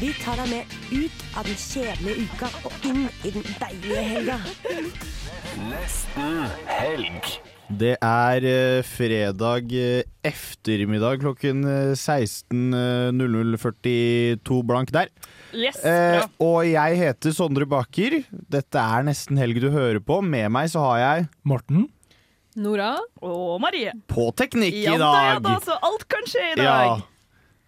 Vi 0.00 0.08
tar 0.22 0.36
deg 0.40 0.48
med 0.50 0.64
ut 0.92 1.22
av 1.36 1.44
den 1.46 1.56
kjedelige 1.60 2.22
uka 2.26 2.48
og 2.66 2.72
inn 2.88 3.02
i 3.26 3.30
den 3.34 3.44
deilige 3.60 4.02
helga. 4.08 4.36
Det 7.72 7.94
er 8.04 8.44
eh, 8.48 8.82
fredag 8.84 9.72
ettermiddag 9.72 10.04
eftermiddag 10.28 11.20
klokken 11.22 11.64
eh, 11.68 11.92
16.0042 11.98 14.62
blank 14.68 14.88
der. 14.94 15.06
Yes, 15.52 15.76
Eh, 15.84 16.22
og 16.40 16.64
jeg 16.68 16.96
heter 17.00 17.30
Sondre 17.36 17.66
Baker. 17.68 18.22
Dette 18.30 18.78
er 18.80 19.02
nesten 19.08 19.36
helg 19.40 19.60
du 19.60 19.70
hører 19.74 20.00
på. 20.00 20.20
Med 20.24 20.48
meg 20.54 20.68
så 20.72 20.80
har 20.88 20.98
jeg 21.02 21.26
Morten. 21.44 21.88
Nora 22.56 22.94
og 23.24 23.60
Marie. 23.64 23.92
på 24.08 24.30
teknikk 24.36 24.74
Ja 24.76 24.94
i 24.94 24.98
da, 25.00 25.12
ja 25.24 25.34
dag. 25.40 25.44
da, 25.46 25.58
så 25.64 25.72
alt 25.88 26.04
kan 26.12 26.24
skje 26.28 26.50
i 26.52 26.56
dag. 26.60 26.68
Ja. 26.68 27.00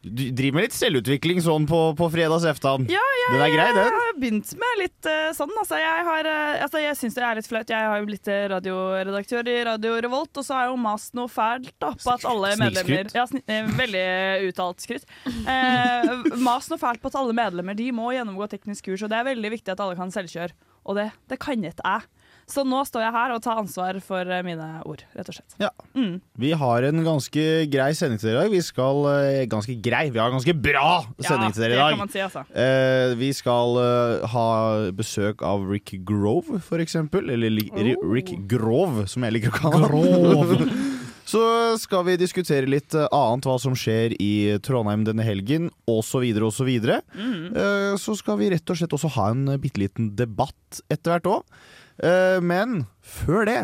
Du 0.04 0.22
driver 0.36 0.58
med 0.58 0.66
litt 0.66 0.76
selvutvikling 0.76 1.40
sånn 1.44 1.64
på, 1.68 1.78
på 1.96 2.08
fredags 2.12 2.44
eftan. 2.48 2.84
Ja, 2.92 3.02
jeg, 3.20 3.30
Den 3.32 3.44
er 3.46 3.52
grei, 3.54 3.68
den. 3.72 3.78
Jeg 3.80 3.94
har 3.96 4.18
begynt 4.20 4.50
med 4.60 4.80
litt 4.82 5.08
uh, 5.08 5.30
sånn. 5.36 5.54
Altså, 5.62 5.78
jeg 5.80 6.04
har, 6.08 6.28
eh, 6.28 6.64
altså, 6.66 6.82
jeg 6.82 6.98
syns 7.00 7.16
det 7.16 7.24
er 7.24 7.38
litt 7.40 7.48
flaut. 7.48 7.72
Jeg 7.72 7.88
har 7.90 8.02
jo 8.02 8.08
blitt 8.10 8.28
eh, 8.28 8.44
radioredaktør 8.52 9.48
i 9.48 9.56
Radio 9.70 9.94
Revolt, 10.04 10.32
og 10.36 10.46
så 10.46 10.58
har 10.58 10.66
jeg 10.66 10.74
jo 10.74 10.80
mast 10.84 11.16
noe 11.16 11.32
fælt 11.32 11.72
da, 11.80 11.94
på 11.96 12.12
at 12.14 12.26
alle 12.28 12.52
medlemmer 12.60 13.16
ja, 13.16 13.24
sn 13.30 13.40
eh, 13.46 13.72
Veldig 13.80 14.04
uttalt 14.50 14.84
skryt. 14.84 15.08
Eh, 15.24 16.12
mast 16.44 16.72
noe 16.72 16.80
fælt 16.80 17.02
på 17.02 17.12
at 17.12 17.18
alle 17.20 17.36
medlemmer 17.36 17.76
de 17.78 17.88
må 17.94 18.12
gjennomgå 18.14 18.48
teknisk 18.52 18.90
kurs, 18.90 19.04
og 19.04 19.12
det 19.12 19.20
er 19.20 19.30
veldig 19.32 19.54
viktig 19.56 19.72
at 19.72 19.82
alle 19.84 19.96
kan 19.98 20.12
selvkjøre. 20.14 20.54
Og 20.84 20.98
det, 20.98 21.08
det 21.32 21.40
kan 21.40 21.64
ikke 21.64 21.80
jeg. 21.80 22.10
Så 22.50 22.64
nå 22.68 22.82
står 22.84 23.06
jeg 23.06 23.14
her 23.14 23.32
og 23.32 23.40
tar 23.44 23.60
ansvar 23.62 23.96
for 24.04 24.28
eh, 24.28 24.42
mine 24.44 24.66
ord, 24.84 25.04
rett 25.16 25.28
og 25.32 25.36
slett. 25.38 25.54
Ja. 25.62 25.70
Mm. 25.96 26.18
Vi 26.40 26.50
har 26.60 26.84
en 26.90 27.00
ganske 27.06 27.44
grei 27.72 27.90
sending 27.96 28.20
til 28.20 28.30
dere 28.30 28.42
i 28.42 28.44
dag. 28.44 28.52
Vi 28.52 28.62
skal 28.64 29.04
eh, 29.12 29.42
Ganske 29.50 29.76
grei, 29.80 30.08
vi 30.12 30.20
har 30.20 30.28
en 30.28 30.36
ganske 30.36 30.54
bra 30.56 31.04
sending 31.24 31.54
til 31.54 31.64
dere 31.64 31.72
i 31.72 31.76
det 31.76 31.80
dag. 31.80 31.94
kan 31.94 32.02
man 32.02 32.12
si, 32.12 32.20
altså. 32.24 32.42
Eh, 32.52 33.14
vi 33.20 33.30
skal 33.36 33.78
uh, 33.80 34.26
ha 34.34 34.48
besøk 34.96 35.44
av 35.46 35.64
Rick 35.70 35.94
Grove, 36.06 36.60
for 36.64 36.82
eksempel. 36.84 37.30
Eller 37.32 37.52
li 37.52 37.64
Oh. 37.74 38.04
Rick 38.12 38.30
Grove, 38.46 39.06
som 39.10 39.24
jeg 39.24 39.34
liker 39.34 39.50
å 39.50 39.56
kalle 39.56 39.88
ham. 39.88 40.68
Så 41.24 41.40
skal 41.80 42.04
vi 42.06 42.18
diskutere 42.20 42.68
litt 42.68 42.92
annet, 42.94 43.46
hva 43.48 43.54
som 43.58 43.72
skjer 43.78 44.12
i 44.20 44.58
Trondheim 44.62 45.06
denne 45.08 45.24
helgen, 45.24 45.70
osv., 45.88 46.20
osv. 46.44 46.68
Mm. 47.16 47.96
Så 47.98 48.14
skal 48.20 48.36
vi 48.42 48.50
rett 48.52 48.70
og 48.70 48.78
slett 48.78 48.92
også 48.94 49.10
ha 49.16 49.30
en 49.32 49.46
bitte 49.62 49.80
liten 49.80 50.12
debatt 50.18 50.82
etter 50.92 51.16
hvert 51.16 51.30
òg. 51.32 51.56
Men 51.98 52.84
før 53.00 53.46
det 53.48 53.60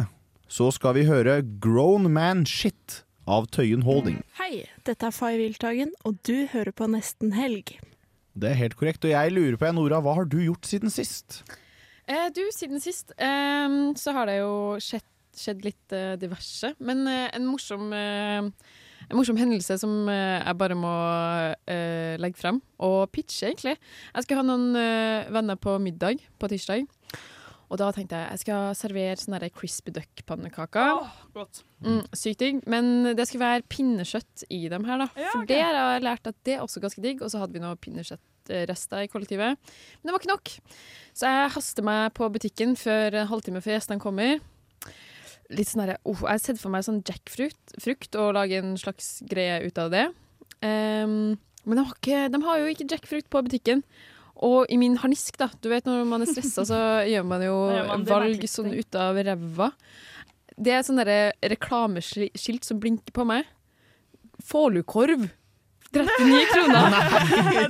så 0.50 0.70
skal 0.74 0.96
vi 0.98 1.06
høre 1.06 1.40
Grown 1.62 2.08
Man 2.12 2.44
Shit 2.46 3.04
av 3.30 3.46
Tøyen 3.54 3.84
Holding. 3.86 4.18
Hei, 4.40 4.64
dette 4.86 5.06
er 5.06 5.14
Fay 5.14 5.38
Wiltagen, 5.38 5.92
og 6.06 6.18
du 6.26 6.46
hører 6.50 6.74
på 6.74 6.88
Nesten 6.90 7.34
Helg. 7.36 7.76
Det 8.34 8.50
er 8.50 8.58
helt 8.58 8.76
korrekt. 8.78 9.04
Og 9.06 9.12
jeg 9.12 9.34
lurer 9.34 9.58
på, 9.60 9.70
Nora, 9.74 10.00
hva 10.02 10.16
har 10.18 10.28
du 10.30 10.40
gjort 10.42 10.66
siden 10.66 10.90
sist? 10.92 11.42
Eh, 12.10 12.28
du, 12.34 12.42
siden 12.54 12.82
sist 12.82 13.14
eh, 13.14 13.78
så 13.98 14.14
har 14.16 14.30
det 14.30 14.40
jo 14.40 14.52
skjedd, 14.82 15.06
skjedd 15.38 15.66
litt 15.66 15.94
eh, 15.96 16.14
diverse. 16.20 16.72
Men 16.82 17.04
eh, 17.10 17.26
en 17.36 17.46
morsom 17.46 17.90
eh, 17.94 18.50
en 19.10 19.18
morsom 19.18 19.38
hendelse 19.40 19.78
som 19.82 20.06
eh, 20.10 20.38
jeg 20.38 20.58
bare 20.60 20.76
må 20.78 20.94
eh, 21.70 22.14
legge 22.22 22.38
frem, 22.38 22.60
og 22.82 23.04
pitche, 23.14 23.48
egentlig. 23.50 23.76
Jeg 24.14 24.26
skal 24.26 24.42
ha 24.42 24.46
noen 24.46 24.70
eh, 24.78 25.30
venner 25.34 25.58
på 25.58 25.78
middag 25.82 26.22
på 26.38 26.50
tirsdag. 26.52 26.86
Og 27.70 27.78
da 27.78 27.90
tenkte 27.94 28.18
jeg 28.18 28.34
jeg 28.34 28.42
skal 28.42 28.72
servere 28.74 29.18
sånne 29.18 29.50
crispy 29.54 29.92
duck-pannekaker. 29.94 31.04
Godt. 31.36 31.62
Mm, 31.86 32.02
sykt 32.18 32.42
digg. 32.42 32.58
Men 32.70 33.12
det 33.14 33.28
skal 33.30 33.44
være 33.44 33.66
pinnekjøtt 33.70 34.44
i 34.50 34.64
dem 34.72 34.88
her, 34.88 35.04
da. 35.04 35.08
Ja, 35.14 35.30
For 35.30 35.44
ok. 35.44 35.50
det 35.52 35.60
har 35.62 35.78
jeg 35.78 36.06
lært 36.08 36.30
at 36.32 36.38
det 36.48 36.56
er 36.56 36.64
også 36.64 36.82
ganske 36.82 37.04
digg. 37.04 37.22
Og 37.22 37.30
så 37.30 37.42
hadde 37.42 37.54
vi 37.54 37.62
noe 37.62 37.78
pinnekjøttrester 37.78 39.06
i 39.06 39.10
kollektivet. 39.12 39.60
Men 39.60 40.10
det 40.10 40.16
var 40.16 40.22
ikke 40.22 40.32
nok. 40.32 40.54
Så 41.14 41.30
jeg 41.30 41.52
haster 41.54 41.86
meg 41.86 42.10
på 42.18 42.30
butikken 42.34 42.74
før 42.80 43.20
en 43.22 43.30
halvtime 43.30 43.62
før 43.62 43.76
gjestene 43.76 44.02
kommer. 44.02 44.40
Litt 45.50 45.70
sånn 45.70 45.86
oh, 45.86 46.18
Jeg 46.26 46.26
har 46.26 46.42
sett 46.42 46.62
for 46.62 46.74
meg 46.74 46.86
sånn 46.86 47.02
jackfrukt 47.06 47.78
frukt, 47.82 48.18
og 48.18 48.34
lage 48.36 48.58
en 48.58 48.74
slags 48.78 49.20
greie 49.30 49.62
ut 49.62 49.78
av 49.82 49.94
det. 49.94 50.08
Um, 50.62 51.38
men 51.66 51.78
de 51.78 51.84
har, 51.84 51.94
ikke, 51.98 52.24
de 52.34 52.40
har 52.44 52.60
jo 52.60 52.70
ikke 52.70 52.86
jackfrukt 52.90 53.30
på 53.30 53.42
butikken. 53.46 53.82
Og 54.46 54.70
i 54.72 54.78
min 54.80 54.96
harnisk, 55.00 55.36
da. 55.40 55.50
Du 55.60 55.68
vet 55.72 55.86
når 55.88 56.06
man 56.08 56.24
er 56.24 56.30
stressa, 56.30 56.64
så 56.68 56.78
gjør 57.10 57.26
man 57.28 57.44
jo 57.44 57.56
man 57.90 58.06
valg 58.08 58.46
sånn 58.48 58.72
ut 58.72 58.96
av 58.98 59.20
ræva. 59.26 59.70
Det 60.60 60.72
er 60.76 60.84
sånne 60.84 61.18
reklameskilt 61.52 62.66
som 62.66 62.80
blinker 62.80 63.14
på 63.16 63.26
meg. 63.28 63.48
Fålukorv. 64.44 65.28
39 65.90 66.44
kroner. 66.52 66.94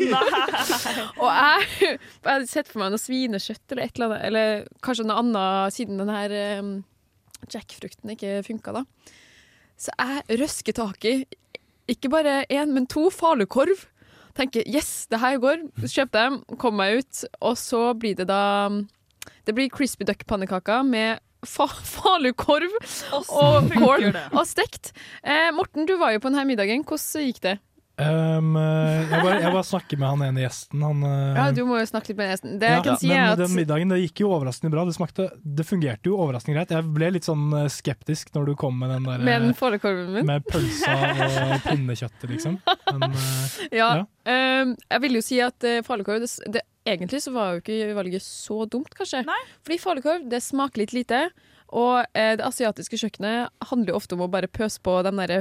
Og 1.22 1.28
jeg, 1.30 1.68
jeg 1.80 1.98
hadde 2.26 2.50
sett 2.50 2.68
for 2.68 2.82
meg 2.82 2.92
noe 2.92 3.00
svinekjøtt 3.00 3.72
eller 3.72 3.86
et 3.86 3.96
eller 3.96 4.10
annet, 4.10 4.24
eller 4.28 4.82
kanskje 4.84 5.06
noe 5.08 5.22
annet 5.22 5.76
siden 5.76 6.02
den 6.02 6.12
her 6.12 6.34
um, 6.60 6.74
jackfrukten 7.48 8.12
ikke 8.12 8.42
funka, 8.46 8.76
da. 8.76 8.84
Så 9.80 9.94
jeg 9.96 10.40
røsker 10.42 10.76
tak 10.76 11.06
i 11.08 11.14
ikke 11.90 12.10
bare 12.12 12.42
én, 12.52 12.74
men 12.76 12.86
to 12.86 13.08
falukorv. 13.10 13.86
Tenker 14.40 14.64
yes, 14.64 15.06
det 15.12 15.20
her 15.20 15.36
går. 15.40 15.66
kjøper 15.84 16.16
dem, 16.16 16.38
kom 16.60 16.78
meg 16.80 17.02
ut. 17.02 17.24
Og 17.44 17.58
så 17.60 17.90
blir 17.92 18.16
det 18.16 18.30
da 18.30 18.70
Det 19.44 19.52
blir 19.56 19.72
crispy 19.72 20.06
duck-pannekaker 20.08 20.86
med 20.86 21.20
fa 21.46 21.64
falukorv 21.68 22.72
og 23.32 23.70
kål 23.72 24.10
og 24.12 24.42
stekt. 24.48 24.92
Eh, 25.24 25.48
Morten, 25.56 25.86
du 25.88 25.96
var 26.00 26.12
jo 26.12 26.20
på 26.20 26.32
denne 26.32 26.44
middagen. 26.48 26.84
Hvordan 26.84 27.26
gikk 27.26 27.40
det? 27.44 27.54
Um, 28.00 28.54
jeg, 28.56 29.20
bare, 29.22 29.36
jeg 29.42 29.52
bare 29.52 29.66
snakker 29.66 30.00
med 30.00 30.08
han 30.08 30.24
ene 30.28 30.42
gjesten. 30.44 30.84
Han, 30.86 31.02
eh, 31.04 31.36
Ja, 31.36 31.44
Du 31.56 31.62
må 31.68 31.80
jo 31.80 31.88
snakke 31.88 32.12
litt 32.12 32.20
med 32.20 32.30
gjesten. 32.32 32.54
Det 32.62 32.70
jeg 32.70 32.78
ja, 32.78 32.84
kan 32.86 33.00
si 33.02 33.10
men 33.10 33.18
er 33.18 33.32
at 33.34 33.42
den 33.42 33.54
middagen 33.56 33.92
det 33.92 34.00
gikk 34.04 34.22
jo 34.24 34.30
overraskende 34.36 34.72
bra. 34.74 34.86
Det, 34.88 34.94
smakte, 34.96 35.28
det 35.42 35.66
fungerte 35.68 36.10
jo 36.10 36.16
overraskende 36.22 36.56
greit. 36.58 36.74
Jeg 36.76 36.88
ble 36.96 37.10
litt 37.16 37.28
sånn 37.28 37.46
eh, 37.58 37.68
skeptisk 37.72 38.32
når 38.36 38.50
du 38.50 38.54
kom 38.60 38.78
med 38.80 38.94
den 38.94 39.08
der 39.08 39.26
Med 39.26 39.46
den 39.46 39.54
eh, 39.54 40.00
min? 40.16 40.30
med 40.32 40.48
pølsa 40.48 40.96
og 40.96 41.54
pinnekjøttet, 41.68 42.28
liksom. 42.32 42.58
Men, 42.94 43.20
Ja. 43.70 43.90
ja. 44.02 44.08
Um, 44.30 44.74
jeg 44.90 45.02
vil 45.02 45.16
jo 45.16 45.22
si 45.24 45.38
at 45.42 45.64
uh, 45.64 45.80
falukorv 45.86 46.20
det, 46.22 46.28
det, 46.52 46.64
Egentlig 46.88 47.20
så 47.24 47.32
var 47.34 47.54
jo 47.54 47.62
ikke 47.62 47.94
valget 47.96 48.24
så 48.24 48.64
dumt, 48.70 48.92
kanskje. 48.96 49.20
Fordi 49.66 49.76
falukorv 49.80 50.28
det 50.32 50.40
smaker 50.44 50.80
litt 50.80 50.94
lite. 50.96 51.26
Og 51.76 52.00
eh, 52.18 52.34
det 52.38 52.46
asiatiske 52.46 52.98
kjøkkenet 52.98 53.50
handler 53.70 53.92
jo 53.92 53.98
ofte 54.00 54.16
om 54.16 54.24
å 54.24 54.30
bare 54.32 54.50
pøse 54.50 54.80
på 54.82 54.96
de 55.06 55.12
der 55.20 55.34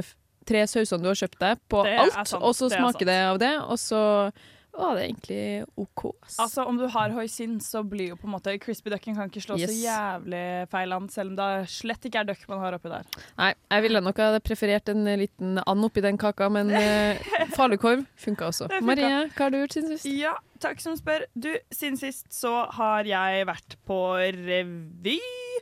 tre 0.48 0.64
sausene 0.70 1.02
du 1.04 1.10
har 1.10 1.18
kjøpt 1.20 1.40
deg, 1.42 1.60
på 1.70 1.82
Det 1.86 1.98
alt, 2.04 2.34
og 2.40 2.54
så 2.56 2.70
er 2.70 2.76
smaker 2.78 3.08
det 3.10 3.18
av 3.26 3.40
det, 3.42 3.52
og 3.66 3.78
så 3.80 4.02
var 4.80 4.96
det 4.96 5.04
egentlig 5.08 5.40
OK. 5.80 6.04
Altså, 6.38 6.64
Om 6.64 6.78
du 6.80 6.86
har 6.90 7.12
hoisin, 7.14 7.58
så 7.60 7.82
blir 7.86 8.14
jo 8.14 8.18
på 8.20 8.28
en 8.28 8.34
måte 8.34 8.54
crispy 8.62 8.92
ducken 8.92 9.16
kan 9.16 9.30
ikke 9.30 9.42
slå 9.44 9.58
så 9.60 9.70
jævlig 9.70 10.44
feil 10.72 10.94
an, 10.96 11.08
selv 11.12 11.32
om 11.32 11.38
det 11.40 11.48
slett 11.72 12.06
ikke 12.08 12.22
er 12.22 12.30
duck 12.32 12.44
man 12.50 12.62
har 12.64 12.76
oppi 12.78 12.92
der. 12.92 13.08
Nei, 13.38 13.52
jeg 13.70 13.86
ville 13.86 14.02
nok 14.04 14.20
ha 14.22 14.30
preferert 14.44 14.92
en 14.92 15.04
liten 15.20 15.60
and 15.60 15.88
oppi 15.88 16.04
den 16.04 16.20
kaka, 16.20 16.48
men 16.52 16.72
uh, 16.72 17.34
falukorv 17.58 18.06
funka 18.20 18.48
også. 18.50 18.70
Marie, 18.84 19.26
hva 19.34 19.46
har 19.46 19.54
du 19.54 19.60
gjort 19.60 19.76
siden 19.76 19.92
sist? 19.94 20.08
Ja, 20.16 20.34
takk 20.62 20.82
som 20.82 20.96
spør. 20.98 21.26
Du, 21.34 21.52
siden 21.74 22.00
sist 22.00 22.30
så 22.34 22.64
har 22.78 23.08
jeg 23.08 23.46
vært 23.48 23.76
på 23.88 24.00
revy. 24.40 25.18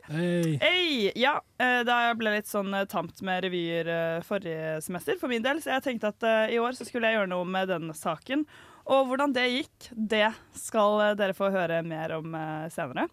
Hei. 0.09 0.55
Hey, 0.63 1.11
Ja, 1.19 1.35
eh, 1.61 1.81
da 1.85 1.99
jeg 2.07 2.17
ble 2.17 2.31
litt 2.33 2.49
sånn 2.49 2.71
eh, 2.73 2.87
tamt 2.89 3.19
med 3.25 3.43
revyer 3.45 4.23
forrige 4.25 4.79
semester 4.81 5.19
for 5.21 5.29
min 5.29 5.43
del, 5.45 5.59
så 5.61 5.75
jeg 5.75 5.85
tenkte 5.85 6.13
at 6.15 6.25
i 6.49 6.57
år 6.61 6.73
så 6.77 6.87
skulle 6.87 7.11
jeg 7.11 7.19
gjøre 7.19 7.29
noe 7.29 7.45
med 7.45 7.69
denne 7.69 7.93
saken. 7.97 8.47
Og 8.89 9.05
hvordan 9.09 9.33
det 9.35 9.45
gikk, 9.51 9.89
det 9.93 10.27
skal 10.57 11.01
eh, 11.05 11.15
dere 11.19 11.35
få 11.37 11.51
høre 11.53 11.81
mer 11.85 12.15
om 12.17 12.33
eh, 12.35 12.67
senere. 12.73 13.07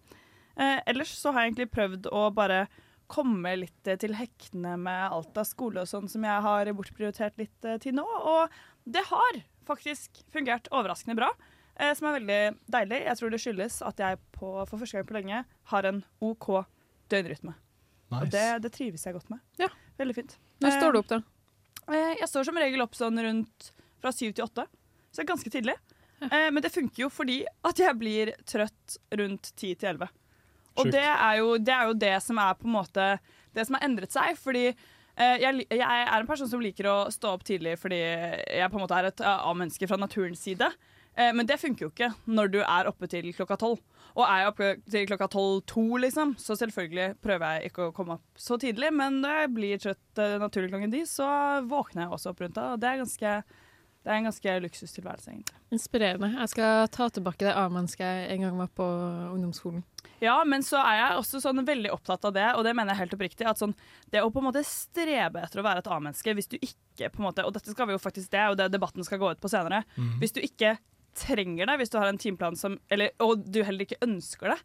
Eh, 0.57 0.79
ellers 0.89 1.11
så 1.19 1.31
har 1.35 1.43
jeg 1.45 1.51
egentlig 1.53 1.69
prøvd 1.75 2.09
å 2.09 2.23
bare 2.33 2.63
komme 3.07 3.53
litt 3.61 3.87
til 4.01 4.15
hektene 4.19 4.73
med 4.81 5.13
alt 5.15 5.37
av 5.39 5.45
skole 5.47 5.83
og 5.85 5.87
sånn 5.87 6.09
som 6.11 6.25
jeg 6.27 6.41
har 6.43 6.71
bortprioritert 6.75 7.37
litt 7.39 7.67
til 7.83 7.95
nå. 7.95 8.03
Og 8.03 8.57
det 8.83 9.05
har 9.11 9.37
faktisk 9.67 10.23
fungert 10.33 10.67
overraskende 10.73 11.15
bra, 11.19 11.29
eh, 11.77 11.93
som 11.95 12.09
er 12.09 12.17
veldig 12.17 12.39
deilig. 12.73 13.03
Jeg 13.05 13.19
tror 13.21 13.31
det 13.35 13.41
skyldes 13.43 13.79
at 13.85 14.01
jeg 14.03 14.19
på, 14.35 14.49
for 14.65 14.81
første 14.81 14.97
gang 14.99 15.07
på 15.07 15.17
lenge 15.19 15.43
har 15.71 15.87
en 15.91 16.01
OK 16.25 16.49
døgnrytme. 17.13 17.53
Og 18.17 18.29
det, 18.31 18.45
det 18.63 18.71
trives 18.75 19.03
jeg 19.03 19.15
godt 19.15 19.29
med. 19.31 19.43
Ja. 19.59 19.67
Veldig 19.99 20.15
fint. 20.15 20.35
Når 20.63 20.75
står 20.77 20.93
du 20.95 20.99
opp, 21.01 21.09
da? 21.11 21.21
Eh, 21.91 22.13
Jeg 22.21 22.29
står 22.31 22.47
som 22.47 22.59
regel 22.59 22.83
opp 22.83 22.95
sånn 22.95 23.19
rundt 23.23 23.71
fra 24.03 24.11
syv 24.15 24.35
til 24.37 24.45
åtte, 24.45 24.67
så 25.17 25.23
det 25.23 25.25
er 25.25 25.31
ganske 25.33 25.49
tidlig. 25.53 25.73
Eh, 26.21 26.51
Men 26.53 26.61
det 26.61 26.69
funker 26.73 27.03
jo 27.07 27.09
fordi 27.09 27.39
at 27.65 27.81
jeg 27.81 27.97
blir 27.97 28.31
trøtt 28.45 28.97
rundt 29.17 29.49
ti 29.57 29.73
til 29.73 29.89
elleve. 29.95 30.11
Og 30.77 30.91
det 30.93 31.01
er, 31.01 31.39
jo, 31.39 31.55
det 31.57 31.73
er 31.73 31.87
jo 31.89 31.95
det 31.97 32.13
som 32.21 32.37
er 32.37 32.53
på 32.53 32.67
en 32.69 32.75
måte 32.75 33.05
Det 33.55 33.63
som 33.65 33.73
har 33.79 33.87
endret 33.87 34.13
seg. 34.13 34.37
Fordi 34.37 34.67
eh, 34.69 35.37
jeg, 35.41 35.65
jeg 35.73 35.81
er 35.81 36.13
en 36.19 36.29
person 36.29 36.49
som 36.51 36.61
liker 36.61 36.85
å 36.91 36.97
stå 37.09 37.31
opp 37.33 37.43
tidlig 37.47 37.79
fordi 37.81 37.97
jeg 37.97 38.69
på 38.69 38.77
en 38.77 38.83
måte 38.83 38.99
er 38.99 39.09
et 39.09 39.23
eh, 39.25 39.47
A-menneske 39.49 39.89
fra 39.89 39.97
naturens 39.97 40.43
side. 40.45 40.69
Eh, 41.17 41.31
men 41.33 41.49
det 41.49 41.57
funker 41.57 41.87
jo 41.87 41.89
ikke 41.89 42.11
når 42.29 42.51
du 42.53 42.59
er 42.61 42.89
oppe 42.91 43.09
til 43.09 43.31
klokka 43.33 43.57
tolv. 43.57 43.81
Og 44.17 44.21
er 44.25 44.43
jeg 44.43 44.51
oppe 44.51 44.67
til 44.89 45.07
klokka 45.09 45.27
tolv-to, 45.33 45.85
liksom, 46.01 46.35
så 46.41 46.55
selvfølgelig 46.57 47.17
prøver 47.25 47.57
jeg 47.57 47.71
ikke 47.71 47.87
å 47.89 47.93
komme 47.93 48.15
opp 48.17 48.41
så 48.41 48.57
tidlig. 48.61 48.89
Men 48.93 49.19
når 49.21 49.41
jeg 49.41 49.51
blir 49.57 49.81
trøtt 49.81 50.21
eh, 50.21 50.37
naturlig 50.41 50.69
klokken 50.73 50.93
ti, 50.93 51.01
så 51.09 51.27
våkner 51.69 52.05
jeg 52.05 52.13
også 52.17 52.33
opp 52.35 52.45
rundt 52.45 52.57
da. 52.57 52.67
Og 52.75 52.81
det 52.85 52.89
er, 52.93 53.01
ganske, 53.01 53.33
det 54.07 54.13
er 54.13 54.21
en 54.21 54.27
ganske 54.29 54.51
luksustilværelse, 54.63 55.31
egentlig. 55.33 55.57
Inspirerende. 55.75 56.29
Jeg 56.39 56.51
skal 56.53 56.85
ta 56.95 57.09
tilbake 57.11 57.43
det 57.43 57.51
A-mennesket 57.59 58.05
jeg 58.07 58.37
en 58.37 58.45
gang 58.45 58.61
var 58.61 58.69
på 58.71 58.85
ungdomsskolen. 59.33 59.81
Ja, 60.23 60.37
men 60.47 60.63
så 60.63 60.79
er 60.79 60.95
jeg 60.95 61.17
også 61.19 61.41
sånn 61.43 61.59
veldig 61.67 61.91
opptatt 61.91 62.23
av 62.29 62.31
det, 62.37 62.45
og 62.55 62.63
det 62.63 62.71
mener 62.77 62.95
jeg 62.95 63.01
helt 63.01 63.17
oppriktig. 63.17 63.49
At 63.51 63.59
sånn, 63.59 63.75
det 64.13 64.23
å 64.23 64.29
på 64.31 64.39
en 64.39 64.47
måte 64.47 64.63
strebe 64.63 65.43
etter 65.43 65.59
å 65.59 65.65
være 65.67 65.83
et 65.83 65.89
A-menneske, 65.91 66.37
hvis 66.39 66.47
du 66.53 66.55
ikke 66.55 67.11
på 67.11 67.19
en 67.19 67.27
måte 67.27 67.43
Og 67.43 67.51
dette 67.53 67.75
skal 67.75 67.89
vi 67.89 67.97
jo 67.97 68.01
faktisk 68.01 68.31
det, 68.31 68.45
og 68.47 68.55
det 68.61 68.71
debatten 68.71 69.03
skal 69.03 69.19
gå 69.19 69.33
ut 69.35 69.43
på 69.43 69.51
senere. 69.51 69.83
Hvis 70.21 70.33
du 70.37 70.39
ikke 70.39 70.77
trenger 71.17 71.67
det, 71.67 71.77
hvis 71.81 71.91
du 71.91 71.99
har 71.99 72.07
en 72.07 72.21
timeplan 72.21 72.55
som 72.55 72.79
eller, 72.87 73.11
Og 73.19 73.43
du 73.43 73.59
heller 73.67 73.83
ikke 73.83 73.99
ønsker 74.07 74.55
det, 74.55 74.57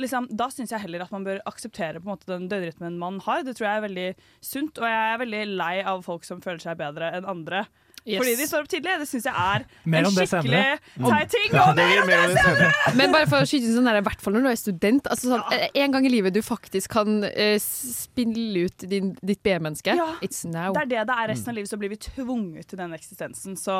liksom, 0.00 0.30
da 0.32 0.48
syns 0.50 0.72
jeg 0.72 0.82
heller 0.86 1.04
at 1.04 1.12
man 1.12 1.26
bør 1.26 1.42
akseptere 1.48 2.00
på 2.00 2.08
en 2.08 2.14
måte 2.14 2.30
den 2.30 2.48
døgnrytmen 2.48 2.98
man 3.00 3.20
har. 3.26 3.44
Det 3.44 3.58
tror 3.58 3.68
jeg 3.68 3.80
er 3.82 3.86
veldig 3.86 4.08
sunt, 4.40 4.80
og 4.80 4.88
jeg 4.88 5.12
er 5.12 5.22
veldig 5.22 5.44
lei 5.58 5.74
av 5.82 6.04
folk 6.06 6.24
som 6.26 6.40
føler 6.44 6.62
seg 6.62 6.80
bedre 6.80 7.12
enn 7.18 7.28
andre. 7.28 7.66
Yes. 8.08 8.22
Fordi 8.22 8.34
de 8.38 8.46
står 8.48 8.64
opp 8.64 8.70
tidlig. 8.72 8.92
Det 9.02 9.06
syns 9.10 9.26
jeg 9.28 9.36
er 9.36 9.64
Mer 9.92 10.06
en 10.08 10.14
skikkelig 10.16 10.62
teit 10.96 11.32
ting. 11.34 11.48
Ja, 11.52 11.64
Og 11.68 11.76
mer 11.76 11.98
om 12.00 12.08
det 12.08 12.20
senere. 12.38 12.70
Men 12.96 13.12
bare 13.12 13.28
for 13.28 13.44
å 13.44 13.48
skyte 13.48 13.68
inn 13.68 13.74
sånn 13.76 13.88
der, 13.90 13.98
i 14.00 14.06
hvert 14.06 14.24
fall 14.24 14.36
når 14.36 14.46
du 14.46 14.50
er 14.50 14.60
student. 14.60 15.10
Altså 15.12 15.34
sånn, 15.34 15.44
eh, 15.52 15.66
En 15.82 15.92
gang 15.92 16.08
i 16.08 16.12
livet 16.12 16.36
du 16.36 16.40
faktisk 16.44 16.94
kan 16.96 17.20
uh, 17.26 17.58
spille 17.60 18.64
ut 18.68 18.86
din, 18.88 19.12
ditt 19.20 19.42
B-menneske. 19.44 19.98
Ja. 19.98 20.08
It's 20.24 20.40
now. 20.48 20.72
Det 20.72 20.86
er 20.86 20.92
det 20.94 21.04
det 21.10 21.18
er 21.20 21.30
resten 21.34 21.52
av 21.52 21.58
livet, 21.60 21.72
så 21.72 21.80
blir 21.80 21.92
vi 21.92 22.00
tvunget 22.08 22.70
til 22.72 22.80
den 22.80 22.96
eksistensen. 22.96 23.58
Så 23.60 23.76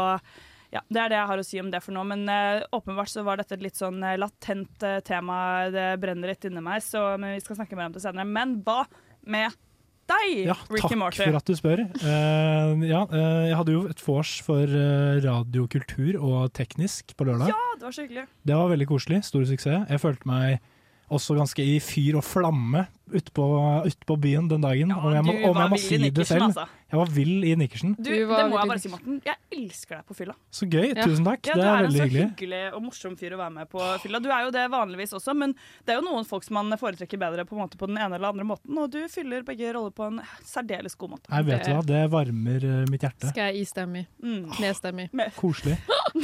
ja, 0.75 0.83
det 0.93 1.01
er 1.01 1.15
det 1.15 1.17
jeg 1.17 1.31
har 1.31 1.41
å 1.41 1.47
si 1.49 1.63
om 1.63 1.71
det 1.73 1.81
for 1.85 1.97
nå. 1.97 2.05
Men 2.13 2.27
uh, 2.29 2.67
åpenbart 2.77 3.13
så 3.15 3.25
var 3.25 3.41
dette 3.41 3.57
et 3.57 3.65
litt 3.65 3.81
sånn 3.81 4.05
latent 4.21 4.85
uh, 4.85 4.99
tema. 5.09 5.39
Det 5.73 5.89
brenner 6.03 6.35
litt 6.35 6.45
inni 6.51 6.65
meg, 6.65 6.85
så 6.85 7.15
men 7.17 7.39
vi 7.39 7.45
skal 7.47 7.63
snakke 7.63 7.81
mer 7.81 7.89
om 7.89 7.97
det 7.97 8.05
senere. 8.05 8.29
Men 8.29 8.59
hva 8.67 8.83
med 9.29 9.57
deg, 10.09 10.39
Ja, 10.49 10.57
Ricky 10.71 10.97
takk 10.97 11.19
for 11.19 11.39
at 11.41 11.51
du 11.51 11.55
spør. 11.59 11.85
Uh, 12.01 12.85
ja, 12.89 13.05
uh, 13.11 13.45
jeg 13.49 13.59
hadde 13.61 13.75
jo 13.75 13.85
et 13.91 14.03
vors 14.05 14.33
for 14.45 14.65
uh, 14.65 15.21
radiokultur 15.25 16.19
og 16.19 16.53
teknisk 16.57 17.15
på 17.19 17.29
lørdag. 17.29 17.53
Ja, 17.53 17.77
det 17.79 17.89
var 17.89 17.95
så 17.97 18.07
hyggelig. 18.07 18.27
Det 18.49 18.59
var 18.59 18.73
veldig 18.73 18.89
koselig. 18.91 19.23
Stor 19.29 19.47
suksess. 19.49 19.87
Jeg 19.89 20.03
følte 20.03 20.31
meg 20.31 20.59
også 21.15 21.37
ganske 21.39 21.65
i 21.65 21.79
fyr 21.81 22.19
og 22.21 22.25
flamme 22.27 22.85
ute 23.09 23.33
på, 23.33 23.45
ut 23.87 24.03
på 24.09 24.17
byen 24.21 24.49
den 24.51 24.65
dagen. 24.65 24.93
om 24.93 25.15
jeg 25.15 25.25
må, 25.25 25.37
om 25.49 25.61
jeg 25.63 25.73
må 25.73 25.81
si 25.81 26.01
det 26.11 26.27
selv. 26.29 26.51
altså. 26.51 26.67
Jeg 26.89 26.97
var 27.03 27.11
vill 27.13 27.45
i 27.45 27.51
Nikkersen. 27.61 27.91
Du, 27.99 28.07
Du 28.09 28.11
det 28.11 28.45
må 28.49 28.57
jeg 28.57 28.69
bare 28.71 28.81
si, 28.81 28.89
Morten. 28.89 29.19
Jeg 29.27 29.37
elsker 29.53 29.99
deg 29.99 30.07
på 30.09 30.15
fylla. 30.17 30.33
Så 30.51 30.65
gøy. 30.65 30.87
Ja. 30.97 31.05
Tusen 31.05 31.27
takk. 31.27 31.43
Ja, 31.45 31.57
det 31.59 31.61
du 31.61 31.69
er 31.69 31.75
er 31.83 31.85
en 31.89 31.93
så 31.93 32.05
hyggelig. 32.07 32.23
hyggelig 32.31 32.61
og 32.79 32.83
morsom 32.87 33.17
fyr 33.21 33.35
å 33.37 33.41
være 33.43 33.55
med 33.59 33.69
på 33.69 33.83
fylla. 34.01 34.21
Du 34.25 34.31
er 34.33 34.47
jo 34.47 34.53
det 34.55 34.63
vanligvis 34.73 35.13
også, 35.19 35.35
men 35.37 35.53
det 35.85 35.93
er 35.93 35.99
jo 36.01 36.07
noen 36.07 36.25
folk 36.29 36.47
som 36.47 36.57
man 36.57 36.73
foretrekker 36.81 37.21
bedre 37.21 37.45
på, 37.45 37.59
en 37.59 37.61
måte 37.67 37.77
på 37.81 37.91
den 37.91 38.01
ene 38.01 38.17
eller 38.17 38.33
andre 38.33 38.47
måten, 38.49 38.73
og 38.81 38.89
du 38.95 39.03
fyller 39.13 39.45
begge 39.45 39.69
roller 39.77 39.93
på 39.93 40.07
en 40.09 40.23
særdeles 40.49 40.97
god 40.97 41.13
måte. 41.19 41.29
Jeg 41.29 41.49
vet 41.51 41.69
du 41.69 41.73
hva, 41.75 41.85
det 41.93 42.01
varmer 42.15 42.65
eh, 42.71 42.81
mitt 42.89 43.05
hjerte. 43.05 43.35
Skal 43.35 43.51
jeg 43.53 43.67
istemme 43.69 44.01
i. 44.01 44.09
Mm. 44.25 44.49
Nedstemme 44.57 45.09
i. 45.11 45.29
Koselig. 45.37 45.77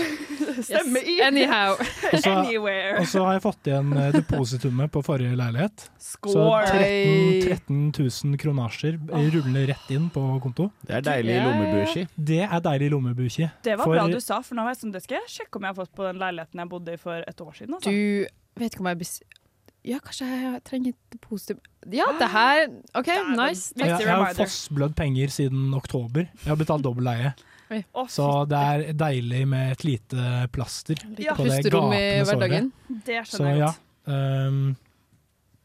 Stemme 0.65 1.01
i. 1.05 1.19
Anyhow. 1.25 1.77
Og 1.77 2.19
så, 2.25 2.33
Anywhere. 2.41 2.97
og 3.03 3.09
så 3.11 3.25
har 3.27 3.37
jeg 3.37 3.45
fått 3.45 3.69
igjen 3.71 3.93
eh, 4.01 4.11
depositumet 4.17 4.93
på 4.95 5.03
forrige 5.05 5.37
leilighet. 5.39 5.87
Så 6.01 6.33
13, 6.33 7.45
13 7.45 7.85
000 8.33 8.41
kronasjer 8.41 8.99
ruller 9.35 9.69
rett 9.75 9.93
inn 9.95 10.09
på 10.15 10.25
konto. 10.55 10.71
Det 10.87 10.95
er 10.97 11.05
deilig 11.05 11.35
Ja, 11.35 11.45
ja, 11.51 11.85
ja. 11.85 12.07
Det 12.17 12.41
er 12.47 12.61
deilig 12.61 12.91
lommebuki. 12.91 13.51
Det 13.63 13.77
var 13.79 13.85
For- 13.85 13.95
bra 13.97 14.07
du 14.09 14.21
sa, 14.21 14.41
for 14.43 14.55
nå 14.55 14.63
var 14.63 14.75
jeg 14.75 14.83
sånn, 14.85 14.93
det 14.93 15.03
skal 15.03 15.19
jeg 15.21 15.29
sjekke 15.29 15.57
om 15.57 15.63
jeg 15.63 15.75
har 15.75 15.85
fått 15.85 15.95
på 15.95 16.05
den 16.07 16.19
leiligheten 16.23 16.59
jeg 16.63 16.69
bodde 16.69 16.93
i 16.95 16.97
for 16.97 17.25
et 17.27 17.41
år 17.41 17.53
siden. 17.55 17.75
Altså. 17.75 17.91
Du 17.91 18.61
vet 18.63 18.73
ikke 18.75 18.81
om 18.81 18.87
jeg 18.93 18.99
bes... 18.99 19.23
Ja, 19.85 19.99
kanskje 20.01 20.25
jeg 20.27 20.61
trenger 20.65 20.95
et 20.95 21.21
positivt 21.21 21.61
Ja, 21.93 22.07
det 22.19 22.29
her 22.33 22.63
OK, 22.97 23.11
nice. 23.37 23.75
Viktig 23.77 23.91
Jeg, 23.91 24.07
jeg 24.07 24.15
har 24.17 24.33
fossblødd 24.39 24.95
penger 24.97 25.29
siden 25.29 25.75
oktober. 25.77 26.25
Jeg 26.41 26.49
har 26.49 26.57
betalt 26.57 26.83
dobbel 26.87 27.05
leie. 27.05 27.35
Så 28.09 28.47
det 28.49 28.57
er 28.57 28.93
deilig 28.95 29.43
med 29.49 29.73
et 29.73 29.85
lite 29.85 30.49
plaster 30.53 30.97
Ja. 31.19 31.35
på 31.35 31.45
det 31.45 31.65
gapende 31.69 32.25
såret. 32.25 32.73
det 33.05 33.27
Så 33.27 33.37
skjønner 33.37 33.51
jeg 33.51 33.59
ja. 33.59 33.67
godt. 33.67 34.49
Um, 34.49 34.77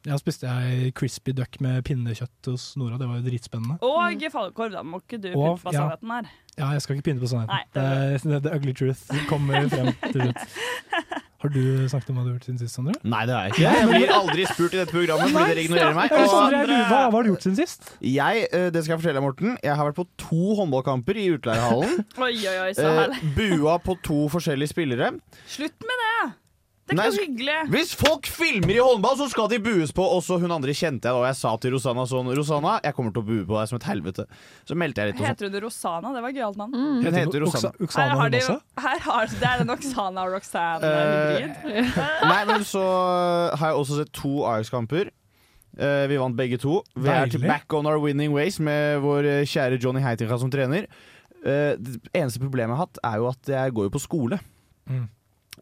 ja, 0.07 0.17
spiste 0.21 0.47
jeg 0.47 0.93
crispy 0.95 1.33
duck 1.35 1.57
med 1.63 1.81
pinnekjøtt 1.87 2.51
hos 2.51 2.69
Nora. 2.79 2.97
Det 3.01 3.07
var 3.09 3.19
jo 3.19 3.25
dritspennende. 3.27 3.79
Og 3.83 4.27
falukorv, 4.31 4.71
da 4.77 4.83
må 4.83 5.01
ikke 5.03 5.19
du 5.21 5.31
Og- 5.33 5.57
pynte 5.59 5.63
på 5.65 5.73
ja. 5.73 5.79
sannheten 5.81 6.13
her. 6.15 6.29
Ja, 6.59 6.69
jeg 6.75 6.81
skal 6.83 6.95
ikke 6.95 7.07
pynte 7.09 7.23
på 7.23 7.31
sannheten. 7.31 7.55
Nei, 7.55 7.63
det, 7.73 8.21
det 8.23 8.31
det, 8.31 8.43
the 8.43 8.55
ugly 8.55 8.73
truth 8.73 9.03
kommer 9.29 9.67
frem 9.71 9.91
til 10.13 10.21
slutt. 10.21 11.17
Har 11.39 11.53
du 11.55 11.87
snakket 11.87 12.09
om 12.11 12.17
hva 12.19 12.23
du 12.25 12.27
har 12.27 12.35
gjort 12.35 12.47
siden 12.49 12.57
sist, 12.59 12.75
Sondre? 12.75 12.93
Nei, 13.07 13.21
det 13.25 13.31
har 13.35 13.45
jeg 13.47 13.53
ikke. 13.53 13.69
Jeg 13.71 13.87
blir 13.93 14.09
aldri 14.11 14.43
spurt 14.49 14.73
i 14.75 14.79
dette 14.81 14.91
programmet 14.91 15.31
fordi 15.31 15.53
dere 15.53 15.63
ignorerer 15.63 15.95
meg. 15.95 16.11
Og 16.11 16.25
Sandra, 16.33 16.63
hva, 16.67 16.97
hva 17.07 17.13
har 17.15 17.23
du 17.23 17.29
gjort 17.31 17.45
siden 17.47 17.55
sist? 17.61 17.87
jeg, 18.03 18.41
eh, 18.51 18.65
det 18.75 18.81
skal 18.83 18.97
jeg 18.97 18.99
fortelle 19.05 19.21
deg, 19.21 19.23
Morten. 19.23 19.55
Jeg 19.63 19.77
har 19.79 19.87
vært 19.87 19.99
på 20.01 20.07
to 20.19 20.49
håndballkamper 20.59 21.15
i 21.23 21.29
utleiehallen. 21.37 22.03
Oi, 22.27 22.33
oi, 22.43 22.57
oi, 22.65 22.73
så 22.75 22.89
Eh, 23.05 23.23
bua 23.37 23.77
på 23.79 23.95
to 24.03 24.25
forskjellige 24.35 24.73
spillere. 24.73 25.13
Slutt 25.47 25.79
med 25.87 26.03
det! 26.03 26.17
Det 26.89 27.03
er 27.05 27.11
ikke 27.13 27.25
hyggelig. 27.27 27.55
Hvis 27.73 27.91
folk 27.99 28.25
filmer 28.33 28.73
i 28.73 28.79
håndball, 28.81 29.15
så 29.19 29.27
skal 29.29 29.47
de 29.51 29.59
bues 29.61 29.91
på. 29.95 30.05
Også 30.17 30.39
hun 30.41 30.51
andre 30.55 30.73
kjente 30.73 31.05
jeg 31.05 31.13
da. 31.13 31.19
Og 31.19 31.25
jeg 31.29 31.37
sa 31.39 31.51
til 31.61 31.75
Rosanna 31.75 32.05
sånn 32.09 32.31
Rosanna, 32.37 32.79
jeg 32.83 32.95
kommer 32.97 33.13
til 33.13 33.21
å 33.21 33.27
bue 33.29 33.45
på 33.49 33.57
deg 33.59 33.69
som 33.71 33.77
et 33.79 33.87
helvete. 33.89 34.25
Så 34.65 34.77
meldte 34.79 35.03
jeg 35.03 35.11
litt 35.13 35.21
sånn. 35.21 35.29
Heter 35.29 35.49
hun 35.53 35.59
Rosanna? 35.67 36.13
Det 36.17 36.23
var 36.25 36.33
gøyalt 36.39 36.57
navn. 36.63 36.73
Mm. 36.73 37.03
Hun 37.05 37.19
heter 37.19 37.45
Rosanna. 37.45 37.71
Oksa- 37.85 38.01
Her 38.09 38.15
har 38.23 38.33
de, 38.33 38.41
her 38.87 38.99
har, 39.05 39.29
det 39.39 39.47
er 39.51 39.63
den 39.63 39.73
Oksana 39.75 40.25
og 40.25 40.33
Roxanne-hybrid. 40.37 42.01
Nei, 42.33 42.41
men 42.49 42.65
så 42.67 42.83
har 43.59 43.71
jeg 43.73 43.79
også 43.83 43.99
sett 44.01 44.11
to 44.17 44.33
Ajax-kamper. 44.49 45.11
Uh, 45.79 46.07
vi 46.11 46.17
vant 46.19 46.35
begge 46.35 46.57
to. 46.59 46.79
Vi 46.97 47.07
er 47.13 47.29
til 47.31 47.45
back 47.45 47.71
on 47.77 47.87
our 47.87 47.99
winning 48.03 48.33
ways 48.35 48.57
med 48.59 48.99
vår 49.05 49.27
eh, 49.29 49.43
kjære 49.47 49.77
Johnny 49.79 50.01
Heitinga 50.03 50.35
som 50.41 50.49
trener. 50.51 50.89
Uh, 51.39 51.77
det 51.79 51.99
eneste 52.17 52.41
problemet 52.41 52.73
jeg 52.73 52.79
har 52.79 52.85
hatt, 52.87 52.99
er 53.05 53.21
jo 53.21 53.29
at 53.29 53.51
jeg 53.53 53.75
går 53.77 53.87
jo 53.87 53.93
på 53.93 54.01
skole. 54.03 54.39
Mm. 54.89 55.05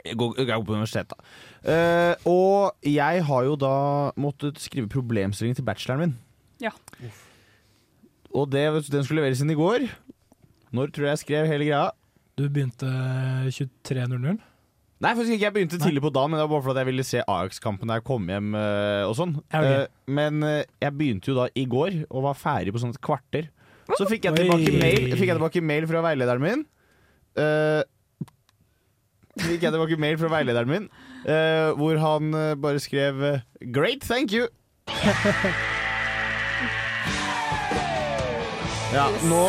Jeg 0.05 0.17
går, 0.19 0.35
jeg 0.37 0.49
går 0.49 0.65
på 0.67 0.75
universitet, 0.75 1.13
da. 1.13 1.17
Eh, 1.73 2.27
og 2.29 2.87
jeg 2.87 3.23
har 3.29 3.47
jo 3.47 3.55
da 3.59 3.75
måttet 4.19 4.59
skrive 4.61 4.89
problemstilling 4.91 5.55
til 5.57 5.65
bacheloren 5.67 6.03
min. 6.05 6.17
Ja. 6.63 6.71
Og 8.35 8.49
det, 8.51 8.65
den 8.91 9.05
skulle 9.05 9.21
leveres 9.23 9.41
inn 9.41 9.53
i 9.53 9.57
går. 9.57 9.87
Når 10.75 10.91
tror 10.91 11.07
du 11.07 11.09
jeg 11.13 11.23
skrev 11.23 11.47
hele 11.49 11.67
greia? 11.69 11.89
Du 12.37 12.45
begynte 12.53 12.85
23.00. 13.49 14.37
Nei, 14.97 15.11
faktisk 15.13 15.35
ikke. 15.35 15.45
Jeg 15.45 15.53
begynte 15.53 15.77
tidlig 15.81 16.01
på 16.01 16.09
dagen, 16.13 16.31
men 16.33 16.39
det 16.39 16.47
var 16.47 16.55
bare 16.55 16.65
fordi 16.65 16.81
jeg 16.81 16.89
ville 16.89 17.05
se 17.05 17.21
Ajax-kampen 17.21 17.89
da 17.89 17.99
jeg 17.99 18.05
kom 18.07 18.25
hjem. 18.31 18.55
eh, 18.57 19.03
og 19.05 19.13
sånn 19.17 19.35
okay. 19.37 19.59
ok. 19.59 19.67
Eh, 19.69 20.13
Men 20.17 20.41
eh, 20.45 20.63
jeg 20.81 20.95
begynte 20.97 21.29
jo 21.31 21.35
da 21.37 21.45
i 21.53 21.65
går, 21.69 21.99
og 22.09 22.25
var 22.25 22.39
ferdig 22.39 22.73
på 22.73 22.81
sånn 22.81 22.95
et 22.95 23.01
kvarter. 23.05 23.51
Så 23.93 24.07
fikk 24.09 24.25
jeg 24.27 24.35
tilbake 24.35 24.73
mail, 24.73 25.13
fikk 25.15 25.29
jeg 25.29 25.37
tilbake 25.37 25.61
mail 25.63 25.85
fra 25.87 26.01
veilederen 26.09 26.43
min. 26.43 26.65
Fikk 29.43 29.63
jeg 29.67 29.73
tilbake 29.73 29.99
mail 30.01 30.17
fra 30.21 30.31
veilederen 30.31 30.71
min, 30.71 30.87
eh, 31.25 31.71
hvor 31.77 31.99
han 32.01 32.33
eh, 32.33 32.55
bare 32.59 32.79
skrev 32.83 33.23
eh, 33.23 33.41
'Great, 33.61 34.01
thank 34.07 34.33
you'. 34.33 34.47
Ja, 38.87 39.09
nå 39.27 39.39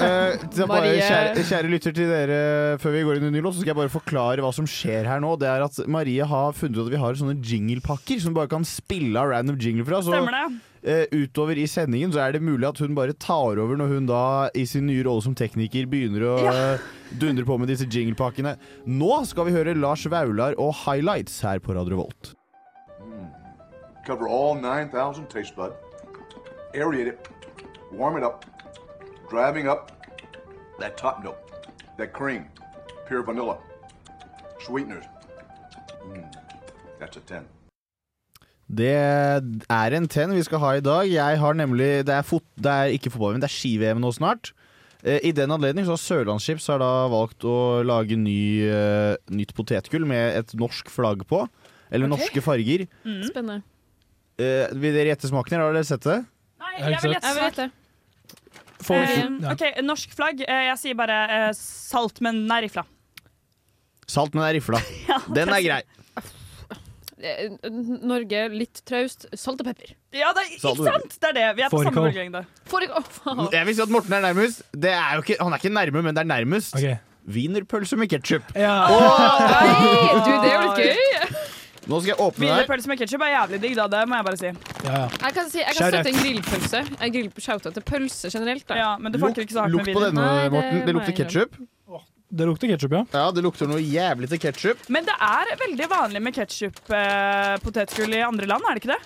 eh, 0.00 0.38
bare, 0.64 0.66
Marie. 0.70 1.02
kjære, 1.04 1.42
kjære 1.44 1.68
lytter 1.70 1.92
til 1.92 2.08
dere 2.08 2.38
Før 2.80 2.94
vi 2.94 3.02
går 3.04 3.18
inn 3.18 3.26
i 3.28 3.32
ny 3.34 3.42
låt, 3.44 3.58
så 3.58 3.60
skal 3.60 3.74
jeg 3.74 3.78
bare 3.82 3.92
forklare 3.92 4.40
hva 4.42 4.52
som 4.56 4.66
skjer 4.68 5.04
her 5.10 5.20
nå. 5.20 5.34
Det 5.40 5.48
er 5.50 5.64
at 5.66 5.76
Marie 5.92 6.24
har 6.24 6.56
funnet 6.56 6.80
ut 6.80 6.86
at 6.86 6.94
vi 6.94 7.02
har 7.02 7.18
sånne 7.20 7.36
jinglepakker 7.36 8.22
som 8.22 8.32
du 8.32 8.38
bare 8.40 8.50
kan 8.50 8.64
spille 8.66 9.20
av 9.20 9.28
random 9.34 9.60
jingle 9.60 9.84
fra. 9.86 10.00
Så 10.00 10.14
Stemmer 10.14 10.38
det? 10.38 10.46
Eh, 10.82 11.04
utover 11.12 11.58
i 11.58 11.66
sendingen 11.70 12.12
så 12.14 12.22
er 12.24 12.36
det 12.36 12.42
mulig 12.44 12.68
at 12.68 12.80
hun 12.82 12.96
bare 12.96 13.16
tar 13.16 13.60
over 13.60 13.78
når 13.78 13.92
hun 13.94 14.08
da 14.08 14.22
i 14.54 14.64
sin 14.68 14.86
nye 14.88 15.04
rolle 15.06 15.24
som 15.24 15.36
tekniker 15.38 15.88
begynner 15.90 16.26
å 16.26 16.34
eh, 16.52 16.86
dundre 17.20 17.46
på 17.48 17.58
med 17.60 17.72
disse 17.72 17.88
jinglepakkene. 17.88 18.56
Nå 18.86 19.22
skal 19.28 19.48
vi 19.48 19.56
høre 19.56 19.76
Lars 19.78 20.06
Vaular 20.10 20.58
og 20.58 20.74
Highlights 20.84 21.40
her 21.46 21.62
på 21.62 21.76
Radio 21.76 22.02
Volt. 22.02 22.34
Cover 24.06 24.28
all 24.28 24.56
9,000 24.56 25.28
taste 25.28 25.54
bud. 25.56 25.72
Aerate 26.74 27.12
it. 27.12 27.28
Warm 27.92 28.16
it 28.16 28.24
up. 28.24 28.44
Driving 29.28 29.68
up 29.68 29.92
that 30.78 30.96
top 30.96 31.22
note. 31.22 31.36
That 31.98 32.12
cream. 32.12 32.46
Pure 33.06 33.22
vanilla. 33.22 33.58
Sweeteners. 34.60 35.04
Mm, 36.06 36.32
that's 36.98 37.16
a 37.16 37.20
10. 37.20 37.44
Det 38.68 38.92
er 38.92 39.96
en 39.96 40.08
ten 40.12 40.34
vi 40.36 40.44
skal 40.44 40.60
ha 40.60 40.74
i 40.76 40.84
dag. 40.84 41.08
Jeg 41.08 41.40
har 41.40 41.56
nemlig 41.56 42.04
Det 42.04 42.12
er, 42.12 42.26
fot, 42.26 42.44
det 42.60 42.68
er 42.72 42.92
ikke 42.92 43.12
fotball, 43.14 43.36
men 43.36 43.44
det 43.44 43.48
er 43.48 43.56
ski-VM 43.56 44.02
nå 44.02 44.12
snart. 44.12 44.52
Eh, 45.02 45.22
I 45.24 45.32
den 45.32 45.54
anledning 45.54 45.86
så 45.86 45.94
har 45.94 46.02
Sørlandsskips 46.02 46.68
har 46.68 46.82
da 46.82 47.08
valgt 47.08 47.46
å 47.48 47.80
lage 47.86 48.18
ny, 48.18 48.66
eh, 48.68 49.16
nytt 49.32 49.54
potetgull 49.56 50.04
med 50.08 50.36
et 50.42 50.54
norsk 50.58 50.90
flagg 50.92 51.24
på. 51.30 51.46
Eller 51.88 52.10
okay. 52.10 52.18
norske 52.18 52.44
farger. 52.44 52.86
Mm. 53.06 53.22
Spennende. 53.30 53.62
Eh, 54.38 54.68
vil 54.76 54.94
dere 54.94 55.14
gjette 55.14 55.30
smaken 55.30 55.56
her? 55.56 55.64
Har 55.64 55.78
dere 55.78 55.88
sett 55.88 56.04
det? 56.04 56.20
Nei, 56.60 56.74
Jeg 56.78 57.00
vil 57.02 57.16
gjette. 57.16 57.70
Eh. 58.88 59.50
OK, 59.50 59.64
norsk 59.82 60.12
flagg. 60.14 60.44
Eh, 60.44 60.64
jeg 60.68 60.80
sier 60.82 60.98
bare 60.98 61.18
eh, 61.34 61.50
salt, 61.56 62.20
men 62.24 62.44
er 62.52 62.66
rifla. 62.66 62.84
Salt, 64.08 64.36
men 64.36 64.44
er 64.46 64.58
rifla. 64.58 64.80
Ja, 65.10 65.18
Den 65.34 65.50
er 65.52 65.64
grei. 65.64 65.82
Eh, 67.18 67.50
Norge 68.06 68.44
litt 68.54 68.80
traust. 68.86 69.26
Salt 69.34 69.60
og 69.62 69.66
pepper. 69.66 69.94
Ja, 70.14 70.30
det 70.36 70.44
er, 70.44 70.52
ikke 70.54 70.74
sant? 70.78 71.18
Det 71.18 71.30
er 71.32 71.36
det. 71.38 71.46
Vi 71.58 71.64
er 71.66 71.72
på 71.72 71.82
samme 71.82 72.04
bølgelengde. 72.06 72.44
For 72.70 72.84
ikke, 72.84 73.00
å, 73.00 73.02
faen. 73.18 73.44
Jeg 73.52 73.68
vil 73.68 73.76
si 73.78 73.84
at 73.84 73.92
Morten 73.92 74.14
er 74.18 74.24
nærmest. 74.28 74.62
Det 74.72 74.92
er 74.94 75.18
jo 75.18 75.24
ikke, 75.26 75.38
han 75.42 75.54
er 75.56 75.62
ikke 75.62 75.74
nærme, 75.74 76.02
men 76.06 76.14
det 76.16 76.22
er 76.24 76.30
nærmest. 76.30 76.76
Okay. 76.78 76.98
Wienerpølse 77.28 77.98
med 78.00 78.08
ketsjup. 78.12 78.46
Ja. 78.56 78.76
Nei, 78.88 80.20
du, 80.24 80.30
det 80.30 80.48
er 80.48 80.54
jo 80.54 80.60
litt 80.68 80.78
gøy. 80.84 81.46
Nå 81.88 81.98
skal 82.04 82.10
jeg 82.12 82.18
åpne 82.20 82.44
der. 82.44 82.52
Wienerpølse 82.52 82.90
med 82.92 83.00
ketsjup 83.00 83.24
er 83.26 83.32
jævlig 83.34 83.60
digg, 83.64 83.74
da. 83.80 83.88
Det 83.92 84.04
må 84.08 84.20
jeg 84.20 84.28
bare 84.28 84.40
si. 84.40 84.52
Ja, 84.84 84.92
ja. 84.92 85.02
Jeg 85.24 85.36
kan, 85.38 85.50
si, 85.50 85.58
jeg 85.62 85.72
kan 85.72 85.78
Shout 85.80 85.94
støtte 85.96 86.12
en 86.12 86.20
grillpølse. 86.22 86.84
Jeg 87.00 87.14
grill 87.16 87.28
shout-out 87.48 87.74
til 87.80 87.84
pølse 87.90 88.30
generelt. 88.32 88.64
Da. 88.68 88.78
Ja, 88.78 88.90
Men 89.00 89.12
det 89.14 89.20
fucker 89.24 89.44
ikke 89.44 89.56
så 89.56 89.64
hardt 89.66 89.74
med 89.74 89.82
Lukt 89.82 89.90
på 89.96 90.04
wiener. 90.04 90.14
denne, 90.14 90.28
Nei, 90.28 90.46
det 90.46 90.54
Morten. 90.54 90.80
Det 90.86 90.96
lukter 90.98 91.12
jeg 91.14 91.20
ketsjup. 91.24 91.58
Det 92.30 92.44
lukter 92.44 92.68
ketsjup, 92.68 92.92
ja. 92.92 93.04
Ja, 93.14 93.30
det 93.32 93.40
lukter 93.42 93.68
noe 93.70 93.80
jævlig 93.80 94.28
til 94.28 94.38
ketsjup. 94.42 94.82
Men 94.92 95.06
det 95.06 95.14
er 95.24 95.52
veldig 95.62 95.86
vanlig 95.88 96.20
med 96.22 96.34
ketsjup-potetgull 96.36 98.18
i 98.18 98.20
andre 98.26 98.46
land, 98.50 98.66
er 98.68 98.76
det 98.76 98.82
ikke 98.84 98.92
det? 98.96 99.00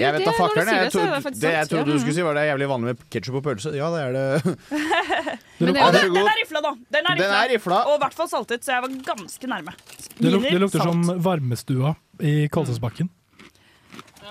Jeg 0.00 0.14
vet 0.16 0.24
da 0.24 0.32
fakkeren. 0.32 0.66
Jeg 0.66 0.74
det, 0.74 0.78
er 0.80 0.84
det 0.84 0.92
trodde- 0.94 1.40
Det 1.44 1.50
jeg 1.52 1.68
trodde 1.68 1.92
du 1.92 1.98
skulle 2.00 2.14
si, 2.16 2.22
var 2.24 2.34
det 2.34 2.42
er 2.42 2.48
jævlig 2.56 2.68
vanlig 2.70 2.86
med 2.88 3.02
ketsjup 3.12 3.36
og 3.36 3.42
pølse. 3.44 3.74
Ja, 3.76 3.90
det 3.92 4.00
er 4.00 4.12
det. 4.16 4.56
Det 5.58 5.68
Men 5.68 5.68
lukter, 5.68 5.92
det- 5.92 6.00
Vær 6.00 6.08
så 6.08 6.14
Den 6.14 6.26
er 6.26 6.38
rifla, 6.40 6.60
da! 6.64 6.70
Den 6.96 7.06
er 7.06 7.14
Den 7.20 7.34
er 7.36 7.48
rifla. 7.52 7.76
Og 7.86 7.94
i 7.94 8.00
hvert 8.02 8.14
fall 8.16 8.28
saltet, 8.32 8.64
så 8.64 8.72
jeg 8.72 8.82
var 8.82 8.88
ganske 9.12 9.46
nærme. 9.52 9.74
det, 10.18 10.32
luk, 10.32 10.42
det 10.42 10.60
lukter 10.64 10.82
som 10.82 11.02
varmestua 11.22 11.94
i 12.20 12.48
Kolsåsbakken. 12.48 13.08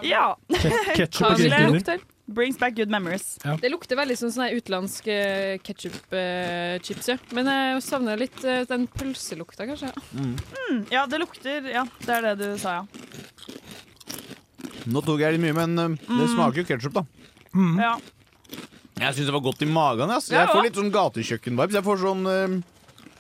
Ja. 0.04 0.34
Ketsjup 0.50 1.30
og 1.30 1.38
grillkrydder. 1.38 2.02
Brings 2.26 2.58
back 2.58 2.76
good 2.76 2.90
memories. 2.90 3.38
Det 3.62 3.68
lukter 3.70 4.00
veldig 4.00 4.16
som 4.16 4.30
sånn 4.32 4.56
utenlandsk 4.56 5.10
uh, 5.12 5.58
ketsjup-chips, 5.60 7.10
ja. 7.12 7.18
Men 7.36 7.50
jeg 7.52 7.82
savner 7.84 8.20
litt 8.22 8.38
eh, 8.48 8.62
den 8.70 8.86
pølselukta, 8.88 9.68
kanskje. 9.68 9.90
Mm, 10.16 10.86
ja, 10.94 11.04
det 11.10 11.20
lukter 11.20 11.68
Ja, 11.68 11.84
det 12.06 12.16
er 12.16 12.30
det 12.30 12.36
du 12.40 12.62
sa, 12.62 12.78
ja. 12.80 12.86
Nå 14.88 15.04
tok 15.04 15.20
jeg 15.20 15.36
litt 15.36 15.44
mye, 15.44 15.56
men 15.58 15.76
uh, 15.76 16.14
det 16.22 16.30
smaker 16.32 16.62
jo 16.62 16.68
ketsjup, 16.72 16.96
da. 16.96 17.04
Mm. 17.52 17.76
ja. 17.84 17.98
Jeg 19.04 19.18
syns 19.18 19.28
det 19.28 19.36
var 19.36 19.44
godt 19.44 19.66
i 19.66 19.68
magen. 19.68 20.12
Ass. 20.14 20.30
Ja, 20.32 20.46
Jeg 20.46 20.54
får 20.54 20.68
litt 20.68 20.80
sånn 20.80 20.94
gatekjøkken-vibes. 20.94 21.76
Jeg 21.76 21.86
får 21.90 22.02
sånn 22.06 22.24
uh, 22.30 22.56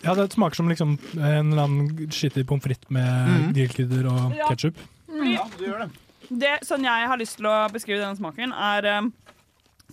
Ja, 0.06 0.16
det 0.16 0.30
smaker 0.32 0.62
som 0.62 0.72
liksom 0.72 0.96
en 1.18 1.52
eller 1.52 1.66
annen 1.66 2.08
skittig 2.14 2.46
pommes 2.48 2.64
frites 2.64 2.88
med 2.94 3.34
mm. 3.34 3.52
grillkrydder 3.58 4.08
og 4.14 4.40
Ja. 4.40 4.48
ketsjup. 4.54 4.80
Ja, 5.28 5.44
du 5.60 5.68
gjør 5.68 5.84
det. 5.86 5.92
Det 6.30 6.60
Sånn 6.68 6.84
jeg 6.88 7.08
har 7.10 7.18
lyst 7.20 7.38
til 7.40 7.48
å 7.50 7.56
beskrive 7.74 8.00
denne 8.02 8.16
smaken, 8.20 8.54
er 8.54 8.88
um, 9.00 9.10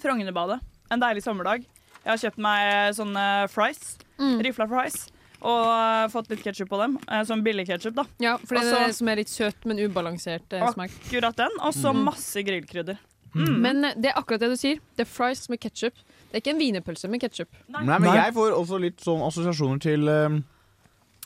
Frognerbadet. 0.00 0.60
En 0.90 1.00
deilig 1.02 1.22
sommerdag. 1.24 1.64
Jeg 2.00 2.10
har 2.10 2.20
kjøpt 2.22 2.38
meg 2.42 2.94
sånne 2.96 3.24
fries. 3.52 3.96
Mm. 4.20 4.38
Rifla 4.46 4.66
fries. 4.70 5.08
Og 5.40 5.66
uh, 5.72 6.06
fått 6.12 6.28
litt 6.32 6.42
ketsjup 6.44 6.68
på 6.72 6.78
dem. 6.80 6.96
Uh, 7.08 7.20
sånn 7.28 7.42
billig 7.44 7.66
ketsjup, 7.68 7.94
da. 7.96 8.04
Ja, 8.20 8.34
for 8.40 8.56
det 8.56 8.64
er 8.64 8.72
Også- 8.74 8.86
det 8.90 8.96
som 8.98 9.08
er 9.08 9.16
litt 9.22 9.28
søt, 9.32 9.64
men 9.68 9.78
ubalansert 9.80 10.52
uh, 10.56 10.66
smak. 10.74 10.90
Akkurat 11.06 11.36
den. 11.36 11.54
Og 11.60 11.72
så 11.76 11.92
Mm. 11.94 12.04
masse 12.04 12.42
grillkrydder. 12.44 12.98
Mm. 13.34 13.60
Men 13.62 13.84
eh, 13.84 13.94
det 13.96 14.10
er 14.10 14.18
akkurat 14.18 14.40
det 14.40 14.48
du 14.50 14.56
sier. 14.58 14.80
Det 14.96 15.06
er 15.06 15.10
fries 15.10 15.48
med 15.48 15.60
ketsjup. 15.60 15.94
Det 16.30 16.34
er 16.34 16.40
ikke 16.42 16.50
en 16.54 16.58
wienerpølse 16.58 17.08
med 17.08 17.20
ketsjup. 17.22 17.48
Nei. 17.68 17.84
Nei, 17.84 17.98
men 17.98 18.12
jeg 18.16 18.34
får 18.34 18.52
også 18.56 18.80
litt 18.80 18.98
sånn 19.00 19.22
assosiasjoner 19.26 19.80
til 19.80 20.08
um, 20.08 20.40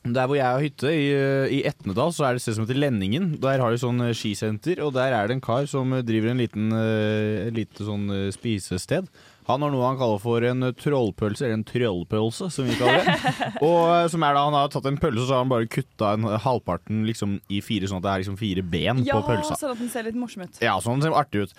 der 0.05 0.27
hvor 0.29 0.37
jeg 0.37 0.45
har 0.45 0.61
hytte, 0.61 0.91
i, 0.93 1.05
uh, 1.17 1.47
i 1.49 1.63
Etnedal, 1.65 2.11
så 2.13 2.27
er 2.27 2.35
det 2.35 2.43
et 2.43 2.45
sted 2.45 2.59
som 2.59 2.67
heter 2.67 2.77
Lenningen. 2.77 3.31
Der 3.41 3.63
har 3.63 3.73
de 3.73 3.79
sånn 3.81 4.03
uh, 4.05 4.11
skisenter, 4.13 4.83
og 4.85 4.93
der 4.97 5.15
er 5.17 5.31
det 5.31 5.39
en 5.39 5.45
kar 5.45 5.65
som 5.71 5.95
uh, 5.97 6.03
driver 6.05 6.35
en 6.35 6.43
liten 6.43 6.75
uh, 6.77 7.47
et 7.47 7.55
lite 7.57 7.87
sånn 7.87 8.11
spisested. 8.35 9.09
Han 9.49 9.61
har 9.61 9.73
noe 9.73 9.85
han 9.85 9.99
kaller 10.01 10.21
for 10.21 10.45
en 10.49 10.65
trollpølse, 10.81 11.45
eller 11.45 11.59
en 11.59 11.65
trollpølse, 11.69 12.49
som 12.53 12.69
vi 12.69 12.77
kaller 12.81 13.05
det. 13.05 13.17
og 13.69 14.11
som 14.13 14.25
er 14.25 14.37
da 14.37 14.45
Han 14.47 14.57
har 14.57 14.71
tatt 14.73 14.89
en 14.89 15.01
pølse, 15.01 15.27
så 15.27 15.37
har 15.37 15.45
han 15.45 15.53
bare 15.53 15.69
kutta 15.69 16.15
en, 16.17 16.29
halvparten 16.47 17.03
liksom, 17.09 17.39
i 17.53 17.61
fire, 17.65 17.89
sånn 17.89 18.01
at 18.01 18.07
det 18.07 18.13
er 18.13 18.25
liksom 18.25 18.39
fire 18.41 18.65
ben 18.65 19.03
Ja, 19.05 19.19
på 19.19 19.29
pølsa. 19.29 19.53
Ja, 19.53 19.61
sånn 19.61 19.75
at 19.77 19.83
den 19.85 19.93
ser 19.93 20.09
litt 20.09 20.21
morsom 20.21 20.47
ut. 20.47 20.61
Ja, 20.65 20.79
sånn 20.85 21.05
ser 21.05 21.17
artig 21.17 21.45
ut. 21.45 21.57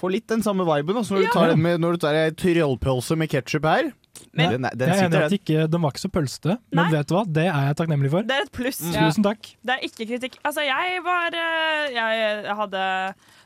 Får 0.00 0.14
litt 0.14 0.30
den 0.32 0.42
samme 0.46 0.64
viben 0.64 0.96
også, 0.96 1.18
når, 1.18 1.26
Ja. 1.26 1.30
du 1.30 1.34
tar 1.34 1.50
den 1.52 1.62
med, 1.62 1.80
når 1.82 1.98
du 1.98 2.02
tar 2.06 2.16
ei 2.16 2.30
trollpølse 2.30 3.18
med 3.18 3.30
ketsjup 3.30 3.66
her. 3.68 3.90
Men- 4.32 4.50
den, 4.52 4.66
den 4.76 4.88
Jeg 4.88 4.98
er 4.98 5.06
enig 5.08 5.18
i 5.20 5.24
at 5.24 5.34
ikke, 5.36 5.66
den 5.70 5.82
var 5.82 5.90
ikke 5.94 6.02
så 6.02 6.10
pølsete, 6.12 6.56
men 6.70 6.84
Nei. 6.84 6.90
vet 6.92 7.08
du 7.08 7.14
hva? 7.16 7.22
Det 7.26 7.44
er 7.46 7.66
jeg 7.70 7.76
takknemlig 7.80 8.10
for. 8.12 8.26
Det 8.26 8.36
er 8.36 8.42
et 8.46 8.52
pluss. 8.52 8.80
Mm. 8.82 8.92
Tusen 8.98 9.26
takk. 9.26 9.50
Det 9.64 9.74
er 9.76 9.86
ikke 9.86 10.06
kritikk. 10.10 10.36
Altså, 10.44 10.64
jeg 10.66 11.02
var 11.06 11.34
eh, 11.34 11.94
Jeg 11.94 12.56
hadde 12.60 12.82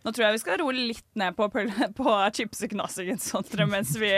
Nå 0.05 0.13
tror 0.13 0.27
jeg 0.27 0.35
vi 0.37 0.41
skal 0.43 0.59
roe 0.61 0.75
litt 0.77 1.05
ned 1.17 1.37
på, 1.39 1.47
pøl- 1.49 1.71
på 2.01 2.17
chipseknassingen, 2.37 3.21
Sondre, 3.23 3.65
mens 3.71 3.95
vi 3.97 4.11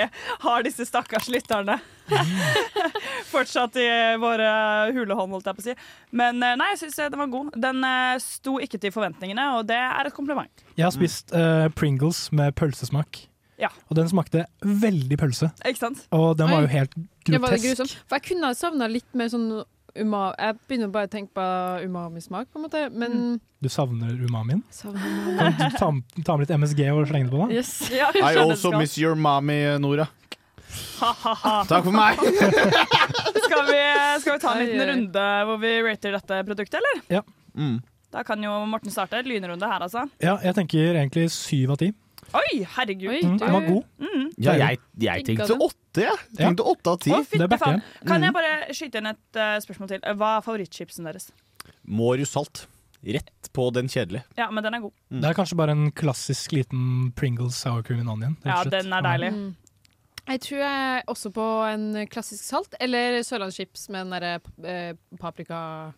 har 0.42 0.64
disse 0.66 0.86
stakkars 0.88 1.28
lytterne 1.30 1.76
fortsatt 3.32 3.76
i 3.78 3.86
våre 4.22 4.48
hulehånd, 4.96 5.32
holdt 5.36 5.46
jeg 5.50 5.58
på 5.58 5.62
å 5.64 5.66
si. 5.68 5.76
Men 6.16 6.42
eh, 6.42 6.56
nei, 6.58 6.72
jeg 6.74 6.82
syns 6.86 6.98
den 7.04 7.20
var 7.22 7.30
god. 7.32 7.52
Den 7.68 7.84
eh, 7.86 8.16
sto 8.22 8.56
ikke 8.62 8.80
til 8.82 8.94
forventningene, 8.94 9.46
og 9.58 9.66
det 9.70 9.78
er 9.78 10.10
et 10.10 10.16
kompliment. 10.16 10.66
Jeg 10.76 10.86
har 10.88 10.94
spist 10.94 11.32
uh, 11.36 11.66
Pringles 11.76 12.26
med 12.36 12.54
pølsesmak, 12.58 13.22
Ja. 13.58 13.70
og 13.88 13.96
den 13.96 14.08
smakte 14.10 14.44
veldig 14.60 15.16
pølse. 15.16 15.48
Ikke 15.64 15.78
sant? 15.80 16.02
Og 16.12 16.34
den 16.36 16.50
var 16.52 16.60
jo 16.66 16.68
helt 16.68 16.92
Det 17.24 17.38
var 17.40 17.54
det 17.56 17.62
grotesk. 17.62 17.96
For 18.06 18.18
jeg 18.18 18.26
kunne 18.28 18.50
ha 18.50 18.54
savna 18.54 18.86
litt 18.90 19.08
mer 19.16 19.30
sånn 19.32 19.46
umami 19.96 20.34
Jeg 20.36 20.58
begynner 20.68 20.90
bare 20.92 21.08
å 21.08 21.12
tenke 21.14 21.32
på 21.32 21.46
umami-smak, 21.86 22.50
på 22.52 22.58
en 22.60 22.66
måte. 22.66 22.82
Men 22.92 23.40
Du 23.64 23.68
savner 23.72 24.12
umamien? 24.12 24.60
savner 24.70 25.00
umami. 25.00 25.56
Kan 25.56 25.56
du 25.56 25.78
ta, 25.78 25.88
ta 26.28 26.36
med 26.36 26.44
litt 26.44 26.52
MSG 26.60 26.82
og 26.92 27.06
slenge 27.08 27.30
det 27.30 27.32
på? 27.32 27.46
da? 27.46 27.48
Yes. 27.56 27.72
Ja, 27.90 28.10
I 28.12 28.36
also 28.36 28.68
skal. 28.68 28.78
miss 28.82 28.98
your 29.00 29.14
mommy, 29.16 29.62
Nora. 29.80 30.04
Ha-ha-ha. 31.00 31.62
Takk 31.70 31.84
for 31.86 31.96
meg. 31.96 32.20
Skal 33.46 33.62
vi, 33.70 33.80
skal 34.20 34.32
vi 34.34 34.38
ta 34.42 34.52
en 34.52 34.60
liten 34.66 34.88
runde 34.90 35.26
hvor 35.48 35.58
vi 35.62 35.70
rater 35.86 36.12
dette 36.16 36.38
produktet, 36.48 36.80
eller? 36.82 37.22
Mm. 37.56 37.76
Da 38.12 38.22
kan 38.26 38.42
jo 38.42 38.52
Morten 38.68 38.90
starte. 38.92 39.20
Lynrunde 39.24 39.68
her, 39.70 39.80
altså. 39.86 40.02
Ja, 40.20 40.36
jeg 40.44 40.56
tenker 40.58 40.98
egentlig 40.98 41.28
syv 41.32 41.72
av 41.76 41.80
ti. 41.80 41.92
Oi, 42.34 42.64
herregud. 42.76 43.10
Oi, 43.10 43.20
Mm, 43.22 43.38
du- 43.38 43.44
Den 43.46 43.52
var 43.52 43.60
god. 43.66 43.84
Mm. 43.98 44.30
Ja, 44.38 44.52
jeg, 44.58 44.78
jeg 44.98 45.24
tenkte 45.24 45.56
åtte, 45.58 46.00
jeg. 46.02 46.18
Tenkte 46.36 46.62
åtte 46.64 46.86
av 46.90 46.98
ti. 47.00 47.10
Å, 47.10 47.24
fytte 47.24 47.58
faen. 47.58 47.82
Kan 48.06 48.20
Mm. 48.20 48.24
jeg 48.24 48.32
bare 48.34 48.74
skyte 48.74 48.94
inn 48.98 49.06
et 49.06 49.36
uh, 49.36 49.58
spørsmål 49.60 49.88
til? 49.88 50.00
Hva 50.00 50.36
er 50.38 50.42
favorittchipsen 50.42 51.04
deres? 51.04 51.30
Mårud 51.86 52.26
salt. 52.26 52.66
Rett 53.06 53.50
på 53.52 53.72
den 53.72 53.86
kjedelige. 53.88 54.24
Ja, 54.36 54.50
men 54.50 54.64
den 54.64 54.74
er 54.74 54.80
god. 54.80 54.92
Mm. 55.12 55.20
Det 55.20 55.30
er 55.30 55.34
kanskje 55.34 55.56
bare 55.56 55.70
en 55.70 55.92
klassisk 55.92 56.52
liten 56.52 57.12
Pringles 57.14 57.54
sour 57.54 57.82
cream 57.82 58.00
and 58.00 58.08
onion. 58.10 58.36
Ja, 58.44 58.64
den 58.64 58.92
er 58.92 59.02
deilig. 59.02 59.32
Mm. 59.32 59.54
Jeg 60.26 60.40
tror 60.40 60.58
jeg 60.58 61.04
også 61.06 61.30
på 61.32 61.44
en 61.72 62.06
klassisk 62.08 62.42
salt, 62.42 62.74
eller 62.80 63.20
sørlandschips 63.22 63.88
med 63.90 64.06
den 64.06 64.10
derre 64.10 64.40
eh, 64.64 64.94
paprika 65.20 65.92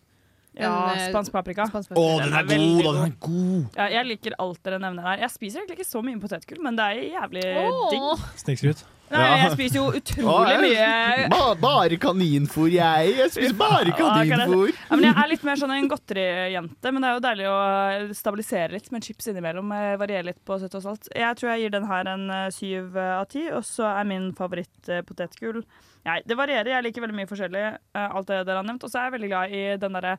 Ja, 0.59 0.73
Den, 0.91 0.99
eh, 0.99 1.09
Spansk 1.12 1.33
paprika. 1.33 1.67
spansk 1.71 1.93
Å, 1.93 1.95
paprika. 1.95 2.25
den 2.25 2.35
er 2.35 2.38
er 2.43 2.50
veldig 2.50 2.83
god! 2.83 2.85
god. 2.85 2.95
Den 2.95 3.05
er 3.05 3.17
god. 3.21 3.77
Ja, 3.79 3.88
jeg 3.95 4.07
liker 4.11 4.38
alt 4.38 4.62
dere 4.67 4.79
nevner 4.83 5.03
her. 5.03 5.19
Jeg 5.23 5.31
spiser 5.31 5.62
egentlig 5.62 5.79
ikke 5.79 5.91
så 5.95 6.03
mye 6.03 6.21
potetgull, 6.21 6.62
men 6.67 6.77
det 6.77 6.85
er 6.85 7.03
jævlig 7.15 7.45
Åh. 7.62 7.91
digg. 7.93 8.31
Snikskryt. 8.43 8.85
Nei, 9.09 9.21
Ja. 9.25 9.37
jeg 9.49 9.53
spiser 9.55 9.77
jo 9.79 9.87
utrolig 9.97 10.53
ah, 10.53 10.61
mye. 10.61 11.29
Ba, 11.33 11.55
bare 11.55 11.97
kaninfôr, 11.97 12.69
jeg. 12.75 13.15
Jeg 13.17 13.31
spiser 13.33 13.55
bare 13.57 13.95
kaninfôr. 13.97 14.69
Ja, 14.75 14.97
men 14.97 15.05
jeg 15.07 15.15
er 15.17 15.29
litt 15.31 15.45
mer 15.49 15.57
sånn 15.57 15.73
en 15.73 15.88
godterijente, 15.88 16.93
men 16.93 17.00
det 17.00 17.09
er 17.09 17.15
jo 17.15 17.25
deilig 17.25 17.47
å 17.49 18.15
stabilisere 18.19 18.73
litt 18.73 18.91
med 18.93 19.07
chips 19.07 19.31
innimellom. 19.33 19.69
Varierer 19.73 19.99
Variere 20.03 20.25
litt 20.29 20.45
på 20.45 20.59
søtt 20.61 20.75
og 20.75 20.83
salt. 20.83 21.09
Jeg 21.15 21.37
tror 21.37 21.55
jeg 21.55 21.62
gir 21.62 21.71
den 21.71 21.87
her 21.88 22.05
en 22.07 22.31
eh, 22.31 22.50
syv 22.50 22.97
eh, 22.97 23.15
av 23.21 23.29
ti, 23.33 23.47
og 23.50 23.65
så 23.65 23.88
er 23.95 24.05
min 24.05 24.33
favoritt 24.37 24.88
eh, 24.88 25.00
potetgull 25.03 25.62
Nei, 26.09 26.21
det 26.25 26.37
varierer. 26.38 26.71
Jeg 26.73 26.85
liker 26.87 27.05
veldig 27.05 27.17
mye 27.19 27.29
forskjellig, 27.29 27.65
eh, 27.95 28.09
alt 28.17 28.29
det 28.31 28.45
dere 28.47 28.62
har 28.62 28.65
nevnt. 28.69 28.85
Og 28.87 28.93
så 28.93 29.00
er 29.00 29.09
jeg 29.09 29.17
veldig 29.19 29.29
glad 29.33 29.50
i 29.53 29.62
den 29.83 29.97
derre 29.99 30.15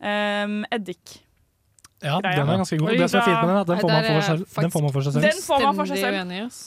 um, 0.00 0.64
eddik. 0.72 1.22
Ja, 2.04 2.18
Greia. 2.20 2.36
den 2.44 2.50
er 2.52 2.58
ganske 2.60 2.76
god. 2.76 2.90
Det 2.92 3.06
som 3.08 3.20
er 3.20 3.24
fint 3.24 3.38
med 3.40 3.48
den, 3.48 3.56
er 3.56 3.60
at 3.60 3.68
den 3.70 3.78
får 3.80 3.88
man 3.88 4.04
for 4.04 4.24
seg, 4.26 4.40
den 4.60 4.70
får 4.70 4.82
man 4.84 4.92
for 4.92 5.00
seg 5.06 5.12
selv. 5.14 5.22
Den 5.24 5.38
får 5.46 5.62
man 5.64 5.78
for 5.78 5.86
seg 5.88 5.96
selv. 5.96 6.16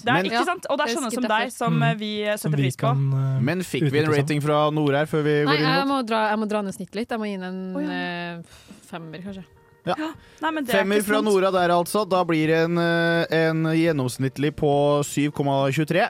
Det 0.08 0.14
er 0.16 0.30
ikke 0.32 0.46
sant? 0.48 0.66
Og 0.70 0.80
det 0.80 0.84
er 0.84 0.90
Det 0.90 0.96
sånne 0.98 1.12
som 1.14 1.28
deg 1.30 1.52
som 1.54 1.74
Mm. 1.78 1.84
eh, 1.86 1.94
vi 2.00 2.12
eh, 2.24 2.36
setter 2.36 2.58
pris 2.58 2.76
på. 2.76 2.90
uh, 2.90 3.40
Men 3.42 3.62
fikk 3.62 3.92
vi 3.92 4.00
en 4.00 4.10
rating 4.12 4.42
fra 4.42 4.58
Nora 4.74 5.04
her 5.04 5.06
før 5.06 5.22
vi 5.24 5.36
går 5.46 5.54
inn 5.54 5.70
mot 5.70 5.78
jeg 5.78 5.88
må, 5.88 6.00
dra, 6.08 6.30
jeg 6.32 6.40
må 6.40 6.50
dra 6.50 6.62
ned 6.66 6.74
snittet 6.74 6.96
litt. 6.96 7.10
Jeg 7.14 7.20
må 7.20 7.30
gi 7.30 7.38
den 7.38 7.46
en 7.78 7.86
ja. 7.86 8.00
eh, 8.00 8.42
femmer, 8.90 9.22
kanskje. 9.22 9.46
Nei, 9.86 10.52
men 10.52 10.66
det 10.66 10.74
er 10.74 10.82
Femmer 10.82 11.02
fra. 11.06 11.22
Nora 11.22 11.52
der, 11.52 11.70
altså. 11.78 12.04
Da 12.10 12.24
blir 12.26 12.48
det 12.48 12.58
en, 12.66 12.78
eh, 12.78 13.26
en 13.48 13.64
gjennomsnittlig 13.78 14.52
på 14.58 15.02
7,23. 15.06 16.10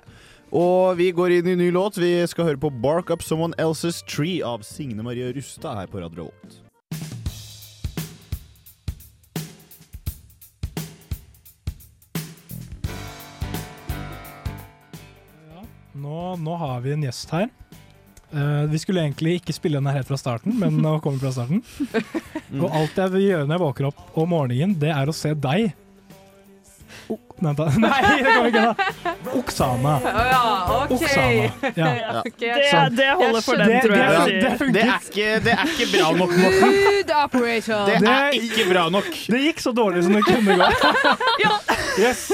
Og 0.52 0.96
vi 0.98 1.12
går 1.12 1.40
inn 1.40 1.48
i 1.48 1.56
ny 1.56 1.70
låt. 1.72 2.00
Vi 2.00 2.26
skal 2.26 2.46
høre 2.46 2.58
på 2.58 2.72
'Bark 2.72 3.12
Up 3.12 3.22
Someone 3.22 3.54
Else's 3.60 4.02
Tree' 4.08 4.42
av 4.42 4.64
Signe 4.64 5.04
Marie 5.04 5.32
Rustad 5.34 5.76
her 5.76 5.88
på 5.88 6.00
Radio 6.02 6.24
Revolt. 6.24 6.69
Nå, 16.00 16.36
nå 16.36 16.56
har 16.60 16.80
vi 16.84 16.94
en 16.94 17.04
gjest 17.08 17.34
her. 17.34 17.50
Uh, 18.30 18.66
vi 18.70 18.78
skulle 18.78 19.02
egentlig 19.02 19.40
ikke 19.40 19.56
spille 19.56 19.80
den 19.80 19.90
her 19.90 20.00
helt 20.00 20.10
fra 20.10 20.20
starten, 20.20 20.54
men 20.60 20.78
nå 20.84 21.00
kommer 21.02 21.18
vi 21.18 21.26
fra 21.26 21.34
starten. 21.34 21.64
Og 22.62 22.70
alt 22.70 22.98
jeg 22.98 23.14
vil 23.16 23.26
gjøre 23.26 23.48
når 23.48 23.56
jeg 23.56 23.66
våker 23.66 23.90
opp 23.90 24.20
om 24.22 24.34
morgenen, 24.36 24.76
det 24.82 24.92
er 24.94 25.10
å 25.10 25.16
se 25.16 25.34
deg. 25.34 25.72
Da. 27.10 27.66
Nei, 27.80 28.00
det 28.20 28.24
kan 28.26 28.44
vi 28.44 28.50
ikke 28.52 28.62
da. 28.66 28.74
Oksana. 29.40 29.94
Ja, 30.30 30.42
OK. 30.84 30.92
Oksana. 30.98 31.72
Ja. 31.76 31.90
Ok, 32.20 32.40
Det, 32.40 32.98
det 32.98 33.08
holder 33.22 33.42
for 33.46 33.56
den, 33.62 33.72
tror 33.82 33.96
jeg. 33.96 34.10
det- 34.26 34.60
det. 34.60 34.74
Det 34.74 34.84
er 34.84 34.98
ikke, 35.00 35.28
det 35.46 35.54
er 35.56 35.64
ikke 35.74 35.88
bra 35.98 36.12
nok, 36.20 36.34
Morten. 36.38 36.74
Operator. 37.24 37.86
Det 37.90 38.00
Det- 38.04 38.10
er 38.16 38.30
ikke 38.42 38.68
bra 38.74 38.90
nok. 38.90 39.10
Det 39.32 39.42
gikk 39.48 39.60
så 39.64 39.72
dårlig 39.72 40.04
som 40.04 40.14
det 40.20 40.24
kunne 40.28 40.58
gå. 40.60 40.68
Yes. 42.00 42.26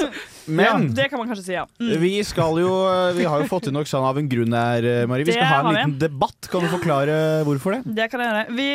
Men 0.48 0.88
Det 0.96 1.08
kan 1.10 1.20
man 1.20 1.28
kanskje 1.32 1.44
si, 1.46 1.54
ja. 1.56 1.66
Mm. 1.80 1.94
vi 2.02 2.12
skal 2.28 2.60
jo 2.62 2.72
Vi 3.18 3.26
har 3.26 3.42
jo 3.42 3.48
fått 3.50 3.68
inn 3.72 3.80
Oksana 3.80 4.12
av 4.12 4.18
en 4.22 4.30
grunn 4.30 4.54
her, 4.54 4.84
eh, 4.86 5.06
Marie. 5.10 5.26
Vi 5.26 5.32
Det 5.32 5.40
skal 5.40 5.50
ha 5.52 5.60
en 5.70 5.74
liten 5.76 5.94
vi. 5.96 6.04
debatt. 6.08 6.50
Kan 6.52 6.62
du 6.62 6.68
forklare 6.74 7.18
hvorfor 7.48 7.78
det? 7.78 7.96
Det 7.96 8.10
kan 8.12 8.22
jeg 8.22 8.30
gjøre. 8.32 8.56
Vi 8.56 8.70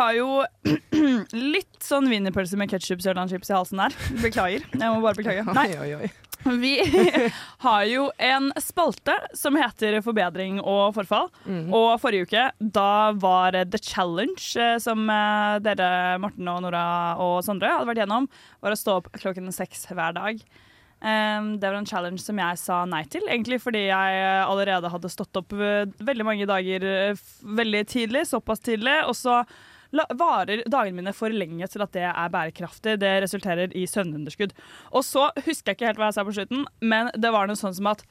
har 0.00 0.12
jo 0.18 0.28
litt 1.54 1.82
sånn 1.82 2.08
wienerpølse 2.10 2.58
med 2.60 2.70
ketsjup 2.72 3.02
sørlandschips 3.04 3.50
i 3.52 3.56
halsen 3.56 3.80
her. 3.86 3.96
Beklager. 4.22 4.66
Jeg 4.72 4.88
må 4.92 5.00
bare 5.04 5.18
beklage. 5.18 5.46
Nei, 5.54 5.68
Oi, 5.78 5.94
oi, 5.94 6.06
oi. 6.06 6.10
vi 6.58 6.72
har 7.64 7.84
jo 7.86 8.08
en 8.18 8.48
spalte 8.58 9.14
som 9.38 9.54
heter 9.58 10.00
Forbedring 10.02 10.58
og 10.60 10.94
forfall. 10.96 11.28
Mm. 11.46 11.68
Og 11.74 11.92
forrige 12.02 12.26
uke, 12.26 12.46
da 12.58 13.12
var 13.14 13.54
The 13.70 13.78
Challenge, 13.78 14.40
eh, 14.58 14.74
som 14.82 15.06
eh, 15.10 15.60
dere, 15.62 16.18
Morten 16.22 16.50
og 16.50 16.62
Nora 16.66 16.84
og 17.22 17.40
Sondre, 17.46 17.70
hadde 17.76 17.90
vært 17.92 18.02
gjennom, 18.04 18.26
var 18.62 18.74
å 18.74 18.80
stå 18.82 18.98
opp 19.00 19.12
klokken 19.22 19.52
seks 19.54 19.86
hver 19.92 20.18
dag. 20.18 20.42
Um, 21.02 21.56
det 21.58 21.66
var 21.66 21.80
en 21.80 21.86
challenge 21.86 22.22
som 22.22 22.38
jeg 22.38 22.58
sa 22.60 22.84
nei 22.86 23.02
til, 23.10 23.24
egentlig 23.26 23.58
fordi 23.64 23.88
jeg 23.88 24.18
eh, 24.20 24.44
allerede 24.46 24.90
hadde 24.92 25.10
stått 25.10 25.34
opp 25.40 25.50
eh, 25.56 25.88
veldig 25.98 26.26
mange 26.28 26.46
dager 26.46 26.86
eh, 26.86 27.22
veldig 27.42 27.80
tidlig, 27.90 28.22
såpass 28.30 28.62
tidlig, 28.62 29.00
og 29.08 29.16
så 29.18 29.40
varer 30.14 30.62
dagene 30.70 31.00
mine 31.00 31.12
for 31.16 31.34
lenge 31.34 31.66
til 31.68 31.82
at 31.82 31.92
det 31.92 32.06
er 32.06 32.30
bærekraftig. 32.32 32.94
Det 33.02 33.10
resulterer 33.26 33.74
i 33.76 33.82
søvnunderskudd. 33.90 34.54
Og 34.94 35.02
så 35.04 35.26
husker 35.42 35.72
jeg 35.72 35.76
ikke 35.76 35.90
helt 35.90 36.00
hva 36.00 36.08
jeg 36.08 36.16
sa 36.16 36.24
på 36.24 36.36
slutten, 36.38 36.62
men 36.80 37.10
det 37.18 37.34
var 37.34 37.50
noe 37.50 37.58
sånn 37.58 37.74
som 37.76 37.90
at 37.90 38.06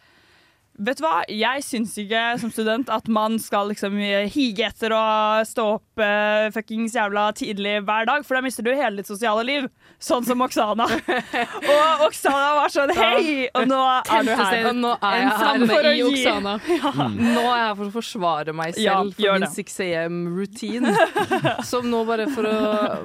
Vet 0.81 0.97
du 0.97 1.03
hva, 1.05 1.21
jeg 1.29 1.61
syns 1.65 1.93
ikke 2.01 2.21
som 2.41 2.49
student 2.53 2.89
at 2.89 3.09
man 3.11 3.35
skal 3.41 3.69
liksom 3.69 3.99
hige 4.33 4.65
etter 4.65 4.95
å 4.95 5.01
stå 5.45 5.65
opp 5.75 6.01
uh, 6.01 6.47
fuckings 6.55 6.95
jævla 6.97 7.27
tidlig 7.37 7.75
hver 7.85 8.07
dag, 8.09 8.25
for 8.25 8.37
da 8.37 8.41
mister 8.41 8.65
du 8.65 8.71
hele 8.73 8.97
ditt 8.97 9.09
sosiale 9.09 9.43
liv. 9.45 9.67
Sånn 10.01 10.25
som 10.25 10.41
Oksana. 10.41 10.87
og 11.75 12.05
Oksana 12.07 12.47
var 12.57 12.73
sånn 12.73 12.93
hei, 12.97 13.45
og 13.53 13.69
nå 13.69 13.81
er 13.85 14.25
du 14.25 14.31
her. 14.31 14.41
seg 14.41 14.71
Og 14.71 14.79
nå 14.79 14.95
er 14.97 15.19
jeg 15.19 15.29
her. 15.29 15.61
med 15.61 15.73
for 15.75 15.89
å 15.91 15.93
i 15.93 16.01
Oksana. 16.07 16.55
Nå 17.11 17.43
er 17.43 17.59
jeg 17.59 17.67
her 17.67 17.77
for 17.77 17.85
å 17.85 17.93
forsvare 17.99 18.57
meg 18.57 18.73
selv 18.79 18.87
Ja, 18.87 18.97
for 19.05 19.45
min 19.45 19.55
6 19.59 19.79
AM-routine. 19.85 20.95
Som 21.67 21.89
nå, 21.93 22.01
bare 22.09 22.25
for 22.33 22.49
å, 22.49 22.57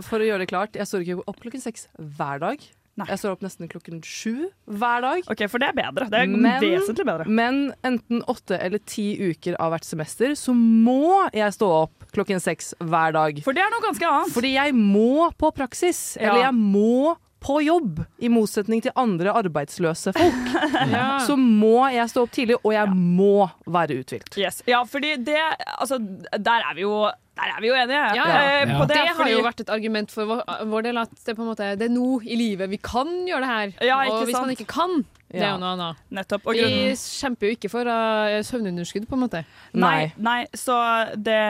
for 0.06 0.25
å 0.25 0.30
gjøre 0.30 0.47
det 0.47 0.50
klart, 0.54 0.80
jeg 0.80 0.88
står 0.88 1.04
ikke 1.04 1.28
opp 1.28 1.45
klokken 1.45 1.64
seks 1.68 1.90
hver 2.16 2.40
dag. 2.47 2.64
Nei. 2.96 3.06
Jeg 3.10 3.18
står 3.20 3.34
opp 3.36 3.42
nesten 3.44 3.68
klokken 3.68 3.98
sju 4.02 4.46
hver 4.66 5.02
dag. 5.04 5.26
OK, 5.28 5.42
for 5.52 5.60
det 5.60 5.68
er 5.68 5.76
bedre. 5.76 6.06
Det 6.08 6.20
er 6.22 6.26
Men- 6.32 6.62
vesentlig 6.62 7.04
bedre. 7.04 7.26
Men 7.28 7.74
enten 7.84 8.22
åtte 8.24 8.56
eller 8.58 8.78
ti 8.88 9.04
uker 9.32 9.56
av 9.60 9.74
hvert 9.74 9.84
semester 9.84 10.32
så 10.32 10.54
må 10.56 11.28
jeg 11.36 11.52
stå 11.52 11.68
opp 11.82 12.06
klokken 12.16 12.40
seks 12.40 12.72
hver 12.80 13.12
dag. 13.12 13.42
For 13.44 13.52
det 13.52 13.60
er 13.66 13.70
noe 13.74 13.84
ganske 13.84 14.08
annet. 14.08 14.32
Fordi 14.32 14.54
jeg 14.54 14.72
må 14.74 15.28
på 15.36 15.52
praksis, 15.54 16.16
Ja. 16.16 16.30
eller 16.30 16.46
jeg 16.46 16.54
må 16.54 17.16
på 17.46 17.60
jobb. 17.62 18.00
I 18.18 18.28
motsetning 18.32 18.80
til 18.82 18.90
andre 18.96 19.30
arbeidsløse 19.30 20.14
folk. 20.16 20.48
Ja. 20.90 21.18
Så 21.20 21.36
må 21.36 21.84
jeg 21.92 22.08
stå 22.08 22.22
opp 22.24 22.30
tidlig, 22.32 22.56
og 22.64 22.72
jeg 22.72 22.88
må 22.96 23.50
være 23.68 24.00
uthvilt. 24.00 24.36
Yes. 24.38 24.62
Ja, 24.66 24.82
fordi 24.84 25.16
det 25.22 25.36
Altså, 25.78 25.98
der 26.32 26.64
er 26.64 26.74
vi 26.74 26.80
jo 26.82 27.10
der 27.37 27.52
er 27.52 27.61
vi 27.61 27.69
jo 27.69 27.76
enige. 27.76 28.05
Ja, 28.16 28.25
eh, 28.25 28.69
ja. 28.69 28.78
På 28.78 28.87
Det, 28.88 28.97
det, 28.97 29.12
har 29.19 29.28
jo 29.28 29.43
vært 29.45 29.61
et 29.61 29.73
argument 29.73 30.12
for 30.12 30.31
vår, 30.31 30.40
vår 30.73 30.87
del 30.88 31.00
at 31.02 31.12
det, 31.12 31.35
på 31.37 31.45
en 31.45 31.50
måte, 31.50 31.69
det 31.76 31.90
er 31.90 31.93
nå 31.93 32.21
i 32.25 32.38
livet 32.40 32.73
vi 32.73 32.81
kan 32.81 33.11
gjøre 33.28 33.43
det 33.45 33.50
her. 33.50 33.75
Ja, 33.85 34.00
ikke 34.07 34.14
og 34.14 34.25
hvis 34.25 34.38
sant? 34.38 34.47
man 34.47 34.57
ikke 34.57 34.69
kan, 34.71 35.05
det 35.33 35.42
er 35.42 35.49
jo 35.50 35.59
noe 35.59 35.73
annet. 35.75 36.02
Nettopp. 36.14 36.45
Og 36.47 36.54
Vi 36.54 36.92
kjemper 36.94 37.48
jo 37.48 37.57
ikke 37.57 37.70
for 37.70 37.88
uh, 37.90 38.37
søvnunderskudd, 38.46 39.09
på 39.11 39.16
en 39.16 39.24
måte. 39.24 39.42
Nei, 39.74 40.12
nei, 40.22 40.38
så 40.55 40.77
det 41.18 41.40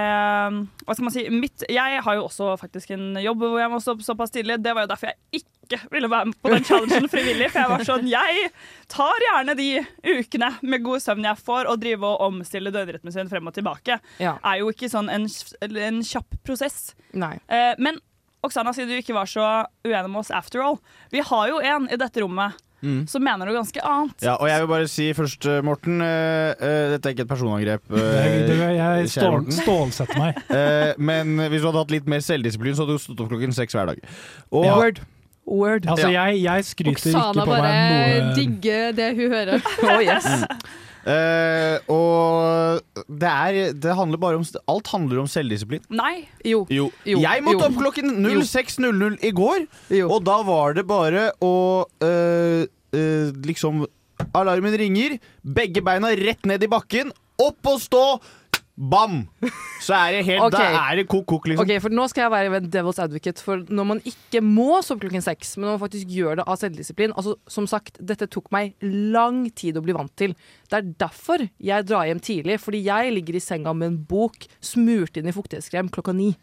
Hva 0.87 0.97
skal 0.97 1.07
man 1.09 1.15
si? 1.15 1.27
Mitt, 1.33 1.67
jeg 1.69 2.01
har 2.07 2.17
jo 2.17 2.25
også 2.25 2.55
faktisk 2.61 2.95
en 2.97 3.21
jobb 3.21 3.45
hvor 3.45 3.61
jeg 3.61 3.73
må 3.73 3.83
stå 3.83 3.97
opp 3.97 4.07
såpass 4.07 4.33
tidlig. 4.33 4.59
Det 4.65 4.73
var 4.77 4.87
jo 4.87 4.93
derfor 4.95 5.13
jeg 5.13 5.43
ikke 5.43 5.81
ville 5.93 6.09
være 6.09 6.31
med 6.31 6.41
på 6.41 6.55
den 6.55 6.65
challengen 6.65 7.09
frivillig. 7.13 7.51
For 7.53 7.63
jeg 7.63 7.73
var 7.75 7.87
sånn 7.91 8.11
Jeg 8.11 8.51
tar 8.93 9.29
gjerne 9.29 9.59
de 9.61 9.71
ukene 10.09 10.53
med 10.65 10.85
god 10.87 11.05
søvn 11.05 11.29
jeg 11.29 11.45
får, 11.45 11.69
og 11.69 11.81
drive 11.85 12.09
og 12.09 12.27
omstille 12.31 12.73
døgnrytmen 12.73 13.15
sin 13.15 13.33
frem 13.33 13.53
og 13.53 13.57
tilbake. 13.57 14.01
Ja. 14.23 14.39
Er 14.41 14.63
jo 14.63 14.73
ikke 14.73 14.91
sånn 14.93 15.13
en, 15.13 15.29
en 15.69 16.05
kjapp 16.07 16.39
prosess. 16.47 16.95
Nei. 17.13 17.35
Eh, 17.53 17.75
men 17.83 18.01
Oksana, 18.47 18.71
siden 18.77 18.93
du 18.95 19.01
ikke 19.01 19.17
var 19.17 19.27
så 19.27 19.45
uenig 19.83 20.11
med 20.13 20.21
oss 20.21 20.31
after 20.31 20.63
all. 20.63 20.79
Vi 21.11 21.23
har 21.25 21.49
jo 21.51 21.59
en 21.59 21.89
i 21.91 21.99
dette 21.99 22.23
rommet 22.23 22.55
som 23.11 23.25
mener 23.25 23.47
du 23.51 23.55
ganske 23.57 23.83
annet. 23.83 24.25
Ja, 24.27 24.35
og 24.37 24.49
jeg 24.51 24.63
vil 24.63 24.71
bare 24.71 24.89
si 24.93 25.09
først, 25.17 25.47
eh, 25.51 25.61
Morten 25.67 26.01
uh, 26.05 26.53
uh, 26.57 26.85
Dette 26.95 27.11
er 27.11 27.17
ikke 27.17 27.27
et 27.27 27.33
personangrep. 27.33 27.83
Uh, 27.91 27.99
Det, 27.99 28.47
det, 28.51 28.57
jeg 28.79 29.11
stål, 29.17 29.43
stålsetter 29.63 30.23
meg. 30.23 30.41
Eh, 30.57 30.95
men 30.99 31.37
hvis 31.51 31.61
du 31.63 31.67
hadde 31.69 31.83
hatt 31.83 31.93
litt 31.93 32.07
mer 32.09 32.23
selvdisiplin, 32.25 32.75
så 32.79 32.85
hadde 32.87 32.97
du 32.97 33.03
stått 33.03 33.21
opp 33.23 33.29
klokken 33.33 33.53
seks 33.57 33.75
hver 33.77 33.91
dag. 33.93 34.01
Og 34.55 34.65
Ja. 34.67 34.77
Word. 34.79 35.03
Word. 35.47 35.85
Altså, 35.87 36.09
jeg, 36.11 36.41
jeg 36.43 36.65
skryter 36.67 37.13
ikke 37.13 37.13
på 37.13 37.13
meg 37.13 37.37
noe 37.37 37.45
Oksana 37.45 37.47
bare 37.53 38.35
digger 38.35 38.97
det 38.99 39.11
hun 39.19 39.31
hører. 39.31 39.69
Oh, 39.87 40.01
yes. 40.03 40.27
Uh, 41.07 41.79
og 41.87 43.05
det 43.07 43.29
er 43.31 43.73
Det 43.79 43.93
handler 43.95 44.19
bare 44.19 44.41
om 44.41 44.47
Alt 44.73 44.89
handler 44.91 45.21
om 45.23 45.29
selvdisiplin. 45.31 45.85
Nei. 45.95 46.25
Jo. 46.43 46.65
Jo. 46.67 46.89
Jo. 47.07 47.21
Jeg 47.23 47.45
måtte 47.47 47.63
Jo. 47.63 47.69
opp 47.69 47.79
klokken 47.79 48.11
06.00 48.43 49.21
i 49.23 49.31
går, 49.31 49.69
Jo. 49.95 50.09
og 50.11 50.25
da 50.27 50.41
var 50.43 50.75
det 50.75 50.83
bare 50.91 51.29
å 51.39 51.53
eh, 52.03 52.67
eh, 52.97 53.31
liksom 53.47 53.85
Alarmen 54.33 54.73
ringer, 54.81 55.19
begge 55.45 55.83
beina 55.85 56.09
rett 56.17 56.47
ned 56.49 56.63
i 56.65 56.73
bakken, 56.73 57.13
opp 57.37 57.69
og 57.69 57.81
stå! 57.85 58.05
Bam! 58.77 59.23
Så 59.81 59.95
er 59.97 60.19
det 60.19 60.25
helt 60.27 60.43
Ok. 60.47 60.53
Da 60.53 60.65
er 60.83 60.99
det 61.01 61.07
kok-kok, 61.09 61.47
liksom. 61.49 61.65
Ok, 61.65 61.71
for 61.81 61.95
Nå 61.97 62.05
skal 62.13 62.27
jeg 62.27 62.33
være 62.35 62.59
en 62.61 62.67
devil's 62.73 63.01
advocate. 63.01 63.41
For 63.45 63.63
når 63.73 63.87
man 63.89 64.03
ikke 64.05 64.43
må 64.45 64.83
sove 64.85 65.01
klokken 65.05 65.25
seks, 65.25 65.55
men 65.57 65.65
når 65.69 65.79
man 65.79 65.83
faktisk 65.87 66.13
gjør 66.13 66.41
det 66.41 66.45
av 66.45 66.59
selvdisiplin 66.61 67.15
altså 67.17 67.37
Som 67.51 67.69
sagt, 67.71 67.97
dette 68.05 68.29
tok 68.29 68.51
meg 68.55 68.75
lang 68.85 69.47
tid 69.57 69.81
å 69.81 69.85
bli 69.85 69.97
vant 69.97 70.13
til. 70.21 70.37
Det 70.69 70.81
er 70.81 70.91
derfor 71.07 71.47
jeg 71.57 71.89
drar 71.89 72.05
hjem 72.11 72.21
tidlig. 72.21 72.59
Fordi 72.61 72.83
jeg 72.85 73.17
ligger 73.17 73.41
i 73.41 73.45
senga 73.47 73.73
med 73.73 73.95
en 73.95 73.99
bok 74.13 74.45
smurt 74.61 75.17
inn 75.17 75.33
i 75.33 75.37
fuktighetskrem 75.37 75.89
klokka 75.95 76.13
ni. 76.17 76.35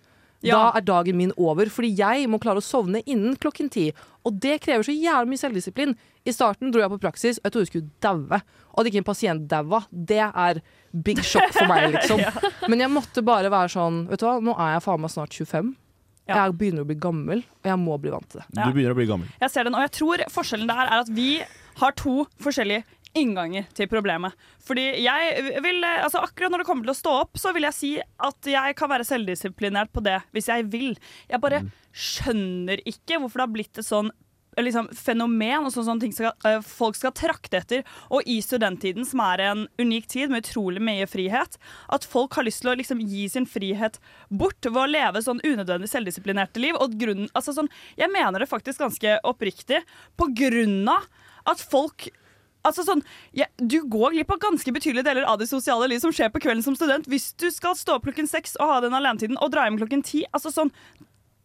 Ja. 0.43 0.58
Da 0.58 0.77
er 0.77 0.84
dagen 0.86 1.17
min 1.19 1.32
over, 1.39 1.69
fordi 1.71 1.93
jeg 1.95 2.27
må 2.32 2.39
klare 2.43 2.60
å 2.60 2.65
sovne 2.65 2.99
innen 3.08 3.38
klokken 3.39 3.69
ti. 3.71 3.89
Og 4.27 4.39
det 4.43 4.58
krever 4.63 4.84
så 4.84 4.95
jævlig 4.95 5.34
mye 5.34 5.41
selvdisiplin. 5.41 5.93
I 6.27 6.34
starten 6.36 6.71
dro 6.71 6.84
jeg 6.84 6.91
på 6.91 6.99
praksis, 7.03 7.39
og 7.39 7.47
jeg 7.47 7.53
trodde 7.56 7.65
jeg 7.67 7.71
skulle 7.71 7.93
daue. 8.03 8.41
Og 8.73 8.82
at 8.82 8.89
ikke 8.89 9.01
en 9.03 9.08
pasient 9.08 9.45
daua, 9.51 9.84
det 9.91 10.19
er 10.25 10.60
big 11.06 11.21
shock 11.23 11.56
for 11.56 11.69
meg, 11.71 11.93
liksom. 11.95 12.19
Men 12.71 12.84
jeg 12.84 12.91
måtte 12.91 13.23
bare 13.25 13.51
være 13.53 13.71
sånn 13.73 14.03
Vet 14.12 14.21
du 14.23 14.27
hva, 14.27 14.38
nå 14.43 14.56
er 14.58 14.75
jeg 14.75 14.86
faen 14.86 15.03
meg 15.03 15.13
snart 15.15 15.39
25. 15.39 15.73
Ja. 16.23 16.45
Jeg 16.45 16.56
begynner 16.60 16.86
å 16.86 16.88
bli 16.88 16.95
gammel, 17.03 17.43
og 17.43 17.67
jeg 17.67 17.79
må 17.82 17.97
bli 17.99 18.12
vant 18.13 18.27
til 18.32 18.39
det. 18.39 18.47
Ja. 18.56 18.67
Du 18.67 18.75
begynner 18.75 18.95
å 18.95 18.99
bli 18.99 19.08
gammel. 19.10 19.32
Jeg 19.43 19.51
ser 19.51 19.67
den, 19.67 19.75
og 19.75 19.84
jeg 19.84 19.91
tror 19.99 20.23
forskjellen 20.32 20.69
der 20.71 20.86
er 20.86 21.01
at 21.01 21.12
vi 21.12 21.29
har 21.82 21.95
to 21.99 22.23
forskjellige 22.43 22.86
innganger 23.17 23.67
til 23.78 23.89
problemet. 23.91 24.34
Fordi 24.63 24.86
jeg 25.04 25.60
vil, 25.63 25.84
altså 25.84 26.23
Akkurat 26.23 26.54
når 26.54 26.63
det 26.63 26.67
kommer 26.69 26.88
til 26.88 26.95
å 26.95 26.97
stå 26.97 27.13
opp, 27.26 27.39
så 27.39 27.54
vil 27.54 27.67
jeg 27.67 27.78
si 27.78 27.93
at 28.02 28.49
jeg 28.49 28.76
kan 28.80 28.91
være 28.91 29.08
selvdisiplinert 29.08 29.93
på 29.93 30.04
det 30.06 30.19
hvis 30.34 30.49
jeg 30.49 30.67
vil. 30.73 30.97
Jeg 31.30 31.43
bare 31.43 31.63
skjønner 31.93 32.82
ikke 32.89 33.19
hvorfor 33.21 33.41
det 33.41 33.47
har 33.47 33.56
blitt 33.58 33.82
et 33.82 33.88
sånn 33.88 34.12
liksom, 34.62 34.89
fenomen 34.93 35.65
og 35.65 35.73
sånn, 35.73 35.88
sånne 35.88 36.04
ting 36.04 36.13
skal, 36.13 36.34
eh, 36.45 36.60
folk 36.62 36.97
skal 36.97 37.13
trakte 37.17 37.58
etter. 37.58 37.84
Og 38.13 38.26
i 38.30 38.39
studenttiden, 38.43 39.06
som 39.06 39.21
er 39.26 39.41
en 39.41 39.67
unik 39.82 40.08
tid 40.08 40.30
med 40.30 40.43
utrolig 40.43 40.82
mye 40.82 41.08
frihet, 41.10 41.58
at 41.89 42.06
folk 42.06 42.34
har 42.38 42.45
lyst 42.45 42.62
til 42.62 42.73
å 42.73 42.78
liksom, 42.78 43.02
gi 43.02 43.28
sin 43.30 43.45
frihet 43.45 43.99
bort 44.30 44.62
ved 44.62 44.78
å 44.78 44.89
leve 44.89 45.21
sånn 45.21 45.41
unødvendig 45.43 45.89
selvdisiplinerte 45.89 46.62
liv. 46.62 46.76
Og 46.76 46.97
grunnen, 46.99 47.30
altså, 47.34 47.54
sånn, 47.54 47.71
jeg 47.97 48.12
mener 48.13 48.39
det 48.39 48.52
faktisk 48.52 48.80
ganske 48.80 49.19
oppriktig 49.23 49.84
på 50.17 50.30
grunn 50.36 50.88
av 50.88 51.10
at 51.49 51.60
folk 51.60 52.10
Altså 52.63 52.86
sånn, 52.88 53.04
ja, 53.36 53.47
Du 53.58 53.82
går 53.91 54.15
glipp 54.15 54.32
av 54.32 54.41
ganske 54.43 54.73
betydelige 54.76 55.08
deler 55.08 55.28
av 55.28 55.39
det 55.41 55.49
sosiale 55.52 55.89
liv 55.91 55.99
som 56.04 56.13
skjer 56.15 56.32
på 56.34 56.41
kvelden 56.43 56.63
som 56.65 56.78
student 56.80 57.08
hvis 57.12 57.34
du 57.39 57.49
skal 57.52 57.76
stå 57.76 57.97
opp 57.97 58.06
klokken 58.08 58.30
seks 58.30 58.56
og 58.60 58.69
ha 58.71 58.78
den 58.86 58.95
alenetiden 58.95 59.39
og 59.39 59.52
dra 59.54 59.67
hjem 59.67 59.82
klokken 59.82 60.06
ti. 60.06 60.23
Altså 60.32 60.54
sånn, 60.54 60.71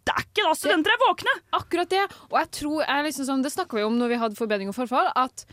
Det 0.09 0.15
er 0.15 0.25
ikke 0.25 0.45
da 0.47 0.53
studenter 0.57 0.95
er 0.95 1.03
våkne! 1.03 1.35
Akkurat 1.59 1.91
det. 1.93 2.05
Og 2.31 2.39
jeg 2.41 2.51
tror 2.61 2.85
jeg 2.85 3.09
liksom 3.09 3.27
sånn, 3.29 3.43
Det 3.45 3.53
snakka 3.53 3.77
vi 3.77 3.85
om 3.85 3.99
når 3.99 4.15
vi 4.15 4.21
hadde 4.23 4.39
forbedring 4.39 4.71
og 4.71 4.79
forfall. 4.79 5.11
At 5.15 5.45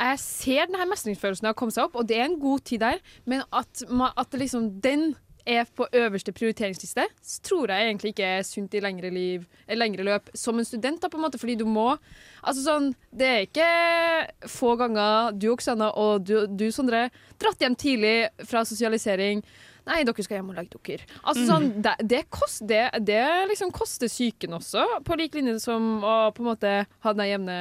jeg 0.00 0.18
ser 0.18 0.66
denne 0.66 0.88
mestringsfølelsen 0.90 1.46
av 1.46 1.54
å 1.54 1.58
komme 1.60 1.74
seg 1.74 1.84
opp, 1.86 2.00
og 2.00 2.08
det 2.08 2.16
er 2.18 2.24
en 2.26 2.40
god 2.42 2.64
tid 2.66 2.82
der, 2.82 2.98
men 3.28 3.44
at, 3.54 3.84
at 4.18 4.34
liksom 4.34 4.80
den 4.82 5.12
er 5.46 5.64
på 5.76 5.86
øverste 5.92 6.32
prioriteringsliste, 6.32 7.04
så 7.22 7.40
tror 7.42 7.72
jeg 7.72 7.88
egentlig 7.90 8.12
ikke 8.14 8.28
er 8.38 8.42
sunt 8.46 8.74
i 8.74 8.80
lengre, 8.84 9.10
liv, 9.10 9.46
eh, 9.66 9.76
lengre 9.76 10.04
løp 10.06 10.30
som 10.38 10.58
en 10.58 10.64
student, 10.68 11.00
da, 11.02 11.08
på 11.08 11.18
en 11.18 11.24
måte, 11.26 11.38
fordi 11.42 11.56
du 11.58 11.64
må 11.66 11.96
Altså 12.42 12.62
sånn, 12.64 12.88
Det 13.14 13.26
er 13.28 13.44
ikke 13.46 14.48
få 14.50 14.72
ganger 14.80 15.32
du, 15.38 15.52
Oksana, 15.52 15.92
og 15.94 16.24
du, 16.26 16.46
du, 16.50 16.70
Sondre, 16.74 17.04
dratt 17.38 17.60
hjem 17.62 17.76
tidlig 17.78 18.30
fra 18.48 18.64
sosialisering. 18.66 19.44
Nei, 19.86 20.00
dere 20.06 20.22
skal 20.22 20.38
hjem 20.38 20.50
og 20.50 20.58
legge 20.58 20.78
dere. 20.86 21.06
Altså, 21.26 21.44
sånn, 21.46 21.68
det, 21.82 21.92
det, 22.06 22.20
kost, 22.30 22.64
det, 22.70 22.82
det 23.02 23.20
liksom 23.50 23.70
koster 23.74 24.10
psyken 24.10 24.54
også, 24.58 24.84
på 25.06 25.16
lik 25.18 25.34
linje 25.38 25.56
som 25.62 26.02
å 26.06 26.16
på 26.34 26.42
en 26.44 26.50
måte 26.52 26.74
ha 27.02 27.14
den 27.18 27.30
jevne 27.30 27.56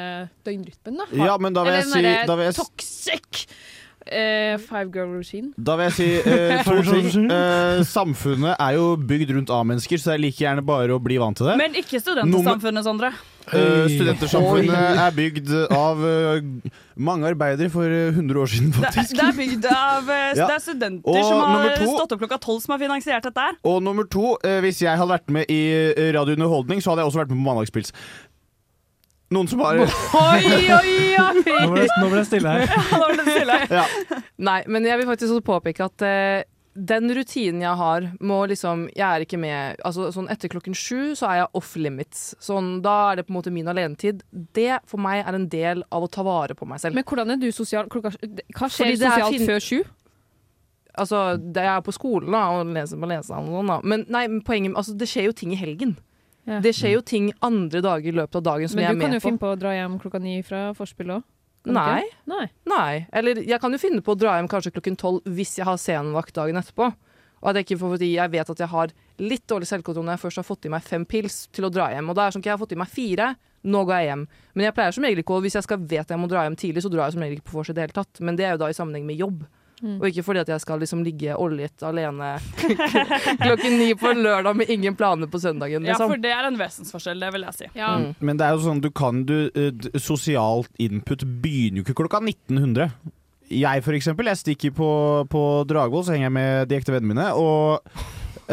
døgnrytmen. 0.46 0.98
Da. 1.02 1.08
Ja, 1.17 1.38
men 1.41 1.54
da 1.58 1.63
vil 1.65 1.78
jeg 1.78 1.86
Eller 1.88 1.94
si- 1.94 2.02
den 2.02 2.10
derre 2.12 2.28
da 2.30 2.36
vil 2.41 2.50
jeg 2.52 2.58
toxic 2.60 3.46
eh, 4.12 4.56
five 4.62 4.91
girl 4.93 5.10
routine. 5.15 5.52
Da 5.58 5.76
vil 5.80 5.89
jeg 5.89 5.97
si 5.97 6.08
uh, 6.21 6.62
to 6.67 6.78
ting. 6.88 7.28
Uh, 7.32 7.82
samfunnet 7.88 8.56
er 8.60 8.78
jo 8.78 8.93
bygd 9.00 9.34
rundt 9.38 9.54
A-mennesker, 9.56 9.97
så 10.02 10.12
det 10.12 10.17
er 10.19 10.24
like 10.28 10.43
gjerne 10.43 10.63
bare 10.67 10.95
å 10.95 11.02
bli 11.04 11.17
vant 11.21 11.38
til 11.39 11.50
det. 11.52 11.58
Men 11.62 11.78
ikke 11.80 12.02
studentsamfunnet, 12.04 12.86
Sondre. 12.88 13.13
Uh, 13.52 13.88
studentersamfunnet 13.89 15.00
er 15.02 15.15
bygd 15.17 15.50
av 15.74 15.97
uh, 16.06 16.69
mange 17.02 17.26
arbeidere 17.32 17.71
for 17.74 17.89
eh, 17.89 18.12
100 18.13 18.38
år 18.43 18.52
siden, 18.52 18.69
faktisk. 18.76 19.15
det 19.17 19.24
er 19.26 19.38
bygd 19.39 19.65
av 19.71 20.12
uh, 20.12 20.17
Ja. 20.38 20.45
Det 20.45 20.56
er 20.60 20.62
studenter 20.63 21.10
Og 21.10 21.26
som 21.26 21.41
har 21.41 21.74
to- 21.80 21.89
stått 21.95 22.13
opp 22.15 22.21
klokka 22.21 22.38
tolv, 22.43 22.62
som 22.63 22.76
har 22.76 22.84
finansiert 22.84 23.26
dette 23.26 23.47
her. 23.47 23.58
Og 23.67 23.82
nummer 23.84 24.06
to, 24.08 24.36
hvis 24.63 24.84
jeg 24.86 24.93
hadde 24.93 25.10
vært 25.12 25.34
med 25.34 25.50
i 25.52 25.62
Radio 26.15 26.38
Underholdning, 26.38 26.84
så 26.84 26.93
hadde 26.93 27.04
jeg 27.04 27.12
også 27.12 27.24
vært 27.24 27.34
med 27.34 27.41
på 27.41 27.47
Mandagspils. 27.50 27.91
Noen 29.32 29.48
som 29.48 29.62
har 29.63 29.80
Oi, 29.80 29.88
oi, 30.44 30.63
oi! 30.76 30.96
Nå 31.48 31.67
ble, 31.72 31.86
nå 31.88 32.08
ble 32.12 32.17
det 32.20 32.28
stille 32.28 32.56
her. 32.56 32.72
Nå 33.00 33.06
ble 33.13 33.20
det 33.22 33.36
stille. 33.38 33.60
ja. 33.80 33.86
Nei, 34.44 34.58
men 34.67 34.88
jeg 34.88 35.00
vil 35.00 35.08
faktisk 35.08 35.38
også 35.38 35.46
påpeke 35.48 35.86
at 35.88 36.04
uh, 36.04 36.44
den 36.91 37.12
rutinen 37.15 37.63
jeg 37.63 37.80
har, 37.80 38.06
må 38.24 38.41
liksom 38.48 38.86
Jeg 38.96 39.04
er 39.04 39.26
ikke 39.26 39.39
med 39.41 39.82
Altså 39.88 40.06
sånn 40.15 40.30
etter 40.32 40.52
klokken 40.54 40.76
sju 40.78 41.13
så 41.20 41.28
er 41.30 41.39
jeg 41.41 41.50
off 41.62 41.72
limits. 41.80 42.26
Sånn, 42.44 42.78
da 42.84 42.98
er 43.12 43.22
det 43.22 43.28
på 43.28 43.34
en 43.34 43.39
måte 43.39 43.56
min 43.56 43.72
alenetid. 43.72 44.22
Det 44.32 44.82
for 44.89 45.04
meg 45.04 45.24
er 45.24 45.39
en 45.39 45.48
del 45.52 45.84
av 45.91 46.08
å 46.08 46.12
ta 46.12 46.28
vare 46.28 46.56
på 46.58 46.67
meg 46.67 46.84
selv. 46.84 47.00
Men 47.00 47.08
hvordan 47.08 47.36
er 47.36 47.41
du 47.41 47.50
sosial? 47.56 47.88
Klokka, 47.91 48.13
hva 48.20 48.67
skjer 48.72 48.91
Fordi 48.91 49.00
er 49.00 49.04
sosialt 49.08 49.38
fin- 49.38 49.50
før 49.50 49.67
sju? 49.67 49.82
Altså, 51.00 51.20
det 51.39 51.63
er 51.63 51.80
på 51.80 51.94
skolen 51.96 52.34
da, 52.36 52.46
og 52.52 52.72
leser 52.76 53.00
på 53.00 53.08
lesesalen 53.08 53.48
og 53.48 53.62
sånn, 53.62 53.70
da. 53.72 53.78
Men 53.88 54.02
nei, 54.12 54.26
poenget 54.44 54.76
altså, 54.76 54.96
det 55.00 55.08
skjer 55.08 55.30
jo 55.30 55.36
ting 55.39 55.54
i 55.56 55.60
helgen. 55.60 55.96
Ja. 56.49 56.58
Det 56.63 56.73
skjer 56.73 56.95
jo 56.95 57.04
ting 57.06 57.30
andre 57.45 57.84
dager 57.86 58.10
i 58.10 58.15
løpet 58.17 58.39
av 58.39 58.45
dagen 58.47 58.71
som 58.71 58.82
jeg 58.82 58.89
er 58.89 58.95
med 58.95 58.97
på. 58.97 59.06
Men 59.06 59.12
du 59.12 59.13
kan 59.13 59.13
jo 59.13 59.21
på. 59.21 59.27
finne 59.30 59.43
på 59.43 59.51
å 59.51 59.60
dra 59.62 59.75
hjem 59.75 59.99
klokka 60.01 60.21
ni 60.23 60.39
fra 60.45 60.63
forspill 60.77 61.13
òg. 61.17 61.27
Nei. 61.69 62.01
Nei. 62.25 62.47
Nei. 62.65 63.06
Eller 63.13 63.43
jeg 63.45 63.62
kan 63.62 63.73
jo 63.73 63.80
finne 63.82 64.01
på 64.01 64.15
å 64.15 64.17
dra 64.17 64.39
hjem 64.39 64.49
kanskje 64.49 64.73
klokken 64.73 64.97
tolv 64.97 65.21
hvis 65.30 65.60
jeg 65.60 65.67
har 65.67 65.77
scenevakt 65.77 66.34
dagen 66.38 66.58
etterpå. 66.58 66.89
Og 67.41 67.49
at 67.49 67.58
jeg 67.58 67.67
ikke 67.67 67.80
får, 67.82 67.93
fordi 67.95 68.10
jeg 68.13 68.34
vet 68.34 68.51
at 68.54 68.60
jeg 68.62 68.69
har 68.69 68.91
litt 69.21 69.45
dårlig 69.49 69.69
selvkontroll 69.69 70.06
når 70.06 70.17
jeg 70.17 70.23
først 70.25 70.41
har 70.41 70.45
fått 70.45 70.65
i 70.65 70.73
meg 70.73 70.84
fem 70.86 71.06
pils 71.10 71.47
til 71.54 71.65
å 71.65 71.71
dra 71.73 71.88
hjem. 71.93 72.10
Og 72.10 72.17
da 72.17 72.25
er 72.25 72.30
det 72.30 72.36
sånn 72.38 72.43
at 72.43 72.49
jeg 72.49 72.54
har 72.54 72.62
fått 72.62 72.75
i 72.75 72.82
meg 72.82 72.91
fire, 72.93 73.32
nå 73.62 73.82
går 73.86 73.97
jeg 73.97 74.10
hjem. 74.12 74.25
Men 74.54 74.67
jeg 74.67 74.75
pleier 74.77 74.97
som 74.97 75.06
regel 75.06 75.23
ikke 75.23 75.38
å, 75.38 75.41
hvis 75.45 75.58
jeg 75.58 75.65
skal 75.65 75.82
vet 75.93 76.13
jeg 76.13 76.21
må 76.21 76.30
dra 76.30 76.45
hjem 76.45 76.58
tidlig, 76.58 76.86
så 76.86 76.91
drar 76.93 77.08
jeg 77.08 77.17
som 77.17 77.25
regel 77.25 77.39
ikke 77.39 77.49
på 77.49 77.58
vors 77.58 77.73
i 77.73 77.75
det 77.77 77.86
hele 77.86 77.97
tatt. 77.97 78.21
Men 78.21 78.38
det 78.38 78.45
er 78.45 78.56
jo 78.56 78.62
da 78.62 78.69
i 78.69 78.77
sammenheng 78.77 79.10
med 79.10 79.21
jobb. 79.21 79.41
Mm. 79.82 79.96
Og 79.98 80.08
ikke 80.12 80.24
fordi 80.28 80.44
at 80.44 80.52
jeg 80.54 80.62
skal 80.62 80.82
liksom 80.84 81.02
ligge 81.06 81.34
oljet 81.41 81.82
alene 81.88 82.36
klokken 83.46 83.78
ni 83.80 83.91
på 83.98 84.12
en 84.12 84.22
lørdag 84.26 84.60
med 84.60 84.70
ingen 84.70 84.96
planer 84.98 85.30
på 85.32 85.41
søndagen. 85.41 85.82
Ja, 85.86 85.96
Liksom. 85.96 86.12
for 86.13 86.22
det 86.22 86.34
er 86.36 86.48
en 86.48 86.60
vesensforskjell, 86.60 87.20
det 87.26 87.32
vil 87.34 87.48
jeg 87.48 87.58
si. 87.58 87.70
Ja. 87.80 87.96
Mm. 87.98 88.12
Men 88.20 88.38
det 88.38 88.46
er 88.48 88.56
jo 88.56 88.65
sånn, 88.67 88.84
du 88.84 88.91
kan 88.94 89.24
du 89.28 89.36
uh, 89.58 89.89
Sosialt 89.98 90.70
input 90.82 91.26
begynner 91.41 91.82
jo 91.82 91.88
ikke 91.88 91.98
klokka 92.04 92.22
1900. 92.24 92.91
Jeg 93.52 93.84
for 93.84 93.98
eksempel, 93.98 94.30
jeg 94.32 94.39
stikker 94.39 94.76
på, 94.78 94.91
på 95.32 95.41
Dragvoll, 95.67 96.06
så 96.08 96.13
henger 96.15 96.30
jeg 96.30 96.38
med 96.38 96.70
de 96.72 96.78
ekte 96.78 96.94
vennene 96.94 97.15
mine, 97.17 97.32
og 97.36 97.82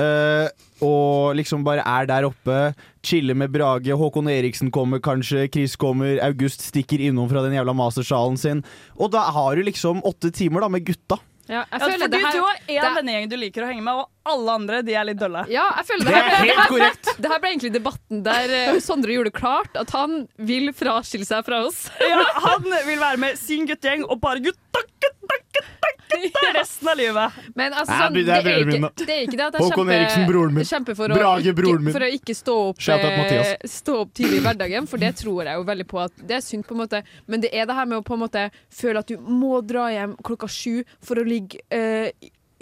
uh, 0.01 0.49
og 0.79 1.35
liksom 1.35 1.64
bare 1.67 1.83
er 1.83 2.07
der 2.07 2.27
oppe, 2.29 2.59
chiller 3.09 3.37
med 3.38 3.51
Brage. 3.55 3.97
Håkon 3.97 4.29
Eriksen 4.33 4.71
kommer 4.75 5.01
kanskje, 5.05 5.47
Chris 5.55 5.77
kommer, 5.81 6.18
August 6.27 6.66
stikker 6.68 7.01
innom 7.09 7.29
fra 7.33 7.42
den 7.47 7.57
jævla 7.57 7.75
mastersalen 7.77 8.37
sin. 8.40 8.61
Og 9.01 9.11
da 9.16 9.25
har 9.35 9.57
du 9.57 9.64
liksom 9.66 10.05
åtte 10.09 10.31
timer 10.37 10.66
da 10.66 10.68
med 10.77 10.85
gutta. 10.88 11.18
Ja, 11.49 11.62
jeg 11.64 11.81
Ja, 11.81 11.87
føler 11.87 12.03
fordi 12.05 12.12
det 12.12 12.21
her 12.27 12.35
du 12.37 12.44
har 12.44 12.59
én 12.68 12.97
vennegjeng 12.99 13.29
du 13.33 13.37
liker 13.40 13.64
å 13.64 13.68
henge 13.71 13.81
med, 13.87 14.03
og 14.03 14.17
alle 14.33 14.57
andre 14.61 14.81
de 14.87 14.95
er 14.97 15.07
litt 15.09 15.21
dølle. 15.21 15.45
Ja, 15.53 15.67
jeg 15.81 15.88
føler 15.91 16.09
det, 16.09 16.14
Det 16.14 16.37
er 16.38 16.47
helt 16.49 16.73
korrekt. 16.73 17.11
det 17.23 17.33
her 17.33 17.43
ble 17.43 17.53
egentlig 17.55 17.73
debatten 17.75 18.23
der 18.27 18.55
eh, 18.59 18.79
Sondre 18.85 19.14
gjorde 19.17 19.33
det 19.33 19.38
klart 19.38 19.79
at 19.81 19.93
han 19.97 20.23
vil 20.49 20.73
fraskille 20.77 21.29
seg 21.29 21.47
fra 21.49 21.64
oss. 21.69 21.87
Ja, 22.09 22.23
han 22.41 22.64
vil 22.87 22.99
være 23.01 23.21
med 23.21 23.37
sin 23.38 23.67
guttegjeng 23.69 24.07
og 24.09 24.21
bare 24.23 24.41
gutta, 24.43 24.81
gutta, 25.05 25.37
gutta, 25.55 25.91
gutta 26.14 26.53
resten 26.57 26.88
av 26.88 26.97
livet. 26.99 27.37
Men 27.59 27.75
altså, 27.77 27.99
sånn, 28.01 28.17
det 28.17 28.25
det, 28.29 28.38
er 28.38 28.62
ikke, 28.64 28.93
det 29.03 29.17
er 29.17 29.23
ikke 29.27 29.38
det 29.38 29.47
at 29.49 29.59
jeg 29.59 29.67
Håkon 29.67 29.93
Eriksen, 29.93 30.25
broren 30.31 30.57
min. 30.57 30.69
kjemper 30.69 30.97
for 30.99 31.12
Brage, 31.12 31.53
broren 31.59 31.83
ikke, 31.83 31.88
min. 31.91 31.97
for 31.99 32.07
å 32.07 32.11
ikke 32.19 32.37
stå 32.38 32.57
opp, 32.71 32.83
eh, 32.88 33.69
stå 33.69 33.99
opp 34.05 34.14
tidlig 34.17 34.41
i 34.41 34.45
hverdagen, 34.47 34.88
for 34.91 35.05
det 35.05 35.12
tror 35.21 35.51
jeg 35.51 35.61
jo 35.61 35.69
veldig 35.69 35.88
på 35.91 36.01
at 36.07 36.25
det 36.31 36.38
er 36.38 36.45
synd, 36.45 36.67
på 36.69 36.77
en 36.77 36.83
måte. 36.85 37.03
Men 37.27 37.45
det 37.45 37.53
er 37.53 37.69
det 37.69 37.77
her 37.77 37.91
med 37.91 38.01
å 38.01 38.07
på 38.07 38.17
en 38.17 38.25
måte 38.25 38.49
føle 38.81 39.05
at 39.05 39.12
du 39.12 39.21
må 39.21 39.61
dra 39.67 39.88
hjem 39.93 40.17
klokka 40.25 40.49
sju 40.51 40.81
for 41.05 41.21
å 41.21 41.27
ligge 41.29 41.61
eh, 41.75 42.11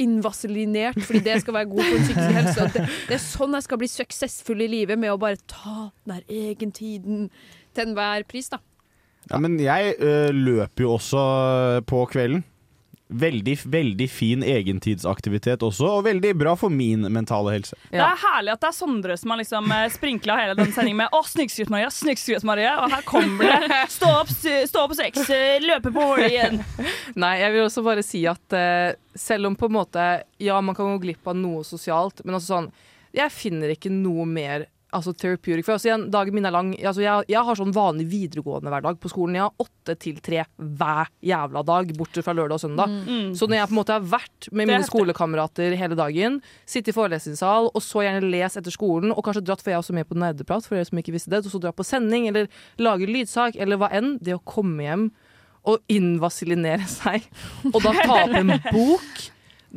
invaselinert 0.02 0.98
fordi 1.06 1.22
det 1.24 1.40
skal 1.42 1.54
være 1.56 1.70
god 1.70 1.82
for 1.82 1.96
den 1.96 2.06
psykiske. 2.06 2.66
Det, 2.74 2.87
det 3.09 3.16
er 3.16 3.22
sånn 3.22 3.56
jeg 3.56 3.66
skal 3.66 3.80
bli 3.80 3.88
suksessfull 3.90 4.64
i 4.66 4.70
livet, 4.72 4.98
med 5.00 5.14
å 5.14 5.20
bare 5.20 5.40
ta 5.48 5.88
den 6.04 6.16
der 6.16 6.24
egen 6.52 6.74
tiden 6.76 7.28
til 7.76 7.88
enhver 7.88 8.26
pris, 8.28 8.50
da. 8.52 8.61
Ja, 9.30 9.40
men 9.42 9.56
jeg 9.59 9.96
ø, 9.98 10.12
løper 10.32 10.85
jo 10.87 10.92
også 10.96 11.22
på 11.88 12.04
kvelden. 12.12 12.44
Veldig, 13.08 13.54
veldig 13.70 14.06
fin 14.10 14.40
egentidsaktivitet 14.42 15.62
også, 15.62 15.86
og 15.98 16.06
veldig 16.08 16.32
bra 16.40 16.56
for 16.58 16.74
min 16.74 17.06
mentale 17.14 17.52
helse. 17.54 17.78
Det 17.92 18.02
er 18.02 18.18
herlig 18.18 18.50
at 18.56 18.64
det 18.64 18.70
er 18.72 18.74
Sondre 18.74 19.16
som 19.20 19.30
har 19.30 19.38
liksom 19.38 19.70
sprinkla 19.94 20.38
hele 20.40 20.56
den 20.58 20.72
sendingen 20.74 21.04
med 21.04 21.14
'Å, 21.14 21.22
Snikskryt-Maria', 21.30 21.92
Snikskryt-Maria, 21.94 22.74
og 22.82 22.90
her 22.90 23.06
kommer 23.06 23.46
det. 23.62 23.80
Stå 23.94 24.10
opp, 24.10 24.32
stå 24.34 24.82
opp 24.82 24.96
seks, 24.98 25.30
eh, 25.30 25.62
løpe 25.62 25.94
på 25.94 26.02
morgenen. 26.02 26.64
Nei, 27.22 27.36
jeg 27.44 27.54
vil 27.54 27.68
også 27.68 27.86
bare 27.86 28.02
si 28.02 28.24
at 28.26 28.58
uh, 28.58 28.98
selv 29.14 29.52
om 29.52 29.56
på 29.56 29.70
en 29.70 29.76
måte 29.78 30.06
Ja, 30.42 30.60
man 30.60 30.74
kan 30.74 30.90
gå 30.96 30.98
glipp 31.06 31.30
av 31.30 31.38
noe 31.38 31.62
sosialt, 31.64 32.24
men 32.24 32.34
altså 32.36 32.56
sånn 32.56 32.72
Jeg 33.14 33.32
finner 33.32 33.70
ikke 33.72 33.92
noe 33.92 34.26
mer 34.26 34.66
altså 34.96 35.12
therapeutic. 35.16 35.66
For 35.66 35.76
altså, 35.76 35.90
igjen, 35.90 36.06
dagen 36.12 36.37
min 36.37 36.48
er 36.48 36.54
lang. 36.54 36.72
Altså, 36.80 37.02
jeg, 37.04 37.26
jeg 37.32 37.42
har 37.48 37.59
sånn 37.59 37.74
vanlig 37.76 38.06
videregående 38.11 38.72
hver 38.72 38.85
dag 38.87 38.98
på 39.02 39.11
skolen. 39.12 39.38
Jeg 39.38 39.46
har 39.46 39.66
åtte 39.66 39.96
til 40.02 40.20
tre 40.24 40.44
hver 40.56 41.12
jævla 41.24 41.62
dag, 41.66 41.92
bortsett 41.98 42.26
fra 42.26 42.35
lørdag 42.37 42.59
og 42.59 42.64
søndag. 42.64 42.96
Mm. 43.06 43.35
Så 43.38 43.48
når 43.48 43.61
jeg 43.61 43.70
på 43.70 43.76
en 43.76 43.80
måte 43.80 43.96
har 43.96 44.09
vært 44.16 44.50
med 44.50 44.70
mine 44.72 44.88
skolekamerater 44.88 45.76
hele 45.78 45.98
dagen, 45.98 46.40
sittet 46.64 46.92
i 46.94 46.96
forelesningssal, 46.96 47.70
og 47.72 47.85
så 47.85 48.06
gjerne 48.06 48.32
lest 48.32 48.61
etter 48.61 48.74
skolen, 48.74 49.14
og 49.14 49.22
kanskje 49.26 49.44
dratt, 49.46 49.62
for 49.62 49.72
jeg 49.72 49.78
er 49.78 49.85
også 49.85 49.96
med 49.96 50.09
på 50.09 50.18
Nerdeprat, 50.18 50.66
for 50.66 50.78
dere 50.78 50.88
som 50.88 51.00
ikke 51.02 51.14
visste 51.16 51.32
det, 51.32 51.44
og 51.44 51.54
så 51.54 51.62
dra 51.62 51.74
på 51.76 51.87
sending, 51.87 52.28
eller 52.32 52.50
lage 52.82 53.09
lydsak, 53.11 53.61
eller 53.61 53.80
hva 53.80 53.92
enn. 53.94 54.16
Det 54.24 54.37
å 54.37 54.42
komme 54.42 54.87
hjem 54.87 55.09
og 55.66 55.82
invasilinere 55.90 56.87
seg, 56.90 57.26
og 57.72 57.80
da 57.82 57.94
ta 58.06 58.20
opp 58.24 58.37
en 58.38 58.54
bok 58.70 59.24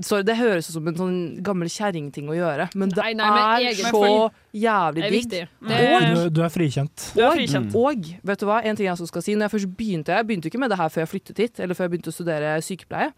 Sorry, 0.05 0.23
det 0.23 0.35
høres 0.37 0.69
ut 0.69 0.75
som 0.77 0.87
en 0.87 0.95
sånn 0.99 1.17
gammel 1.43 1.69
kjerringting 1.71 2.29
å 2.29 2.35
gjøre, 2.37 2.69
men 2.77 2.91
det 2.93 3.01
Nei, 3.01 3.13
nei, 3.17 3.29
men 3.33 3.67
er 3.71 3.89
så 3.89 4.29
jævlig 4.55 5.09
digg. 5.15 5.35
Og 5.65 5.69
Du, 5.69 6.21
du 6.37 6.41
er 6.45 6.53
frikjent. 6.53 7.09
Du 7.15 7.23
er 7.23 7.27
og, 7.31 7.35
frikjent. 7.39 7.75
og 7.75 8.09
vet 8.29 8.39
du 8.39 8.47
hva, 8.47 8.61
en 8.63 8.77
ting 8.77 8.87
jeg 8.87 8.95
også 8.95 9.09
skal 9.09 9.25
si 9.25 9.35
Når 9.35 9.47
jeg 9.47 9.53
først 9.55 9.71
begynte 9.79 10.15
Jeg 10.15 10.27
begynte 10.29 10.51
ikke 10.51 10.61
med 10.61 10.71
det 10.71 10.77
her 10.79 10.93
før 10.93 11.03
jeg 11.03 11.11
flyttet 11.15 11.41
hit, 11.43 11.59
eller 11.59 11.77
før 11.77 11.87
jeg 11.87 11.93
begynte 11.95 12.13
å 12.13 12.15
studere 12.15 12.53
sykepleie. 12.63 13.11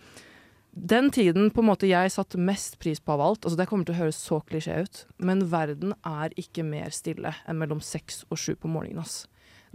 Den 0.71 1.09
tiden 1.11 1.49
på 1.51 1.59
en 1.59 1.67
måte 1.67 1.89
jeg 1.89 2.13
satte 2.13 2.39
mest 2.39 2.77
pris 2.79 3.01
på 3.03 3.11
av 3.11 3.21
alt, 3.25 3.43
altså 3.43 3.59
det 3.59 3.67
kommer 3.67 3.83
til 3.87 3.97
å 3.97 3.99
høres 4.05 4.21
så 4.23 4.39
klisjé 4.47 4.77
ut, 4.85 5.01
men 5.19 5.43
verden 5.51 5.91
er 6.07 6.31
ikke 6.39 6.63
mer 6.63 6.95
stille 6.95 7.33
enn 7.43 7.59
mellom 7.59 7.81
seks 7.83 8.23
og 8.29 8.39
sju 8.39 8.55
på 8.55 8.71
morgenen. 8.71 9.03
Ass. 9.03 9.25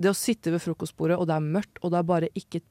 Det 0.01 0.09
å 0.09 0.17
sitte 0.17 0.55
ved 0.55 0.65
frokostbordet, 0.65 1.19
og 1.21 1.29
det 1.29 1.37
er 1.37 1.45
mørkt, 1.45 1.83
og 1.83 1.93
det 1.93 2.01
er 2.01 2.09
bare 2.09 2.33
ikke 2.33 2.63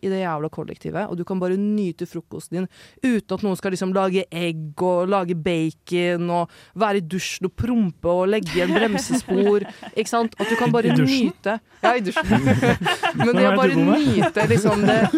i 0.00 0.08
det 0.12 0.20
jævla 0.22 0.48
kollektivet, 0.52 1.04
og 1.10 1.14
du 1.18 1.24
kan 1.28 1.40
bare 1.40 1.56
nyte 1.60 2.06
frokosten 2.08 2.56
din 2.60 2.68
uten 3.04 3.34
at 3.36 3.42
noen 3.44 3.56
skal 3.58 3.70
liksom 3.74 3.92
lage 3.96 4.22
egg 4.30 4.82
og 4.84 5.08
lage 5.12 5.34
bacon 5.36 6.30
og 6.34 6.44
være 6.78 6.96
i 7.02 7.06
dusjen 7.12 7.46
og 7.50 7.54
prompe 7.58 8.08
og 8.10 8.28
legge 8.32 8.50
igjen 8.56 8.72
bremsespor. 8.74 9.60
Ikke 9.94 10.10
sant? 10.10 10.32
At 10.40 10.46
du 10.50 10.56
kan 10.60 10.70
bare 10.72 10.88
nyte 10.96 11.58
Ja, 11.80 11.94
i 11.96 12.00
dusjen. 12.04 12.44
Men 13.20 13.36
det 13.36 13.44
er 13.44 13.52
å 13.52 13.58
bare 13.58 13.74
nyte 13.76 14.40
liksom 14.50 14.78
det 14.88 15.00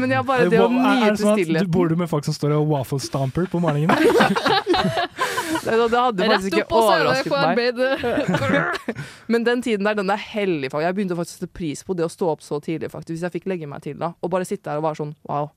Men 0.00 0.10
ja, 0.10 0.22
bare 0.26 0.48
det 0.50 0.58
å 0.60 0.68
det 0.68 0.76
nyte 0.80 1.16
stillheten. 1.20 1.70
Bor 1.72 1.88
du 1.90 1.96
med 1.98 2.08
folk 2.10 2.24
som 2.26 2.34
står 2.36 2.50
og 2.56 2.66
waffle-stamper 2.72 3.44
på 3.52 3.58
morgenen? 3.62 3.92
Det, 5.62 5.76
det 5.92 6.00
hadde 6.00 6.28
faktisk 6.32 6.56
ikke 6.56 6.64
er 6.64 6.76
overrasket 6.80 7.32
meg. 7.56 7.56
Men 9.32 9.46
den 9.46 9.64
tiden 9.64 9.88
der, 9.88 9.98
den 9.98 10.12
er 10.12 10.20
hellig. 10.20 10.70
Jeg 10.72 10.96
begynte 10.96 11.18
faktisk 11.18 11.38
å 11.38 11.42
sette 11.42 11.52
pris 11.52 11.84
på 11.86 11.96
det 11.98 12.06
å 12.06 12.12
stå 12.12 12.30
opp 12.34 12.44
så 12.44 12.60
tidlig, 12.64 12.90
faktisk. 12.92 13.16
Hvis 13.16 13.26
jeg 13.28 13.36
fikk 13.36 13.50
legge 13.52 13.68
meg 13.70 13.84
til 13.84 13.98
da. 14.00 14.12
Og 14.22 14.32
bare 14.32 14.48
sitte 14.48 14.72
her 14.72 14.82
og 14.82 14.86
være 14.88 15.00
sånn 15.02 15.14
wow. 15.30 15.50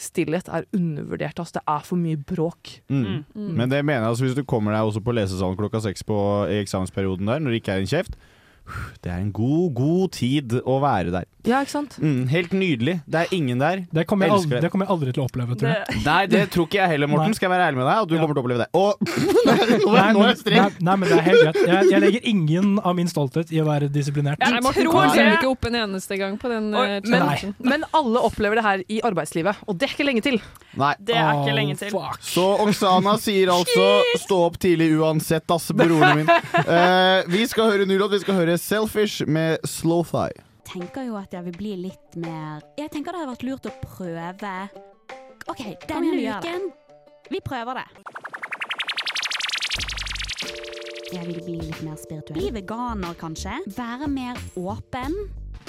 Stillhet 0.00 0.48
er 0.48 0.64
undervurdert. 0.76 1.42
Altså. 1.42 1.58
Det 1.58 1.64
er 1.68 1.86
for 1.86 2.00
mye 2.00 2.20
bråk. 2.30 2.76
Mm. 2.88 3.24
Men 3.34 3.66
det 3.68 3.82
mener 3.84 4.06
jeg 4.06 4.14
altså 4.14 4.28
hvis 4.28 4.38
du 4.38 4.44
kommer 4.48 4.72
deg 4.76 4.88
også 4.88 5.02
på 5.04 5.14
lesesalen 5.16 5.58
klokka 5.60 5.82
seks 5.84 6.06
på, 6.08 6.18
i 6.48 6.60
eksamensperioden 6.62 7.28
der, 7.28 7.42
når 7.42 7.52
det 7.52 7.62
ikke 7.64 7.76
er 7.76 7.84
en 7.84 7.90
kjeft. 7.90 8.16
Det 9.02 9.10
er 9.12 9.18
en 9.20 9.32
god, 9.32 9.74
god 9.74 10.10
tid 10.12 10.56
å 10.64 10.80
være 10.82 11.10
der. 11.14 11.24
Ja, 11.48 11.62
ikke 11.64 11.72
sant? 11.72 11.94
Mm, 11.96 12.26
helt 12.28 12.50
nydelig. 12.52 12.98
Det 13.08 13.20
er 13.22 13.30
ingen 13.32 13.58
der. 13.62 13.86
Det 13.96 14.02
kommer 14.06 14.26
jeg 14.28 14.34
aldri, 14.36 14.58
det. 14.60 14.68
kommer 14.70 14.84
jeg 14.84 14.92
aldri 14.92 15.12
til 15.16 15.22
å 15.22 15.26
oppleve, 15.30 15.54
tror 15.56 15.70
jeg. 15.72 15.84
Det, 15.88 16.02
Nei, 16.04 16.26
det 16.28 16.42
tror 16.52 16.66
ikke 16.68 16.76
jeg 16.82 16.90
heller, 16.92 17.08
Morten. 17.08 17.30
Nei. 17.32 17.38
Skal 17.38 17.46
jeg 17.48 17.52
være 17.54 17.68
ærlig 17.70 17.78
med 17.80 17.86
deg, 17.88 18.00
og 18.02 18.08
du 18.10 18.14
Ja. 18.14 18.20
kommer 18.20 18.34
til 18.34 18.40
å 18.40 18.44
oppleve 18.44 18.60
det. 18.60 18.68
Og 18.76 18.90
nå 19.40 19.54
er 19.56 19.64
Nei, 19.64 19.78
nå 19.80 19.94
er 19.96 20.12
men, 20.12 20.28
jeg 20.28 20.40
streng. 20.42 20.60
nei, 20.60 20.84
nei, 20.90 20.96
men 21.00 21.08
det 21.08 21.16
er 21.16 21.24
helt 21.30 21.40
greit. 21.46 21.60
Jeg, 21.70 21.88
jeg 21.94 22.00
legger 22.04 22.28
ingen 22.34 22.68
av 22.84 22.94
min 23.00 23.08
stolthet 23.08 23.52
i 23.56 23.62
å 23.62 23.64
være 23.70 23.88
disiplinert. 23.94 24.36
Ja, 24.44 24.50
Nei, 24.52 24.60
Morten 24.66 24.84
tror 24.84 24.92
kommer 24.98 25.16
det. 25.16 25.32
ikke 25.38 25.48
opp 25.54 25.64
en 25.70 25.78
eneste 25.80 26.18
gang 26.20 26.36
på 26.42 26.52
den 26.52 26.68
Oi, 26.76 26.84
eh, 26.98 27.00
Men, 27.08 27.24
nei. 27.30 27.54
men 27.72 27.88
alle 27.96 28.24
opplever 28.28 28.60
det 28.60 28.66
her 28.68 28.84
i 28.92 29.00
arbeidslivet, 29.08 29.64
og 29.66 29.78
det 29.80 29.88
er 29.88 29.94
ikke 29.96 30.08
lenge 30.10 30.22
til. 30.28 30.36
Nei. 30.76 30.92
Det 31.00 31.16
er 31.16 31.40
ikke 31.40 31.56
lenge 31.56 31.78
til. 31.80 31.96
Oh, 31.96 32.12
Så 32.20 32.44
Oksana 32.66 33.16
sier 33.18 33.48
altså 33.48 33.88
'stå 34.20 34.42
opp 34.44 34.60
tidlig 34.60 34.92
uansett', 35.00 35.48
ass, 35.56 35.70
broren 35.72 36.20
min. 36.20 36.28
Uh, 36.28 37.24
vi 37.32 37.46
skal 37.48 37.72
høre 37.72 37.88
ny 37.88 37.96
låt. 37.96 38.12
Vi 38.12 38.20
skal 38.28 38.34
høre 38.44 38.59
'Selfish' 38.60 39.26
med 39.26 39.58
Slow 39.64 40.04
Thigh. 40.04 40.36
tenker 40.64 41.02
jo 41.08 41.16
at 41.16 41.32
jeg 41.32 41.44
vil 41.48 41.56
bli 41.56 41.70
litt 41.88 42.16
mer 42.20 42.60
Jeg 42.78 42.90
tenker 42.92 43.12
det 43.12 43.22
hadde 43.22 43.32
vært 43.32 43.46
lurt 43.48 43.66
å 43.66 43.72
prøve 43.82 44.52
OK, 45.48 45.62
denne 45.88 46.12
uken 46.36 46.68
Vi 47.30 47.40
prøver 47.40 47.80
det. 47.80 47.86
Jeg 51.10 51.26
vil 51.26 51.40
bli 51.42 51.56
litt 51.58 51.80
mer 51.82 51.96
spirituell. 51.98 52.38
Bli 52.38 52.50
veganer, 52.54 53.14
kanskje. 53.18 53.56
Være 53.74 54.06
mer 54.10 54.38
åpen. 54.58 55.14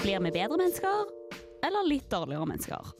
Blir 0.02 0.22
vi 0.22 0.34
bedre 0.34 0.58
mennesker, 0.58 1.10
eller 1.66 1.88
litt 1.90 2.10
dårligere 2.12 2.46
mennesker? 2.50 2.92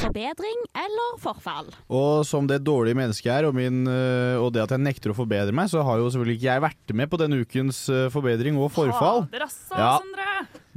Forbedring 0.00 0.60
eller 0.76 1.16
forfall? 1.22 1.68
Og 1.92 2.24
som 2.28 2.46
det 2.50 2.60
dårlige 2.66 2.98
mennesket 2.98 3.30
er, 3.32 3.48
og, 3.48 3.54
min, 3.56 3.82
eh, 3.88 4.36
og 4.40 4.52
det 4.54 4.64
at 4.66 4.74
jeg 4.76 4.82
nekter 4.84 5.12
å 5.12 5.16
forbedre 5.18 5.54
meg, 5.56 5.70
så 5.72 5.82
har 5.86 6.00
jo 6.02 6.08
selvfølgelig 6.10 6.38
ikke 6.40 6.48
jeg 6.50 6.64
vært 6.66 6.94
med 7.00 7.10
på 7.12 7.20
denne 7.20 7.40
ukens 7.44 7.82
eh, 7.92 8.06
forbedring 8.12 8.58
og 8.60 8.70
forfall. 8.74 9.26
Fader, 9.30 9.46
altså, 9.46 9.80
Ja. 9.80 9.98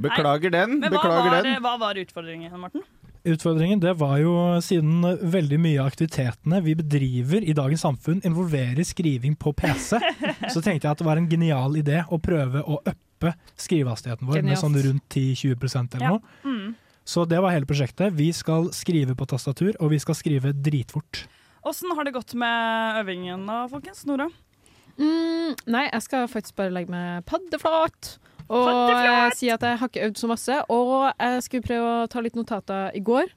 Beklager 0.04 0.50
den. 0.50 0.78
Men 0.82 0.92
hva 0.92 1.04
var, 1.06 1.42
den. 1.44 1.60
hva 1.62 1.76
var 1.80 1.98
utfordringen, 2.00 2.52
Morten? 2.58 2.82
Utfordringen 3.24 3.80
det 3.80 3.94
var 3.96 4.18
jo 4.20 4.32
siden 4.60 4.98
veldig 5.32 5.56
mye 5.64 5.80
av 5.80 5.86
aktivitetene 5.88 6.58
vi 6.66 6.74
bedriver 6.76 7.46
i 7.46 7.54
dagens 7.56 7.80
samfunn 7.86 8.18
involverer 8.28 8.84
skriving 8.84 9.32
på 9.40 9.54
PC, 9.56 9.96
så 10.52 10.60
tenkte 10.60 10.84
jeg 10.84 10.90
at 10.92 11.00
det 11.00 11.06
var 11.08 11.16
en 11.20 11.30
genial 11.30 11.78
idé 11.80 12.02
å 12.12 12.18
prøve 12.20 12.60
å 12.68 12.82
uppe 12.84 13.32
skrivehastigheten 13.56 14.28
vår 14.28 14.42
med 14.44 14.60
sånn 14.60 14.76
rundt 14.76 15.06
10-20% 15.14 15.96
eller 15.96 16.04
Ja. 16.04 16.10
noe. 16.18 16.20
Mm. 16.44 16.74
Så 17.04 17.26
det 17.28 17.40
var 17.44 17.52
hele 17.52 17.68
prosjektet. 17.68 18.14
Vi 18.16 18.30
skal 18.32 18.70
skrive 18.72 19.14
på 19.16 19.26
tastatur, 19.28 19.74
og 19.80 19.92
vi 19.92 20.00
skal 20.00 20.16
skrive 20.16 20.54
dritfort. 20.56 21.26
Åssen 21.64 21.92
har 21.96 22.04
det 22.04 22.14
gått 22.16 22.34
med 22.36 23.00
øvingen 23.02 23.46
da, 23.48 23.64
folkens? 23.68 24.04
Nora? 24.08 24.30
Mm, 24.98 25.54
nei, 25.68 25.86
jeg 25.90 26.04
skal 26.04 26.28
faktisk 26.30 26.56
bare 26.60 26.72
legge 26.72 26.92
meg 26.92 27.24
paddeflat. 27.28 28.16
Og 28.44 28.66
Paddeflat! 28.68 29.36
si 29.38 29.48
at 29.52 29.64
jeg 29.64 29.80
har 29.80 29.88
ikke 29.90 30.04
øvd 30.08 30.20
så 30.20 30.28
masse. 30.30 30.58
Og 30.72 30.92
jeg 31.12 31.44
skulle 31.46 31.66
prøve 31.66 31.94
å 32.04 32.10
ta 32.12 32.22
litt 32.24 32.36
notater 32.38 32.92
i 32.96 33.02
går. 33.04 33.32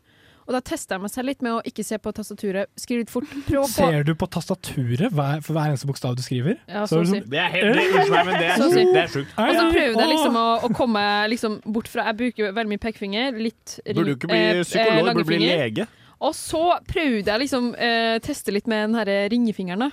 Og 0.47 0.53
da 0.55 0.61
testa 0.63 0.95
jeg 0.95 1.01
meg 1.03 1.11
selv 1.11 1.27
litt 1.27 1.41
med 1.43 1.51
å 1.57 1.61
ikke 1.67 1.83
se 1.83 1.97
på 1.99 2.11
tastaturet, 2.15 2.69
skrive 2.79 3.01
litt 3.03 3.09
fort. 3.11 3.27
Prøv 3.49 3.65
å 3.65 3.67
få 3.67 3.87
Ser 3.91 4.05
du 4.07 4.13
på 4.15 4.29
tastaturet 4.31 5.11
hver, 5.11 5.41
for 5.43 5.57
hver 5.57 5.73
eneste 5.73 5.89
bokstav 5.89 6.15
du 6.15 6.21
skriver? 6.23 6.55
Ja, 6.71 6.85
Så 6.87 7.01
er 7.01 7.03
så 7.03 7.03
å 7.03 7.03
det 7.03 7.09
si. 7.11 7.19
sånn- 7.19 7.29
Det 7.33 7.41
er 7.43 7.49
helt, 7.51 7.67
det, 7.75 7.83
unnskyld 7.83 8.25
men 8.29 8.39
det 8.39 8.47
er, 8.47 8.57
sjukt. 8.63 8.93
det 8.93 9.01
er 9.03 9.11
sjukt. 9.11 9.33
Og 9.43 9.53
så 9.59 9.65
prøvde 9.75 9.99
jeg 10.05 10.11
liksom 10.13 10.39
å, 10.39 10.45
å 10.63 10.69
komme 10.79 11.03
liksom 11.33 11.57
bort 11.65 11.87
fra 11.91 12.05
Jeg 12.07 12.17
bruker 12.23 12.45
jo 12.45 12.51
veldig 12.55 12.71
mye 12.71 12.83
pekefinger. 12.87 13.39
Litt 13.43 13.75
ring- 13.85 13.95
Burde 13.99 14.07
du 14.07 14.15
ikke 14.15 14.31
bli 14.31 14.39
eh, 14.39 14.61
eh, 14.61 14.63
psykolog, 14.63 15.09
burde 15.11 15.25
du 15.27 15.31
bli 15.33 15.39
lege. 15.43 15.87
Og 16.23 16.33
så 16.33 16.63
prøvde 16.87 17.27
jeg 17.33 17.39
liksom 17.43 17.75
eh, 17.75 18.17
teste 18.25 18.55
litt 18.55 18.67
med 18.71 18.87
den 18.87 18.95
her 19.01 19.11
ringefingeren. 19.35 19.79
da. 19.79 19.91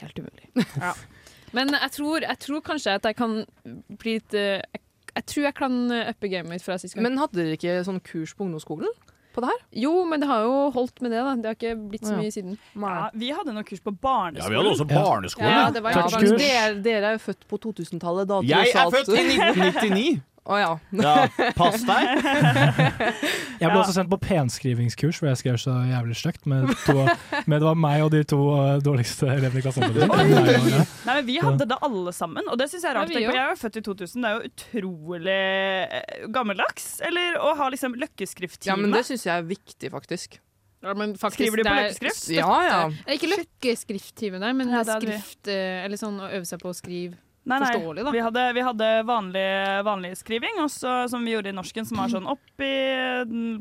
Helt 0.00 0.18
umulig. 0.18 0.48
Ja. 0.80 0.94
Men 1.52 1.68
jeg 1.76 1.90
tror, 1.92 2.24
jeg 2.24 2.38
tror 2.40 2.62
kanskje 2.64 2.94
at 2.96 3.04
jeg 3.04 3.14
kan 3.20 3.42
bli 4.00 4.16
litt 4.16 4.32
eh, 4.34 4.56
jeg, 4.72 4.80
jeg 5.20 5.26
tror 5.28 5.44
jeg 5.44 5.54
kan 5.60 5.74
eh, 5.92 6.08
uppe 6.16 6.30
gamet 6.32 6.48
mitt 6.56 6.64
fra 6.64 6.78
sist 6.80 6.96
gang. 6.96 7.04
Men 7.04 7.20
hadde 7.20 7.36
dere 7.44 7.58
ikke 7.60 7.82
sånn 7.84 8.00
kurs 8.00 8.32
på 8.32 8.46
ungdomsskolen 8.48 8.88
på 9.34 9.40
det 9.44 9.50
her? 9.52 9.60
jo, 9.84 9.92
men 10.08 10.20
det 10.20 10.28
har 10.28 10.42
jo 10.46 10.70
holdt 10.74 11.02
med 11.02 11.10
det. 11.12 11.20
da. 11.24 11.34
Det 11.36 11.46
har 11.50 11.56
ikke 11.58 11.88
blitt 11.90 12.04
så 12.06 12.12
Ja. 12.14 12.20
mye 12.22 12.32
siden. 12.32 12.58
Ja, 12.76 13.10
vi 13.14 13.30
hadde 13.30 13.52
noe 13.54 13.64
kurs 13.64 13.80
på 13.80 13.92
barneskolen. 13.92 14.42
Ja, 14.42 14.48
vi 14.48 14.56
hadde 14.56 14.72
også 14.74 14.88
barneskolen. 14.88 15.50
Ja, 15.50 15.70
det 15.70 15.82
var 15.82 15.90
Ja, 15.92 16.06
dere, 16.36 16.82
dere 16.82 17.04
er 17.06 17.12
jo 17.18 17.22
født 17.28 17.46
på 17.48 17.58
2000-tallet. 17.58 18.28
Jeg 18.48 18.72
er 18.74 18.90
født 18.90 19.08
i 19.08 19.24
1999! 19.38 20.22
Å 20.42 20.56
ja. 20.58 20.70
Ja, 20.98 21.28
pass 21.54 21.84
deg. 21.86 22.24
Jeg 23.62 23.68
ble 23.68 23.68
Ja. 23.68 23.78
også 23.78 23.92
sendt 23.94 24.10
på 24.10 24.18
penskrivingskurs, 24.18 25.20
hvor 25.22 25.28
jeg 25.30 25.38
skrev 25.38 25.58
så 25.62 25.74
jævlig 25.86 26.16
stygt. 26.18 26.48
Med, 26.50 26.72
med 27.46 27.60
det 27.62 27.66
var 27.68 27.76
meg 27.78 28.02
og 28.02 28.10
de 28.10 28.24
to 28.26 28.40
uh, 28.50 28.72
dårligste 28.82 29.28
elevene 29.30 29.60
i 29.60 29.62
klassen. 29.62 29.86
Nei, 29.86 31.14
men 31.14 31.26
Vi 31.28 31.36
hadde 31.44 31.68
det 31.70 31.78
alle 31.86 32.10
sammen, 32.16 32.50
og 32.50 32.58
det 32.58 32.66
synes 32.72 32.82
jeg 32.82 32.90
er 32.90 32.98
rart. 32.98 33.14
jo. 33.14 33.22
Jeg 33.22 33.38
er 33.44 33.60
født 33.60 33.78
i 33.78 33.84
2000, 33.86 34.18
det 34.26 34.32
er 34.32 34.34
jo 34.34 34.50
utrolig 34.50 35.38
eh, 35.38 36.26
gammeldags. 36.34 36.88
Eller 37.06 37.38
å 37.38 37.54
ha 37.62 37.70
liksom 37.70 37.94
løkkeskrifttime. 38.02 38.72
ja, 38.74 38.78
men 38.82 38.90
det 38.98 39.04
syns 39.06 39.28
jeg 39.30 39.36
er 39.38 39.46
viktig, 39.46 39.92
faktisk. 39.94 40.40
Ja, 40.82 40.96
men 40.98 41.14
faktisk, 41.14 41.38
Skriver 41.44 41.62
de 41.62 41.68
på 41.70 41.74
løkkeskrift? 41.78 42.24
Ja, 42.34 42.54
ja. 42.66 42.78
Ikke 43.14 43.30
løkkeskrifttime, 43.30 44.42
men 44.42 44.72
Ja, 44.74 44.82
det 44.82 44.96
det 44.98 45.06
det. 45.06 45.20
skrift 45.22 45.52
eh, 45.54 45.84
Eller 45.86 46.00
sånn 46.00 46.18
å 46.18 46.26
øve 46.34 46.42
seg 46.50 46.58
på 46.58 46.72
å 46.72 46.74
skrive. 46.74 47.14
Nei, 47.44 47.58
nei. 47.58 47.72
Forståelig, 47.72 48.04
da. 48.06 48.10
Vi 48.14 48.20
hadde, 48.22 48.42
vi 48.54 48.62
hadde 48.62 48.88
vanlig, 49.02 49.46
vanlig 49.84 50.12
skriving, 50.20 50.60
også, 50.62 51.08
som 51.10 51.24
vi 51.26 51.34
gjorde 51.34 51.50
i 51.50 51.56
norsken, 51.56 51.86
som 51.88 51.98
var 51.98 52.12
sånn 52.12 52.28
opp, 52.30 52.62
i, 52.62 52.76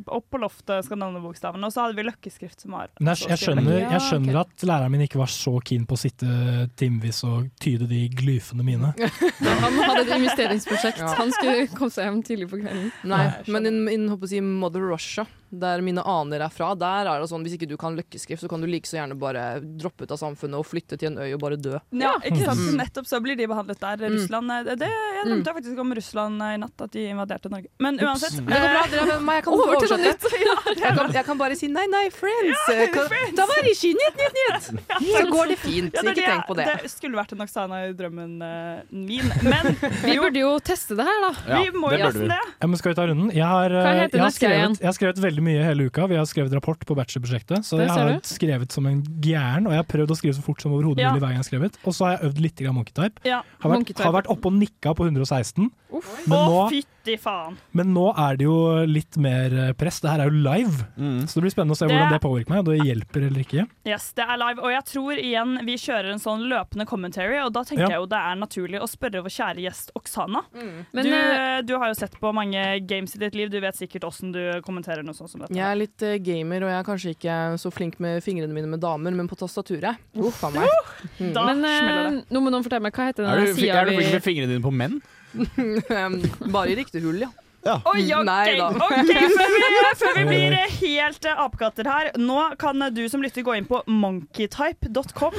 opp 0.06 0.28
på 0.30 0.41
loftet 0.41 0.86
skal 0.86 1.02
navne 1.02 1.22
bokstavene. 1.24 1.65
Og 1.65 1.74
så 1.74 1.88
hadde 1.88 1.98
vi 1.98 2.06
løkkeskrift 2.06 2.62
som 2.62 2.78
var 2.78 2.91
jeg, 2.91 3.17
jeg, 3.26 3.41
skjønner, 3.41 3.80
jeg 3.80 3.89
Ja, 3.89 4.04
okay. 4.20 4.38
at 4.44 4.67
læreren 4.70 4.94
min 4.94 5.06
ikke 5.08 5.22
var 5.22 5.34
så 5.34 5.56
keen 5.65 5.88
på 5.89 5.98
å 5.98 6.02
sitte 6.04 6.30
timevis 6.78 7.24
og 7.26 7.50
tyde 7.62 7.89
de 7.89 8.04
glyfene 8.13 8.65
mine. 8.67 8.94
Han 9.65 9.82
hadde 9.82 10.06
et 10.06 10.15
investeringsprosjekt. 10.20 11.02
Ja. 11.02 11.13
Han 11.17 11.34
skulle 11.34 11.65
komme 11.74 11.94
seg 11.94 12.10
hjem 12.10 12.22
tidlig 12.28 12.52
på 12.54 12.62
kvelden. 12.62 12.91
Nei, 13.10 13.24
men 13.50 13.70
innen 13.72 14.17
si 14.30 14.41
Mother 14.46 14.84
Russia, 14.91 15.26
der 15.52 15.82
mine 15.84 16.04
aner 16.08 16.46
er 16.46 16.54
fra, 16.54 16.72
der 16.80 17.10
er 17.10 17.22
det 17.22 17.28
sånn 17.28 17.44
hvis 17.44 17.58
ikke 17.58 17.67
du 17.67 17.76
kan 17.80 17.98
løkkeskrift, 17.98 18.44
så 18.44 18.50
kan 18.52 18.63
du 18.63 18.70
like 18.70 18.88
så 18.88 19.02
gjerne 19.02 19.17
bare 19.20 19.60
droppe 19.60 20.06
ut 20.06 20.13
av 20.15 20.20
samfunnet 20.22 20.62
og 20.62 20.67
flytte 20.67 21.00
til 21.00 21.12
en 21.12 21.20
øy 21.20 21.34
og 21.36 21.41
bare 21.44 21.60
dø. 21.60 21.76
Ja, 21.91 22.13
ikke 22.24 22.46
sant? 22.46 22.62
Mm. 22.62 22.80
Nettopp 22.80 23.10
så 23.10 23.20
blir 23.24 23.36
de 23.39 23.50
behandlet 23.52 23.71
der. 23.80 23.98
Russland, 24.12 24.50
Det, 24.66 24.76
det, 24.80 24.90
Jeg 24.92 25.26
drømte 25.30 25.54
faktisk 25.54 25.80
om 25.80 25.94
Russland 25.94 26.42
eh, 26.42 26.54
i 26.56 26.58
natt, 26.58 26.82
at 26.82 26.92
de 26.92 27.06
invaderte 27.10 27.50
Norge. 27.50 27.68
Men 27.80 28.00
uansett 28.00 28.36
Det 28.36 28.44
går 28.46 28.68
bra, 28.76 28.84
dere, 28.92 29.20
men 29.22 29.36
jeg 29.36 29.44
kan 29.44 29.54
Over 29.54 29.76
til 29.80 29.90
noe 29.92 30.00
oversette. 30.02 30.28
Jeg 30.82 30.96
kan, 30.98 31.12
jeg 31.14 31.26
kan 31.26 31.38
bare 31.38 31.56
si 31.56 31.68
nei, 31.68 31.86
nei, 31.88 32.10
friends. 32.10 32.66
Kan- 32.68 33.36
Da 33.38 33.46
var 33.46 33.62
det 33.64 33.72
ikke 33.78 33.94
nytt, 33.96 34.18
nytt, 34.22 34.36
nytt. 34.42 34.84
Så 35.16 35.24
går 35.32 35.48
det 35.54 35.58
fint. 35.62 35.94
Ja, 35.96 36.02
det 36.02 36.12
er 36.12 36.16
Ikke 36.18 36.32
tenk 36.32 36.48
på 36.50 36.56
det. 36.60 36.66
Det 36.84 36.92
skulle 36.92 37.16
vært 37.20 37.32
en 37.36 37.42
Oksana 37.46 37.82
i 37.88 37.94
drømmen 37.98 38.34
eh, 38.42 38.82
min. 38.92 39.32
Men 39.46 39.72
Vi 40.08 40.18
burde 40.20 40.40
jo 40.44 40.52
teste 40.60 40.98
det 41.00 41.06
her, 41.08 41.20
da. 41.28 41.32
Ja, 41.48 41.62
vi 41.64 41.72
må 41.78 41.92
jo 41.94 42.02
nesten 42.04 42.28
det. 42.32 42.42
Ja, 42.62 42.68
men 42.68 42.78
skal 42.82 42.92
vi 42.94 43.00
ta 43.00 43.08
runden? 43.08 43.32
Jeg 43.36 43.46
har, 43.48 43.72
eh, 43.72 44.04
jeg 44.12 44.22
har, 44.22 44.34
skrevet, 44.36 44.80
jeg 44.82 44.90
har 44.90 44.98
skrevet 44.98 45.22
veldig 45.24 45.46
mye 45.46 45.64
hele 45.66 45.88
uka. 45.90 46.08
Vi 46.12 46.18
har 46.20 46.26
skrevet 46.30 46.54
rapport 46.58 46.84
på 46.86 46.98
bachelorprosjektet, 46.98 47.66
så 47.68 47.80
jeg 47.82 47.90
har 47.92 48.18
skrevet 48.28 48.72
som 48.76 48.86
en 48.90 49.02
gæren. 49.24 49.68
Og 49.70 49.76
jeg 49.76 49.82
har 49.84 49.88
prøvd 49.90 50.14
å 50.16 50.18
skrive 50.20 50.36
så 50.38 50.44
fort 50.46 50.62
som 50.64 50.74
overhodet 50.76 51.02
Ja. 51.06 51.12
mulig 51.14 51.22
hver 51.24 51.32
gang 51.32 51.38
jeg 51.40 51.44
har 51.46 51.50
skrevet. 51.50 51.78
Og 51.86 51.94
så 51.96 52.06
har 52.08 52.18
jeg 52.18 52.30
øvd 52.32 52.42
litt 52.46 52.62
monkeytype. 52.72 53.26
Ja. 53.28 53.42
Har 53.62 53.71
vært, 53.78 53.97
har 54.02 54.13
vært 54.13 54.28
oppe 54.34 54.45
og 54.47 54.54
nikka 54.58 54.93
på 54.97 55.06
116. 55.10 55.69
Å, 55.91 56.00
Men 56.26 56.39
nå, 56.47 56.60
fytti 56.71 57.17
faen. 57.19 57.58
men 57.76 57.89
nå 57.93 58.06
er 58.17 58.38
det 58.39 58.45
jo 58.45 58.86
litt 58.88 59.17
mer 59.19 59.52
eh, 59.67 59.71
press. 59.74 60.00
Det 60.00 60.10
her 60.10 60.21
er 60.24 60.30
jo 60.32 60.38
live, 60.45 60.86
Mm. 60.97 61.26
så 61.28 61.36
det 61.36 61.43
blir 61.43 61.52
spennende 61.52 61.76
å 61.76 61.78
se 61.78 61.86
Det- 61.88 61.91
hvordan 61.97 62.12
det 62.15 62.21
påvirker 62.21 62.50
meg. 62.50 62.60
Og 62.60 62.65
det 62.65 62.86
hjelper 62.88 63.28
eller 63.28 63.41
ikke. 63.43 63.67
Yes, 63.86 64.13
det 64.13 64.24
er 64.24 64.38
live. 64.38 64.60
Og 64.63 64.71
jeg 64.71 64.84
tror 64.86 65.12
igjen 65.19 65.65
vi 65.65 65.76
kjører 65.76 66.12
en 66.13 66.19
sånn 66.24 66.47
løpende 66.47 66.86
commentary, 66.88 67.38
og 67.43 67.52
da 67.54 67.63
tenker 67.63 67.82
Ja. 67.84 67.89
jeg 67.89 68.00
jo 68.00 68.06
det 68.06 68.17
er 68.19 68.36
naturlig 68.36 68.80
å 68.82 68.88
spørre 68.88 69.21
vår 69.21 69.34
kjære 69.36 69.60
gjest 69.67 69.91
Oksana. 69.95 70.41
Men 70.93 71.04
du, 71.06 71.12
eh, 71.13 71.62
du 71.62 71.78
har 71.78 71.88
jo 71.89 71.93
sett 71.93 72.15
på 72.19 72.34
mange 72.34 72.88
games 72.88 73.15
i 73.15 73.19
ditt 73.19 73.36
liv, 73.36 73.50
du 73.52 73.60
vet 73.60 73.76
sikkert 73.76 74.02
åssen 74.08 74.32
du 74.32 74.62
kommenterer 74.62 75.04
noe 75.04 75.13
sånt 75.13 75.30
som 75.30 75.41
dette. 75.41 75.52
Jeg 75.54 75.65
er 75.67 75.76
litt 75.76 76.02
eh, 76.02 76.17
gamer, 76.19 76.63
og 76.63 76.69
jeg 76.71 76.80
er 76.80 76.88
kanskje 76.88 77.15
ikke 77.17 77.60
så 77.60 77.71
flink 77.74 78.00
med 78.00 78.24
fingrene 78.24 78.54
mine 78.54 78.67
med 78.67 78.80
damer, 78.80 79.12
men 79.13 79.28
på 79.28 79.36
tastaturet 79.38 79.97
Uff 80.15 80.43
a 80.45 80.50
meg. 80.52 80.69
Da 81.34 81.45
men 81.45 81.58
smeller 81.62 82.10
det. 82.12 82.30
nå 82.32 82.39
må 82.41 82.50
noen 82.50 82.63
fortelle 82.63 82.82
meg 82.82 82.93
hva 82.93 83.12
heter 83.12 83.26
Er 83.28 83.45
den 83.45 83.51
sida 83.58 83.82
er 83.82 83.90
du 83.90 83.94
vi 83.96 84.02
flink 84.02 84.16
med 84.18 84.26
fingrene 84.26 84.54
dine 84.54 84.66
på 84.66 84.74
menn? 84.74 85.00
Bare 86.56 86.72
i 86.72 86.76
riktig 86.80 87.04
hull, 87.06 87.22
ja. 87.24 87.32
Oi, 87.62 88.08
ok, 88.10 88.24
Nei 88.26 88.56
da. 88.58 88.72
ok, 88.74 89.12
før 89.38 89.52
vi, 89.54 89.66
før 90.02 90.16
vi 90.18 90.24
blir 90.26 90.56
helt 90.80 91.28
eh, 91.30 91.42
apekatter 91.44 91.90
her, 91.92 92.10
nå 92.18 92.40
kan 92.62 92.82
du 92.90 93.04
som 93.12 93.22
lytter 93.22 93.46
gå 93.46 93.54
inn 93.60 93.68
på 93.70 93.84
monkeytype.com. 93.86 95.38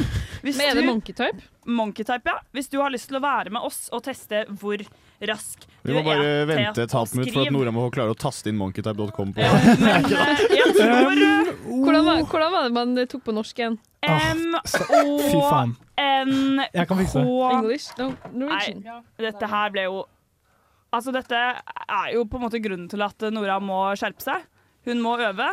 Er 0.52 0.78
det 0.78 0.84
monkeytype? 0.86 1.48
Monkeytype, 1.66 2.30
ja. 2.30 2.38
Hvis 2.54 2.70
du 2.70 2.78
har 2.78 2.94
lyst 2.94 3.10
til 3.10 3.18
å 3.18 3.22
være 3.22 3.50
med 3.54 3.66
oss 3.66 3.88
og 3.94 4.04
teste 4.06 4.44
hvor 4.60 4.78
rask 5.22 5.66
du 5.82 5.90
er 5.90 5.92
Vi 5.92 5.98
må 5.98 6.02
bare 6.06 6.30
er 6.42 6.48
vente 6.50 6.86
et 6.86 6.94
halvt 6.94 7.18
minutt 7.18 7.34
for 7.34 7.46
at. 7.46 7.54
Nora 7.54 7.74
må 7.74 7.88
klare 7.94 8.14
å 8.14 8.18
taste 8.18 8.50
inn 8.50 8.58
monkeytype.com 8.60 9.34
Ja, 9.42 9.50
men 9.82 10.06
eh, 10.06 10.44
jeg 10.60 10.76
tror 10.78 11.26
eh, 11.26 11.52
Hvordan 11.66 12.06
var, 12.06 12.22
hvordan 12.26 12.54
var 12.54 12.68
det 12.68 12.76
man 12.78 12.94
tok 13.10 13.26
på 13.26 13.34
norsk 13.34 13.62
igjen? 13.64 13.78
M 14.02 14.56
Fy 14.66 14.82
O 14.98 15.42
faen. 15.50 15.76
N. 16.02 16.62
K 16.74 16.96
English? 16.96 17.92
No, 17.98 18.08
Norwegian. 18.32 18.80
Nei, 18.82 19.02
dette 19.28 19.48
her 19.52 19.70
ble 19.74 19.84
jo 19.88 20.02
Altså, 20.92 21.12
dette 21.14 21.32
er 21.40 22.08
jo 22.12 22.24
på 22.28 22.36
en 22.36 22.42
måte 22.44 22.58
grunnen 22.60 22.88
til 22.92 23.00
at 23.00 23.22
Nora 23.32 23.54
må 23.64 23.78
skjerpe 23.96 24.20
seg. 24.20 24.42
Hun 24.84 24.98
må 25.00 25.14
øve. 25.24 25.46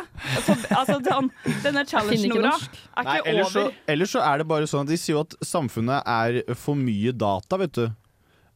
Altså, 0.74 0.98
den, 1.00 1.30
denne 1.62 1.84
challengen, 1.88 2.34
Nora, 2.34 2.50
er 2.98 3.06
Nei, 3.06 3.14
ikke 3.22 3.30
ellers 3.32 3.52
så, 3.54 3.62
over. 3.70 3.78
ellers 3.94 4.12
så 4.12 4.24
er 4.26 4.42
det 4.42 4.46
bare 4.50 4.68
sånn 4.68 4.82
at 4.84 4.90
de 4.90 4.98
sier 5.00 5.14
jo 5.16 5.22
at 5.24 5.36
samfunnet 5.46 6.02
er 6.12 6.54
for 6.60 6.76
mye 6.76 7.14
data, 7.16 7.56
vet 7.62 7.72
du. 7.78 7.86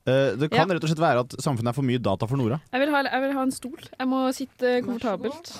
Eh, 0.05 0.35
det 0.37 0.51
kan 0.53 0.69
Ja. 0.69 0.75
rett 0.77 0.85
og 0.85 0.91
slett 0.93 1.01
være 1.07 1.23
at 1.25 1.37
samfunnet 1.41 1.71
er 1.73 1.79
for 1.79 1.89
mye 1.89 2.03
data 2.05 2.27
for 2.29 2.37
Nora. 2.37 2.59
Jeg 2.75 2.81
vil, 2.85 2.93
ha, 2.93 3.01
jeg 3.09 3.23
vil 3.25 3.33
ha 3.39 3.43
en 3.49 3.55
stol. 3.57 3.81
Jeg 3.97 4.11
må 4.11 4.21
sitte 4.37 4.75
komfortabelt 4.85 5.55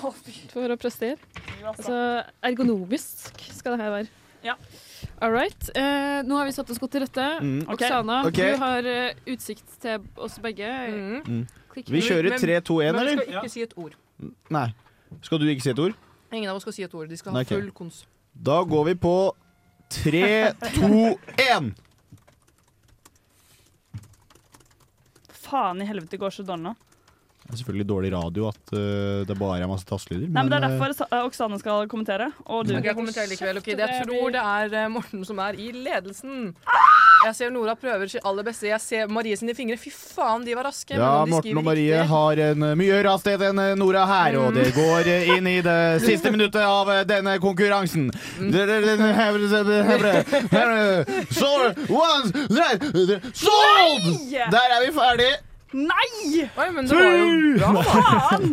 for 0.53 0.75
å 0.75 0.77
prestere. 0.77 1.17
Altså, 1.65 1.97
ergonomisk 2.45 3.33
skal 3.55 3.79
det 3.79 3.81
her 3.87 3.95
være. 3.97 4.13
Ja. 4.45 4.57
All 5.25 5.33
right. 5.33 5.71
Eh, 5.75 6.21
nå 6.29 6.37
har 6.37 6.45
vi 6.45 6.53
satt 6.53 6.71
oss 6.71 6.79
godt 6.79 6.93
til 6.97 7.05
rette. 7.07 7.27
Mm. 7.41 7.61
Okay. 7.65 7.75
Oksana, 7.89 8.19
okay. 8.29 8.53
du 8.53 8.61
har 8.61 8.89
uh, 8.89 9.23
utsikt 9.33 9.77
til 9.81 10.09
oss 10.21 10.37
begge. 10.45 10.69
Mm. 10.69 11.21
Mm. 11.25 11.45
Vi 11.89 12.03
kjører 12.05 12.37
3, 12.39 12.59
2, 12.69 12.81
1, 12.89 12.99
Men 12.99 13.09
vi 13.09 13.15
skal 13.17 13.39
ikke 13.41 13.55
si 13.55 13.65
et 13.65 13.79
ord. 13.81 13.97
Nei. 14.55 14.69
Skal 15.25 15.41
du 15.41 15.49
ikke 15.49 15.65
si 15.65 15.73
et 15.73 15.81
ord? 15.81 15.97
Ingen 16.35 16.51
av 16.51 16.59
oss 16.59 16.67
skal 16.67 16.77
si 16.77 16.85
et 16.85 16.95
ord. 16.95 17.09
De 17.09 17.19
skal 17.19 17.35
ha 17.35 17.43
okay. 17.43 17.57
full 17.57 17.73
kons. 17.75 18.05
Da 18.35 18.61
går 18.69 18.85
vi 18.91 18.95
på 19.01 19.17
tre, 19.95 20.29
to, 20.77 21.15
én. 21.41 21.73
Faen 25.45 25.83
i 25.83 25.89
helvete 25.89 26.19
går 26.21 26.35
så 26.35 26.47
dårlig 26.47 26.69
nå. 26.69 26.75
Det 27.45 27.53
er 27.53 27.59
selvfølgelig 27.61 27.87
dårlig 27.89 28.11
radio 28.15 28.47
at 28.49 28.73
uh, 28.73 29.21
det 29.29 29.35
bare 29.39 29.59
er 29.61 29.69
masse 29.69 29.85
tastelyder. 29.87 30.31
Nei, 30.33 30.43
men 30.43 30.51
Det 30.51 30.57
er 30.59 30.65
eh, 30.65 30.79
derfor 30.81 31.05
eh, 31.05 31.25
Oksane 31.29 31.59
skal 31.61 31.89
kommentere. 31.93 32.31
Og 32.49 32.65
du. 32.67 32.73
Ok, 32.79 32.87
jeg 32.89 32.97
kommenterer 32.97 33.29
likevel. 33.31 33.61
ok. 33.61 33.69
Jeg 33.75 34.07
tror 34.09 34.33
det 34.33 34.41
er 34.43 34.77
eh, 34.81 34.89
Morten 34.89 35.25
som 35.29 35.43
er 35.45 35.59
i 35.61 35.69
ledelsen. 35.77 36.55
Jeg 37.25 37.37
ser 37.39 37.53
Nora 37.55 37.73
prøver 37.79 38.09
sitt 38.11 38.25
aller 38.27 38.45
beste. 38.45 38.67
Jeg 38.69 38.81
ser 38.85 39.13
Marie 39.13 39.37
sine 39.37 39.55
fingre. 39.57 39.77
Fy 39.81 39.93
faen, 39.93 40.43
de 40.45 40.57
var 40.57 40.67
raske. 40.71 40.97
Ja, 40.97 41.13
Morten 41.29 41.61
og 41.61 41.65
Marie 41.69 41.93
riktig- 42.01 42.09
har 42.11 42.43
en 42.49 42.67
eh, 42.71 42.75
mye 42.81 42.99
raskhet 43.07 43.47
enn 43.51 43.61
eh, 43.63 43.75
Nora 43.81 44.07
her, 44.09 44.41
og 44.41 44.57
det 44.57 44.67
går 44.77 45.13
eh, 45.13 45.31
inn 45.37 45.47
i 45.53 45.59
det 45.65 45.79
siste 46.05 46.33
minuttet 46.35 46.65
av 46.65 46.91
eh, 46.97 47.05
denne 47.09 47.37
konkurransen. 47.45 48.09
Sold! 53.35 54.07
Der 54.53 54.79
er 54.79 54.81
vi 54.87 54.95
ferdig! 54.97 55.33
Nei! 55.75 56.45
Oi, 56.47 56.69
men 56.75 56.87
det 56.87 56.99
var 56.99 57.17
jo 57.19 57.31
bra. 57.59 57.87
Faen! 57.89 58.53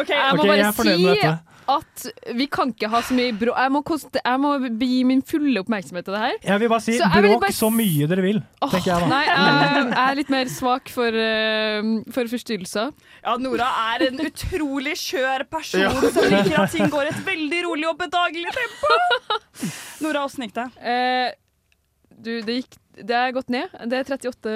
OK, 0.00 0.12
Jeg 0.14 0.36
må 0.36 0.44
okay, 0.44 0.48
bare 0.48 0.62
jeg 0.62 0.72
si 0.78 1.34
at 1.64 2.06
vi 2.36 2.46
kan 2.52 2.72
ikke 2.74 2.88
ha 2.92 3.00
så 3.04 3.14
mye 3.16 3.32
bråk. 3.36 3.56
Jeg, 3.56 3.72
må 3.72 3.80
jeg 4.18 4.40
må 4.42 4.50
gi 4.84 4.98
min 5.08 5.22
fulle 5.24 5.62
oppmerksomhet 5.62 6.06
til 6.06 6.16
det 6.16 6.22
her. 6.24 6.34
Jeg 6.44 6.62
vil 6.62 6.72
bare 6.72 6.84
si 6.84 6.96
Så 6.98 7.08
bråk 7.12 7.44
bare 7.44 7.56
så 7.56 7.70
mye 7.72 8.08
dere 8.10 8.24
vil, 8.24 8.40
tenker 8.60 8.90
jeg 8.90 9.04
da. 9.04 9.08
Nei, 9.12 9.22
jeg, 9.28 9.86
jeg 9.94 10.02
er 10.04 10.18
litt 10.20 10.32
mer 10.34 10.50
svak 10.52 10.92
for, 10.92 11.20
uh, 11.20 11.88
for 12.16 12.32
forstyrrelser. 12.34 12.92
Ja, 13.22 13.36
Nora 13.40 13.70
er 13.94 14.06
en 14.10 14.20
utrolig 14.26 14.96
skjør 15.00 15.46
person 15.52 15.84
Ja. 15.84 15.94
som 16.12 16.28
liker 16.32 16.60
at 16.66 16.74
ting 16.74 16.92
går 16.92 17.12
et 17.12 17.24
veldig 17.26 17.64
rolig 17.68 17.88
og 17.88 17.96
bedagelig 18.00 18.52
tempo. 18.58 19.00
Nora, 20.04 20.26
åssen 20.28 20.44
gikk 20.46 20.56
det? 20.60 20.68
Uh, 20.84 21.32
du, 22.24 22.30
det 22.46 22.60
gikk 22.60 22.76
Det 22.94 23.16
er 23.16 23.32
gått 23.34 23.50
ned. 23.52 23.72
Det 23.90 23.98
er 24.04 24.14
38, 24.20 24.54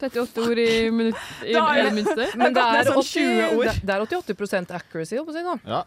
38 0.00 0.42
ord 0.46 0.58
i, 0.58 0.90
minutt, 0.90 1.16
i, 1.44 1.52
Da 1.52 1.64
er 1.74 1.80
i 1.80 1.84
det- 1.84 1.94
minuttet. 1.98 2.34
Men 2.40 2.54
det 2.56 2.64
er, 2.64 2.84
sånn 2.90 3.00
80, 3.02 3.10
20 3.12 3.56
ord. 3.58 3.64
det, 3.68 3.74
det 3.86 3.94
er 3.96 4.06
88% 4.06 4.74
accuracy, 4.80 5.16
holdt 5.20 5.28
på 5.28 5.34
å 5.34 5.38
si 5.38 5.44
nå. 5.46 5.56
Ja. 5.66 5.82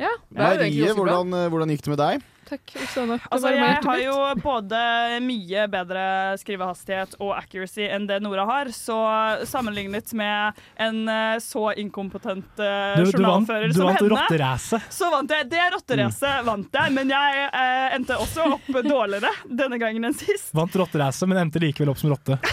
Ja, 0.00 0.08
Det 0.32 0.40
er 0.40 0.54
jo 0.56 0.60
egentlig 0.62 0.80
Marie, 0.80 0.86
ganske 0.88 0.94
bra. 1.04 1.12
hvordan, 1.12 1.34
eh, 1.38 1.48
hvordan 1.52 1.68
gikk 1.76 1.82
det 1.84 1.92
med 1.92 2.00
deg? 2.02 2.22
Takk. 2.52 2.74
Oksana. 2.84 3.18
Altså, 3.32 3.52
jeg 3.56 3.80
har 3.86 4.02
jo 4.02 4.16
både 4.42 4.82
mye 5.24 5.64
bedre 5.72 6.04
skrivehastighet 6.40 7.16
og 7.22 7.32
accuracy 7.38 7.86
enn 7.88 8.06
det 8.10 8.20
Nora 8.24 8.44
har, 8.48 8.70
så 8.76 8.98
sammenlignet 9.48 10.12
med 10.18 10.60
en 10.82 11.02
eh, 11.08 11.36
så 11.42 11.70
inkompetent 11.80 12.60
journalfører 12.60 13.02
Du, 13.02 13.12
du 13.16 13.26
vant, 13.26 13.48
du 13.72 13.78
som 13.78 13.88
vant 13.88 14.00
henne, 14.00 14.12
rotteracet. 14.14 14.88
så 14.92 15.10
vant 15.12 15.32
jeg. 15.36 15.48
Det 15.52 15.66
rotteracet 15.76 16.46
vant 16.46 16.80
jeg, 16.82 16.94
men 16.96 17.12
jeg 17.12 17.44
eh, 17.48 17.88
endte 17.98 18.18
også 18.20 18.48
opp 18.58 18.70
dårligere 18.86 19.32
denne 19.48 19.80
gangen 19.82 20.08
enn 20.10 20.16
sist. 20.16 20.52
Vant 20.56 20.74
rotteracet, 20.78 21.28
men 21.30 21.42
endte 21.46 21.62
likevel 21.62 21.92
opp 21.94 22.00
som 22.02 22.12
rotte. 22.14 22.38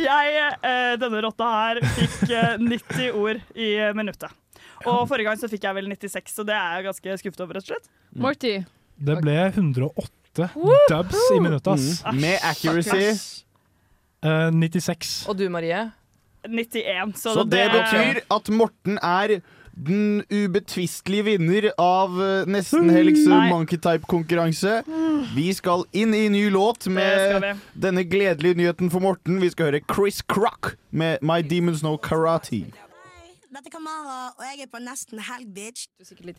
Jeg, 0.00 0.36
eh, 0.64 0.92
denne 1.00 1.20
rotta 1.24 1.48
her, 1.50 1.80
fikk 1.96 2.30
eh, 2.32 2.54
90 2.62 3.18
ord 3.20 3.40
i 3.58 3.70
minuttet. 3.96 4.32
Og 4.88 5.04
forrige 5.10 5.28
gang 5.28 5.40
så 5.40 5.50
fikk 5.50 5.66
jeg 5.68 5.76
vel 5.76 5.90
96, 5.92 6.32
så 6.38 6.46
det 6.46 6.56
er 6.56 6.78
jeg 6.78 6.88
ganske 6.88 7.18
skuffet 7.20 7.44
over, 7.44 7.58
rett 7.58 7.66
og 7.66 7.74
slett. 7.74 7.90
Morty. 8.16 8.54
Det 9.00 9.16
ble 9.20 9.36
108 9.50 10.50
dubs 10.88 11.22
i 11.34 11.38
minuttet, 11.40 11.72
ass. 11.74 12.02
Mm. 12.06 12.20
Med 12.22 12.44
accuracy. 12.48 13.44
Eh, 14.20 14.50
96. 14.52 15.14
Og 15.28 15.38
du, 15.38 15.48
Marie? 15.52 15.86
91, 16.48 17.16
så, 17.20 17.34
Så 17.34 17.44
det 17.44 17.66
det 17.68 17.72
betyr 17.76 18.20
at 18.32 18.48
Morten 18.48 18.98
er 19.02 19.40
den 19.80 20.22
ubetvistelige 20.32 21.24
vinner 21.24 21.68
av 21.78 22.16
eh, 22.20 22.48
Nesten-helgs 22.50 23.24
Nei. 23.28 23.46
Monkey 23.52 23.78
Type-konkurranse. 23.80 24.80
Vi 25.36 25.48
skal 25.56 25.84
inn 25.96 26.14
i 26.16 26.26
ny 26.32 26.46
låt 26.52 26.88
med 26.92 27.46
denne 27.76 28.04
gledelige 28.08 28.58
nyheten 28.60 28.92
for 28.92 29.04
Morten. 29.04 29.40
Vi 29.40 29.52
skal 29.52 29.70
høre 29.70 29.82
Chris 29.92 30.22
Crock 30.22 30.74
med 30.90 31.20
My 31.24 31.40
Demons 31.44 31.84
Know 31.84 32.00
Karate. 32.00 32.64
Dette 33.50 33.66
er 33.66 33.72
Kamara, 33.74 34.28
og 34.38 34.42
jeg 34.46 34.62
er 34.62 34.68
på 34.70 34.78
nesten 34.78 35.18
helg, 35.26 35.48
bitch. 35.50 35.88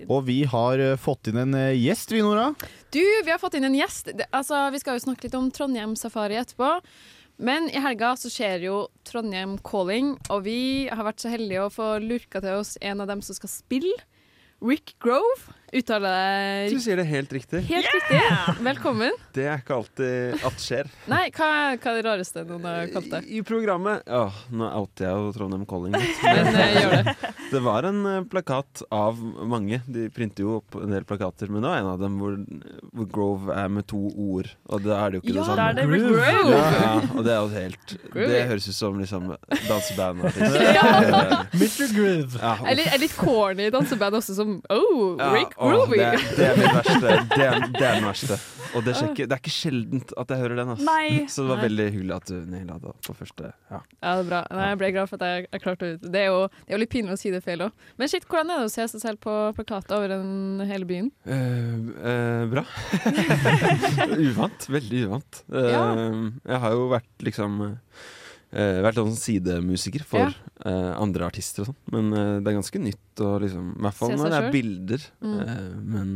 Og 0.08 0.22
vi 0.30 0.38
har 0.48 0.80
eh, 0.80 0.94
fått 0.96 1.28
inn 1.28 1.42
en 1.42 1.58
eh, 1.60 1.74
gjest, 1.76 2.14
vi, 2.16 2.22
Nora. 2.24 2.54
Du, 2.96 3.02
vi 3.04 3.28
har 3.28 3.42
fått 3.42 3.58
inn 3.60 3.68
en 3.68 3.76
gjest. 3.76 4.14
Det, 4.16 4.30
altså, 4.32 4.62
vi 4.72 4.80
skal 4.80 4.96
jo 4.96 5.04
snakke 5.04 5.28
litt 5.28 5.36
om 5.36 5.50
Trondheim 5.52 5.98
Safari 6.00 6.40
etterpå. 6.40 6.70
Men 7.44 7.68
i 7.68 7.82
helga 7.84 8.14
så 8.16 8.32
skjer 8.32 8.64
jo 8.64 8.78
Trondheim 9.04 9.58
Calling, 9.68 10.14
og 10.32 10.46
vi 10.48 10.88
har 10.88 11.04
vært 11.04 11.20
så 11.20 11.34
heldige 11.34 11.66
å 11.66 11.74
få 11.74 11.90
lurka 12.00 12.40
til 12.40 12.62
oss 12.62 12.78
en 12.80 13.04
av 13.04 13.12
dem 13.12 13.24
som 13.28 13.36
skal 13.36 13.52
spille. 13.52 14.08
Rick 14.64 14.96
Grove. 15.04 15.52
Uttaler 15.72 16.68
Du 16.70 16.80
sier 16.84 16.98
det 17.00 17.06
helt 17.08 17.32
riktig. 17.32 17.62
helt 17.64 17.88
riktig. 17.96 18.20
Velkommen. 18.66 19.14
Det 19.32 19.46
er 19.48 19.62
ikke 19.62 19.78
alltid 19.78 20.42
at 20.44 20.58
skjer. 20.60 20.90
Nei, 21.08 21.30
hva, 21.32 21.48
hva 21.80 21.94
er 21.94 22.00
det 22.00 22.04
rareste 22.10 22.44
noen 22.50 22.66
har 22.68 22.90
kalt 22.92 23.08
det? 23.14 23.22
I 23.32 23.40
programmet 23.48 24.04
Åh, 24.12 24.42
nå 24.52 24.68
outer 24.68 25.08
jeg 25.08 25.16
jo 25.22 25.30
Trondheim 25.38 25.64
Calling 25.70 25.96
litt. 25.96 26.20
Men 26.28 26.60
jeg 26.60 26.82
gjør 26.84 26.98
det. 27.08 27.16
Det 27.52 27.60
var 27.60 27.84
en 27.84 27.98
eh, 28.08 28.20
plakat 28.32 28.82
av 28.96 29.18
mange. 29.52 29.82
De 29.92 30.06
printer 30.16 30.46
jo 30.46 30.58
opp 30.62 30.76
en 30.80 30.92
del 30.94 31.04
plakater, 31.04 31.50
men 31.52 31.60
det 31.60 31.68
var 31.68 31.82
en 31.82 31.90
av 31.92 31.98
dem 32.00 32.14
hvor, 32.22 32.38
hvor 32.96 33.08
Grove 33.12 33.52
er 33.60 33.68
med 33.76 33.84
to 33.92 34.00
ord. 34.16 34.48
Og 34.72 34.86
da 34.86 35.02
er 35.02 35.12
det 35.12 35.20
jo 35.20 35.24
ikke 35.26 35.34
Ja, 35.34 35.42
det 35.42 35.48
samme. 35.50 35.58
da 35.58 35.66
er 35.68 35.76
det 35.76 36.00
Grove. 36.06 36.30
Ja, 36.72 36.94
og 37.12 37.20
det 37.28 37.34
er 37.34 37.42
jo 37.42 37.50
helt 37.52 37.96
Groovy. 38.14 38.30
Det 38.32 38.40
høres 38.54 38.70
ut 38.72 38.78
som 38.78 39.02
liksom 39.04 39.28
danseband. 39.68 40.24
Ja. 40.78 40.86
Mr. 41.52 41.92
Groove. 41.92 42.40
Ja, 42.40 42.54
Er 42.72 42.80
litt, 42.80 42.88
er 42.96 43.04
litt 43.04 43.18
corny 43.20 43.68
danseband 43.76 44.22
også, 44.22 44.38
som 44.40 44.56
Oh, 44.72 45.18
Ja, 45.20 45.28
Rick 45.36 45.58
åh, 45.62 45.84
det, 45.92 46.10
det 46.38 46.48
er 46.48 46.58
min 46.60 46.76
verste. 46.76 47.14
Det 47.36 47.46
er, 47.46 47.64
det 47.76 47.86
er 47.86 47.96
den 48.00 48.08
verste. 48.10 48.38
Og 48.72 48.86
det, 48.86 48.94
er 48.96 49.10
ikke, 49.10 49.26
det 49.28 49.36
er 49.36 49.40
ikke 49.42 49.52
sjeldent 49.52 50.14
at 50.22 50.30
jeg 50.32 50.40
hører 50.42 50.62
den. 50.62 50.70
Altså. 50.74 50.94
Så 51.34 51.44
det 51.44 51.50
var 51.52 51.62
veldig 51.66 51.88
hyggelig 51.92 52.14
at 52.16 52.30
du 52.32 52.38
naila 52.54 52.78
det 52.84 52.94
på 53.08 53.16
første. 53.18 53.50
Ja. 53.72 53.80
Ja, 54.00 54.14
det 54.16 54.22
er 54.24 54.30
bra. 54.30 54.40
Nei, 54.56 54.68
jeg 54.70 54.80
ble 54.80 54.92
glad 54.96 55.12
for 55.12 55.20
at 55.20 55.28
jeg, 55.28 55.48
jeg 55.52 55.64
klarte 55.66 55.90
det. 55.92 56.12
Det 56.14 56.22
er, 56.22 56.30
jo, 56.32 56.46
det 56.54 56.72
er 56.72 56.78
jo 56.78 56.82
litt 56.86 56.94
pinlig 56.94 57.18
å 57.18 57.20
si 57.20 57.34
det 57.34 57.44
feil 57.46 57.66
òg. 57.68 57.86
Men 58.00 58.12
shit, 58.14 58.28
hvordan 58.32 58.54
er 58.56 58.64
det 58.64 58.70
å 58.70 58.74
se 58.78 58.88
seg 58.94 59.04
selv 59.04 59.22
på 59.26 59.36
plakater 59.60 59.98
over 59.98 60.14
den 60.16 60.64
hele 60.72 60.88
byen? 60.90 61.12
Uh, 61.28 61.92
uh, 62.00 62.44
bra. 62.52 62.64
uvant. 64.30 64.70
Veldig 64.72 65.06
uvant. 65.10 65.44
Uh, 65.52 65.68
Ja. 65.72 65.84
Jeg 66.52 66.60
har 66.64 66.74
jo 66.76 66.88
vært 66.92 67.24
liksom 67.28 67.62
eh, 68.54 68.82
Vært 68.86 69.00
sånn 69.00 69.16
sidemusiker 69.18 70.04
for 70.08 70.20
Ja. 70.20 70.32
uh, 70.66 70.94
andre 71.02 71.26
artister 71.28 71.64
og 71.64 71.72
sånn. 71.72 71.80
Men 71.92 72.12
uh, 72.14 72.40
det 72.42 72.52
er 72.52 72.58
ganske 72.60 72.80
nytt 72.84 73.24
å 73.24 73.34
liksom 73.42 73.74
I 73.78 73.82
hvert 73.88 73.98
fall 73.98 74.12
når 74.16 74.30
det 74.30 74.38
er 74.38 74.46
selv. 74.48 74.56
bilder. 74.56 75.06
Mm. 75.22 75.42
Men 75.96 76.14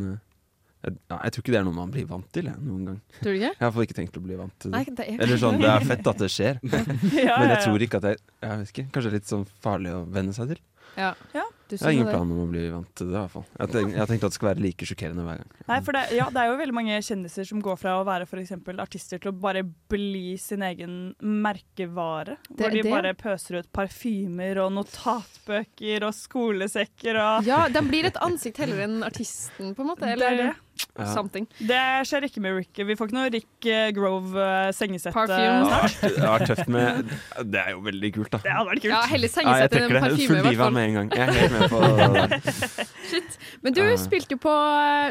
jeg, 0.85 0.97
ja, 1.09 1.17
jeg 1.23 1.33
tror 1.33 1.41
ikke 1.41 1.53
det 1.55 1.59
er 1.59 1.65
noe 1.65 1.73
man 1.79 1.89
blir 1.95 2.05
vant 2.05 2.27
til 2.35 2.45
jeg, 2.45 2.59
noen 2.61 2.83
gang. 2.91 2.99
Tror 3.17 3.31
du 3.31 3.37
ikke? 3.39 3.47
Jeg 3.49 3.57
har 3.57 3.65
iallfall 3.69 3.87
ikke 3.87 3.97
tenkt 3.97 4.17
å 4.19 4.21
bli 4.27 4.35
vant 4.37 4.53
til 4.61 4.69
det. 4.69 4.77
Nei, 4.77 4.95
det 4.99 5.07
er- 5.09 5.21
Eller 5.25 5.37
sånn, 5.41 5.57
det 5.63 5.69
er 5.71 5.87
fett 5.89 6.07
at 6.11 6.17
det 6.21 6.29
skjer. 6.29 6.59
Ja, 7.25 7.39
Men 7.41 7.49
jeg 7.55 7.63
tror 7.65 7.85
ikke 7.87 7.97
at 8.03 8.09
jeg 8.11 8.17
Jeg 8.45 8.59
vet 8.59 8.71
ikke, 8.75 8.85
Kanskje 8.93 9.11
litt 9.15 9.25
sånn 9.31 9.47
farlig 9.65 9.95
å 9.95 10.03
venne 10.05 10.33
seg 10.37 10.53
til. 10.53 10.59
Ja. 10.95 11.13
du 11.33 11.39
Jeg 11.71 11.79
har 11.81 11.91
ingen 11.95 12.09
plan 12.11 12.31
om 12.31 12.41
å 12.43 12.47
bli 12.51 12.69
vant 12.69 12.89
til 12.95 13.07
det. 13.09 13.15
i 13.15 13.19
hvert 13.21 13.31
fall 13.31 13.45
Jeg 13.57 13.97
har 13.97 14.07
tenkt, 14.07 14.23
at 14.23 14.31
det 14.31 14.37
skal 14.37 14.49
være 14.53 14.61
like 14.61 14.85
sjokkerende 14.85 15.25
hver 15.25 15.37
gang. 15.41 15.51
Nei, 15.67 15.79
for 15.81 15.97
det, 15.97 16.03
ja, 16.13 16.29
det 16.29 16.41
er 16.43 16.51
jo 16.51 16.57
veldig 16.59 16.75
mange 16.77 16.99
kjendiser 17.01 17.47
som 17.49 17.61
går 17.61 17.79
fra 17.81 17.95
å 17.99 18.05
være 18.05 18.27
for 18.29 18.37
artister 18.85 19.19
til 19.19 19.31
å 19.31 19.39
bare 19.39 19.63
bli 19.89 20.37
sin 20.37 20.61
egen 20.61 21.15
merkevare. 21.21 22.37
Det- 22.49 22.57
hvor 22.59 22.71
de 22.71 22.81
det- 22.81 22.91
bare 22.91 23.13
pøser 23.13 23.59
ut 23.59 23.71
parfymer 23.73 24.57
og 24.65 24.71
notatbøker 24.73 26.03
og 26.03 26.13
skolesekker 26.13 27.15
og 27.15 27.45
Ja, 27.45 27.67
de 27.67 27.81
blir 27.81 28.05
et 28.05 28.15
ansikt 28.21 28.57
heller 28.57 28.83
enn 28.85 29.03
artisten, 29.03 29.73
på 29.75 29.81
en 29.81 29.87
måte. 29.87 30.01
Det 30.01 30.21
er 30.21 30.37
det. 30.37 30.55
Ja. 30.95 31.05
something. 31.11 31.45
Det 31.59 31.79
skjer 32.07 32.25
ikke 32.27 32.41
med 32.43 32.55
Rick. 32.55 32.79
Vi 32.87 32.95
får 32.95 33.09
ikke 33.09 33.15
noe 33.17 33.31
Rick 33.33 33.67
eh, 33.67 33.89
Grove 33.95 34.39
eh, 34.39 34.69
sengesett 34.75 35.11
eh, 35.11 35.23
snart. 35.67 35.95
Det 36.03 36.21
vært 36.23 36.47
tøft 36.51 36.69
med 36.71 37.09
Det 37.51 37.59
er 37.61 37.73
jo 37.73 37.81
veldig 37.83 38.11
kult, 38.15 38.29
da. 38.31 38.39
Det 38.45 38.53
hadde 38.55 38.69
vært 38.69 38.83
kult. 38.83 38.91
Ja, 38.93 39.01
heller 39.11 39.31
sengesett 39.33 39.65
enn 39.65 39.73
trekker 39.73 39.97
det. 39.97 40.03
parfyme, 40.05 40.27
Full 40.29 40.39
i 40.39 40.43
hvert 40.45 40.55
diva 40.55 40.67
fall. 40.67 40.77
med 40.77 40.87
en 40.87 40.95
gang. 40.95 41.11
Jeg 41.15 41.25
er 41.25 41.39
helt 41.39 41.55
med 41.55 41.73
på 41.73 41.81
det. 41.83 42.39
Shit. 43.11 43.37
Men 43.65 43.75
du 43.75 43.81
spilte 44.01 44.37
jo 44.37 44.41
på 44.45 44.53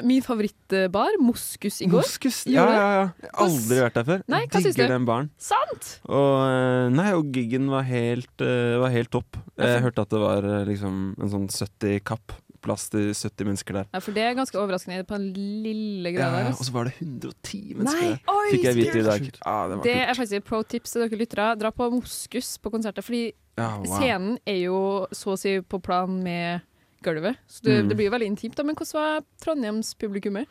min 0.09 0.25
favorittbar, 0.25 1.19
Moskus, 1.25 1.81
i 1.85 1.91
går. 1.93 2.05
Moskus? 2.05 2.41
Ja, 2.51 2.65
ja, 2.73 2.87
ja. 3.01 3.33
Aldri 3.45 3.81
vært 3.85 4.01
der 4.01 4.09
før. 4.09 4.25
Nei, 4.35 4.43
hva 4.47 4.63
syns 4.65 4.79
digger 4.79 4.89
du? 4.91 4.97
den 4.97 5.09
baren. 5.11 5.31
Sant! 5.41 5.91
Og, 6.09 6.95
nei, 6.97 7.11
og 7.17 7.29
giggen 7.35 7.69
var 7.73 7.85
helt, 7.89 8.33
var 8.41 8.95
helt 8.95 9.13
topp. 9.15 9.41
Jeg 9.61 9.85
hørte 9.85 10.09
at 10.09 10.17
det 10.17 10.25
var 10.25 10.49
liksom 10.69 11.05
en 11.21 11.35
sånn 11.37 11.47
70 11.53 12.01
kapp. 12.09 12.37
Plass 12.65 12.89
til 12.89 13.11
70 13.13 13.45
mennesker 13.45 13.77
der. 13.77 13.87
Ja, 13.93 14.01
for 14.01 14.17
det 14.17 14.23
er 14.25 14.35
ganske 14.39 14.57
overraskende 14.57 15.05
på 15.07 15.19
den 15.21 15.33
lille 15.67 16.13
grad 16.17 16.33
greia 16.33 16.45
der. 16.45 16.51
ja, 16.51 16.57
og 16.57 16.65
så 16.65 16.73
var 16.73 16.85
det 16.89 16.95
110 16.97 17.75
mennesker 17.77 18.11
der. 18.11 18.19
Fikk 18.51 18.65
jeg 18.65 18.79
vite 18.81 18.99
i 18.99 19.03
dag. 19.05 19.21
Ja, 19.45 19.57
det 19.69 19.77
var 19.77 19.83
Det 19.85 19.95
kult. 19.95 20.09
er 20.09 20.15
faktisk 20.19 20.39
et 20.41 20.45
pro 20.49 20.63
tips 20.63 20.91
til 20.97 21.05
dere 21.05 21.19
lyttere. 21.21 21.49
Dra 21.61 21.71
på 21.71 21.91
Moskus 21.93 22.55
på 22.59 22.71
konserter, 22.73 23.03
fordi 23.05 23.25
Ja, 23.59 23.77
wow. 23.79 23.85
scenen 24.01 24.39
er 24.47 24.63
jo 24.65 25.07
så 25.13 25.35
å 25.35 25.39
si 25.39 25.61
på 25.61 25.79
plan 25.85 26.23
med 26.25 26.63
gulvet. 27.05 27.37
Så 27.47 27.61
det, 27.63 27.83
Mm. 27.85 27.89
det 27.89 27.97
blir 27.97 28.07
jo 28.11 28.17
veldig 28.17 28.27
intimt. 28.33 28.55
da 28.57 28.63
Men 28.65 28.75
hvordan 28.75 28.95
var 28.95 29.21
Trondheims 29.45 29.95
publikummet? 29.95 30.49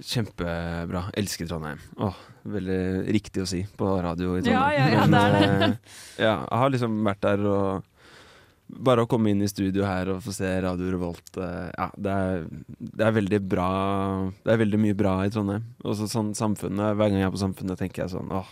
Kjempebra. 0.00 1.10
Elsker 1.16 1.48
Trondheim. 1.48 1.78
Åh, 1.98 2.14
veldig 2.46 3.08
riktig 3.12 3.42
å 3.42 3.46
si 3.48 3.62
på 3.76 3.88
radio 4.04 4.36
i 4.36 4.42
Trondheim. 4.42 4.52
Ja, 4.52 4.70
ja, 4.70 4.88
ja, 4.92 5.06
det 5.06 5.20
er 5.20 5.32
det. 5.32 5.58
Men, 5.58 5.78
ja, 6.18 6.32
jeg 6.46 6.58
har 6.62 6.70
liksom 6.70 6.98
vært 7.06 7.20
der 7.26 7.46
og 7.46 7.84
bare 8.68 9.04
å 9.04 9.08
komme 9.10 9.30
inn 9.30 9.42
i 9.44 9.48
studio 9.50 9.84
her 9.86 10.08
og 10.14 10.22
få 10.24 10.32
se 10.34 10.48
Radio 10.64 10.90
Revolt 10.90 11.36
eh, 11.38 11.70
Ja, 11.78 11.86
det 11.96 12.12
er, 12.12 12.44
det 12.82 13.06
er 13.06 13.14
veldig 13.14 13.40
bra 13.46 13.68
Det 14.42 14.52
er 14.56 14.62
veldig 14.64 14.80
mye 14.82 14.96
bra 14.98 15.12
i 15.26 15.30
Trondheim. 15.30 15.64
Og 15.86 15.94
sånn 16.02 16.32
samfunnet 16.34 16.96
Hver 16.98 17.10
gang 17.12 17.20
jeg 17.22 17.28
er 17.30 17.34
på 17.36 17.42
Samfunnet, 17.44 17.78
tenker 17.78 18.04
jeg 18.04 18.14
sånn 18.16 18.32
åh, 18.34 18.50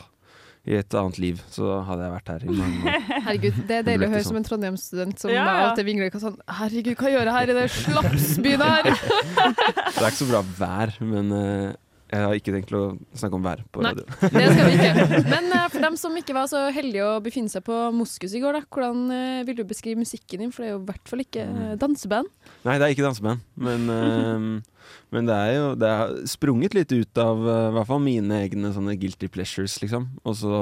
i 0.64 0.78
et 0.78 0.94
annet 0.96 1.18
liv 1.20 1.40
så 1.52 1.74
hadde 1.84 2.06
jeg 2.06 2.12
vært 2.14 2.30
her 2.32 2.44
i 2.46 2.54
mange 2.56 2.78
år. 2.88 3.02
Herregud, 3.26 3.56
det 3.68 3.74
er 3.76 3.82
Det 3.82 3.88
deilig 3.90 4.06
å 4.06 4.12
høre 4.14 4.22
sånn. 4.22 4.30
som 4.30 4.38
en 4.38 4.46
Trondheim-student 4.48 5.20
som 5.20 5.32
Ja, 5.34 5.42
ja. 5.44 5.66
alltid 5.68 5.84
vingler 5.90 6.08
hva 6.14 6.20
sånn 6.22 6.38
Herregud, 6.60 6.94
hva 7.02 7.10
gjør 7.12 7.28
jeg 7.28 7.34
her 7.36 7.52
i 7.52 7.56
den 7.58 7.72
slapsbyen 7.74 8.64
her? 8.64 8.88
Det 8.94 10.00
er 10.00 10.08
ikke 10.08 10.20
så 10.22 10.28
bra 10.30 10.40
vær, 10.62 10.94
men 11.04 11.34
eh, 11.36 11.74
jeg 12.14 12.26
har 12.28 12.38
ikke 12.38 12.52
tenkt 12.54 12.72
å 12.76 12.82
snakke 13.16 13.38
om 13.38 13.44
vær 13.44 13.62
på 13.74 13.82
Nei, 13.82 13.92
radio. 13.92 14.04
det 14.34 14.44
skal 14.52 14.68
vi 14.68 14.74
ikke. 14.76 15.06
Men 15.32 15.48
uh, 15.50 15.64
for 15.72 15.86
dem 15.86 15.96
som 15.98 16.18
ikke 16.20 16.36
var 16.36 16.50
så 16.50 16.60
heldige 16.74 17.06
å 17.08 17.22
befinne 17.24 17.50
seg 17.50 17.64
på 17.66 17.78
Moskus 17.96 18.36
i 18.36 18.42
går, 18.42 18.58
da, 18.58 18.62
hvordan 18.76 19.02
uh, 19.10 19.40
vil 19.48 19.58
du 19.58 19.64
beskrive 19.68 20.00
musikken 20.00 20.44
din? 20.44 20.52
For 20.54 20.64
det 20.64 20.70
er 20.70 20.74
jo 20.76 20.82
i 20.82 20.86
hvert 20.90 21.10
fall 21.10 21.24
ikke 21.24 21.46
eh, 21.48 21.74
danseband. 21.80 22.30
Nei, 22.66 22.76
det 22.78 22.86
er 22.86 22.94
ikke 22.94 23.06
danseband, 23.06 23.42
men, 23.66 23.88
eh, 23.90 24.78
men 25.16 25.30
det 25.30 25.36
er 25.36 25.52
jo 25.56 25.66
Det 25.80 25.90
har 25.90 26.14
sprunget 26.30 26.76
litt 26.76 26.94
ut 26.94 27.22
av 27.22 27.42
i 27.42 27.58
hvert 27.78 27.90
fall 27.90 28.02
mine 28.04 28.42
egne 28.44 28.72
sånne 28.74 28.96
guilty 29.00 29.30
pleasures, 29.32 29.78
liksom. 29.82 30.10
Og 30.22 30.38
så 30.38 30.60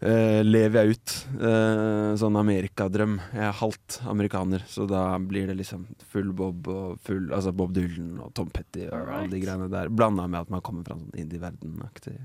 eh, 0.00 0.42
lever 0.44 0.82
jeg 0.82 0.96
ut 0.96 1.14
uh, 1.40 2.12
sånn 2.20 2.38
amerikadrøm. 2.40 3.16
Jeg 3.32 3.46
er 3.48 3.58
halvt 3.60 3.98
amerikaner, 4.12 4.64
så 4.68 4.86
da 4.90 5.04
blir 5.22 5.48
det 5.50 5.56
liksom 5.60 5.86
full 6.12 6.32
Bob 6.36 6.68
og 6.72 7.00
full 7.06 7.32
Altså 7.34 7.52
Bob 7.56 7.74
Dylan 7.76 8.16
og 8.24 8.32
Tom 8.36 8.50
Petty 8.52 8.86
og 8.90 9.10
alle 9.18 9.32
de 9.32 9.42
greiene 9.42 9.70
der. 9.72 9.90
Blanda 9.92 10.28
med 10.28 10.46
at 10.46 10.52
man 10.52 10.64
kommer 10.66 10.86
fra 10.86 10.98
sånn 10.98 11.14
indie-verden-aktig 11.24 12.16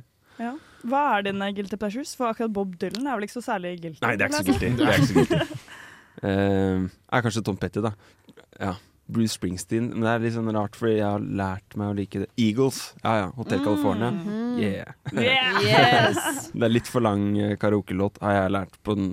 Ja. 0.41 0.55
Hva 0.87 1.01
er 1.17 1.27
dine 1.29 1.51
guilty 1.53 1.77
pleasures? 1.77 2.15
For 2.17 2.31
akkurat 2.31 2.53
Bob 2.53 2.77
Dylan 2.81 3.07
er 3.07 3.19
vel 3.19 3.27
ikke 3.27 3.39
så 3.39 3.47
særlig 3.51 3.75
guilty? 3.81 4.01
Nei, 4.05 4.15
det 4.17 4.25
er 4.25 4.31
ikke 4.31 4.43
så 4.43 4.47
guilty. 4.51 4.71
Det 4.77 4.87
er 4.87 4.95
ikke 4.97 5.11
så 5.11 5.19
guilty. 5.19 5.67
uh, 6.23 6.87
er 7.15 7.27
kanskje 7.27 7.45
Tom 7.45 7.59
Petty, 7.61 7.83
da. 7.85 7.93
Ja. 8.59 8.75
Bruce 9.11 9.35
Springsteen. 9.35 9.89
Men 9.93 10.05
det 10.05 10.13
er 10.13 10.23
litt 10.25 10.35
sånn 10.37 10.51
rart, 10.55 10.77
fordi 10.79 10.97
jeg 10.97 11.07
har 11.07 11.23
lært 11.41 11.77
meg 11.79 11.91
å 11.91 11.95
like 11.97 12.23
det. 12.23 12.29
Eagles. 12.39 12.81
Ja 13.03 13.15
ja. 13.19 13.27
Hotel 13.37 13.63
California. 13.65 14.11
Mhm. 14.15 14.59
Yeah. 14.61 14.93
Yeah. 15.13 15.59
Yes. 15.71 16.49
Det 16.51 16.65
er 16.65 16.73
litt 16.73 16.89
for 16.89 17.03
lang 17.03 17.31
eh, 17.39 17.53
karaokelåt, 17.59 18.17
har 18.23 18.35
jeg 18.35 18.53
lært 18.55 18.75
på 18.85 18.95
den, 18.97 19.09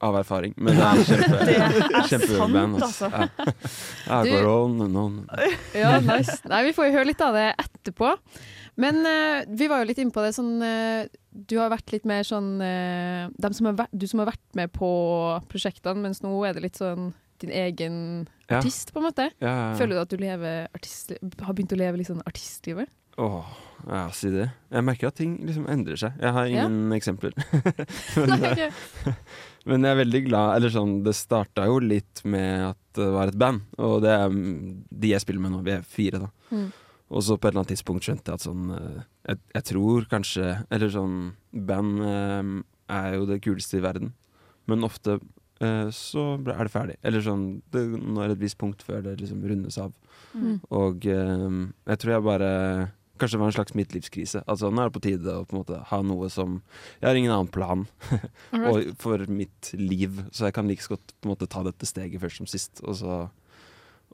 av 0.00 0.16
erfaring. 0.20 0.54
Men 0.56 0.78
det 0.78 0.86
er 0.86 1.02
kjempe, 1.10 2.02
kjempeband. 2.10 2.80
Altså. 2.82 3.10
Ja. 3.12 4.22
Du- 4.24 4.48
on 4.52 4.80
and 4.86 4.96
on. 4.96 5.20
Ja, 5.82 5.98
nice. 6.00 6.40
Nei, 6.48 6.62
vi 6.68 6.74
får 6.76 6.88
jo 6.88 6.96
høre 6.98 7.08
litt 7.10 7.22
av 7.24 7.36
det 7.36 7.48
etterpå. 7.60 8.14
Men 8.80 9.02
uh, 9.04 9.42
vi 9.48 9.68
var 9.68 9.82
jo 9.82 9.90
litt 9.90 10.00
inne 10.00 10.14
på 10.14 10.22
det 10.24 10.30
sånn 10.32 10.54
uh, 10.64 11.04
Du 11.28 11.58
har 11.60 11.68
vært 11.68 11.92
litt 11.92 12.06
mer 12.08 12.24
sånn 12.24 12.54
uh, 12.56 13.50
som 13.52 13.68
har 13.68 13.76
vært, 13.82 13.92
Du 13.92 14.06
som 14.08 14.22
har 14.22 14.30
vært 14.30 14.56
med 14.56 14.72
på 14.72 14.88
prosjektene, 15.52 16.00
mens 16.06 16.22
nå 16.24 16.32
er 16.48 16.56
det 16.56 16.64
litt 16.64 16.80
sånn 16.80 17.10
din 17.42 17.52
egen 17.52 17.98
Ja. 18.48 18.58
artist, 18.58 18.92
på 18.92 19.00
en 19.00 19.06
måte. 19.10 19.28
Ja, 19.40 19.52
ja. 19.52 19.76
Føler 19.78 19.96
du 19.96 20.00
at 20.02 20.12
du 20.12 20.18
lever 20.20 20.66
artist, 20.74 21.12
har 21.42 21.54
begynt 21.54 21.72
å 21.74 21.78
leve 21.80 22.00
litt 22.00 22.10
sånn 22.10 22.22
artistlivet? 22.28 22.90
Åh, 23.20 23.48
ja, 23.90 24.06
si 24.16 24.30
det. 24.32 24.46
Jeg 24.72 24.84
merker 24.86 25.10
at 25.10 25.16
ting 25.18 25.34
liksom 25.44 25.66
endrer 25.68 25.98
seg. 26.00 26.14
Jeg 26.20 26.32
har 26.32 26.48
ingen 26.48 26.92
eksempler. 26.96 27.34
men, 28.16 28.32
Nei, 28.40 28.52
eh, 28.68 28.78
men 29.68 29.84
jeg 29.84 29.92
er 29.92 29.98
veldig 30.00 30.22
glad 30.30 30.56
Eller 30.56 30.72
sånn, 30.72 30.94
det 31.04 31.12
starta 31.18 31.66
jo 31.68 31.76
litt 31.82 32.22
med 32.24 32.70
at 32.70 32.78
det 32.96 33.08
var 33.12 33.28
et 33.28 33.36
band, 33.40 33.66
og 33.80 34.00
det 34.04 34.12
er 34.12 34.32
de 34.32 35.12
jeg 35.12 35.24
spiller 35.24 35.44
med 35.44 35.54
nå. 35.54 35.60
Vi 35.66 35.74
er 35.76 35.84
fire, 35.84 36.22
da. 36.24 36.30
Mm. 36.52 36.70
Og 37.12 37.24
så 37.24 37.36
på 37.36 37.48
et 37.48 37.52
eller 37.52 37.62
annet 37.62 37.74
tidspunkt 37.74 38.06
skjønte 38.08 38.32
jeg 38.32 38.40
at 38.40 38.46
sånn 38.46 38.72
eh, 38.76 39.00
Jeg, 39.28 39.40
jeg 39.58 39.64
tror 39.68 40.06
kanskje 40.08 40.46
Eller 40.72 40.92
sånn 40.92 41.16
Band 41.52 42.00
eh, 42.08 42.50
er 42.92 43.16
jo 43.18 43.28
det 43.28 43.40
kuleste 43.44 43.78
i 43.78 43.84
verden, 43.84 44.10
men 44.68 44.84
ofte 44.84 45.18
så 45.94 46.24
er 46.40 46.64
det 46.64 46.72
ferdig. 46.72 46.96
Eller 47.06 47.24
sånn 47.24 47.46
Det 47.72 47.84
når 47.86 48.34
et 48.34 48.42
visst 48.42 48.58
punkt 48.60 48.82
før 48.86 49.04
det 49.04 49.18
liksom 49.20 49.44
rundes 49.46 49.78
av. 49.80 49.92
Mm. 50.34 50.58
Og 50.74 51.06
eh, 51.06 51.46
jeg 51.92 52.02
tror 52.02 52.14
jeg 52.16 52.26
bare 52.26 52.50
Kanskje 53.20 53.36
det 53.36 53.42
var 53.42 53.50
en 53.50 53.54
slags 53.54 53.74
midtlivskrise. 53.78 54.40
Altså 54.50 54.70
Nå 54.72 54.82
er 54.82 54.88
det 54.88 54.96
på 54.96 55.02
tide 55.04 55.34
å 55.36 55.44
på 55.46 55.54
en 55.54 55.60
måte 55.60 55.78
ha 55.92 55.98
noe 56.02 56.30
som 56.32 56.56
Jeg 56.98 57.06
har 57.06 57.18
ingen 57.18 57.34
annen 57.34 57.50
plan 57.52 57.84
og 58.72 58.96
for 58.98 59.22
mitt 59.30 59.70
liv, 59.78 60.24
så 60.34 60.48
jeg 60.48 60.56
kan 60.56 60.66
like 60.66 60.82
liksom 60.82 60.96
godt 60.96 61.14
på 61.14 61.28
en 61.28 61.34
måte 61.34 61.50
ta 61.52 61.62
dette 61.66 61.86
steget 61.86 62.22
først 62.22 62.42
som 62.42 62.50
sist. 62.50 62.82
Og 62.82 62.98
så 62.98 63.20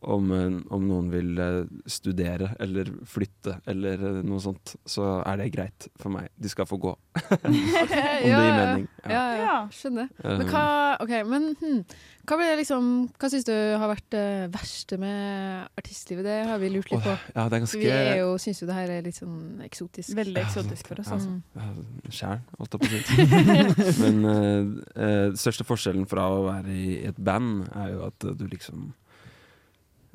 om, 0.03 0.31
eh, 0.33 0.59
om 0.75 0.85
noen 0.89 1.09
vil 1.13 1.39
eh, 1.43 1.63
studere 1.91 2.53
eller 2.63 2.91
flytte 3.09 3.59
eller 3.69 4.05
eh, 4.11 4.21
noe 4.27 4.41
sånt, 4.43 4.77
så 4.89 5.19
er 5.27 5.41
det 5.41 5.51
greit 5.55 5.89
for 5.99 6.15
meg. 6.15 6.29
De 6.39 6.51
skal 6.53 6.69
få 6.69 6.79
gå. 6.83 6.93
om 7.39 7.57
det 7.59 8.05
gir 8.23 8.37
mening. 8.37 8.87
Ja, 9.05 9.11
ja, 9.13 9.41
ja. 9.43 9.57
skjønner. 9.75 10.13
Men 10.23 10.47
Um, 10.49 10.51
hva, 10.53 10.67
okay, 11.03 11.25
men 11.27 11.51
hm, 11.59 11.81
hva 12.29 12.37
liksom 12.59 12.87
Hva 13.19 13.29
syns 13.33 13.47
du 13.47 13.53
har 13.53 13.89
vært 13.91 14.07
det 14.13 14.51
verste 14.55 14.99
med 15.01 15.67
artistlivet? 15.79 16.27
Det 16.27 16.37
har 16.49 16.61
vi 16.63 16.71
lurt 16.73 16.93
litt 16.93 17.05
på. 17.05 17.15
Ja, 17.35 17.49
det 17.49 17.59
er 17.59 17.63
ganske- 17.65 17.81
Vi 17.81 17.91
er 17.91 18.21
jo, 18.21 18.37
syns 18.39 18.63
jo 18.63 18.69
det 18.69 18.77
her 18.77 18.93
er 18.93 19.03
litt 19.03 19.19
sånn 19.19 19.63
eksotisk. 19.65 20.15
Veldig 20.17 20.43
eksotisk 20.45 20.91
for 20.93 21.01
oss. 21.03 21.09
Ja, 21.09 21.19
Altså. 21.19 21.31
Mm. 21.59 22.13
Sjæl, 22.15 22.41
holdt 22.59 22.75
jeg 22.75 22.81
på 22.81 22.87
å 22.87 23.89
si. 23.89 24.03
Men 24.05 24.25
eh, 24.25 24.63
uh, 24.95 25.25
den 25.33 25.41
største 25.41 25.67
forskjellen 25.67 26.07
fra 26.09 26.29
å 26.31 26.45
være 26.47 26.71
i 26.71 26.99
et 27.09 27.17
band, 27.19 27.67
er 27.75 27.95
jo 27.97 28.07
at 28.07 28.29
du 28.39 28.47
liksom 28.47 28.93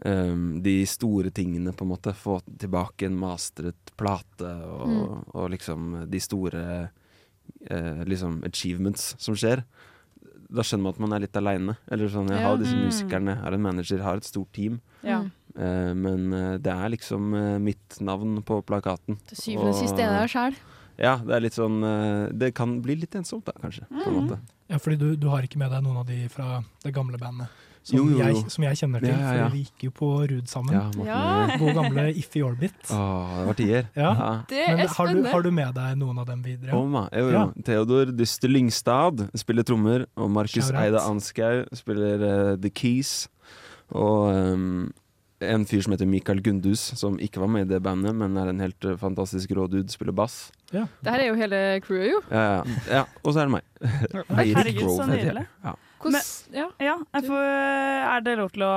eh, 0.05 0.35
De 0.61 0.75
store 0.85 1.31
tingene, 1.31 1.73
på 1.73 1.85
en 1.85 1.91
måte. 1.93 2.13
Få 2.15 2.41
tilbake 2.59 3.05
en 3.07 3.17
mastret 3.19 3.93
plate, 3.97 4.49
og, 4.67 4.87
Mm. 4.87 5.23
og 5.33 5.49
liksom 5.51 6.09
de 6.09 6.19
store 6.19 6.89
uh, 7.71 8.03
liksom 8.05 8.41
achievements 8.45 9.15
som 9.19 9.35
skjer. 9.35 9.63
Da 10.53 10.61
skjønner 10.61 10.83
man 10.83 10.93
at 10.93 10.99
man 10.99 11.13
er 11.13 11.19
litt 11.25 11.35
aleine. 11.39 11.77
Eller 11.91 12.07
sånn, 12.09 12.29
jeg 12.29 12.39
Ja. 12.39 12.47
har 12.49 12.57
disse 12.57 12.75
Mm. 12.75 12.85
musikerne, 12.87 13.35
jeg 13.35 13.43
har 13.43 13.53
en 13.53 13.61
manager, 13.61 13.97
jeg 13.97 14.03
har 14.05 14.15
et 14.17 14.23
stort 14.23 14.51
team. 14.53 14.81
Ja. 15.03 15.21
Mm. 15.23 15.31
Eh, 15.55 15.93
men 15.93 16.33
eh, 16.33 16.57
det 16.57 16.71
er 16.73 16.89
liksom 16.89 17.33
uh, 17.33 17.59
mitt 17.59 17.99
navn 18.01 18.41
på 18.43 18.61
plakaten. 18.65 19.17
Til 19.27 19.37
syvende 19.37 19.69
og 19.69 19.75
sist 19.75 19.93
er 19.93 20.09
det 20.09 20.19
deg 20.21 20.29
sjæl. 20.29 20.55
Ja, 20.97 21.17
det 21.17 21.33
er 21.33 21.39
litt 21.41 21.53
sånn 21.53 22.37
Det 22.37 22.53
kan 22.53 22.79
bli 22.81 22.95
litt 22.95 23.11
ensomt, 23.15 23.45
da, 23.45 23.51
kanskje. 23.53 23.87
På 23.89 24.07
en 24.07 24.27
måte. 24.27 24.39
Ja, 24.69 24.77
fordi 24.77 24.97
du, 24.97 25.15
du 25.15 25.27
har 25.29 25.41
ikke 25.41 25.57
med 25.57 25.71
deg 25.71 25.83
noen 25.83 25.97
av 25.97 26.05
de 26.07 26.27
fra 26.29 26.63
det 26.83 26.93
gamle 26.93 27.17
bandet? 27.17 27.47
Som, 27.83 27.97
Jo, 27.97 28.03
jo, 28.07 28.15
jo. 28.15 28.23
Jeg, 28.23 28.51
som 28.53 28.63
jeg 28.63 28.79
kjenner 28.79 29.03
til, 29.03 29.11
Ja, 29.11 29.17
ja, 29.19 29.31
ja. 29.35 29.47
for 29.49 29.55
vi 29.57 29.63
gikk 29.65 29.83
jo 29.83 29.91
på 29.97 30.09
Ruud 30.31 30.47
sammen. 30.47 30.75
Ja, 30.77 30.83
Ja. 31.03 31.57
God 31.59 31.73
gamle 31.75 32.05
Iffy 32.15 32.43
Orbit. 32.47 32.77
Åh, 32.95 33.33
det 33.41 33.47
var 33.49 33.59
tider. 33.59 33.89
Ja. 33.99 34.13
Det 34.47 34.63
Men 34.69 34.79
er 34.85 34.93
har 34.95 35.11
du, 35.11 35.23
har 35.33 35.43
du 35.43 35.51
med 35.51 35.75
deg 35.75 35.99
noen 35.99 36.23
av 36.23 36.29
dem 36.31 36.41
videre? 36.45 36.71
Oma, 36.77 37.09
jo, 37.11 37.27
jo. 37.27 37.35
Ja. 37.35 37.45
Theodor 37.67 38.15
Dyster 38.15 38.47
Lyngstad 38.47 39.27
spiller 39.35 39.67
trommer, 39.67 40.07
og 40.15 40.31
Markus. 40.31 40.71
Eide 40.71 41.03
Ansgaug 41.03 41.67
spiller 41.75 42.23
uh, 42.23 42.55
The 42.55 42.71
Keys. 42.71 43.27
Og 43.91 44.31
um, 44.31 44.91
en 45.43 45.65
fyr 45.67 45.83
som 45.83 45.93
heter 45.93 46.07
Mikael 46.07 46.39
Gundus, 46.43 46.81
som 46.95 47.17
ikke 47.19 47.41
var 47.43 47.51
med 47.51 47.67
i 47.67 47.73
det 47.73 47.81
bandet, 47.83 48.15
men 48.15 48.37
er 48.39 48.51
en 48.51 48.63
helt 48.63 48.85
eh, 48.87 48.95
fantastisk 48.99 49.51
rå 49.57 49.67
dude, 49.67 49.91
spiller 49.91 50.15
bass. 50.15 50.53
Ja. 50.71 50.85
Det 51.03 51.11
her 51.11 51.23
er 51.25 51.27
jo 51.27 51.39
hele 51.39 51.59
crewet, 51.83 52.11
jo. 52.13 52.21
Ja, 52.31 52.43
ja. 52.43 52.77
ja 52.87 53.03
og 53.23 53.33
så 53.33 53.43
er 53.43 53.49
det 53.49 53.57
meg. 53.57 53.67
Herregud, 54.31 54.87
så 54.95 55.07
nydelig. 55.09 55.43
Ja. 55.65 55.75
Hvordan, 56.03 56.21
ja. 56.53 56.65
Ja, 56.83 56.95
jeg 57.15 57.27
er 58.03 58.23
det 58.25 58.33
lov 58.39 58.49
til 58.53 58.65
å 58.67 58.71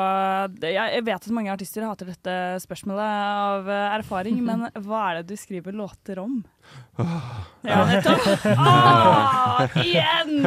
Jeg 0.62 1.02
vet 1.06 1.26
at 1.26 1.34
mange 1.34 1.52
artister 1.52 1.86
hater 1.86 2.10
dette 2.12 2.34
spørsmålet 2.62 3.04
av 3.06 3.70
eh, 3.70 3.96
erfaring, 3.98 4.38
men 4.48 4.68
hva 4.86 5.02
er 5.10 5.20
det 5.20 5.34
du 5.34 5.40
skriver 5.40 5.74
låter 5.76 6.20
om? 6.22 6.38
Ja, 7.66 7.82
nettopp! 7.86 8.46
Ah, 8.56 9.66
igjen! 9.82 10.46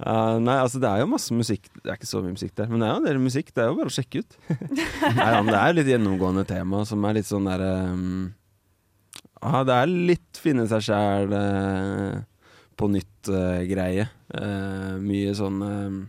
Uh, 0.00 0.36
nei, 0.46 0.58
altså 0.58 0.80
det 0.82 0.90
er 0.90 1.00
jo 1.00 1.08
masse 1.08 1.32
musikk 1.36 1.68
Det 1.78 1.92
er 1.92 1.96
ikke 1.96 2.08
så 2.10 2.20
mye 2.24 2.34
musikk 2.34 2.52
der, 2.58 2.68
men 2.68 2.82
det 2.82 2.88
er 2.88 2.92
jo 2.92 3.00
en 3.00 3.08
del 3.08 3.22
musikk. 3.22 3.52
Det 3.54 3.64
er 3.64 3.70
jo 3.70 3.78
bare 3.78 3.92
å 3.92 3.94
sjekke 3.94 4.24
ut. 4.24 4.38
nei, 5.20 5.30
det 5.48 5.60
er 5.60 5.78
litt 5.78 5.92
gjennomgående 5.94 6.46
tema 6.48 6.84
som 6.88 7.04
er 7.08 7.20
litt 7.20 7.30
sånn 7.30 7.48
derre 7.48 7.72
um, 7.94 8.28
ah, 9.40 9.62
det 9.68 9.78
er 9.78 9.98
litt 10.12 10.40
finne 10.40 10.66
seg 10.70 10.88
sjæl 10.88 11.36
på 12.76 12.88
nytt-greie. 12.90 14.08
mye 15.04 15.34
sånn 15.38 15.60
um, 15.62 16.00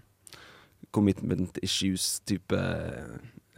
commitment 0.95 1.57
issues-type 1.63 2.57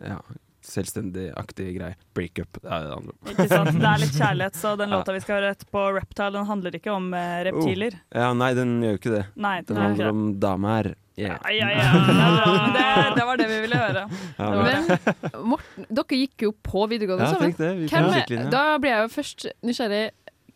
Ja, 0.03 0.20
selvstendig-aktig 0.68 1.70
greie. 1.78 1.95
Breakup. 2.18 2.58
Det 2.62 2.68
er 2.70 2.84
det 2.86 2.93
andre. 2.97 3.14
Ikke 3.32 3.45
sant? 3.49 3.78
Det 3.80 3.88
er 3.88 4.01
litt 4.03 4.18
kjærlighet, 4.22 4.58
så 4.60 4.74
den 4.78 4.89
Ja. 4.91 4.97
låta 4.99 5.14
vi 5.16 5.22
skal 5.24 5.38
høre 5.39 5.51
etterpå, 5.55 5.84
Reptile, 5.95 6.32
den 6.36 6.45
handler 6.49 6.76
ikke 6.76 6.91
om 6.93 7.08
eh, 7.16 7.43
reptiler. 7.47 7.95
Oh. 7.95 8.18
Ja, 8.20 8.32
nei, 8.36 8.49
den 8.58 8.74
gjør 8.84 8.95
jo 8.97 8.99
ikke 9.01 9.14
det. 9.16 9.24
Nei, 9.47 9.53
den 9.62 9.76
den 9.76 9.84
handler 9.86 10.03
det. 10.03 10.12
om 10.12 10.26
damer. 10.43 10.89
Yeah. 11.18 11.39
Ja, 11.49 11.49
ja, 11.49 11.70
ja. 11.74 11.86
Det, 12.78 12.84
det, 12.84 13.16
det 13.18 13.24
var 13.26 13.39
det 13.39 13.47
vi 13.49 13.62
ville 13.64 13.78
høre. 13.80 14.03
Ja. 14.38 14.49
Men 14.68 15.47
Morten, 15.49 15.88
dere 15.89 16.20
gikk 16.20 16.43
jo 16.45 16.51
på 16.62 16.84
videregående 16.91 17.26
Ja, 17.26 17.32
sammen. 17.34 17.55
det, 17.58 17.72
vi 17.80 17.88
Hvem 17.89 18.51
da 18.53 18.66
ble 18.78 18.91
jeg 18.91 19.01
jo 19.08 19.10
først 19.16 19.47
nysgjerrig. 19.66 20.03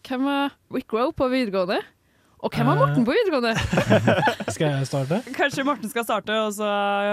Hvem 0.06 0.28
var 0.30 0.54
Rick 0.76 0.93
Rowe 0.93 1.16
på 1.18 1.30
videregående? 1.34 1.80
Og 2.41 2.49
hvem 2.55 2.65
var 2.65 2.77
Morten 2.79 3.03
på 3.05 3.13
videregående? 3.13 3.51
Skal 4.55 4.71
jeg 4.71 4.87
starte? 4.89 5.19
Kanskje 5.35 5.65
Morten 5.67 5.91
skal 5.91 6.05
starte, 6.07 6.37
og 6.41 6.53
så 6.55 6.69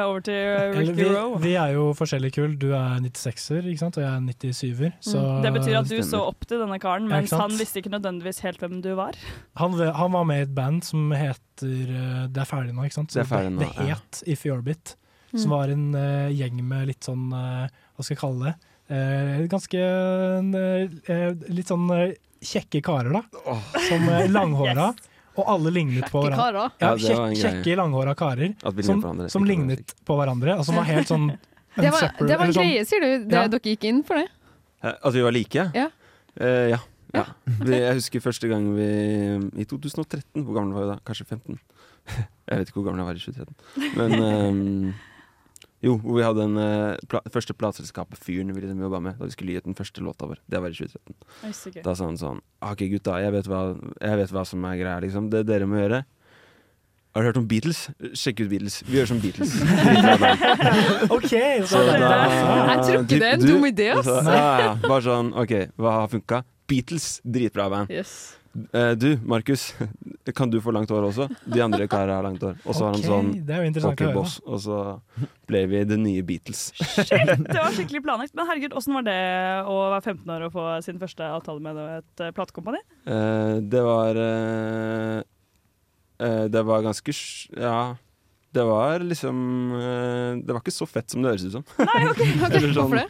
over 0.06 0.22
til 0.24 0.38
Ricky 0.72 0.94
vi, 0.96 1.08
Rowe. 1.12 1.40
vi 1.42 1.52
er 1.60 1.74
jo 1.74 1.90
forskjellig 1.98 2.30
kull. 2.32 2.54
Du 2.60 2.70
er 2.72 2.96
96-er, 3.04 3.68
ikke 3.68 3.82
sant? 3.82 3.98
og 4.00 4.06
jeg 4.06 4.08
er 4.08 4.22
97-er. 4.24 4.94
Mm. 4.96 5.42
Det 5.44 5.52
betyr 5.58 5.76
at 5.82 5.90
du 5.92 5.98
så 6.06 6.22
opp 6.30 6.48
til 6.48 6.62
denne 6.64 6.78
karen, 6.80 7.10
mens 7.12 7.34
ja, 7.34 7.42
han 7.42 7.52
visste 7.60 7.82
ikke 7.82 7.92
nødvendigvis 7.92 8.40
helt 8.46 8.64
hvem 8.64 8.80
du 8.84 8.94
var. 8.96 9.18
han, 9.60 9.76
han 9.76 10.16
var 10.16 10.24
med 10.30 10.40
i 10.40 10.46
et 10.48 10.54
band 10.56 10.80
som 10.88 11.12
heter 11.12 11.92
eh, 11.92 12.24
Det 12.32 12.40
er 12.44 12.48
ferdig 12.48 12.72
nå, 12.72 12.88
ikke 12.88 13.00
sant? 13.02 13.12
Så 13.12 13.20
Det 13.20 13.26
er 13.26 13.30
ferdig 13.34 13.52
nå, 13.58 13.60
det, 13.66 13.70
det 13.76 13.90
ja. 13.92 14.00
If 14.24 14.46
You're 14.48 14.64
Bit. 14.64 14.96
Mm. 15.28 15.42
Som 15.42 15.52
var 15.52 15.68
en 15.68 15.86
uh, 15.92 16.32
gjeng 16.32 16.64
med 16.64 16.88
litt 16.88 17.04
sånn 17.04 17.28
uh, 17.36 17.68
Hva 17.68 18.00
skal 18.00 18.14
jeg 18.14 18.20
kalle 18.22 18.46
det? 18.48 18.54
uh, 18.88 19.44
ganske 19.52 19.82
eh, 19.82 21.28
Litt 21.52 21.68
sånn 21.68 21.88
eh, 21.92 22.14
kjekke 22.38 22.80
karer, 22.86 23.18
da. 23.18 23.56
Som 23.88 24.04
langhåra. 24.08 24.30
langhåra. 24.32 24.88
Og 25.39 25.45
alle 25.55 25.70
lignet 25.74 26.09
på 26.11 26.22
hverandre. 26.24 26.36
karer? 26.36 26.72
Ja, 26.80 26.89
Ja, 26.89 26.95
det 26.97 27.16
var 27.16 27.26
en 27.28 27.34
greie. 27.34 27.43
kjekke, 27.45 27.76
langhåra 27.78 28.14
karer 28.18 28.55
som, 28.82 29.03
som 29.30 29.45
lignet 29.47 29.95
på 30.05 30.16
hverandre. 30.18 30.59
Og 30.59 30.64
som 30.66 30.74
var 30.76 30.84
helt 30.91 31.07
sånn 31.09 31.28
Det 31.78 31.93
var, 31.95 32.01
unsepar- 32.09 32.26
det 32.26 32.39
var 32.39 32.47
en 32.47 32.53
sånn- 32.53 32.64
greie, 32.66 32.84
sier 32.84 33.01
du? 33.05 33.24
Det, 33.30 33.32
Ja. 33.39 33.47
Dere 33.49 33.61
gikk 33.70 33.84
inn 33.86 34.03
for 34.03 34.18
det? 34.18 34.26
At 34.82 35.12
vi 35.14 35.22
var 35.22 35.32
like? 35.32 35.64
Ja. 35.74 35.89
Uh, 36.41 36.68
ja. 36.74 36.78
ja. 37.14 37.24
Jeg 37.66 37.95
husker 38.01 38.20
første 38.20 38.49
gang 38.51 38.66
vi 38.74 38.89
I 39.62 39.64
2013, 39.64 40.43
hvor 40.45 40.55
gammel 40.59 40.74
var 40.74 40.82
vi 40.84 40.91
da? 40.93 40.99
Kanskje 41.07 41.26
15? 41.26 41.59
Jeg 42.49 42.59
vet 42.59 42.68
ikke 42.72 42.80
hvor 42.80 42.89
gammel 42.89 43.05
jeg 43.05 43.09
var 43.09 43.18
i 43.18 43.22
2013. 43.22 43.55
Men 43.99 44.12
ehm, 44.24 44.95
jo, 45.82 45.94
hvor 46.02 46.16
vi 46.18 46.24
hadde 46.26 46.42
en 46.48 46.56
eh, 46.58 46.96
pla 47.08 47.20
første 47.30 47.54
plateselskapet-fyren 47.54 48.50
vi 48.54 48.60
liksom 48.64 48.80
jobba 48.82 48.98
med 49.00 49.18
da 49.20 49.24
vi 49.28 49.30
skulle 49.36 49.52
gi 49.54 49.60
ut 49.62 49.64
den 49.68 49.76
første 49.78 50.02
låta 50.02 50.26
vår. 50.26 50.38
Det 50.50 50.58
var 50.60 50.68
i 50.74 50.74
2013. 50.74 51.14
Oi, 51.46 51.52
så 51.54 51.70
gøy. 51.70 51.82
Da 51.86 51.94
sa 51.94 52.04
han 52.08 52.18
sånn 52.18 52.40
OK, 52.66 52.82
gutta, 52.90 53.18
jeg 53.22 53.32
vet 53.36 53.46
hva, 53.50 53.60
jeg 54.02 54.16
vet 54.22 54.32
hva 54.34 54.44
som 54.48 54.64
er 54.66 54.76
greia, 54.80 54.98
liksom. 55.04 55.28
Det 55.30 55.44
dere 55.46 55.66
må 55.70 55.78
gjøre 55.78 56.02
Har 57.14 57.22
du 57.24 57.28
hørt 57.30 57.38
om 57.40 57.46
Beatles? 57.48 57.84
Sjekk 58.14 58.40
ut 58.44 58.50
Beatles. 58.50 58.80
Vi 58.86 58.98
gjør 58.98 59.06
som 59.10 59.18
Beatles. 59.22 59.54
OK, 61.16 61.30
så 61.30 61.66
Så 61.66 61.84
da- 61.86 62.28
Jeg 62.28 62.84
tror 62.84 63.02
ikke 63.02 63.18
det 63.18 63.22
er 63.28 63.32
en 63.38 63.46
dum 63.46 63.64
idé, 63.64 63.88
ass. 63.96 64.06
så- 64.06 64.22
Ja, 64.24 64.58
ja. 64.60 64.74
Bare 64.82 65.02
sånn, 65.02 65.32
OK, 65.34 65.54
hva 65.78 65.90
har 66.00 66.08
funka? 66.08 66.42
Beatles, 66.68 67.20
dritbra 67.24 67.70
band. 67.70 67.90
Yes. 67.90 68.36
Eh, 68.72 68.90
du, 68.90 69.18
Markus, 69.24 69.74
kan 70.36 70.51
du 70.51 70.59
få 70.61 70.72
langt 70.74 70.90
hår 70.90 71.07
også? 71.11 71.26
De 71.46 71.61
andre 71.62 71.86
karene 71.90 72.16
har 72.16 72.24
langt 72.26 72.42
hår. 72.42 72.57
Og 72.64 72.74
så 72.74 72.86
var 72.86 72.96
Ok, 72.96 72.99
han 72.99 73.05
sånn 73.12 73.30
det 73.46 73.55
er 73.55 73.62
jo 73.62 73.68
interessant 73.70 73.94
OK, 73.94 74.03
å 74.03 74.09
høre, 74.09 74.14
da. 74.14 74.22
boss. 74.22 74.36
Og 74.46 74.62
så 74.64 74.78
ble 75.51 75.62
vi 75.70 75.82
The 75.88 75.99
nye 76.01 76.24
Beatles. 76.26 76.62
Det 77.49 77.59
var 77.59 77.76
skikkelig 77.76 78.03
planlagt. 78.07 78.34
Men 78.38 78.49
herregud, 78.51 78.74
åssen 78.78 78.96
var 78.99 79.07
det 79.07 79.18
å 79.68 79.76
være 79.94 80.03
15 80.14 80.34
år 80.36 80.46
og 80.49 80.57
få 80.57 80.66
sin 80.86 81.01
første 81.03 81.28
avtale 81.38 81.64
med 81.64 81.80
et 82.01 82.24
eh, 82.24 82.34
platekompani? 82.36 82.82
Uh, 83.09 83.61
det 83.64 83.84
var 83.86 84.18
uh, 84.18 85.22
uh, 86.24 86.44
Det 86.53 86.64
var 86.72 86.84
ganske 86.88 87.14
Ja. 87.57 87.78
Det 88.49 88.64
var 88.64 89.03
liksom 89.05 89.36
Det 90.40 90.49
var 90.55 90.62
ikke 90.62 90.72
så 90.72 90.86
fett 90.88 91.12
som 91.12 91.20
det 91.22 91.34
høres 91.34 91.44
ut 91.44 91.57
som. 91.59 91.64
Nei, 91.84 92.01
ok, 92.09 92.22
okay. 92.49 92.62
Sånn- 92.64 92.78
Hvorfor 92.80 93.03
det? 93.03 93.09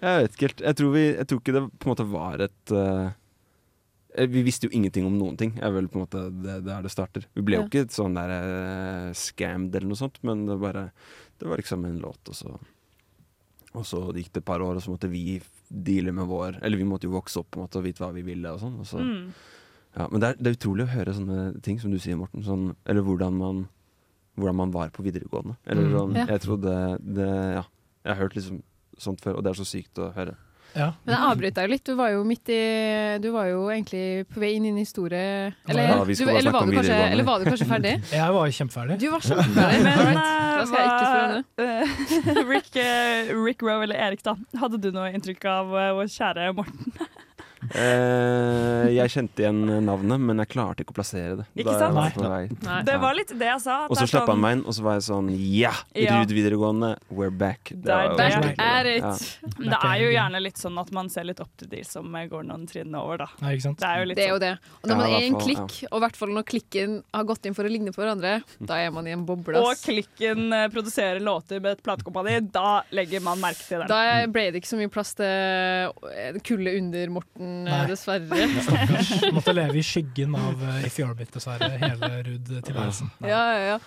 Jeg 0.00 0.24
vet 0.24 0.34
ikke 0.34 0.46
helt. 0.48 0.62
Jeg 0.64 0.76
tror, 0.78 0.90
vi, 0.94 1.02
jeg 1.12 1.28
tror 1.30 1.40
ikke 1.40 1.54
det 1.54 1.62
på 1.70 1.86
en 1.86 1.90
måte 1.92 2.06
var 2.08 2.42
et 2.46 2.72
Vi 4.16 4.42
visste 4.42 4.66
jo 4.66 4.72
ingenting 4.74 5.06
om 5.06 5.16
noen 5.18 5.36
ting. 5.38 5.52
er 5.62 5.70
vel 5.70 5.86
på 5.88 6.00
en 6.00 6.06
måte 6.06 6.42
det 6.42 6.64
der 6.66 6.82
det 6.82 6.90
starter. 6.90 7.26
Vi 7.34 7.42
ble 7.46 7.56
jo 7.60 7.68
ikke 7.68 7.86
sånn 7.94 8.14
der 8.14 8.30
uh, 9.08 9.12
scammed 9.14 9.74
eller 9.74 9.86
noe 9.88 9.96
sånt, 10.00 10.18
men 10.26 10.46
det, 10.46 10.58
bare, 10.60 10.90
det 11.38 11.46
var 11.48 11.56
liksom 11.62 11.84
en 11.86 12.00
låt, 12.02 12.18
og 12.28 12.34
så 12.34 12.58
og 13.72 13.84
så 13.86 14.00
gikk 14.16 14.32
det 14.34 14.40
et 14.42 14.44
par 14.48 14.58
år, 14.60 14.74
og 14.74 14.82
så 14.82 14.90
måtte 14.90 15.08
vi 15.08 15.40
deale 15.70 16.10
med 16.10 16.26
vår 16.26 16.56
Eller 16.60 16.76
vi 16.76 16.82
måtte 16.90 17.06
jo 17.06 17.12
vokse 17.14 17.38
opp 17.38 17.52
på 17.52 17.60
en 17.60 17.68
måte 17.68 17.78
og 17.78 17.84
vite 17.84 18.02
hva 18.02 18.08
vi 18.12 18.22
ville. 18.26 18.50
og 18.50 18.58
sånn 18.58 18.80
og 18.80 18.86
så, 18.86 18.98
Mm. 18.98 19.32
ja, 19.96 20.08
Men 20.10 20.20
det 20.20 20.28
er, 20.28 20.34
det 20.42 20.46
er 20.50 20.56
utrolig 20.58 20.84
å 20.88 20.90
høre 20.96 21.14
sånne 21.14 21.62
ting 21.62 21.78
som 21.78 21.92
du 21.92 21.98
sier, 21.98 22.16
Morten. 22.16 22.42
Sånn, 22.42 22.74
eller 22.84 23.02
hvordan 23.02 23.32
man, 23.38 23.68
hvordan 24.36 24.56
man 24.56 24.72
var 24.72 24.90
på 24.90 25.04
videregående. 25.06 25.56
Eller 25.66 25.82
Mm. 25.86 25.92
sånn, 25.94 26.14
Ja. 26.16 26.26
Jeg 26.26 26.40
trodde 26.40 26.98
det 27.14 27.28
Ja. 27.54 27.62
Jeg 28.04 28.16
har 28.16 28.22
hørt 28.24 28.34
liksom 28.34 28.62
sånt 28.98 29.20
før, 29.20 29.36
og 29.36 29.44
det 29.44 29.50
er 29.50 29.62
så 29.62 29.64
sykt 29.64 29.94
å 29.98 30.12
høre. 30.14 30.34
Ja. 30.76 30.90
Men 31.04 31.14
jeg 31.16 31.26
avbryter 31.30 31.64
deg 31.66 31.70
litt. 31.74 31.84
Du 31.88 31.94
var 31.98 32.10
jo 32.14 32.20
midt 32.26 32.50
i 32.54 32.58
Du 33.22 33.30
var 33.34 33.48
jo 33.50 33.64
egentlig 33.72 34.02
på 34.30 34.42
vei 34.42 34.52
inn 34.58 34.68
i 34.68 34.70
en 34.70 34.78
historie 34.78 35.50
Eller, 35.66 35.82
Ja, 35.82 35.96
du, 36.04 36.12
eller, 36.30 36.52
var 36.54 36.66
du 36.68 36.74
kanskje, 36.76 36.98
eller 37.10 37.26
var 37.26 37.42
du 37.42 37.48
kanskje 37.50 37.66
ferdig? 37.70 37.94
Jeg 38.20 38.36
var 38.36 38.54
kjempeferdig. 38.58 38.98
Du 39.02 39.08
var 39.10 39.24
kjempeferdig. 39.26 39.80
Men 39.88 40.20
eh, 40.20 40.36
Da 40.60 40.66
skal 40.68 40.82
jeg 40.82 40.90
ikke 40.90 41.08
spørre 41.08 41.26
henne. 41.30 42.36
eh, 42.36 42.44
Rick, 42.52 42.70
eh, 42.76 43.30
Rick 43.46 43.62
Rowe 43.64 43.82
eller 43.88 43.96
Erik, 44.10 44.22
da. 44.26 44.34
Hadde 44.60 44.78
du 44.82 44.90
noe 44.94 45.08
inntrykk 45.16 45.46
av 45.48 45.74
eh, 45.80 45.90
vår 45.96 46.10
kjære 46.12 46.50
Morten? 46.58 46.94
Eh, 47.74 48.88
jeg 48.96 49.12
kjente 49.12 49.44
igjen 49.44 49.60
navnet, 49.86 50.20
men 50.20 50.40
jeg 50.42 50.50
klarte 50.52 50.82
ikke 50.84 50.94
å 50.94 50.98
plassere 50.98 51.36
det. 51.40 51.46
Ikke 51.62 51.74
sant? 51.78 52.18
Nei. 52.20 52.42
Nei. 52.64 52.78
Det 52.86 52.96
var 53.02 53.14
litt 53.16 53.32
det 53.38 53.48
jeg 53.50 53.62
sa. 53.64 53.76
Og 53.86 53.96
så 53.98 54.06
slapp 54.10 54.26
han 54.28 54.36
sånn- 54.36 54.40
meg 54.44 54.56
inn, 54.58 54.64
og 54.66 54.74
så 54.76 54.82
var 54.86 54.98
jeg 54.98 55.06
sånn 55.08 55.28
Ja! 55.30 55.72
Ja. 55.94 56.18
Ruud 56.20 56.32
videregående, 56.34 56.90
we're 57.12 57.30
back. 57.30 57.72
Det 57.74 57.90
er 57.90 58.14
skikkelig. 58.16 58.54
Er 58.58 58.86
it? 58.86 59.02
Ja. 59.02 59.70
Det 59.70 59.78
er 59.90 59.96
jo 60.04 60.10
gjerne 60.16 60.42
litt 60.42 60.58
sånn 60.60 60.78
at 60.80 60.90
man 60.92 61.08
ser 61.08 61.24
litt 61.24 61.40
opp 61.40 61.50
til 61.56 61.68
de 61.68 61.82
som 61.84 62.04
går 62.12 62.44
noen 62.46 62.66
trinn 62.68 62.94
over, 62.94 63.18
da. 63.24 63.28
Nei, 63.40 63.54
ikke 63.56 63.62
sant? 63.68 63.78
Det 63.80 63.88
er 63.88 63.98
jo 64.02 64.08
litt 64.10 64.16
Det 64.16 64.24
er 64.24 64.28
jo 64.34 64.38
sånn. 64.38 64.40
det. 64.40 64.58
Og 64.82 64.88
når 64.90 64.96
man 64.96 65.06
er 65.10 65.20
i 65.20 65.26
en 65.30 65.38
klikk, 65.40 65.76
og 65.90 65.96
i 66.00 66.04
hvert 66.06 66.16
fall 66.16 66.28
når 66.34 66.44
klikken 66.50 67.02
har 67.14 67.24
gått 67.24 67.46
inn 67.46 67.54
for 67.54 67.64
å 67.64 67.70
ligne 67.70 67.92
på 67.94 68.02
hverandre, 68.02 68.42
da 68.60 68.74
er 68.80 68.90
man 68.90 69.06
i 69.06 69.10
en 69.12 69.24
boble. 69.26 69.56
Og 69.60 69.74
klikken 69.84 70.52
eh, 70.52 70.68
produserer 70.68 71.20
låter 71.20 71.60
med 71.60 71.72
et 71.78 71.82
platekompani, 71.82 72.40
da 72.50 72.82
legger 72.92 73.22
man 73.22 73.38
merke 73.38 73.62
til 73.66 73.80
det. 73.80 73.88
Da 73.88 74.26
ble 74.26 74.50
det 74.50 74.62
ikke 74.62 74.72
så 74.74 74.78
mye 74.80 74.90
plass 74.90 75.14
til 75.14 76.40
kullet 76.46 76.78
under 76.80 77.10
Morten, 77.10 77.59
eh, 77.66 77.72
Nei. 77.72 77.86
dessverre. 77.90 78.46
Stakkars. 78.66 79.10
Måtte 79.36 79.54
leve 79.56 79.78
i 79.80 79.82
skyggen 79.86 80.34
av 80.38 80.62
uh, 80.62 80.78
If 80.86 80.98
You're 81.00 81.14
Bit, 81.18 81.32
dessverre, 81.34 81.70
hele 81.80 82.10
Ruud-tilværelsen. 82.26 83.10
Ja, 83.24 83.42
ja, 83.54 83.66
ja. 83.74 83.78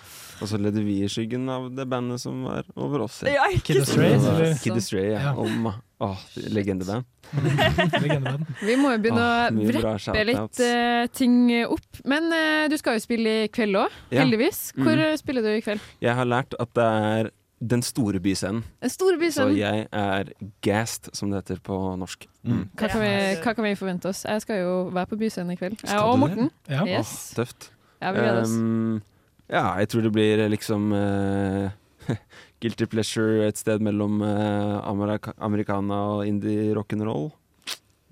Og 0.42 0.48
så 0.50 0.58
levde 0.58 0.82
vi 0.82 0.98
i 1.04 1.08
skyggen 1.08 1.48
av 1.48 1.68
det 1.76 1.86
bandet 1.86 2.20
som 2.22 2.42
var 2.48 2.66
over 2.74 3.04
oss. 3.06 3.20
Ja, 3.28 3.46
Kid? 3.62 3.82
Astray? 3.84 4.54
Kid 4.62 4.76
Astray, 4.80 5.12
ja. 5.14 5.34
Om, 5.38 5.68
åh, 6.02 6.24
legendeband. 6.50 7.04
Legendeband. 8.02 8.46
Vi 8.62 8.74
må 8.76 8.90
jo 8.94 8.98
begynne 9.04 9.22
oh, 9.24 9.60
å 9.62 9.68
vreppe 9.70 10.24
litt 10.28 10.60
eh, 10.64 11.06
ting 11.14 11.38
opp. 11.64 12.02
Men 12.10 12.28
uh, 12.34 12.64
du 12.70 12.76
skal 12.80 12.98
jo 12.98 13.04
spille 13.06 13.36
i 13.44 13.48
kveld 13.54 13.78
òg, 13.84 13.94
Ja. 14.10 14.24
heldigvis. 14.24 14.72
Hvor 14.76 14.92
Mm. 14.94 15.04
eh, 15.06 15.16
spiller 15.22 15.42
du 15.46 15.48
i 15.54 15.62
kveld? 15.64 15.80
Jeg 16.02 16.14
har 16.18 16.26
lært 16.28 16.54
at 16.60 16.74
det 16.76 16.84
er 16.84 17.30
den 17.70 17.82
store 17.82 18.20
byscenen. 18.20 18.64
Den 18.82 18.92
store 18.92 19.18
byscenen. 19.20 19.54
Så 19.54 19.58
jeg 19.58 19.86
er 19.92 20.30
gassed, 20.64 21.10
som 21.16 21.30
det 21.30 21.42
heter 21.42 21.62
på 21.64 21.76
norsk. 22.00 22.26
Mm. 22.44 22.66
hva 22.76 22.88
kan, 22.90 23.00
vi, 23.00 23.12
hva 23.40 23.54
kan 23.56 23.64
vi 23.64 23.74
forvente 23.78 24.10
oss? 24.10 24.24
Jeg 24.28 24.44
skal 24.44 24.60
jo 24.60 24.74
være 24.92 25.08
på 25.12 25.18
Byscenen 25.22 25.54
i 25.54 25.56
kveld. 25.56 25.78
Jeg 25.80 26.00
og? 26.00 26.18
Morten. 26.20 26.50
Ja. 26.68 26.84
Yes. 26.84 27.14
Oh, 27.32 27.40
tøft. 27.40 27.70
Ja, 28.02 28.12
vi 28.12 28.20
gleder 28.20 28.42
oss. 28.42 28.52
Um, 28.52 29.00
ja, 29.48 29.64
jeg 29.80 29.90
tror 29.92 30.04
det 30.04 30.12
blir 30.12 30.44
liksom 30.52 30.92
uh, 30.92 31.72
Guilty 32.60 32.88
pleasure 32.90 33.46
et 33.48 33.60
sted 33.60 33.80
mellom 33.84 34.20
uh, 34.24 34.80
amerik 34.88 35.30
americana 35.38 36.00
og 36.18 36.28
indie 36.28 36.74
rock'n'roll. 36.76 37.30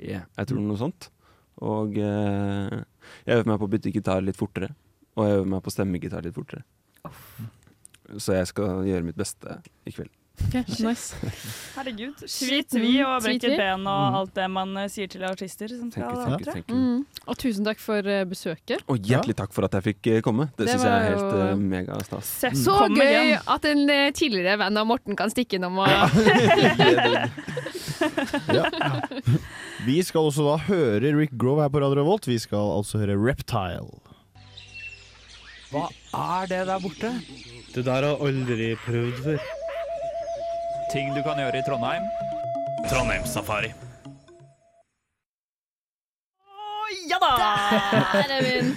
Yeah, 0.01 0.25
jeg 0.39 0.49
tror 0.49 0.65
noe 0.65 0.81
sånt. 0.81 1.11
Og 1.63 1.99
uh, 2.01 2.81
jeg 3.27 3.37
øver 3.37 3.53
meg 3.53 3.61
på 3.61 3.69
å 3.69 3.75
bytte 3.75 3.93
gitar 3.93 4.25
litt 4.25 4.41
fortere. 4.41 4.73
Og 5.19 5.29
jeg 5.29 5.43
øver 5.43 5.51
meg 5.57 5.65
på 5.65 5.69
å 5.69 5.77
stemme 5.77 6.01
gitar 6.01 6.25
litt 6.25 6.37
fortere. 6.39 6.65
Så 8.19 8.35
jeg 8.37 8.47
skal 8.53 8.83
gjøre 8.89 9.05
mitt 9.07 9.17
beste 9.17 9.61
i 9.87 9.91
kveld. 9.95 10.11
Okay, 10.49 10.65
nice. 10.83 11.13
Herregud. 11.77 12.17
Shit, 12.25 12.73
Svit 12.73 12.75
vi 12.81 13.03
og 13.05 13.21
brekket 13.23 13.45
brekke 13.53 13.59
ben 13.61 13.85
og 13.87 14.01
Mm. 14.09 14.15
alt 14.19 14.33
det 14.35 14.47
man 14.51 14.71
eh, 14.81 14.89
sier 14.91 15.07
til 15.13 15.23
artister 15.29 15.69
som 15.69 15.91
tenker, 15.93 16.41
thank 16.49 16.71
you. 16.73 16.77
Mm. 16.79 17.03
Og 17.29 17.37
tusen 17.39 17.65
takk 17.69 17.79
for 17.79 18.01
eh, 18.09 18.25
besøket. 18.27 18.81
Og 18.91 18.97
hjertelig 19.07 19.37
takk 19.39 19.53
for 19.55 19.69
at 19.69 19.77
jeg 19.77 19.85
fikk 19.91 20.09
eh, 20.15 20.21
komme. 20.25 20.49
Det, 20.57 20.65
Det 20.67 20.73
syns 20.73 20.87
jeg 20.89 20.93
er 20.97 21.05
helt 21.11 21.37
jo- 21.53 21.61
megastas. 21.61 22.25
Se, 22.41 22.51
Så 22.59 22.75
kom 22.81 22.97
gøy 22.97 23.13
igjen. 23.13 23.45
at 23.55 23.69
en 23.71 23.85
tidligere 24.17 24.57
venn 24.65 24.77
av 24.83 24.87
Morten 24.89 25.15
kan 25.21 25.31
stikke 25.31 25.61
innom 25.61 25.79
og 25.79 25.87
Ja. 28.53 28.65
Vi 29.87 30.01
skal 30.03 30.27
også 30.31 30.45
da 30.49 30.57
høre 30.67 31.13
Rick 31.17 31.37
Grove 31.39 31.63
her 31.63 31.71
på 31.73 31.81
Radio 31.85 32.01
Revolt. 32.03 32.27
Vi 32.27 32.39
skal 32.43 32.73
altså 32.81 32.99
høre 33.05 33.15
Reptile. 33.21 34.01
Hva 35.73 35.87
er 36.13 36.51
det 36.51 36.65
der 36.69 36.83
borte? 36.83 37.13
Det 37.73 37.83
der 37.87 38.05
har 38.05 38.21
aldri 38.21 38.75
prøvd 38.85 39.21
før. 39.25 39.45
Ting 40.93 41.15
du 41.17 41.23
kan 41.25 41.39
gjøre 41.41 41.57
i 41.57 41.65
Trondheim. 41.65 42.05
Trondheimssafari. 42.91 43.71
Ja 47.09 47.19
da! 47.23 47.31
Der 48.13 48.35
er 48.37 48.45
min. 48.45 48.75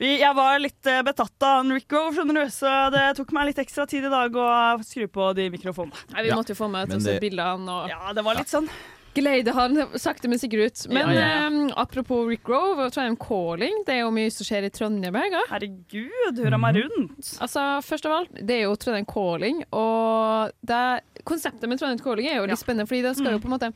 Vi, 0.00 0.14
jeg 0.18 0.34
var 0.34 0.56
litt 0.58 0.88
eh, 0.90 1.02
betatt 1.06 1.44
av 1.46 1.60
en 1.60 1.76
Rick 1.76 1.86
Grove, 1.92 2.10
skjønner 2.16 2.40
du, 2.40 2.50
så 2.50 2.70
det 2.90 3.04
tok 3.20 3.30
meg 3.36 3.50
litt 3.52 3.60
ekstra 3.62 3.84
tid 3.86 4.08
i 4.08 4.10
dag 4.10 4.34
å 4.34 4.46
skru 4.82 5.04
på 5.12 5.28
de 5.38 5.44
mikrofonene. 5.52 5.94
Nei, 6.16 6.24
vi 6.24 6.32
Ja, 6.32 6.38
måtte 6.40 6.56
jo 6.56 6.58
få 6.58 6.66
med 6.72 6.90
et 6.90 7.20
bilde 7.22 7.46
og 7.54 7.92
Ja, 7.92 8.00
det 8.16 8.24
var 8.26 8.40
litt 8.40 8.50
sånn. 8.50 8.66
Geleide 9.14 9.52
han 9.52 9.76
sakte, 10.00 10.28
men 10.28 10.38
sikkert 10.40 10.66
ut. 10.72 10.82
Men 10.92 11.08
Ja, 11.08 11.12
ja, 11.12 11.20
ja. 11.20 11.46
eh, 11.68 11.72
apropos 11.76 12.26
Rick 12.28 12.42
Grove 12.44 12.86
og 12.86 12.92
Trondheim 12.94 13.16
Calling, 13.20 13.82
det 13.86 13.94
er 13.96 14.00
jo 14.04 14.10
mye 14.10 14.30
som 14.32 14.44
skjer 14.48 14.64
i 14.64 14.70
Trondheim 14.72 15.14
i 15.16 15.22
helga. 15.26 15.42
Herregud, 15.50 16.38
hurra 16.42 16.58
meg 16.58 16.76
rundt. 16.80 17.32
Altså, 17.44 17.66
først 17.84 18.06
av 18.08 18.12
alt, 18.20 18.34
det 18.40 18.50
er 18.56 18.62
jo 18.66 18.74
Trondheim 18.76 19.06
Calling, 19.06 19.64
og 19.72 20.52
det, 20.64 20.82
konseptet 21.28 21.68
med 21.68 21.78
Trondheim 21.78 22.00
Calling 22.02 22.26
er 22.28 22.36
jo 22.40 22.46
litt 22.48 22.56
Ja. 22.56 22.62
spennende, 22.64 22.88
fordi 22.88 23.02
det 23.02 23.16
skal 23.16 23.32
jo 23.32 23.38
Mm. 23.38 23.42
på 23.42 23.50
en 23.52 23.58
måte 23.58 23.72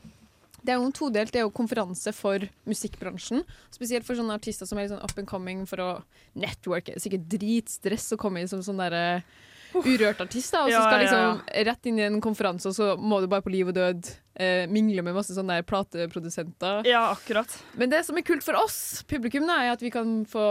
Det 0.65 0.73
er 0.73 0.81
jo 0.81 0.91
todelt. 0.91 1.31
Det 1.31 1.39
er 1.39 1.45
jo 1.45 1.49
konferanse 1.51 2.11
for 2.13 2.39
musikkbransjen. 2.67 3.43
Spesielt 3.71 4.03
for 4.03 4.15
sånne 4.15 4.33
artister 4.35 4.65
som 4.67 4.77
er 4.77 4.81
litt 4.87 4.91
sånn 4.91 5.03
up 5.03 5.17
and 5.17 5.27
coming 5.27 5.65
for 5.65 5.77
å 5.77 6.03
networke. 6.35 6.97
Sikkert 6.99 7.29
dritstress 7.29 8.11
å 8.11 8.17
komme 8.17 8.41
inn 8.41 8.49
som 8.49 8.59
sånn 8.59 8.75
derre 8.77 9.23
urørt 9.75 10.21
artist, 10.23 10.53
da. 10.53 10.63
Og 10.65 10.71
så 10.71 10.83
skal 10.83 11.03
liksom 11.03 11.41
rett 11.67 11.89
inn 11.89 11.99
i 11.99 12.05
en 12.07 12.21
konferanse, 12.23 12.69
og 12.71 12.77
så 12.77 12.93
må 12.99 13.19
du 13.23 13.27
bare 13.31 13.45
på 13.45 13.53
liv 13.53 13.71
og 13.71 13.75
død 13.77 14.09
eh, 14.39 14.65
mingle 14.71 15.03
med 15.05 15.17
masse 15.17 15.35
sånne 15.35 15.59
der 15.59 15.67
plateprodusenter. 15.67 16.87
Ja, 16.87 17.07
akkurat. 17.13 17.51
Men 17.79 17.91
det 17.93 18.03
som 18.07 18.19
er 18.19 18.25
kult 18.27 18.45
for 18.45 18.59
oss, 18.59 19.03
publikum, 19.09 19.47
da, 19.49 19.59
er 19.63 19.75
at 19.75 19.83
vi 19.83 19.91
kan 19.93 20.21
få 20.29 20.45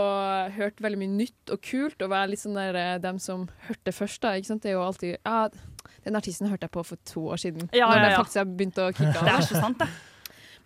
hørt 0.57 0.83
veldig 0.83 1.01
mye 1.03 1.15
nytt 1.23 1.55
og 1.55 1.63
kult, 1.65 2.01
og 2.01 2.13
være 2.13 2.33
litt 2.33 2.43
sånn 2.43 2.59
der 2.59 2.77
eh, 2.81 2.93
dem 3.03 3.21
som 3.23 3.47
hørte 3.69 3.95
først, 3.95 4.21
da. 4.25 4.35
Ikke 4.37 4.51
sant? 4.51 4.65
Det 4.65 4.73
er 4.73 4.77
jo 4.77 4.85
alltid 4.85 5.17
Ja, 5.17 5.47
den 6.07 6.19
artisten 6.19 6.51
hørte 6.51 6.67
jeg 6.67 6.75
på 6.75 6.83
for 6.87 6.99
to 7.07 7.25
år 7.33 7.41
siden. 7.41 7.71
Ja, 7.73 7.89
når 7.89 7.99
ja, 7.99 8.03
det 8.05 8.13
ja. 8.13 8.21
faktisk 8.21 8.41
har 8.41 8.53
begynt 8.53 8.79
å 8.83 8.91
kicke 8.93 9.15
av. 9.15 9.25
Det 9.27 9.33
er 9.33 9.49
så 9.49 9.63
sant, 9.63 9.81
det. 9.81 9.89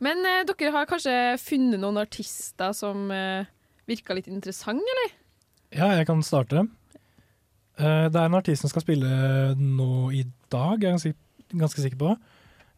Men 0.02 0.26
eh, 0.26 0.44
dere 0.50 0.74
har 0.74 0.90
kanskje 0.90 1.16
funnet 1.42 1.82
noen 1.82 2.02
artister 2.02 2.74
som 2.74 3.10
eh, 3.14 3.50
virka 3.90 4.18
litt 4.18 4.30
interessante, 4.32 4.86
eller? 4.96 5.18
Ja, 5.72 5.92
jeg 5.96 6.08
kan 6.10 6.24
starte. 6.26 6.66
Eh, 7.80 8.06
det 8.12 8.20
er 8.20 8.28
en 8.28 8.38
artist 8.38 8.64
som 8.64 8.72
skal 8.72 8.84
spille 8.84 9.10
nå 9.58 10.12
i 10.16 10.26
dag, 10.52 10.82
jeg 10.82 10.92
er 10.92 11.16
ganske, 11.58 11.82
sikker 11.82 12.00
på. 12.00 12.16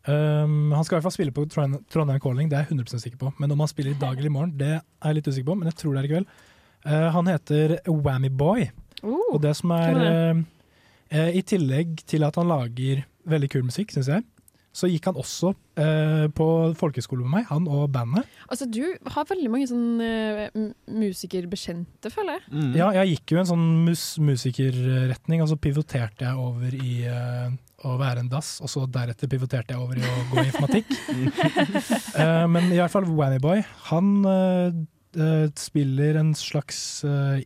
Um, 0.04 0.74
han 0.76 0.84
skal 0.84 0.98
i 0.98 0.98
hvert 0.98 1.06
fall 1.06 1.16
spille 1.16 1.32
på 1.32 1.46
Trondheim 1.48 2.20
Calling, 2.20 2.50
det 2.52 2.58
er 2.58 2.66
jeg 2.66 2.76
100% 2.76 3.04
sikker 3.06 3.20
på. 3.22 3.32
Men 3.40 3.54
om 3.56 3.62
han 3.64 3.72
spiller 3.72 3.94
i 3.94 4.00
dag 4.00 4.18
eller 4.18 4.28
i 4.28 4.34
morgen, 4.34 4.58
det 4.60 4.74
er 4.76 4.82
jeg 5.06 5.20
litt 5.20 5.30
usikker 5.30 5.52
på, 5.52 5.56
men 5.60 5.70
jeg 5.72 5.78
tror 5.80 5.94
det 5.94 6.02
er 6.02 6.08
i 6.10 6.12
kveld. 6.12 6.34
Uh, 6.84 7.08
han 7.16 7.30
heter 7.32 7.78
Whammy 7.88 8.32
Boy. 8.32 8.68
og 9.04 9.40
det 9.44 9.56
som 9.56 9.72
er, 9.76 10.44
eh, 11.12 11.30
I 11.36 11.42
tillegg 11.42 12.04
til 12.08 12.24
at 12.24 12.36
han 12.40 12.48
lager 12.48 13.04
veldig 13.28 13.50
kul 13.52 13.64
musikk, 13.68 13.92
syns 13.92 14.08
jeg, 14.08 14.24
så 14.74 14.90
gikk 14.90 15.06
han 15.12 15.18
også 15.22 15.52
eh, 15.78 16.28
på 16.34 16.46
folkeskole 16.80 17.22
med 17.22 17.36
meg, 17.36 17.44
han 17.52 17.68
og 17.70 17.92
bandet. 17.94 18.30
Altså, 18.48 18.66
du 18.66 18.82
har 19.14 19.28
veldig 19.30 19.52
mange 19.54 19.68
sånn 19.70 20.02
eh, 20.02 20.48
musikerbekjente, 20.90 22.10
føler 22.14 22.40
jeg. 22.40 22.72
Ja, 22.80 22.88
jeg 22.98 23.14
gikk 23.14 23.36
jo 23.36 23.44
en 23.44 23.52
sånn 23.52 23.68
mus 23.86 24.08
musikerretning, 24.18 25.44
og 25.46 25.52
så 25.52 25.60
pivoterte 25.62 26.26
jeg 26.26 26.42
over 26.42 26.74
i 26.74 26.96
eh, 27.06 27.54
å 27.84 27.94
være 28.00 28.24
en 28.24 28.32
dass, 28.32 28.56
og 28.64 28.72
så 28.72 28.88
deretter 28.90 29.30
pivoterte 29.30 29.76
jeg 29.76 29.84
over 29.84 30.00
i 30.00 30.08
å 30.08 30.26
gå 30.32 30.42
i 30.42 30.50
informatikk. 30.50 30.92
Eh, 32.24 32.46
men 32.50 32.70
i 32.72 32.78
hvert 32.78 32.94
fall 32.94 33.08
Whammy-boy, 33.10 33.64
han 33.90 34.10
eh, 34.30 34.76
eh, 35.18 35.46
spiller 35.60 36.20
en 36.20 36.34
slags 36.38 36.78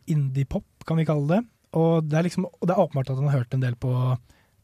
indie-pop, 0.06 0.66
kan 0.86 1.00
vi 1.00 1.06
kalle 1.08 1.28
det. 1.30 1.40
Og 1.78 2.08
det 2.08 2.18
er, 2.18 2.26
liksom, 2.26 2.46
og 2.48 2.68
det 2.68 2.74
er 2.74 2.82
åpenbart 2.82 3.12
at 3.12 3.20
han 3.20 3.30
har 3.30 3.42
hørt 3.42 3.56
en 3.56 3.64
del 3.64 3.76
på 3.80 3.92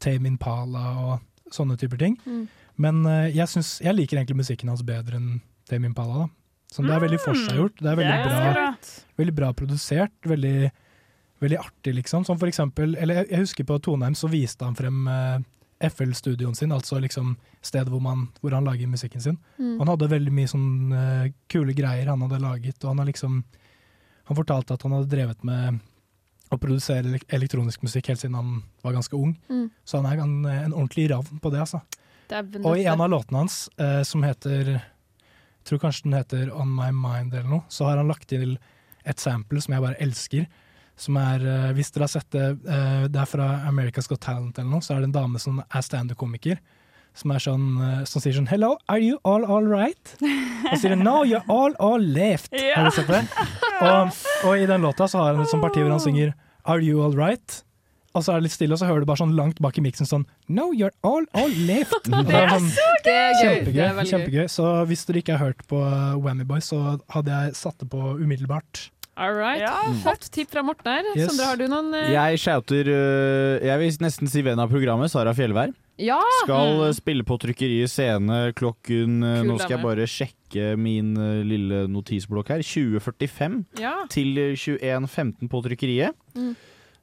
Tame 0.02 0.28
Impala 0.30 0.84
og 1.04 1.24
sånne 1.54 1.78
typer 1.80 2.00
ting. 2.00 2.16
Mm. 2.26 2.44
Men 2.84 3.04
eh, 3.06 3.28
jeg, 3.36 3.48
synes, 3.52 3.76
jeg 3.84 3.94
liker 3.96 4.20
egentlig 4.20 4.40
musikken 4.42 4.72
hans 4.72 4.84
bedre 4.86 5.20
enn 5.20 5.38
Tame 5.70 5.88
Impala. 5.90 6.24
Da. 6.24 6.28
Så 6.74 6.82
det 6.82 6.94
er 6.94 7.04
veldig 7.04 7.20
forseggjort. 7.22 7.78
Det 7.78 7.90
er 7.90 7.98
veldig 8.00 8.14
Det 8.14 8.30
er 8.34 8.34
bra, 8.34 8.52
bra. 8.56 9.00
veldig 9.22 9.34
bra 9.38 9.50
produsert. 9.54 10.14
Veldig, 10.26 10.70
veldig 11.44 11.58
artig, 11.62 11.94
liksom. 12.00 12.24
Som 12.26 12.40
for 12.40 12.50
eksempel 12.50 12.96
Eller 12.98 13.22
jeg, 13.22 13.30
jeg 13.30 13.44
husker 13.46 13.68
på 13.68 13.78
Toneheim 13.78 14.16
så 14.18 14.30
viste 14.32 14.66
han 14.66 14.74
frem 14.78 15.04
eh, 15.06 15.36
FL-studioen 15.84 16.54
sin, 16.54 16.72
altså 16.72 16.98
liksom 17.02 17.34
stedet 17.64 17.90
hvor, 17.92 18.02
man, 18.02 18.28
hvor 18.40 18.54
han 18.56 18.66
lager 18.66 18.90
musikken 18.90 19.20
sin. 19.20 19.38
Mm. 19.58 19.78
Han 19.80 19.90
hadde 19.90 20.10
veldig 20.12 20.32
mye 20.34 20.50
sånn 20.50 20.68
uh, 20.94 21.26
kule 21.50 21.74
greier 21.76 22.08
han 22.08 22.22
hadde 22.24 22.40
laget, 22.42 22.78
og 22.82 22.92
han 22.92 23.02
har 23.02 23.10
liksom 23.10 23.42
Han 24.24 24.38
fortalte 24.38 24.72
at 24.72 24.82
han 24.86 24.94
hadde 24.96 25.10
drevet 25.12 25.42
med 25.44 25.82
å 26.54 26.60
produsere 26.62 27.20
elektronisk 27.28 27.84
musikk 27.84 28.10
helt 28.10 28.22
siden 28.22 28.38
han 28.38 28.56
var 28.84 28.96
ganske 28.96 29.16
ung. 29.18 29.34
Mm. 29.50 29.68
Så 29.84 30.00
han 30.00 30.08
er 30.10 30.22
en, 30.24 30.34
en 30.46 30.74
ordentlig 30.74 31.08
ravn 31.12 31.40
på 31.42 31.52
det, 31.54 31.62
altså. 31.64 31.82
Det 32.30 32.62
Og 32.62 32.78
i 32.80 32.86
en 32.88 33.02
av 33.04 33.10
låtene 33.12 33.42
hans, 33.42 33.68
eh, 33.76 34.02
som 34.02 34.22
heter 34.24 34.78
Jeg 34.78 35.68
tror 35.68 35.80
kanskje 35.82 36.06
den 36.06 36.16
heter 36.16 36.52
On 36.52 36.68
My 36.68 36.90
Mind 36.92 37.34
eller 37.34 37.48
noe, 37.48 37.64
så 37.68 37.88
har 37.88 38.00
han 38.00 38.08
lagt 38.08 38.28
til 38.28 38.56
et 39.04 39.20
sample 39.20 39.60
som 39.60 39.74
jeg 39.74 39.84
bare 39.84 40.00
elsker. 40.00 40.46
Som 40.96 41.16
er, 41.16 41.44
eh, 41.44 41.72
Hvis 41.72 41.90
dere 41.92 42.04
har 42.04 42.12
sett 42.12 42.30
det, 42.30 42.46
eh, 42.68 43.08
det 43.08 43.20
er 43.20 43.28
fra 43.28 43.48
America's 43.68 44.08
Got 44.08 44.20
Talent 44.20 44.58
eller 44.58 44.70
noe, 44.70 44.80
så 44.80 44.94
er 44.94 45.00
det 45.00 45.10
en 45.10 45.20
dame 45.20 45.38
som 45.38 45.60
er 45.60 45.82
standup-komiker. 45.82 46.58
Som, 47.14 47.30
er 47.30 47.42
sånn, 47.42 47.66
eh, 47.78 47.98
som 48.10 48.22
sier 48.22 48.34
sånn 48.34 48.48
Hello, 48.50 48.72
are 48.90 48.98
you 48.98 49.20
all 49.22 49.44
all 49.46 49.66
right? 49.70 50.16
Og 50.18 50.78
sier 50.82 50.96
No, 50.98 51.20
you're 51.22 51.44
all 51.46 51.76
all 51.78 52.02
left. 52.02 52.50
Ja. 52.64 52.80
Har 52.80 52.88
du 52.90 52.96
sett 52.96 53.10
det? 53.10 53.22
Og, 53.84 54.16
og 54.48 54.58
i 54.58 54.66
den 54.66 54.82
låta 54.82 55.06
så 55.10 55.20
har 55.20 55.34
han 55.36 55.44
et 55.44 55.52
sånt 55.52 55.62
parti 55.62 55.82
hvor 55.84 55.94
han 55.94 56.02
synger 56.02 56.34
Are 56.64 56.82
you 56.82 57.04
all 57.04 57.14
right? 57.14 57.60
Og 58.14 58.22
så 58.22 58.30
er 58.30 58.38
det 58.38 58.46
litt 58.46 58.54
stille, 58.54 58.74
og 58.76 58.78
så 58.78 58.86
hører 58.86 59.02
du 59.02 59.08
bare 59.10 59.18
sånn 59.18 59.34
langt 59.34 59.58
bak 59.62 59.78
i 59.78 59.82
miksen 59.82 60.06
sånn 60.06 60.24
No, 60.46 60.68
you're 60.70 60.94
all 61.06 61.26
all 61.34 61.54
left. 61.66 62.06
Det 62.30 62.36
er 62.38 62.50
sånn, 62.52 62.68
Det 63.02 63.14
er 63.14 63.30
gøy. 63.32 63.38
Kjempegøy. 63.42 63.78
Det 63.78 63.86
er 63.90 64.10
kjempegøy. 64.10 64.44
Så 64.54 64.68
hvis 64.90 65.02
dere 65.08 65.22
ikke 65.22 65.34
har 65.38 65.50
hørt 65.50 65.64
på 65.70 65.80
uh, 65.82 66.14
Whammy 66.22 66.46
Boys, 66.46 66.70
så 66.70 66.96
hadde 67.14 67.34
jeg 67.34 67.56
satt 67.58 67.78
det 67.82 67.90
på 67.90 68.14
umiddelbart. 68.20 68.84
All 69.18 69.34
right. 69.34 69.62
Ja, 69.62 69.78
Fått 70.02 70.26
tipp 70.34 70.50
fra 70.54 70.62
Morten 70.66 70.90
her. 70.90 71.10
Yes. 71.14 71.30
Sondre, 71.30 71.50
har 71.50 71.58
du 71.58 71.66
noen 71.70 71.90
uh... 71.94 72.06
Jeg 72.10 72.38
shouter 72.42 72.90
uh, 72.90 73.62
Jeg 73.62 73.82
vil 73.82 73.98
nesten 74.02 74.30
si 74.30 74.42
venn 74.46 74.62
av 74.62 74.70
programmet, 74.70 75.10
Sara 75.12 75.34
Fjellvær. 75.34 75.74
Ja! 75.98 76.18
Skal 76.44 76.80
øh, 76.88 76.94
spille 76.94 77.22
på 77.24 77.36
Trykkeriet 77.38 77.90
Scene 77.90 78.52
klokken 78.58 79.22
øh, 79.22 79.38
Kul 79.38 79.46
Nå 79.52 79.58
skal 79.62 79.76
jeg 79.76 79.82
bare 79.84 80.06
sjekke 80.10 80.76
min 80.76 81.12
øh, 81.20 81.42
lille 81.46 81.84
notisblokk 81.88 82.48
her. 82.48 82.62
2045 82.66 83.64
Ja. 83.80 83.92
til 84.10 84.38
øh, 84.38 84.54
21.15 84.58 85.48
på 85.48 85.60
Trykkeriet. 85.62 86.10
Mm. 86.34 86.56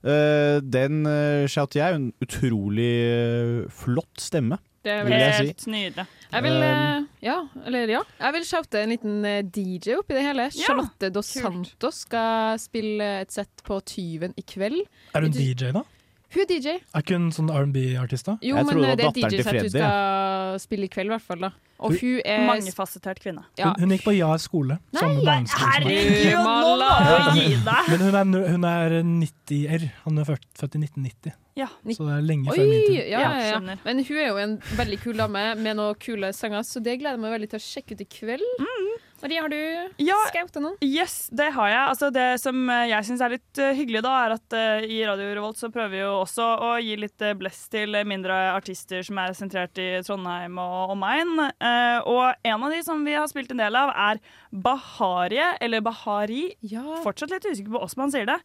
Eh, 0.03 0.57
den 0.73 1.05
uh, 1.05 1.45
shouter 1.47 1.77
jeg. 1.83 1.95
En 1.95 2.07
utrolig 2.21 3.69
flott 3.69 4.21
stemme, 4.21 4.57
Det 4.83 4.91
er 4.91 5.03
vil 5.05 5.13
jeg 5.13 5.33
Helt 5.37 5.61
si. 5.61 5.69
nydelig. 5.69 6.05
Jeg 6.31 6.43
vil, 6.43 6.51
eh, 6.65 7.03
ja, 7.21 7.35
eller 7.67 7.79
ja. 7.91 7.99
Jeg 8.19 8.33
vil 8.33 8.45
shoute 8.47 8.81
en 8.83 8.89
liten 8.89 9.25
eh, 9.25 9.43
DJ 9.43 9.93
oppi 9.99 10.15
det 10.17 10.23
hele. 10.25 10.47
Ja, 10.49 10.49
Charlotte 10.65 11.09
Dos 11.13 11.25
Santos 11.37 12.01
skal 12.07 12.57
spille 12.59 13.09
et 13.21 13.31
sett 13.35 13.61
på 13.67 13.77
Tyven 13.85 14.33
i 14.37 14.41
kveld. 14.41 14.81
Er 15.13 15.21
hun 15.21 15.29
en 15.29 15.37
DJ, 15.37 15.69
da? 15.75 15.83
Hun 16.31 16.41
er 16.43 16.47
DJ. 16.47 16.77
Er 16.95 17.01
ikke 17.03 17.17
hun 17.17 17.31
sånn 17.35 17.49
R&B-artist, 17.51 18.25
da? 18.29 18.37
Jo, 18.41 18.55
Jeg 18.55 18.65
men 18.69 18.77
eh, 18.83 18.95
det 18.95 18.97
det 18.97 19.05
er 19.05 19.29
DJ-sett 19.35 19.61
hun 19.61 19.69
skal 19.73 20.59
spille 20.63 20.87
i 20.87 20.91
kveld, 20.93 21.09
i 21.11 21.13
hvert 21.15 21.25
fall. 21.27 21.39
da. 21.43 21.49
Og 21.81 21.91
Hun- 21.91 21.99
hun 21.99 22.21
er 22.25 22.45
Mangefasettert 22.47 23.19
kvinne. 23.19 23.43
ja. 23.57 23.71
Hun, 23.73 23.89
hun 23.89 23.89
gikk 23.97 24.03
på 24.05 24.13
Jar 24.15 24.37
skole. 24.37 24.77
meg. 24.93 25.47
Herregud, 25.49 26.33
nå 26.37 26.43
må 26.45 27.33
du 27.33 27.39
gi 27.39 27.55
deg! 27.65 27.89
Men 27.89 27.99
hun 28.05 28.15
er, 28.15 28.49
hun 28.51 28.63
er 28.69 28.89
90-er. 29.03 29.91
Han 30.05 30.17
er 30.21 30.25
født, 30.29 30.45
født 30.59 30.75
i 30.75 30.83
1990. 30.85 31.33
Ja. 31.59 31.67
Så 31.91 32.05
det 32.07 32.13
er 32.15 32.21
lenge 32.23 32.47
Oi! 32.51 32.55
før 32.55 32.69
min 32.69 32.85
tid. 32.87 33.09
Ja, 33.11 33.19
ja, 33.19 33.59
ja. 33.59 33.75
Men 33.83 34.03
hun 34.07 34.17
er 34.17 34.27
jo 34.29 34.37
en 34.37 34.57
veldig 34.77 34.99
kul 35.03 35.17
dame 35.19 35.43
med 35.59 35.75
noen 35.75 35.95
kule 35.99 36.31
sanger, 36.37 36.63
så 36.63 36.79
det 36.81 36.99
gleder 37.01 37.17
jeg 37.17 37.23
meg 37.25 37.33
veldig 37.35 37.49
til 37.49 37.59
å 37.59 37.65
sjekke 37.65 37.97
ut 37.97 38.01
i 38.05 38.05
kveld. 38.05 38.47
Maria, 39.21 39.41
har 39.41 39.49
du 39.49 39.89
Ja. 40.01 40.15
skauta 40.27 40.59
noen? 40.63 40.77
Yes, 40.81 41.29
det 41.31 41.51
har 41.53 41.69
jeg. 41.69 41.81
Altså, 41.91 42.09
det 42.13 42.39
som 42.41 42.57
eh, 42.69 42.87
jeg 42.89 43.05
syns 43.05 43.21
er 43.21 43.35
litt 43.35 43.61
eh, 43.61 43.75
hyggelig, 43.77 44.01
da, 44.05 44.13
er 44.25 44.35
at 44.37 44.55
uh, 44.57 44.81
i 44.87 44.97
Radio 45.05 45.29
Revolt 45.37 45.59
så 45.61 45.69
prøver 45.73 45.93
vi 45.93 46.01
jo 46.01 46.11
også 46.23 46.47
å 46.65 46.71
gi 46.81 46.95
litt 46.97 47.25
blest 47.37 47.69
til 47.75 47.95
mindre 48.09 48.39
artister 48.55 49.05
som 49.05 49.19
er 49.21 49.37
sentrert 49.37 49.77
i 49.81 49.89
Trondheim 50.07 50.57
og 50.61 50.95
omegn. 50.95 51.37
Uh, 51.61 51.99
og 52.09 52.25
en 52.43 52.65
av 52.67 52.73
de 52.73 52.81
som 52.87 53.05
vi 53.05 53.13
har 53.17 53.29
spilt 53.29 53.53
en 53.53 53.61
del 53.61 53.77
av, 53.77 53.93
er 53.93 54.21
Baharie, 54.51 55.53
eller 55.61 55.81
Bahari. 55.85 56.49
Fortsatt 57.05 57.31
litt 57.33 57.45
usikker 57.45 57.71
på 57.71 57.79
hvordan 57.81 58.01
man 58.05 58.13
sier 58.13 58.29
det. 58.29 58.39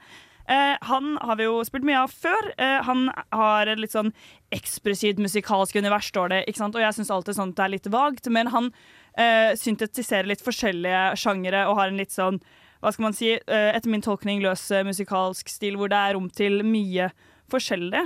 Uh, 0.47 0.77
han 0.87 1.16
har 1.27 1.41
vi 1.41 1.49
jo 1.49 1.57
spilt 1.66 1.87
mye 1.89 2.05
av 2.05 2.12
før. 2.14 2.53
Uh, 2.61 2.79
han 2.87 3.09
har 3.35 3.66
et 3.72 3.81
litt 3.83 3.97
sånn 3.97 4.12
ekspressivt 4.55 5.18
musikalsk 5.18 5.74
univers, 5.81 6.12
står 6.12 6.31
det. 6.31 6.45
ikke 6.47 6.62
sant? 6.62 6.77
Og 6.79 6.85
jeg 6.85 6.95
syns 7.01 7.11
alltid 7.11 7.39
sånt 7.41 7.59
er 7.64 7.72
litt 7.72 7.89
vagt, 7.91 8.29
men 8.31 8.53
han 8.55 8.70
eh, 9.19 9.57
syntetiserer 9.59 10.29
litt 10.31 10.45
forskjellige 10.45 11.17
sjangere 11.21 11.67
og 11.71 11.81
har 11.81 11.91
en 11.91 12.01
litt 12.01 12.14
sånn 12.14 12.41
hva 12.83 12.93
skal 12.93 13.07
man 13.07 13.17
si, 13.17 13.33
uh, 13.33 13.71
etter 13.73 13.91
min 13.91 14.05
tolkning 14.05 14.43
løs 14.45 14.67
eh, 14.71 14.85
musikalsk 14.87 15.49
stil, 15.51 15.79
hvor 15.81 15.89
det 15.91 15.97
er 15.97 16.12
rom 16.14 16.29
til 16.31 16.61
mye 16.62 17.09
forskjellig. 17.51 18.03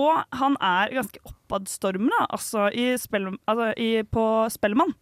Og 0.00 0.38
han 0.40 0.56
er 0.64 0.94
ganske 0.96 1.20
oppadstormende, 1.28 2.24
altså, 2.32 2.66
i 2.72 2.88
spell, 2.98 3.28
altså 3.44 3.68
i, 3.76 3.90
på 4.08 4.24
Spellemann, 4.50 4.96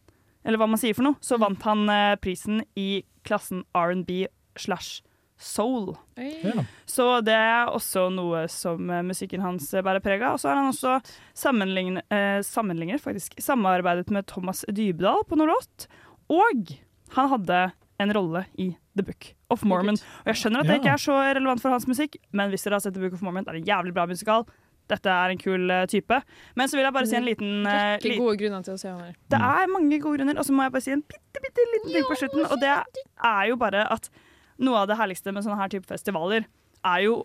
eller 0.45 0.61
hva 0.61 0.69
man 0.69 0.83
sier 0.83 0.99
for 0.99 1.07
noe, 1.07 1.17
så 1.25 1.39
vant 1.41 1.63
han 1.65 1.87
prisen 2.23 2.61
i 2.77 3.05
klassen 3.25 3.63
R&B 3.73 4.27
slash 4.61 5.01
soul. 5.41 5.95
Ja. 6.17 6.63
Så 6.89 7.07
det 7.27 7.35
er 7.35 7.71
også 7.75 8.07
noe 8.15 8.45
som 8.53 8.89
eh, 8.91 9.03
musikken 9.07 9.43
hans 9.45 9.67
eh, 9.75 9.83
bærer 9.85 10.03
preg 10.05 10.23
av. 10.23 10.37
Og 10.37 10.43
så 10.43 10.51
har 10.53 10.61
han 10.61 10.71
også 10.73 10.95
eh, 10.99 12.41
sammenligner, 12.47 12.99
faktisk, 13.03 13.35
samarbeidet 13.43 14.11
med 14.15 14.27
Thomas 14.31 14.65
Dybdahl 14.71 15.25
på 15.29 15.39
noe 15.41 15.51
låt. 15.51 15.89
Og 16.33 16.75
han 17.17 17.31
hadde 17.35 17.63
en 18.03 18.13
rolle 18.15 18.45
i 18.59 18.73
The 18.97 19.05
Book 19.07 19.33
of 19.55 19.63
Mormon. 19.67 19.99
Og 20.25 20.31
jeg 20.33 20.41
skjønner 20.41 20.63
at 20.65 20.71
det 20.71 20.81
ikke 20.81 20.95
er 20.97 21.03
så 21.03 21.15
relevant 21.37 21.63
for 21.63 21.75
hans 21.75 21.87
musikk, 21.91 22.17
men 22.35 22.51
hvis 22.51 22.65
dere 22.67 22.79
har 22.79 22.83
sett 22.87 22.95
The 22.97 23.03
Book 23.05 23.15
of 23.19 23.23
Mormon, 23.27 23.45
det 23.47 23.53
er 23.55 23.61
en 23.61 23.69
jævlig 23.69 23.95
bra 23.95 24.07
musikal. 24.11 24.47
Dette 24.91 25.09
er 25.09 25.33
en 25.33 25.39
kul 25.41 25.71
type. 25.89 26.19
Men 26.59 26.69
så 26.69 26.77
vil 26.77 26.85
jeg 26.85 26.93
bare 26.93 27.09
si 27.09 27.17
en 27.17 27.25
liten 27.29 27.67
eh, 27.71 27.95
Rekke 27.97 28.11
li- 28.11 28.19
gode 28.21 28.37
grunner 28.43 28.67
til 28.67 28.75
å 28.75 28.81
se 28.83 28.91
han 28.91 29.01
her. 29.01 29.15
det 29.33 29.39
er 29.41 29.71
mange 29.73 29.99
gode 30.03 30.19
grunner, 30.21 30.39
og 30.39 30.45
så 30.47 30.53
må 30.57 30.67
jeg 30.67 30.75
bare 30.75 30.85
si 30.85 30.93
en 30.93 31.05
bitte, 31.09 31.41
bitte 31.47 31.65
liten 31.71 31.95
ting 31.95 32.07
på 32.11 32.19
slutten. 32.21 32.45
Og 32.51 32.61
det 32.61 32.73
er 32.75 33.49
jo 33.49 33.57
bare 33.63 33.87
at 33.95 34.11
noe 34.59 34.83
av 34.85 34.89
det 34.89 34.97
herligste 34.99 35.33
med 35.33 35.45
sånne 35.45 35.59
her 35.61 35.69
type 35.73 35.87
festivaler 35.87 36.45
er 36.85 37.01
jo 37.07 37.25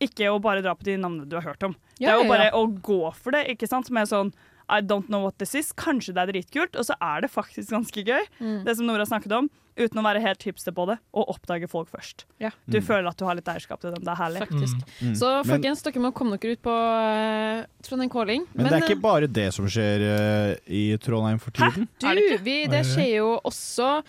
ikke 0.00 0.28
å 0.30 0.38
bare 0.38 0.62
dra 0.62 0.76
på 0.78 0.84
de 0.86 0.96
navnene 0.96 1.26
du 1.26 1.34
har 1.34 1.42
hørt 1.42 1.62
om. 1.66 1.74
det 1.98 2.06
er 2.06 2.20
jo 2.20 2.28
bare 2.28 2.50
ja. 2.52 2.54
å 2.54 2.66
gå 2.70 3.00
for 3.18 3.34
det, 3.34 3.48
ikke 3.50 3.66
sant? 3.66 3.90
Med 3.90 4.06
sånn 4.06 4.30
I 4.70 4.82
don't 4.84 5.08
know 5.08 5.22
what 5.24 5.38
this 5.40 5.54
is. 5.56 5.72
Kanskje 5.72 6.12
det 6.14 6.22
er 6.22 6.30
dritkult, 6.30 6.76
og 6.76 6.84
så 6.84 6.94
er 7.00 7.22
det 7.24 7.30
faktisk 7.32 7.72
ganske 7.72 8.04
gøy. 8.04 8.26
Mm. 8.38 8.58
Det 8.66 8.74
som 8.76 8.86
Nora 8.86 9.06
snakket 9.08 9.32
om, 9.32 9.48
uten 9.78 9.98
å 9.98 10.04
være 10.04 10.20
helt 10.20 10.42
hipster 10.44 10.74
på 10.76 10.84
det, 10.90 10.98
og 11.16 11.30
oppdage 11.32 11.66
folk 11.72 11.88
først. 11.88 12.26
Ja. 12.38 12.50
Du 12.68 12.76
Mm. 12.78 12.84
føler 12.84 13.08
at 13.08 13.16
du 13.16 13.24
har 13.24 13.34
litt 13.34 13.48
eierskap 13.48 13.80
til 13.80 13.94
dem. 13.94 14.04
Det 14.04 14.12
er 14.12 14.20
herlig. 14.20 14.38
Faktisk. 14.44 14.76
Mm. 15.00 15.14
Så 15.16 15.30
Men- 15.42 15.44
folkens, 15.62 15.82
dere 15.82 16.02
må 16.04 16.12
komme 16.12 16.38
dere 16.38 16.52
ut 16.52 16.62
på 16.62 16.74
uh, 16.76 17.64
Trondheim 17.82 18.10
Calling. 18.12 18.46
Men, 18.54 18.66
det 18.66 18.72
er 18.82 18.86
ikke 18.86 19.00
bare 19.00 19.26
det 19.26 19.54
som 19.54 19.64
skjer 19.66 20.04
uh, 20.04 20.54
i 20.68 20.96
Trondheim 20.98 21.40
for 21.40 21.50
tiden. 21.50 21.88
Du, 21.98 22.36
vi, 22.44 22.66
det 22.66 22.84
skjer 22.86 23.16
jo 23.22 23.40
også 23.42 24.02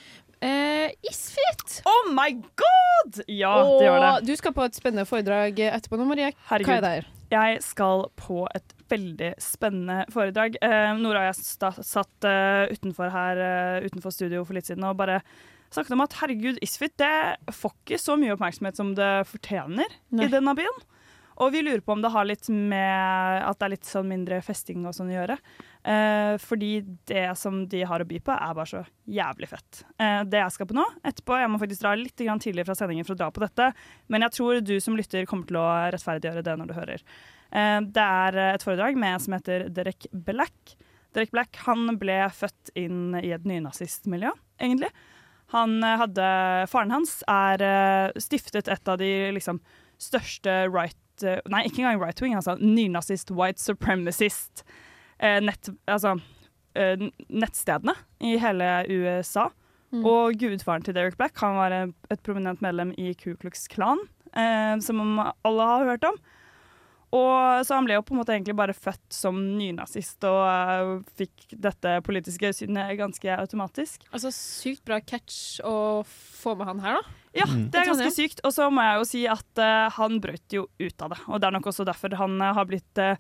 eh, 0.46 0.96
Isfit! 1.10 1.80
Oh 1.90 2.10
my 2.16 2.32
god! 2.60 3.22
Ja, 3.28 3.54
det 3.66 3.88
gjør 3.88 4.04
det. 4.06 4.12
Du 4.28 4.34
skal 4.40 4.56
på 4.56 4.66
et 4.68 4.78
spennende 4.78 5.08
foredrag 5.10 5.62
etterpå 5.70 6.00
nå, 6.00 6.08
Marie. 6.10 6.34
Hva 6.50 6.60
er 6.80 6.86
det? 6.86 6.98
Jeg 7.30 7.60
skal 7.62 8.08
på 8.18 8.44
et 8.58 8.74
veldig 8.90 9.34
spennende 9.44 10.02
foredrag. 10.14 10.58
Eh, 10.66 10.92
Nora 10.98 11.28
og 11.28 11.30
jeg 11.30 11.84
satt 11.86 12.26
uh, 12.26 12.66
utenfor 12.74 13.14
her 13.14 13.42
uh, 13.44 13.86
utenfor 13.86 14.14
studio 14.16 14.42
for 14.48 14.58
litt 14.58 14.70
siden 14.70 14.88
og 14.88 14.98
bare 14.98 15.20
snakket 15.70 15.94
om 15.94 16.06
at 16.06 16.16
herregud, 16.24 16.58
Isfit 16.66 16.96
det 16.98 17.14
får 17.54 17.76
ikke 17.76 18.00
så 18.02 18.16
mye 18.18 18.34
oppmerksomhet 18.34 18.80
som 18.80 18.96
det 18.98 19.12
fortjener 19.30 19.86
Nei. 20.10 20.26
i 20.26 20.32
denne 20.34 20.56
byen. 20.58 20.82
Og 21.40 21.54
vi 21.54 21.62
lurer 21.64 21.80
på 21.80 21.94
om 21.96 22.02
det 22.04 22.12
har 22.12 22.28
litt 22.28 22.50
med 22.52 23.44
at 23.48 23.60
det 23.60 23.68
er 23.68 23.74
litt 23.78 23.88
sånn 23.88 24.10
mindre 24.10 24.42
festing 24.44 24.84
og 24.84 24.96
sånn 24.96 25.12
å 25.14 25.16
gjøre. 25.16 25.38
Eh, 25.88 26.34
fordi 26.44 26.72
det 27.08 27.24
som 27.40 27.62
de 27.72 27.86
har 27.88 28.04
å 28.04 28.08
by 28.08 28.20
på, 28.28 28.36
er 28.36 28.58
bare 28.58 28.68
så 28.68 28.82
jævlig 29.08 29.48
fett. 29.48 29.84
Eh, 29.96 30.20
det 30.28 30.42
jeg 30.42 30.56
skal 30.58 30.68
på 30.68 30.76
nå, 30.76 30.84
etterpå 31.08 31.38
Jeg 31.40 31.52
må 31.54 31.62
faktisk 31.62 31.86
dra 31.86 31.94
litt 31.96 32.16
tidligere 32.20 32.68
fra 32.68 32.76
sendingen 32.76 33.08
for 33.08 33.16
å 33.16 33.22
dra 33.22 33.30
på 33.32 33.46
dette, 33.46 33.70
men 34.12 34.28
jeg 34.28 34.36
tror 34.36 34.60
du 34.60 34.76
som 34.84 35.00
lytter 35.00 35.30
kommer 35.30 35.48
til 35.48 35.62
å 35.62 35.70
rettferdiggjøre 35.96 36.44
det 36.44 36.58
når 36.60 36.72
du 36.72 36.76
hører. 36.76 37.06
Eh, 37.56 37.80
det 37.88 38.10
er 38.26 38.42
et 38.50 38.66
foredrag 38.68 39.00
med 39.00 39.16
en 39.16 39.24
som 39.24 39.38
heter 39.40 39.70
Derek 39.72 40.10
Black. 40.12 40.76
Derek 41.16 41.32
Black 41.32 41.64
han 41.66 41.96
ble 42.02 42.20
født 42.36 42.74
inn 42.78 43.16
i 43.18 43.32
et 43.34 43.48
nynazistmiljø, 43.48 44.36
egentlig. 44.60 44.92
Han 45.54 45.80
eh, 45.84 45.98
hadde, 46.04 46.30
Faren 46.70 46.94
hans 46.94 47.20
er 47.30 47.64
eh, 47.66 48.22
stiftet 48.22 48.70
et 48.70 48.92
av 48.92 49.00
de 49.02 49.12
liksom, 49.36 49.62
største 50.02 50.66
right 50.70 50.98
eh, 51.24 51.40
Nei, 51.50 51.66
ikke 51.68 51.84
engang 51.84 52.02
right 52.02 52.22
wing, 52.24 52.36
altså 52.38 52.58
nynazist, 52.60 53.32
white 53.32 53.62
supremacist 53.62 54.64
eh, 55.20 55.40
nett, 55.44 55.72
altså, 55.90 56.16
eh, 56.80 57.10
nettstedene 57.30 57.96
i 58.20 58.38
hele 58.42 58.70
USA. 58.90 59.50
Mm. 59.90 60.04
Og 60.06 60.38
gudfaren 60.38 60.86
til 60.86 60.94
Derek 60.94 61.18
Black 61.18 61.40
han 61.42 61.58
var 61.58 61.74
et 61.74 62.26
prominent 62.26 62.62
medlem 62.62 62.94
i 63.02 63.16
Ku 63.18 63.34
Klux 63.40 63.68
Klan, 63.72 64.02
eh, 64.38 64.76
som 64.86 65.18
alle 65.20 65.72
har 65.74 65.88
hørt 65.94 66.06
om. 66.12 66.20
Og 67.16 67.66
så 67.66 67.74
han 67.74 67.88
ble 67.88 67.96
jo 67.98 68.04
på 68.06 68.14
en 68.14 68.20
måte 68.22 68.36
egentlig 68.36 68.54
bare 68.58 68.76
født 68.78 69.16
som 69.16 69.38
nynazist 69.58 70.22
og 70.30 70.44
uh, 70.46 70.92
fikk 71.18 71.56
dette 71.58 71.96
politiske 72.06 72.52
synet 72.60 72.94
ganske 73.00 73.34
automatisk. 73.34 74.06
Altså 74.14 74.30
Sykt 74.36 74.84
bra 74.86 75.00
catch 75.02 75.58
å 75.66 76.04
få 76.06 76.54
med 76.60 76.70
han 76.70 76.84
her, 76.84 77.00
da. 77.00 77.16
Ja, 77.34 77.46
Mm. 77.46 77.70
det 77.72 77.78
er 77.80 77.86
ganske 77.92 78.12
sykt. 78.12 78.40
Og 78.44 78.52
så 78.54 78.70
må 78.74 78.82
jeg 78.82 78.96
jo 78.98 79.04
si 79.06 79.26
at 79.28 79.60
uh, 79.62 79.90
han 80.00 80.20
brøt 80.22 80.50
jo 80.56 80.68
ut 80.80 81.02
av 81.02 81.10
det. 81.14 81.20
Og 81.28 81.40
det 81.40 81.48
er 81.48 81.52
nok 81.60 81.68
også 81.70 81.86
derfor 81.86 82.16
han 82.18 82.42
uh, 82.42 82.54
har 82.58 82.66
blitt 82.66 82.98
uh, 82.98 83.16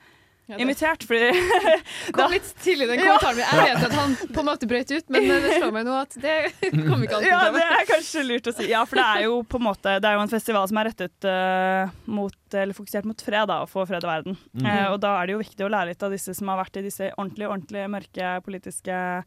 Ja, 0.49 0.57
det- 0.57 0.63
invitert. 0.65 1.03
Fordi 1.05 1.29
Kom 2.17 2.31
litt 2.33 2.47
tidlig 2.63 2.87
i 2.87 2.89
den 2.89 2.99
kommentaren. 3.03 3.35
min. 3.37 3.45
Jeg 3.45 3.75
vet 3.75 3.83
at 3.85 3.93
han 3.93 4.15
på 4.33 4.39
en 4.41 4.47
måte 4.49 4.65
brøt 4.65 4.89
ut, 4.97 5.09
men 5.13 5.27
det 5.29 5.59
slår 5.59 5.71
meg 5.75 5.85
nå 5.85 5.93
at 6.01 6.15
det 6.17 6.37
kommer 6.89 7.05
ikke 7.05 7.19
an 7.19 7.27
Ja, 7.27 7.41
til 7.45 7.53
det 7.59 7.65
er 7.67 7.85
kanskje 7.91 8.23
lurt 8.25 8.49
å 8.49 8.53
si. 8.57 8.65
Ja, 8.71 8.81
for 8.89 8.97
det 8.97 9.05
er 9.05 9.25
jo 9.27 9.35
på 9.45 9.59
en 9.61 9.67
måte 9.67 9.93
Det 10.01 10.09
er 10.09 10.17
jo 10.17 10.23
en 10.25 10.31
festival 10.33 10.65
som 10.71 10.79
er 10.81 10.89
rettet 10.89 11.27
uh, 11.29 11.93
mot 12.09 12.57
Eller 12.63 12.73
fokusert 12.73 13.05
mot 13.05 13.21
fred, 13.21 13.45
da, 13.53 13.59
og 13.61 13.69
få 13.69 13.85
fred 13.85 14.01
i 14.03 14.09
verden. 14.09 14.37
Mm 14.57 14.65
-hmm. 14.65 14.87
uh, 14.87 14.91
og 14.93 14.99
da 15.05 15.13
er 15.21 15.27
det 15.27 15.33
jo 15.37 15.43
viktig 15.43 15.65
å 15.65 15.69
lære 15.69 15.89
litt 15.93 16.01
av 16.03 16.11
disse 16.17 16.33
som 16.33 16.47
har 16.47 16.57
vært 16.65 16.77
i 16.81 16.81
disse 16.89 17.11
ordentlig, 17.17 17.45
ordentlig 17.47 17.85
mørke 17.89 18.41
politiske 18.41 19.23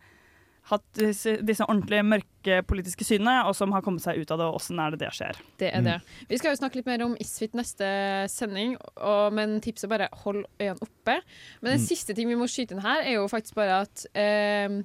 Hatt 0.70 0.84
disse, 0.94 1.32
disse 1.42 1.64
ordentlig 1.66 1.98
mørke 2.06 2.60
politiske 2.70 3.04
synene, 3.04 3.40
og 3.48 3.56
som 3.58 3.72
har 3.74 3.82
kommet 3.82 4.04
seg 4.04 4.20
ut 4.22 4.30
av 4.30 4.38
det. 4.38 4.46
Og 4.46 4.60
åssen 4.60 4.78
er 4.78 4.94
det 4.94 5.00
det 5.02 5.08
skjer? 5.16 5.40
Det 5.58 5.72
er 5.74 5.82
det. 5.82 5.96
Vi 6.30 6.38
skal 6.38 6.52
jo 6.54 6.60
snakke 6.60 6.78
litt 6.78 6.86
mer 6.86 7.02
om 7.02 7.16
Isfit 7.20 7.56
neste 7.58 7.88
sending, 8.30 8.76
og, 8.96 9.32
men 9.34 9.56
tipset 9.64 9.90
bare 9.90 10.06
hold 10.22 10.44
øynene 10.60 10.78
oppe. 10.86 11.18
Men 11.60 11.72
den 11.74 11.80
Mm. 11.82 11.86
siste 11.88 12.14
ting 12.14 12.28
vi 12.30 12.38
må 12.38 12.46
skyte 12.46 12.76
inn 12.76 12.84
her, 12.86 13.02
er 13.02 13.16
jo 13.18 13.26
faktisk 13.28 13.54
bare 13.58 13.80
at 13.88 14.06
eh, 14.14 14.80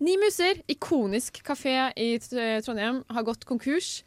Ni 0.00 0.16
Muser, 0.18 0.60
ikonisk 0.70 1.40
kafé 1.46 1.76
i 1.98 2.12
Trondheim, 2.18 3.04
har 3.10 3.22
gått 3.26 3.44
konkurs. 3.46 4.02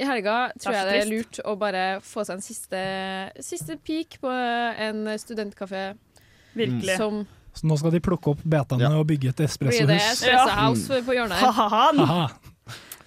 I 0.00 0.04
helga 0.08 0.50
tror 0.58 0.72
Det 0.72 0.78
jeg 0.78 0.88
det 0.88 1.00
er 1.02 1.10
lurt 1.12 1.40
å 1.44 1.54
bare 1.60 1.84
få 2.00 2.24
seg 2.24 2.38
en 2.38 2.44
siste, 2.44 2.80
siste 3.44 3.76
peak 3.84 4.16
på 4.22 4.30
en 4.32 5.04
studentkafé. 5.20 5.90
Virkelig. 6.56 6.96
Som 6.96 7.26
Så 7.52 7.66
nå 7.66 7.76
skal 7.80 7.92
de 7.94 8.00
plukke 8.04 8.34
opp 8.34 8.44
betene 8.46 8.92
og 8.96 9.06
bygge 9.10 9.32
et 9.32 9.42
espressohus. 9.48 10.22
Haha. 11.40 12.30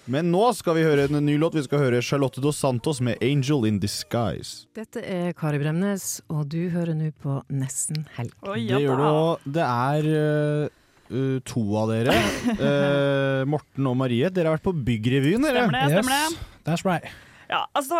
Men 0.03 0.33
nå 0.33 0.49
skal 0.51 0.75
vi 0.75 0.83
høre 0.83 1.05
en 1.07 1.21
ny 1.23 1.37
låt. 1.39 1.55
Vi 1.55 1.63
skal 1.63 1.79
høre 1.79 2.01
Charlotte 2.03 2.41
Dos 2.43 2.57
Santos 2.59 2.99
med 2.99 3.15
'Angel 3.23 3.67
in 3.69 3.79
Disguise'. 3.79 4.65
Dette 4.75 4.99
er 4.99 5.31
Kari 5.31 5.61
Bremnes, 5.61 6.21
og 6.27 6.49
du 6.51 6.67
hører 6.73 6.91
nå 6.97 7.13
på 7.23 7.39
Nesten 7.47 8.03
helg. 8.17 8.33
Det 8.43 8.81
gjør 8.83 8.99
du, 8.99 9.03
òg. 9.07 9.45
Det 9.47 9.63
er 9.63 10.09
øh, 10.11 11.39
to 11.47 11.63
av 11.79 11.93
dere, 11.93 12.17
uh, 12.59 13.47
Morten 13.53 13.87
og 13.87 13.95
Marie. 13.95 14.27
Dere 14.27 14.51
har 14.51 14.59
vært 14.59 14.67
på 14.67 14.75
Byggrevyen, 14.75 15.47
dere. 15.47 15.69
Stemmer 15.69 15.79
det, 15.79 16.03
stemmer 16.03 16.11
det. 16.19 16.49
That's 16.67 16.83
right. 16.83 17.07
Ja, 17.51 17.65
altså 17.75 17.99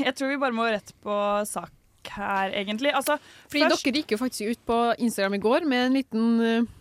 Jeg 0.00 0.14
tror 0.16 0.32
vi 0.32 0.38
bare 0.40 0.56
må 0.56 0.68
rett 0.68 0.92
på 1.04 1.16
sak 1.48 1.72
her, 2.06 2.54
egentlig. 2.54 2.94
Altså, 2.94 3.18
Fordi 3.50 3.66
dere 3.66 3.94
gikk 4.00 4.12
jo 4.12 4.18
faktisk 4.20 4.54
ut 4.54 4.60
på 4.66 4.78
Instagram 4.98 5.34
i 5.34 5.42
går 5.42 5.68
med 5.68 5.86
en 5.86 5.98
liten 5.98 6.40
uh, 6.40 6.74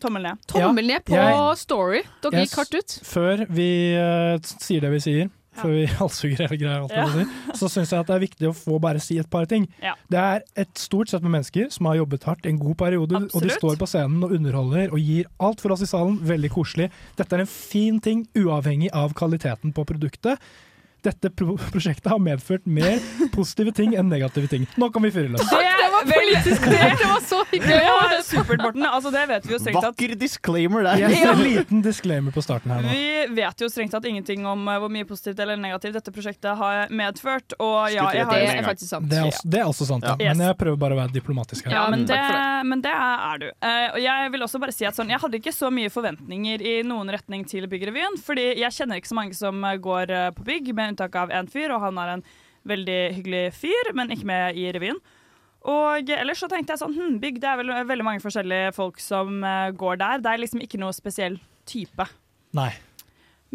Tommel 0.00 0.26
ned. 0.26 0.42
Tommel 0.50 0.86
ned 0.86 1.06
på 1.08 1.16
ja. 1.16 1.54
Story. 1.56 2.02
Dere 2.24 2.42
yes. 2.42 2.50
gikk 2.50 2.58
hardt 2.60 2.76
ut. 2.76 2.96
Før 3.06 3.46
vi 3.48 3.70
uh, 3.96 4.36
sier 4.44 4.84
det 4.84 4.92
vi 4.92 5.00
sier, 5.00 5.30
før 5.56 5.72
vi 5.72 5.86
halshugger 6.00 6.42
hele 6.44 6.58
greia, 6.60 6.82
alt 6.82 6.92
ja. 6.92 7.06
si, 7.14 7.54
så 7.56 7.70
syns 7.72 7.94
jeg 7.94 8.04
at 8.04 8.10
det 8.10 8.16
er 8.18 8.24
viktig 8.26 8.50
å 8.50 8.54
få 8.56 8.80
bare 8.82 9.00
si 9.02 9.16
et 9.22 9.30
par 9.32 9.48
ting. 9.48 9.64
Ja. 9.80 9.94
Det 10.12 10.20
er 10.20 10.44
et 10.66 10.74
stort 10.80 11.12
sett 11.12 11.24
med 11.24 11.38
mennesker 11.38 11.70
som 11.72 11.88
har 11.90 12.00
jobbet 12.02 12.28
hardt 12.28 12.48
en 12.50 12.60
god 12.60 12.76
periode, 12.82 13.22
og 13.32 13.46
de 13.46 13.56
står 13.56 13.80
på 13.80 13.88
scenen 13.88 14.20
og 14.26 14.36
underholder 14.36 14.92
og 14.92 15.00
gir 15.00 15.30
alt 15.40 15.64
for 15.64 15.72
oss 15.74 15.84
i 15.86 15.90
salen. 15.90 16.20
Veldig 16.26 16.52
koselig. 16.52 16.90
Dette 17.16 17.38
er 17.38 17.46
en 17.46 17.52
fin 17.52 18.00
ting, 18.02 18.26
uavhengig 18.36 18.92
av 18.96 19.16
kvaliteten 19.16 19.72
på 19.76 19.86
produktet. 19.88 20.42
Dette 21.04 21.30
pro 21.30 21.56
prosjektet 21.70 22.08
har 22.10 22.18
medført 22.22 22.64
mer 22.66 22.98
positive 23.34 23.74
ting 23.76 23.94
enn 23.98 24.08
negative 24.10 24.48
ting. 24.50 24.64
Nå 24.80 24.88
kan 24.94 25.04
vi 25.04 25.12
fyre 25.14 25.34
løs. 25.34 25.44
Det 25.50 25.85
var 25.96 26.10
politisk 26.12 26.64
korrekt! 26.66 27.00
Det 27.02 27.08
var 27.10 27.22
så 27.26 27.40
hyggelig! 27.50 27.80
Ja, 27.86 28.22
supert, 28.24 28.62
Morten. 28.62 28.86
Altså, 28.88 29.12
det 29.14 29.24
vet 29.30 29.48
vi 29.48 29.54
jo 29.54 29.60
strengt 29.62 29.80
tatt. 29.80 29.96
Vakker 29.96 30.14
disclaimer 30.20 30.86
der. 30.86 31.02
Yes, 31.06 31.24
en 31.30 31.42
liten 31.42 31.82
disclaimer 31.84 32.34
på 32.34 32.44
starten 32.44 32.72
her 32.74 32.84
nå. 32.84 32.92
Vi 32.92 33.40
vet 33.40 33.64
jo 33.64 33.68
strengt 33.72 33.94
tatt 33.96 34.06
ingenting 34.08 34.46
om 34.48 34.66
eh, 34.68 34.78
hvor 34.82 34.92
mye 34.92 35.08
positivt 35.08 35.40
eller 35.42 35.60
negativt 35.60 35.98
dette 35.98 36.14
prosjektet 36.14 36.58
har 36.60 36.92
medført. 36.94 37.56
Og 37.58 37.90
ja, 37.94 38.08
jeg 38.14 38.28
har 38.28 38.36
det 38.36 38.52
er 38.52 38.68
faktisk 38.68 38.92
sant. 38.92 39.10
Det 39.10 39.20
er 39.20 39.30
også, 39.30 39.50
det 39.52 39.60
er 39.62 39.70
også 39.72 39.88
sant, 39.90 40.06
ja. 40.06 40.16
Ja. 40.20 40.34
men 40.34 40.46
jeg 40.48 40.58
prøver 40.60 40.80
bare 40.86 40.96
å 40.96 41.00
være 41.02 41.14
diplomatisk 41.16 41.68
her. 41.68 41.76
Ja, 41.78 41.84
men 41.92 42.06
det, 42.08 42.20
men 42.70 42.84
det 42.84 42.94
er 42.94 43.42
du. 43.42 43.48
Eh, 43.50 43.86
og 43.92 44.00
jeg 44.02 44.32
vil 44.34 44.46
også 44.48 44.62
bare 44.62 44.74
si 44.76 44.88
at 44.88 44.98
sånn, 44.98 45.12
jeg 45.12 45.22
hadde 45.22 45.40
ikke 45.40 45.54
så 45.54 45.70
mye 45.74 45.92
forventninger 45.92 46.64
i 46.64 46.76
noen 46.86 47.12
retning 47.14 47.46
til 47.48 47.68
Byggrevyen, 47.70 48.18
fordi 48.22 48.50
jeg 48.60 48.74
kjenner 48.76 49.00
ikke 49.00 49.12
så 49.12 49.18
mange 49.20 49.38
som 49.38 49.62
eh, 49.64 49.78
går 49.82 50.14
på 50.36 50.46
bygg, 50.46 50.72
med 50.76 50.94
unntak 50.94 51.14
av 51.18 51.32
én 51.34 51.48
fyr, 51.50 51.72
og 51.74 51.82
han 51.84 51.98
er 52.02 52.16
en 52.16 52.26
veldig 52.66 53.00
hyggelig 53.18 53.44
fyr, 53.54 53.92
men 53.94 54.10
ikke 54.14 54.26
med 54.28 54.58
i 54.58 54.66
revyen. 54.74 54.98
Og 55.66 56.10
ellers 56.14 56.42
så 56.42 56.48
tenkte 56.50 56.74
jeg 56.74 56.82
sånn, 56.82 56.94
hm, 56.94 57.14
bygg, 57.22 57.40
det 57.42 57.48
er 57.50 57.58
vel 57.58 57.72
veldig 57.88 58.06
mange 58.06 58.22
forskjellige 58.22 58.74
folk 58.76 59.00
som 59.02 59.40
uh, 59.42 59.72
går 59.74 59.98
der. 60.02 60.20
Det 60.22 60.30
er 60.30 60.42
liksom 60.42 60.62
ikke 60.62 60.78
noe 60.78 60.94
spesiell 60.94 61.40
type. 61.66 62.06
Nei. 62.56 62.70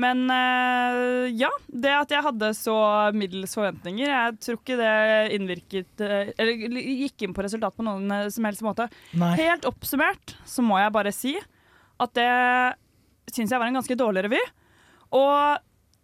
Men 0.01 0.25
uh, 0.31 1.27
ja, 1.31 1.51
det 1.67 1.93
at 1.95 2.11
jeg 2.11 2.25
hadde 2.25 2.51
så 2.57 2.75
middels 3.15 3.55
forventninger, 3.55 4.11
jeg 4.11 4.37
tror 4.43 4.59
ikke 4.59 4.77
det 4.79 4.93
innvirket 5.35 6.03
uh, 6.03 6.31
Eller 6.39 6.79
gikk 6.79 7.25
inn 7.27 7.35
på 7.35 7.43
resultatet 7.45 7.79
på 7.79 7.87
noen 7.87 8.31
som 8.33 8.47
helst 8.47 8.65
måte. 8.65 8.89
Nei. 9.15 9.33
Helt 9.39 9.67
oppsummert 9.69 10.35
så 10.47 10.63
må 10.65 10.79
jeg 10.81 10.95
bare 10.95 11.15
si 11.15 11.35
at 12.01 12.15
det 12.17 12.31
syns 13.31 13.51
jeg 13.53 13.61
var 13.61 13.69
en 13.69 13.77
ganske 13.79 13.99
dårlig 13.99 14.25
revy. 14.25 14.39
Og 15.15 15.61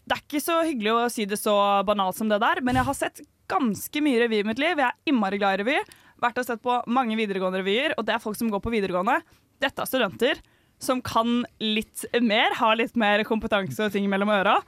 det 0.08 0.16
er 0.16 0.24
ikke 0.24 0.44
så 0.44 0.62
hyggelig 0.64 0.94
å 0.94 1.08
si 1.12 1.26
det 1.28 1.40
så 1.40 1.56
banalt 1.88 2.16
som 2.16 2.30
det 2.32 2.40
der, 2.40 2.62
men 2.64 2.80
jeg 2.80 2.88
har 2.88 2.96
sett 2.96 3.24
ganske 3.52 4.04
mye 4.04 4.22
revy 4.24 4.42
i 4.42 4.46
mitt 4.48 4.60
liv. 4.62 4.78
Jeg 4.78 4.88
er 4.90 5.12
innmari 5.12 5.40
glad 5.42 5.58
i 5.58 5.64
revy. 5.64 5.80
Vært 6.24 6.40
og 6.42 6.48
sett 6.48 6.62
på 6.66 6.80
mange 6.90 7.18
videregående 7.20 7.62
revyer, 7.62 7.94
og 7.98 8.06
det 8.08 8.16
er 8.16 8.22
folk 8.24 8.38
som 8.40 8.50
går 8.50 8.62
på 8.64 8.74
videregående. 8.74 9.20
Dette 9.62 9.84
er 9.84 9.90
studenter 9.90 10.40
som 10.82 11.00
kan 11.02 11.44
litt 11.62 12.06
mer, 12.22 12.54
har 12.60 12.76
litt 12.78 12.98
mer 12.98 13.24
kompetanse 13.26 13.82
og 13.88 13.94
ting 13.94 14.06
mellom 14.10 14.30
øra. 14.34 14.60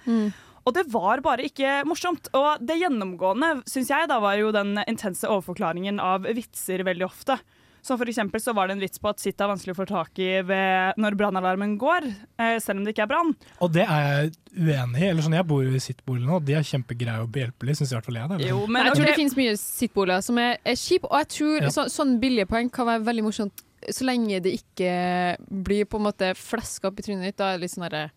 Og 0.65 0.73
det 0.75 0.83
var 0.93 1.21
bare 1.25 1.45
ikke 1.47 1.79
morsomt. 1.89 2.29
Og 2.37 2.61
det 2.65 2.79
gjennomgående 2.81 3.63
syns 3.69 3.89
jeg 3.93 4.09
da 4.09 4.19
var 4.21 4.37
jo 4.37 4.51
den 4.53 4.75
intense 4.87 5.25
overforklaringen 5.29 6.01
av 6.01 6.25
vitser 6.37 6.83
veldig 6.85 7.07
ofte. 7.07 7.39
Som 7.85 7.99
for 7.99 8.09
eksempel 8.11 8.41
så 8.43 8.53
var 8.57 8.67
det 8.67 8.77
en 8.77 8.83
vits 8.83 9.01
på 9.01 9.11
at 9.11 9.21
sitt 9.23 9.39
er 9.39 9.51
vanskelig 9.51 9.75
å 9.75 9.79
få 9.79 9.87
tak 9.89 10.19
i 10.21 10.29
ved 10.45 10.99
når 10.99 11.17
brannalarmen 11.19 11.77
går, 11.79 12.09
eh, 12.39 12.57
selv 12.63 12.81
om 12.81 12.87
det 12.87 12.95
ikke 12.95 13.05
er 13.07 13.11
brann. 13.13 13.31
Og 13.63 13.71
det 13.75 13.85
er 13.85 14.03
jeg 14.07 14.33
uenig 14.57 15.01
i. 15.01 15.07
Eller 15.09 15.25
sånn, 15.25 15.37
Jeg 15.39 15.47
bor 15.47 15.63
jo 15.63 15.71
i 15.71 15.83
sitt-bolig 15.83 16.25
nå, 16.25 16.35
og 16.41 16.45
de 16.45 16.57
er 16.59 16.67
kjempegreie 16.67 17.23
og 17.23 17.31
behjelpelige, 17.31 17.79
syns 17.79 17.93
i 17.93 17.97
hvert 17.97 18.09
fall 18.09 18.19
jeg. 18.19 18.29
Det. 18.29 18.51
men, 18.67 18.85
jeg 18.85 18.97
tror 18.97 19.09
det 19.09 19.15
finnes 19.15 19.39
mye 19.39 19.55
sittboliger 19.61 20.21
som 20.25 20.37
er, 20.41 20.59
er 20.65 20.77
kjip, 20.79 21.07
og 21.09 21.17
jeg 21.21 21.31
tror 21.37 21.61
Ja. 21.61 21.73
så, 21.73 21.87
sånn 21.89 22.19
billige 22.19 22.49
poeng 22.49 22.69
kan 22.71 22.87
være 22.87 23.05
veldig 23.05 23.23
morsomt 23.23 23.65
så 23.87 24.05
lenge 24.07 24.41
det 24.43 24.57
ikke 24.59 25.37
blir 25.47 25.87
på 25.89 25.99
en 25.99 26.07
måte 26.09 26.33
fleska 26.37 26.89
opp 26.89 26.99
i 26.99 27.05
trynet 27.05 27.29
ditt, 27.29 27.37
da 27.39 27.53
er 27.53 27.57
det 27.57 27.65
litt 27.65 27.75
sånn 27.75 27.85
herre 27.87 28.09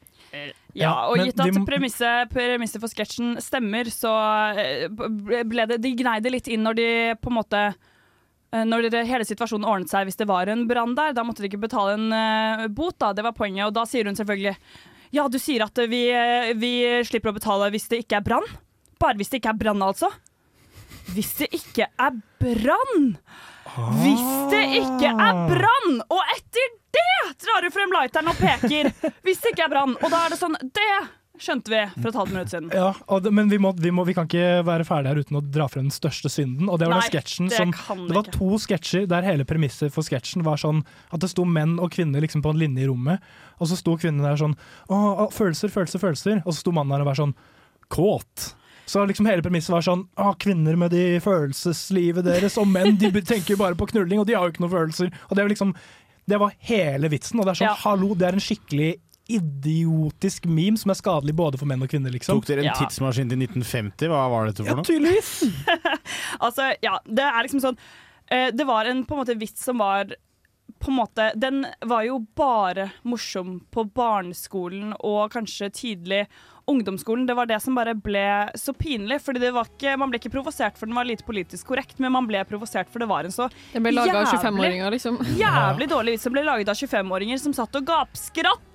Ja, 0.74 0.92
og 1.10 1.20
gitt 1.20 1.40
at 1.42 1.58
premisset, 1.68 2.32
premisset 2.32 2.82
for 2.82 2.90
sketsjen 2.90 3.36
stemmer, 3.42 3.90
så 3.92 4.12
eh, 4.58 4.86
ble 4.88 5.66
det 5.70 5.80
De 5.84 5.94
gnei 5.98 6.18
det 6.24 6.32
litt 6.34 6.50
inn 6.50 6.64
når 6.66 6.78
de 6.78 6.88
på 7.20 7.32
en 7.32 7.38
måte 7.38 7.62
eh, 7.70 7.80
når 8.68 8.88
dere, 8.92 9.06
hele 9.08 9.24
situasjonen 9.24 9.64
ordnet 9.68 9.92
seg 9.92 10.08
hvis 10.08 10.18
det 10.20 10.28
var 10.28 10.50
en 10.52 10.66
brann 10.68 10.96
der, 10.98 11.14
da 11.16 11.24
måtte 11.24 11.40
de 11.44 11.48
ikke 11.48 11.62
betale 11.62 11.94
en 11.96 12.12
uh, 12.12 12.66
bot. 12.68 12.98
da, 13.00 13.12
Det 13.16 13.24
var 13.24 13.36
poenget. 13.36 13.64
Og 13.66 13.72
da 13.76 13.86
sier 13.88 14.08
hun 14.08 14.18
selvfølgelig 14.18 14.56
Ja, 15.12 15.24
du 15.28 15.38
sier 15.40 15.64
at 15.64 15.76
vi, 15.92 16.06
eh, 16.12 16.52
vi 16.56 16.74
slipper 17.04 17.32
å 17.32 17.36
betale 17.36 17.70
hvis 17.72 17.88
det 17.92 18.02
ikke 18.04 18.20
er 18.20 18.26
brann? 18.28 18.46
Bare 19.00 19.16
hvis 19.18 19.32
det 19.32 19.42
ikke 19.42 19.52
er 19.52 19.58
brann, 19.60 19.82
altså? 19.84 20.08
Hvis 21.12 21.32
det 21.40 21.48
ikke 21.52 21.88
er 22.00 22.14
brann! 22.40 23.08
Hvis 24.00 24.28
det 24.52 24.62
ikke 24.80 25.10
er 25.10 25.42
brann! 25.50 25.98
Og 26.08 26.32
etter 26.36 26.70
det 26.92 27.08
drar 27.44 27.64
du 27.64 27.72
frem 27.74 27.92
lighteren 27.92 28.30
og 28.32 28.38
peker! 28.40 28.92
Hvis 29.24 29.42
det 29.42 29.52
ikke 29.52 29.66
er 29.66 29.72
brann. 29.72 29.96
Og 30.00 30.12
da 30.12 30.24
er 30.26 30.32
det 30.32 30.40
sånn 30.40 30.56
Det 30.62 30.88
skjønte 31.40 31.72
vi 31.72 31.80
for 31.96 32.10
et 32.10 32.18
halvt 32.18 32.32
minutt 32.34 32.52
siden. 32.52 32.68
Ja, 32.76 32.90
det, 33.24 33.32
men 33.34 33.48
vi, 33.50 33.58
må, 33.62 33.72
vi, 33.78 33.90
må, 33.94 34.04
vi 34.08 34.14
kan 34.16 34.28
ikke 34.28 34.62
være 34.68 34.86
ferdig 34.88 35.12
her 35.12 35.20
uten 35.24 35.38
å 35.38 35.42
dra 35.44 35.66
frem 35.70 35.86
den 35.88 35.94
største 35.94 36.30
synden. 36.32 36.68
Og 36.68 36.78
Det 36.80 36.88
var 36.90 36.98
Nei, 36.98 37.06
den 37.06 37.14
sketsjen 37.14 37.50
det 37.50 37.60
som 37.60 37.72
Det 37.72 38.16
var 38.16 38.26
ikke. 38.28 38.36
to 38.36 38.60
sketsjer 38.66 39.06
der 39.10 39.26
hele 39.26 39.46
premisset 39.48 39.94
for 39.94 40.06
sketsjen 40.06 40.44
var 40.46 40.60
sånn 40.60 40.82
at 41.10 41.24
det 41.24 41.30
sto 41.32 41.46
menn 41.48 41.78
og 41.82 41.92
kvinner 41.94 42.24
liksom 42.24 42.44
på 42.44 42.52
en 42.52 42.60
linje 42.60 42.84
i 42.84 42.88
rommet, 42.90 43.22
og 43.58 43.70
så 43.70 43.78
sto 43.78 43.96
kvinnen 44.00 44.24
der 44.24 44.40
sånn 44.40 44.56
å, 44.88 44.96
å, 44.96 45.28
følelser, 45.32 45.72
følelser, 45.72 46.02
følelser. 46.02 46.42
Og 46.44 46.52
så 46.52 46.58
sto 46.60 46.74
mannen 46.74 46.96
der 46.96 47.06
og 47.06 47.12
var 47.12 47.20
sånn 47.22 47.36
kåt. 47.92 48.52
Så 48.88 49.04
liksom 49.06 49.28
hele 49.30 49.44
premisset 49.44 49.72
var 49.72 49.84
sånn 49.86 50.02
å, 50.20 50.32
kvinner 50.42 50.76
med 50.76 50.92
de 50.92 51.20
følelseslivet 51.22 52.26
deres, 52.26 52.58
og 52.60 52.68
menn 52.68 52.98
de 53.00 53.12
tenker 53.32 53.56
bare 53.60 53.78
på 53.78 53.88
knulling, 53.92 54.20
og 54.20 54.28
de 54.28 54.36
har 54.36 54.44
jo 54.46 54.54
ikke 54.54 54.64
noen 54.64 54.74
følelser. 54.74 55.12
Og 55.30 55.36
det 55.38 55.44
var 55.46 55.54
liksom 55.54 55.72
Det 56.28 56.38
var 56.38 56.52
hele 56.68 57.08
vitsen. 57.10 57.40
Og 57.40 57.46
det 57.46 57.54
er 57.56 57.60
sånn, 57.64 57.80
hallo, 57.82 58.12
det 58.14 58.28
er 58.28 58.36
en 58.38 58.44
skikkelig 58.44 58.92
idiotisk 59.30 60.46
meme 60.50 60.80
som 60.80 60.92
er 60.92 60.98
skadelig 60.98 61.34
både 61.38 61.60
for 61.60 61.70
menn 61.70 61.82
og 61.84 61.90
kvinner, 61.90 62.12
liksom. 62.14 62.40
Tok 62.40 62.48
dere 62.50 62.64
en 62.66 62.78
tidsmaskin 62.80 63.30
til 63.30 63.44
1950? 63.46 64.10
Hva 64.12 64.24
var 64.32 64.50
dette 64.50 64.66
for 64.66 64.80
noe? 64.80 64.82
Ja, 64.82 64.88
tydeligvis! 64.88 65.32
Altså, 66.42 66.72
ja, 66.82 66.96
det 67.06 67.24
er 67.24 67.44
liksom 67.44 67.60
sånn 67.62 67.76
uh, 67.78 68.48
Det 68.54 68.64
var 68.66 68.88
en 68.88 69.04
på 69.06 69.14
en 69.14 69.20
måte 69.22 69.36
vits 69.38 69.62
som 69.62 69.78
var 69.82 70.10
på 70.82 70.90
en 70.90 70.96
måte, 70.96 71.28
Den 71.38 71.62
var 71.86 72.02
jo 72.02 72.18
bare 72.34 72.88
morsom 73.06 73.60
på 73.70 73.84
barneskolen 73.94 74.96
og 74.98 75.30
kanskje 75.34 75.70
tidlig 75.70 76.24
ungdomsskolen. 76.70 77.26
Det 77.26 77.34
var 77.34 77.46
det 77.50 77.58
som 77.62 77.74
bare 77.74 77.94
ble 77.94 78.22
så 78.58 78.72
pinlig. 78.76 79.20
Fordi 79.24 79.40
det 79.42 79.50
var 79.54 79.66
ikke, 79.70 79.96
Man 79.98 80.10
ble 80.12 80.18
ikke 80.20 80.30
provosert 80.32 80.76
for 80.78 80.86
den 80.86 80.94
var 80.94 81.04
lite 81.08 81.24
politisk 81.26 81.66
korrekt, 81.66 81.98
men 81.98 82.12
man 82.12 82.26
ble 82.26 82.44
provosert 82.48 82.88
for 82.92 82.98
det 83.02 83.08
var 83.10 83.24
en 83.24 83.32
så 83.34 83.48
Den 83.72 83.82
ble 83.82 83.92
laget 83.92 84.14
av 84.14 84.24
jævlig- 84.26 84.42
25-åringer, 84.44 84.90
liksom. 84.96 85.18
Jævlig 85.42 85.88
dårlig 85.90 86.12
vits 86.16 86.22
som 86.28 86.32
ble 86.36 86.44
laget 86.46 86.68
av 86.68 86.74
25-åringer 86.78 87.38
som 87.42 87.52
satt 87.56 87.74
og 87.80 87.84
gapskratt. 87.86 88.68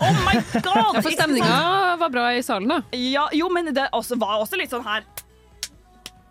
Oh 0.00 0.16
my 0.24 0.38
god! 0.64 0.76
Ja, 0.96 1.02
for 1.02 1.10
stemninga 1.12 1.96
var 2.00 2.08
bra 2.10 2.30
i 2.32 2.42
salen, 2.42 2.68
da. 2.72 2.80
Ja, 2.96 3.26
jo, 3.36 3.50
men 3.52 3.68
det 3.76 3.88
også, 3.92 4.16
var 4.16 4.38
også 4.40 4.56
litt 4.56 4.72
sånn 4.72 4.86
her 4.86 5.04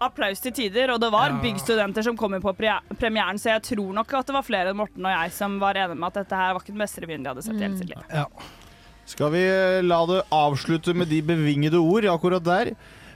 Applaus 0.04 0.41
til 0.43 0.51
tider, 0.51 0.89
og 0.91 0.99
det 0.99 1.08
var 1.14 1.30
Ja. 1.32 1.38
byggstudenter 1.39 2.04
som 2.04 2.18
kom 2.20 2.34
inn 2.36 2.41
på 2.43 2.51
pre 2.58 2.74
premieren, 2.99 3.38
så 3.39 3.54
jeg 3.54 3.62
tror 3.70 3.93
nok 3.95 4.12
at 4.20 4.28
det 4.28 4.34
var 4.36 4.43
flere 4.43 4.74
enn 4.74 4.76
Morten 4.82 5.06
og 5.06 5.14
jeg 5.14 5.32
som 5.32 5.60
var 5.62 5.78
enige 5.80 5.95
med 5.95 6.08
at 6.10 6.18
dette 6.26 6.36
her 6.41 6.51
var 6.58 6.60
ikke 6.66 6.74
den 6.74 6.82
beste 6.84 7.04
revyen 7.06 7.24
de 7.24 7.30
hadde 7.32 7.43
sett 7.45 7.56
i 7.56 7.64
hele 7.64 7.78
sitt 7.80 7.93
liv. 7.93 8.01
Ja. 8.12 8.26
Skal 9.06 9.34
vi 9.34 9.41
eh, 9.43 9.82
la 9.84 9.99
det 10.08 10.22
avslutte 10.32 10.93
med 10.95 11.10
de 11.12 11.20
bevingede 11.26 11.80
ord 11.82 12.08
akkurat 12.08 12.43
der? 12.45 12.74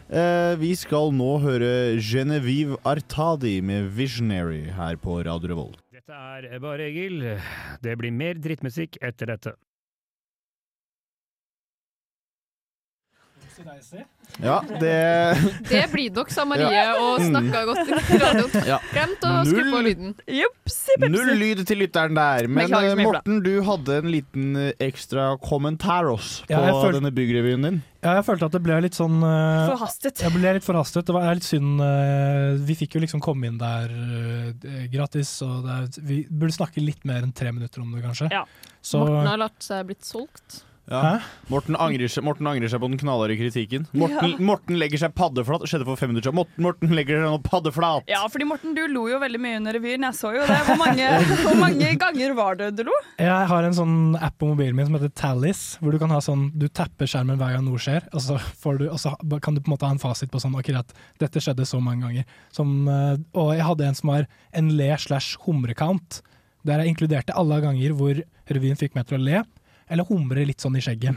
Eh, 0.07 0.53
vi 0.59 0.73
skal 0.75 1.13
nå 1.15 1.33
høre 1.43 1.99
Genevieve 1.99 2.79
Artadi 2.87 3.61
med 3.61 3.91
'Visionary' 3.91 4.71
her 4.75 4.95
på 4.99 5.21
Radio 5.23 5.53
Revolt. 5.53 5.79
Dette 5.91 6.13
er 6.13 6.59
bare 6.63 6.87
Egil. 6.87 7.23
Det 7.83 7.95
blir 7.99 8.11
mer 8.11 8.35
drittmusikk 8.39 8.99
etter 9.01 9.33
dette. 9.33 9.55
Ja, 14.43 14.59
det 14.79 14.93
Det 15.71 15.83
blir 15.91 16.11
nok, 16.13 16.29
sa 16.33 16.45
Marie, 16.45 16.83
og 17.01 17.21
snakka 17.23 17.63
godt 17.69 17.81
i 17.89 18.19
radioen. 18.21 18.67
Ja. 18.67 18.77
Glemt 18.93 19.25
å 19.25 19.33
skru 19.47 19.63
på 19.71 19.81
lyden. 19.85 20.13
Null 21.07 21.31
lyd 21.39 21.63
til 21.67 21.81
lytteren 21.81 22.17
der. 22.17 22.49
Men 22.51 22.73
eh, 22.73 22.93
Morten, 23.01 23.39
du 23.45 23.53
hadde 23.65 23.99
en 24.03 24.09
liten 24.13 24.51
eh, 24.61 24.73
ekstra 24.87 25.31
kommentaros 25.41 26.41
på 26.45 26.53
Ja, 26.53 26.65
følte- 26.69 26.99
denne 26.99 27.13
byggrevyen 27.15 27.65
din. 27.69 27.79
Ja, 28.05 28.13
jeg 28.19 28.27
følte 28.27 28.45
at 28.47 28.53
det 28.53 28.61
ble 28.63 28.75
litt 28.85 28.95
sånn 28.95 29.17
uh, 29.25 29.65
Forhastet. 29.71 30.21
Jeg 30.21 30.31
ble 30.35 30.51
litt 30.55 30.63
forhastet. 30.63 31.07
Det 31.09 31.15
var 31.15 31.33
litt 31.33 31.47
synd 31.47 31.81
Uh, 31.81 32.55
Vi 32.67 32.75
fikk 32.77 32.95
jo 32.95 33.01
liksom 33.03 33.19
komme 33.23 33.49
inn 33.49 33.57
der 33.59 33.89
uh, 33.91 34.85
gratis, 34.93 35.31
og 35.45 35.65
det 35.65 35.73
er, 35.73 36.05
vi 36.07 36.19
burde 36.29 36.55
snakke 36.55 36.83
litt 36.83 37.03
mer 37.09 37.25
enn 37.25 37.33
tre 37.35 37.51
minutter 37.53 37.81
om 37.83 37.91
det, 37.95 38.03
kanskje. 38.05 38.29
Så 38.85 39.01
Morten 39.03 39.27
har 39.33 39.41
latt 39.41 39.59
seg 39.65 39.89
blitt 39.89 40.05
solgt. 40.07 40.61
Ja. 40.87 41.17
Morten, 41.51 41.75
angrer 41.75 42.07
seg, 42.07 42.23
Morten 42.23 42.47
angrer 42.47 42.71
seg 42.71 42.79
på 42.79 42.87
den 42.87 42.99
knallharde 43.01 43.35
kritikken. 43.35 43.87
Morten, 43.91 44.31
Ja. 44.37 44.43
Morten 44.47 44.77
legger 44.79 45.01
seg 45.01 45.11
paddeflat. 45.17 45.65
Skjedde 45.67 45.83
for 45.87 45.99
fem 45.99 46.13
minutter 46.13 46.29
siden. 46.29 46.37
Morten, 46.39 46.63
Morten 46.63 46.93
legger 46.95 47.19
seg 47.19 47.25
nå 47.27 47.41
paddeflat. 47.43 48.07
Ja, 48.07 48.21
fordi 48.31 48.47
Morten, 48.47 48.75
du 48.77 48.85
lo 48.87 49.03
jo 49.11 49.19
veldig 49.19 49.41
mye 49.43 49.57
under 49.59 49.75
revyen. 49.75 50.05
Jeg 50.07 50.15
så 50.15 50.31
jo 50.37 50.45
det. 50.47 50.59
Hvor 50.69 50.79
mange, 50.79 51.09
hvor 51.43 51.59
mange 51.59 51.91
ganger 51.99 52.35
var 52.39 52.55
det 52.61 52.69
du 52.77 52.85
lo? 52.87 52.95
jeg 53.19 53.49
har 53.51 53.67
en 53.67 53.75
sånn 53.75 53.97
app 54.23 54.37
på 54.39 54.47
mobilen 54.47 54.75
min 54.77 54.87
som 54.87 54.95
heter 54.95 55.11
Tallis, 55.17 55.65
hvor 55.81 55.91
du 55.91 55.99
kan 55.99 56.11
ha 56.13 56.21
sånn 56.23 56.47
Du 56.55 56.67
tapper 56.69 57.09
skjermen 57.09 57.35
hver 57.39 57.57
gang 57.57 57.65
noe 57.67 57.81
skjer, 57.81 58.07
og 58.13 58.23
så, 58.23 58.37
får 58.63 58.79
du, 58.79 58.87
og 58.93 58.99
så 59.01 59.11
kan 59.43 59.55
du 59.57 59.61
på 59.61 59.67
en 59.67 59.75
måte 59.75 59.87
ha 59.89 59.91
en 59.95 59.99
fasit 60.01 60.31
på 60.31 60.39
sånn 60.39 60.55
Ok, 60.55 60.71
dette 61.19 61.43
skjedde 61.43 61.67
så 61.67 61.81
mange 61.83 62.07
ganger. 62.07 62.23
Som, 62.55 62.87
eh, 62.87 63.17
og 63.35 63.51
jeg 63.57 63.67
hadde 63.67 63.87
en 63.91 63.97
som 63.99 64.13
var 64.13 64.27
en 64.55 64.71
le 64.79 64.89
slash 65.03 65.35
humre-count, 65.43 66.21
der 66.67 66.79
jeg 66.83 66.95
inkluderte 66.95 67.35
alle 67.35 67.59
ganger 67.63 67.93
hvor 67.97 68.23
revyen 68.47 68.79
fikk 68.79 68.95
meg 68.95 69.07
til 69.11 69.19
å 69.19 69.23
le. 69.27 69.43
Eller 69.87 70.07
humre 70.09 70.43
litt 70.43 70.59
sånn 70.63 70.75
i 70.75 70.81
skjegget. 70.83 71.15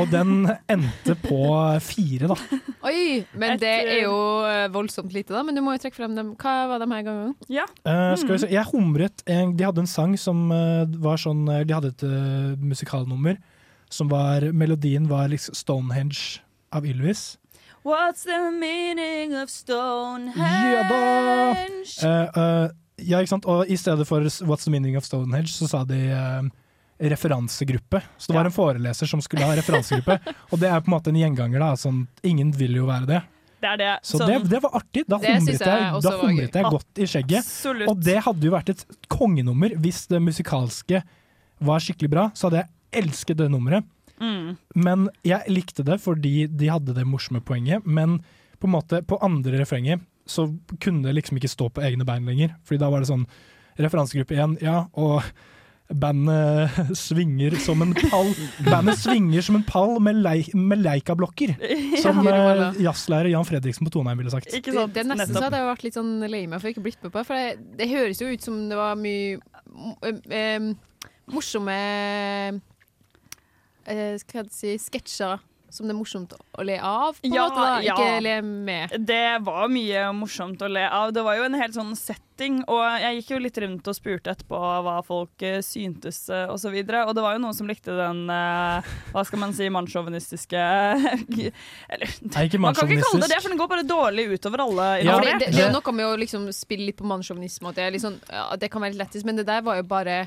Og 0.00 0.08
den 0.08 0.48
endte 0.72 1.16
på 1.20 1.40
fire, 1.84 2.30
da. 2.32 2.36
Oi, 2.88 3.26
men 3.36 3.60
det 3.60 3.74
er 3.84 4.02
jo 4.06 4.16
eh, 4.48 4.66
voldsomt 4.72 5.12
lite, 5.12 5.34
da. 5.36 5.44
Men 5.44 5.58
du 5.58 5.62
må 5.64 5.76
jo 5.76 5.82
trekke 5.84 5.98
frem 5.98 6.16
dem. 6.16 6.32
Hva 6.40 6.54
var 6.70 6.80
de 6.80 6.88
her 6.88 7.04
gangene? 7.04 7.34
Ja. 7.52 7.66
Uh, 7.84 8.14
skal 8.16 8.34
vi 8.34 8.40
se. 8.44 8.50
Jeg 8.54 8.68
humret 8.72 9.24
en, 9.28 9.52
De 9.58 9.68
hadde 9.68 9.84
en 9.84 9.90
sang 9.90 10.16
som 10.20 10.46
eh, 10.54 10.84
var 11.04 11.20
sånn 11.20 11.44
eh, 11.52 11.64
De 11.68 11.76
hadde 11.76 11.92
et 11.92 12.06
uh, 12.08 12.56
musikalnummer 12.60 13.36
som 13.90 14.08
var 14.08 14.52
Melodien 14.52 15.08
var 15.10 15.28
liksom 15.28 15.54
Stonehenge 15.54 16.40
av 16.70 16.86
Ylvis. 16.86 17.38
What's 17.82 18.24
the 18.24 18.50
meaning 18.50 19.42
of 19.42 19.50
Stonehenge? 19.50 20.70
Ja 20.70 20.82
da! 20.88 21.54
Uh, 22.04 22.42
eh, 22.42 22.70
ja, 22.96 23.20
ikke 23.20 23.32
sant? 23.32 23.46
Og 23.48 23.68
i 23.68 23.76
stedet 23.76 24.06
for 24.06 24.20
What's 24.20 24.64
the 24.64 24.70
meaning 24.70 24.96
of 24.96 25.04
Stonehenge, 25.04 25.48
så 25.48 25.68
sa 25.68 25.84
de 25.88 25.98
eh, 26.12 26.50
referansegruppe. 27.00 28.02
Så 28.18 28.30
det 28.32 28.36
var 28.38 28.48
en 28.48 28.54
foreleser 28.54 29.08
som 29.08 29.22
skulle 29.24 29.46
ha 29.48 29.56
referansegruppe. 29.56 30.18
og 30.50 30.60
det 30.60 30.68
er 30.68 30.80
på 30.80 30.90
en 30.90 30.96
måte 30.96 31.12
en 31.12 31.20
gjenganger, 31.20 31.62
da. 31.62 31.70
Sånn, 31.80 32.02
ingen 32.26 32.52
vil 32.56 32.76
jo 32.80 32.88
være 32.90 33.08
det. 33.08 33.20
Det 33.60 33.68
er 33.68 33.76
det. 33.80 33.92
Så 34.06 34.18
sånn- 34.20 34.28
det, 34.30 34.50
det 34.50 34.60
var 34.64 34.76
artig. 34.80 35.04
Da 35.08 35.18
humret 35.20 35.48
jeg 35.52 35.60
jeg, 35.60 36.02
da 36.04 36.12
humret 36.20 36.58
jeg 36.60 36.64
godt 36.76 37.00
i 37.00 37.08
skjegget. 37.08 37.44
Absolutt. 37.44 37.88
Og 37.92 38.04
det 38.04 38.18
hadde 38.24 38.48
jo 38.48 38.52
vært 38.54 38.72
et 38.72 38.84
kongenummer. 39.12 39.74
Hvis 39.80 40.06
det 40.08 40.20
musikalske 40.24 41.02
var 41.60 41.82
skikkelig 41.84 42.10
bra, 42.12 42.28
så 42.34 42.48
hadde 42.48 42.62
jeg 42.62 43.04
elsket 43.04 43.40
det 43.40 43.50
nummeret. 43.52 43.84
Mm. 44.20 44.56
Men 44.76 45.08
jeg 45.24 45.52
likte 45.52 45.84
det 45.84 45.96
fordi 46.00 46.46
de 46.48 46.68
hadde 46.72 46.96
det 46.96 47.06
morsomme 47.08 47.40
poenget. 47.44 47.84
Men 47.86 48.20
på 48.60 48.68
en 48.68 48.74
måte 48.76 49.02
på 49.08 49.20
andre 49.24 49.60
refrenget 49.60 50.00
så 50.28 50.46
kunne 50.80 51.02
det 51.04 51.16
liksom 51.16 51.40
ikke 51.40 51.50
stå 51.52 51.68
på 51.72 51.84
egne 51.84 52.04
bein 52.08 52.28
lenger. 52.28 52.54
Fordi 52.64 52.80
da 52.80 52.90
var 52.92 53.00
det 53.02 53.10
sånn 53.10 53.26
referansegruppe 53.80 54.36
igjen, 54.36 54.58
ja, 54.60 54.84
og 54.98 55.24
bandet 55.90 56.70
svinger 56.98 57.56
som 57.62 57.82
en 57.82 57.94
pall. 57.94 58.30
Bandet 58.66 58.98
svinger 59.00 59.42
som 59.42 59.56
en 59.58 59.64
pall 59.66 59.96
med, 60.02 60.20
leik, 60.22 60.52
med 60.54 60.82
leikablokker. 60.84 61.56
Som 62.02 62.22
Ja. 62.24 62.34
eh, 62.70 62.80
jazzlærer 62.84 63.30
Jan 63.32 63.44
Fredriksen 63.48 63.86
på 63.86 63.92
Toneheim 63.94 64.18
ville 64.22 64.30
sagt. 64.30 64.50
Det, 64.50 64.62
det 64.62 65.02
er 65.02 65.08
nesten 65.08 65.34
så 65.34 65.46
at 65.48 65.52
jeg 65.56 65.64
har 65.64 65.70
vært 65.72 65.84
litt 65.86 65.98
sånn 65.98 66.12
lei 66.30 66.44
meg 66.46 66.62
for 66.62 66.70
ikke 66.70 66.84
blitt 66.84 67.02
med 67.02 67.12
på 67.12 67.18
det. 67.20 67.26
For 67.26 67.60
det, 67.80 67.90
høres 67.90 68.22
jo 68.22 68.30
ut 68.30 68.42
som 68.44 68.60
det 68.70 68.78
var 68.78 68.94
mye 69.00 69.38
em, 70.30 70.72
morsomme 71.30 71.76
eh, 73.86 74.14
Skal 74.22 74.44
jeg 74.44 74.52
si 74.54 74.76
sketsjer 74.82 75.42
som 75.72 75.86
det 75.88 75.94
er 75.94 75.98
morsomt 75.98 76.32
å 76.36 76.64
le 76.66 76.76
av, 76.78 77.16
på 77.20 77.30
Ja, 77.30 77.46
måte. 77.48 77.60
da. 77.64 77.80
ja. 77.86 77.94
Ikke 77.96 78.22
le 78.24 78.34
med. 78.42 78.94
Det 79.06 79.22
var 79.46 79.68
mye 79.72 80.06
morsomt 80.16 80.62
å 80.62 80.68
le 80.70 80.86
av. 80.88 81.12
Det 81.16 81.22
var 81.26 81.36
jo 81.38 81.44
en 81.48 81.56
helt 81.60 81.74
sånn 81.76 81.94
setting, 81.98 82.60
og 82.72 82.80
jeg 83.02 83.18
gikk 83.20 83.30
jo 83.34 83.38
litt 83.44 83.58
rundt 83.62 83.88
og 83.90 83.96
spurte 83.96 84.32
etterpå 84.34 84.60
hva 84.86 84.96
folk 85.06 85.42
eh, 85.46 85.58
syntes 85.64 86.22
eh, 86.32 86.46
og 86.50 86.58
så 86.62 86.72
videre. 86.72 87.04
Og 87.08 87.14
det 87.18 87.24
var 87.24 87.36
jo 87.36 87.42
noen 87.44 87.56
som 87.56 87.68
likte 87.70 87.94
den, 87.98 88.22
eh, 88.32 88.90
hva 89.14 89.24
skal 89.28 89.42
man 89.44 89.52
si, 89.56 89.68
mannssjåvinistiske 89.72 90.60
Eller 91.90 92.14
Nei, 92.30 92.44
ikke 92.48 92.60
man 92.62 92.74
kan 92.76 92.88
ikke 92.90 93.04
kalle 93.06 93.24
det 93.26 93.32
det, 93.34 93.40
for 93.44 93.52
den 93.52 93.60
går 93.60 93.70
bare 93.70 93.86
dårlig 93.86 94.26
utover 94.34 94.64
alle 94.66 94.88
Ja, 95.04 95.18
Det, 95.22 95.36
det, 95.44 95.50
det 95.56 95.64
er 95.68 95.74
noe 95.74 95.94
med 95.96 96.06
å 96.08 96.14
liksom 96.20 96.48
spille 96.54 96.88
litt 96.90 96.98
på 97.00 97.08
mannssjåvinisme. 97.08 97.70
at 97.72 97.78
Det, 97.80 97.86
er 97.86 97.94
litt 97.96 98.04
sånn, 98.04 98.20
det 98.60 98.70
kan 98.72 98.82
være 98.84 98.94
litt 98.96 99.04
lettest, 99.04 99.26
men 99.28 99.38
det 99.40 99.46
der 99.48 99.62
var 99.66 99.80
jo 99.80 99.86
bare 99.90 100.22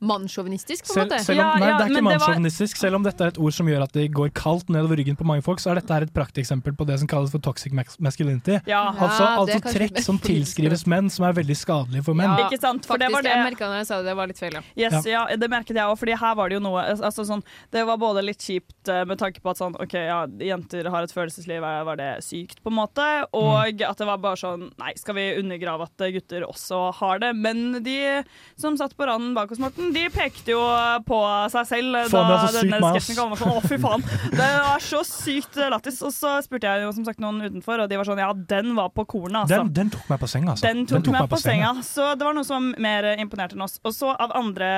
mannssjåvinistisk, 0.00 0.86
på 0.86 1.00
en 1.00 1.08
måte. 1.08 1.18
selv 1.24 1.40
om, 1.40 1.60
nei, 1.60 1.66
det 1.66 1.86
er 1.86 1.88
ikke 1.90 2.02
var- 2.04 2.12
mannssjåvinistisk. 2.12 2.76
Selv 2.76 2.94
om 2.96 3.02
dette 3.02 3.20
er 3.20 3.28
et 3.28 3.38
ord 3.38 3.52
som 3.52 3.66
gjør 3.66 3.82
at 3.82 3.92
det 3.92 4.12
går 4.12 4.30
kaldt 4.32 4.68
nedover 4.68 4.96
ryggen 4.98 5.16
på 5.18 5.24
mange 5.26 5.42
folk, 5.42 5.58
så 5.58 5.72
er 5.72 5.80
dette 5.80 5.92
her 5.92 6.02
et 6.02 6.12
prakteksempel 6.14 6.76
på 6.76 6.86
det 6.86 6.98
som 7.00 7.08
kalles 7.08 7.30
for 7.30 7.38
toxic 7.38 7.72
masculinity. 7.98 8.60
Ja. 8.66 8.92
Altså, 8.92 9.18
Ja, 9.18 9.36
altså 9.38 9.60
trekk 9.60 9.98
som 10.02 10.18
tilskrives 10.18 10.86
menn, 10.86 11.10
som 11.10 11.24
er 11.26 11.32
veldig 11.32 11.56
skadelige 11.56 12.04
for 12.04 12.14
menn. 12.14 12.36
Ikke 12.46 12.60
sant, 12.60 12.86
for 12.86 12.96
det 12.98 13.08
Faktisk, 13.08 13.14
var 13.14 13.22
det 13.22 13.32
Jeg 13.34 13.44
merka 13.52 13.68
da 13.68 13.78
jeg 13.78 13.86
sa 13.86 13.96
det, 13.98 14.06
det 14.06 14.16
var 14.16 14.26
litt 14.26 14.38
feil, 14.38 14.52
ja. 14.52 14.62
Yes, 14.76 15.04
ja. 15.06 15.26
det 15.36 15.50
merket 15.50 15.74
jeg 15.74 15.84
òg, 15.84 15.98
Fordi 15.98 16.16
her 16.16 16.34
var 16.34 16.48
det 16.48 16.54
jo 16.54 16.60
noe 16.60 16.82
altså 16.94 17.24
sånn, 17.26 17.42
Det 17.72 17.84
var 17.86 17.96
både 17.98 18.22
litt 18.24 18.38
kjipt 18.38 18.88
eh, 18.88 19.04
med 19.04 19.18
tanke 19.18 19.40
på 19.42 19.50
at 19.50 19.58
sånn, 19.58 19.74
OK, 19.80 19.94
ja, 19.94 20.26
jenter 20.26 20.88
har 20.88 21.02
et 21.02 21.12
følelsesliv, 21.12 21.60
var 21.60 21.96
det 21.96 22.22
sykt, 22.24 22.62
på 22.62 22.70
en 22.70 22.78
måte? 22.78 23.06
Og 23.34 23.82
at 23.82 23.98
det 23.98 24.06
var 24.06 24.18
bare 24.18 24.36
sånn 24.36 24.70
Nei, 24.78 24.92
skal 24.96 25.14
vi 25.14 25.26
undergrave 25.38 25.82
at 25.82 25.96
gutter 26.12 26.46
også 26.46 26.92
har 26.94 27.18
det? 27.18 27.34
Men 27.36 27.82
de 27.82 28.24
som 28.56 28.76
satt 28.76 28.96
på 28.96 29.06
randen 29.06 29.34
bak 29.34 29.50
oss, 29.52 29.58
Morten, 29.58 29.87
de 29.94 30.04
pekte 30.12 30.52
jo 30.54 30.60
på 31.06 31.18
seg 31.52 31.66
selv 31.68 31.98
Faen, 32.12 32.30
da 32.30 32.50
denne 32.54 32.80
meg, 32.82 32.96
sketsjen 32.98 33.18
kom. 33.18 33.34
Sånn, 33.38 33.54
Å, 33.56 33.62
fy 33.64 33.78
faen. 33.82 34.04
Det 34.32 34.48
var 34.64 34.84
så 34.84 35.02
sykt 35.06 35.58
lættis. 35.58 36.00
Og 36.06 36.14
så 36.14 36.36
spurte 36.44 36.70
jeg 36.70 36.86
jo 36.86 36.94
som 36.96 37.06
sagt 37.08 37.22
noen 37.22 37.42
utenfor, 37.46 37.84
og 37.84 37.90
de 37.90 37.98
var 38.00 38.08
sånn 38.08 38.22
Ja, 38.22 38.30
den 38.54 38.74
var 38.78 38.92
på 38.94 39.06
kornet, 39.08 39.44
altså. 39.44 39.62
Den, 39.64 39.74
den 39.76 39.92
tok 39.94 40.08
meg 40.10 40.22
på 40.22 40.30
senga, 40.30 40.54
altså. 40.54 40.68
Den 40.68 40.86
tok, 40.88 41.12
meg 41.14 41.30
på 41.30 41.40
senga, 41.42 41.72
så 41.86 42.12
det 42.18 42.28
var 42.28 42.36
noe 42.36 42.48
som 42.48 42.70
var 42.72 42.84
mer 42.88 43.10
imponerte 43.16 43.58
enn 43.58 43.66
oss. 43.66 43.78
Og 43.84 43.94
så 43.96 44.12
av 44.14 44.34
andre 44.38 44.70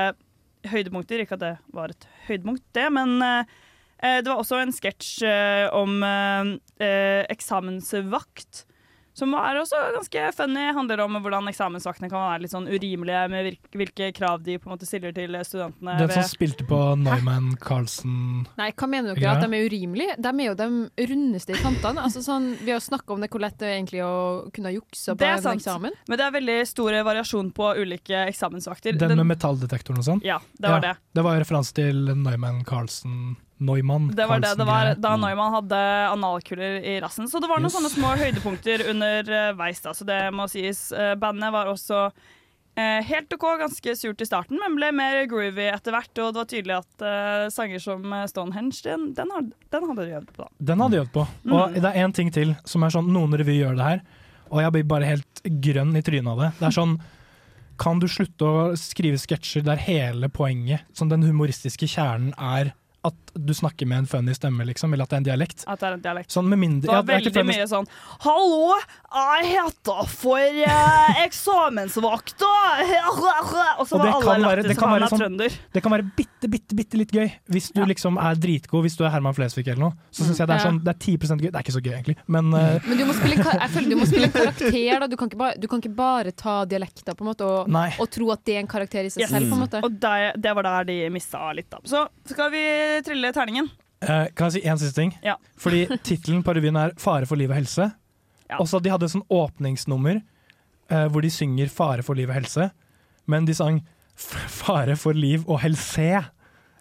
høydepunkter, 0.70 1.24
ikke 1.24 1.38
at 1.38 1.44
det 1.44 1.54
var 1.74 1.94
et 1.94 2.08
høydepunkt, 2.28 2.64
det, 2.76 2.86
men 2.92 3.16
eh, 3.24 4.20
det 4.20 4.28
var 4.28 4.40
også 4.42 4.60
en 4.60 4.74
sketsj 4.74 5.22
eh, 5.28 5.66
om 5.76 6.02
eh, 6.04 6.52
eh, 6.84 7.22
eksamensvakt. 7.32 8.66
Som 9.20 9.34
er 9.36 9.58
også 9.60 9.78
ganske 9.98 10.22
funny. 10.38 10.66
Handler 10.76 11.02
om 11.04 11.18
hvordan 11.20 11.48
eksamensvaktene 11.50 12.08
kan 12.12 12.22
være 12.24 12.44
litt 12.46 12.54
sånn 12.54 12.68
urimelige 12.70 13.22
med 13.32 13.50
hvilke 13.76 14.10
krav 14.16 14.40
de 14.46 14.56
på 14.60 14.68
en 14.70 14.74
måte 14.74 14.88
stiller 14.88 15.12
til 15.16 15.36
studentene. 15.46 15.98
Den 16.00 16.12
som 16.14 16.28
spilte 16.30 16.64
på 16.68 16.78
Neumann 17.00 17.52
Carlsen 17.60 18.46
Nei, 18.58 18.70
hva 18.72 18.88
mener 18.90 19.12
dere? 19.14 19.22
Ja. 19.24 19.34
At 19.36 19.44
de 19.44 19.58
er 19.58 19.68
urimelige? 19.68 20.16
De 20.20 20.30
er 20.32 20.48
jo 20.48 20.54
de 20.58 20.68
rundeste 21.12 21.54
i 21.54 21.60
kantene. 21.60 22.04
Altså 22.06 22.22
sånn, 22.24 22.50
vi 22.64 22.72
har 22.72 22.80
snakka 22.82 23.14
om 23.14 23.20
det, 23.24 23.30
hvor 23.32 23.42
lett 23.44 23.58
det 23.60 23.68
er 23.68 23.76
egentlig 23.78 24.02
å 24.06 24.14
kunne 24.54 24.72
jukse 24.74 25.14
på 25.16 25.28
en 25.28 25.50
eksamen. 25.52 25.98
Men 26.08 26.20
det 26.20 26.26
er 26.26 26.34
veldig 26.38 26.58
stor 26.70 26.96
variasjon 27.10 27.52
på 27.56 27.70
ulike 27.80 28.24
eksamensvakter. 28.30 28.96
Den 28.98 29.10
Den- 29.10 29.20
med 29.20 29.36
metalldetektoren 29.36 29.98
og 30.00 30.04
sånn? 30.06 30.24
Ja, 30.24 30.38
det 30.58 30.68
var 30.70 30.80
det. 30.80 30.96
Det 31.14 31.22
var 31.26 31.38
referanse 31.40 31.74
til 31.74 32.14
Neumann 32.16 32.64
Carlsen 32.64 33.36
Neumann 33.60 34.08
Det 34.16 34.26
var 34.26 34.40
det 34.42 34.54
det 34.58 34.66
var 34.68 34.94
da 34.96 35.14
Neumann 35.20 35.52
hadde 35.58 35.78
analkuler 36.10 36.80
i 36.82 36.98
rassen. 37.04 37.28
Så 37.28 37.40
det 37.40 37.48
var 37.50 37.60
noen 37.60 37.70
Yes. 37.70 37.76
sånne 37.78 37.92
små 37.92 38.12
høydepunkter 38.18 38.86
underveis. 38.90 39.80
Da, 39.84 39.92
så 39.94 40.06
det 40.08 40.20
må 40.34 40.48
sies. 40.50 40.90
Eh, 40.92 41.14
Bandet 41.20 41.52
var 41.52 41.68
også 41.70 42.06
eh, 42.76 43.02
helt 43.04 43.32
OK, 43.36 43.44
ganske 43.60 43.94
surt 43.98 44.20
i 44.24 44.26
starten, 44.28 44.58
men 44.62 44.78
ble 44.78 44.90
mer 44.96 45.20
groovy 45.30 45.68
etter 45.70 45.92
hvert. 45.92 46.10
Og 46.24 46.32
det 46.32 46.40
var 46.40 46.48
tydelig 46.50 46.76
at 46.80 47.04
eh, 47.04 47.44
sanger 47.52 47.82
som 47.84 48.04
eh, 48.16 48.24
Stonehenge, 48.30 48.80
den, 48.86 49.10
den, 49.18 49.30
hadde, 49.36 49.52
den 49.76 49.88
hadde 49.90 50.08
de 50.08 50.16
øvd 50.22 50.32
på. 50.36 50.42
da. 50.46 50.50
Den 50.72 50.80
hadde 50.84 50.96
de 50.96 51.02
øvd 51.04 51.12
på. 51.18 51.26
Mm. 51.44 51.52
Og 51.60 51.78
det 51.78 51.84
er 51.92 52.00
én 52.06 52.16
ting 52.16 52.32
til 52.34 52.56
som 52.64 52.82
er 52.88 52.96
sånn 52.96 53.12
Noen 53.12 53.36
revy 53.40 53.60
gjør 53.60 53.76
det 53.78 53.88
her, 53.92 54.02
og 54.50 54.62
jeg 54.64 54.72
blir 54.78 54.88
bare 54.96 55.06
helt 55.12 55.44
grønn 55.62 55.92
i 55.98 56.02
trynet 56.02 56.32
av 56.32 56.40
det. 56.46 56.52
Det 56.58 56.70
er 56.72 56.78
sånn 56.80 56.96
Kan 57.80 58.00
du 58.02 58.04
slutte 58.12 58.44
å 58.44 58.64
skrive 58.76 59.16
sketsjer 59.16 59.62
der 59.64 59.78
hele 59.80 60.28
poenget, 60.28 60.82
som 60.92 61.08
den 61.08 61.22
humoristiske 61.24 61.86
kjernen, 61.88 62.34
er 62.36 62.74
at 63.02 63.30
du 63.34 63.52
snakker 63.54 63.86
med 63.88 63.98
en 64.02 64.06
funny 64.10 64.34
stemme, 64.36 64.64
liksom, 64.68 64.92
eller 64.92 65.06
at 65.06 65.10
det 65.12 65.16
er 65.16 65.20
en 65.22 65.28
dialekt? 65.30 65.62
At 65.70 65.80
det 65.80 65.86
er 65.88 65.94
en 65.96 66.02
dialekt. 66.04 66.30
Sånn 66.34 66.48
med 66.50 66.58
mindre 66.60 66.86
Det 66.86 66.90
var 66.92 66.98
ja, 66.98 67.02
det 67.06 67.30
er 67.30 67.36
veldig 67.38 67.44
mye 67.48 67.66
sånn 67.70 67.86
Hallo, 68.26 68.74
jeg 69.10 69.46
heter 69.54 70.10
for 70.10 70.58
eh, 70.66 71.20
eksamensvakta! 71.26 72.50
Og 73.80 73.86
så 73.88 73.96
Og 73.96 74.02
var 74.04 74.18
alle 74.34 74.36
lættis, 74.56 74.68
det 74.70 74.76
kan 74.78 74.92
han 74.92 75.04
er 75.06 75.12
sånn, 75.12 75.22
trønder. 75.22 75.56
det 75.74 75.82
kan 75.84 75.94
være 75.94 76.06
bitte, 76.18 76.50
bitte, 76.52 76.76
bitte 76.76 77.00
litt 77.00 77.14
gøy. 77.16 77.28
Hvis 77.54 77.70
du 77.74 77.80
liksom 77.88 78.18
er 78.20 78.36
dritgod, 78.40 78.84
hvis 78.84 78.98
du 78.98 79.04
er 79.06 79.14
Herman 79.14 79.36
Flesvig 79.36 79.66
eller 79.68 79.86
noe, 79.86 79.96
så 80.12 80.26
syns 80.26 80.42
jeg 80.42 80.50
det 80.50 80.56
er 80.56 80.60
Ja. 80.60 80.66
sånn 80.68 80.82
Det 80.84 80.92
er 80.94 80.98
10 81.00 81.16
gøy. 81.40 81.48
Det 81.50 81.54
er 81.56 81.64
ikke 81.64 81.76
så 81.78 81.82
gøy, 81.84 81.94
egentlig, 81.96 82.16
men 82.26 82.52
uh... 82.52 82.76
Men 82.86 82.98
du 83.00 83.04
må 83.08 83.16
spille, 83.16 83.36
jeg 83.40 83.70
føler 83.74 83.88
du 83.90 83.96
må 84.00 84.06
spille 84.10 84.28
en 84.28 84.36
karakter. 84.40 85.00
Da. 85.00 85.06
Du, 85.10 85.16
kan 85.20 85.30
ikke 85.32 85.40
bare, 85.40 85.56
du 85.60 85.66
kan 85.70 85.82
ikke 85.82 85.94
bare 85.96 86.32
ta 86.36 86.58
dialekter 86.68 87.16
på 87.16 87.24
en 87.24 87.30
måte, 87.32 87.48
og, 87.48 87.70
og 88.00 88.10
tro 88.12 88.30
at 88.34 88.44
det 88.44 88.58
er 88.58 88.62
en 88.64 88.70
karakter 88.70 89.08
i 89.08 89.12
seg 89.14 89.24
Yes. 89.24 89.30
selv. 89.32 89.50
På 89.50 89.56
en 89.58 89.64
måte. 89.64 89.80
Og 89.84 89.96
det, 90.00 90.14
det 90.40 90.52
var 90.56 90.66
der 90.68 90.84
de 90.92 90.98
mista 91.12 91.40
litt. 91.56 91.68
da. 91.72 91.80
Så 91.88 92.04
skal 92.30 92.50
vi 92.54 92.64
trille 93.06 93.32
terningen. 93.36 93.70
Eh, 94.00 94.26
kan 94.34 94.48
jeg 94.48 94.56
si 94.56 94.68
én 94.68 94.80
siste 94.80 94.96
ting? 94.96 95.12
Ja. 95.24 95.36
Fordi 95.60 95.84
tittelen 96.06 96.44
på 96.44 96.54
revyen 96.56 96.78
er 96.80 96.94
'Fare 96.96 97.28
for 97.28 97.36
liv 97.36 97.50
og 97.50 97.58
helse'. 97.58 97.92
Også 98.58 98.78
så 98.78 98.82
De 98.82 98.90
hadde 98.90 99.08
sånn 99.08 99.26
åpningsnummer 99.30 100.22
eh, 100.90 101.06
hvor 101.08 101.22
de 101.22 101.30
synger 101.30 101.68
'Fare 101.68 102.02
for 102.02 102.14
liv 102.14 102.28
og 102.28 102.36
helse', 102.40 102.70
men 103.26 103.44
de 103.44 103.54
sang 103.54 103.82
'Fare 104.16 104.96
for 104.96 105.12
liv 105.12 105.44
og 105.46 105.60
helse'. 105.60 106.24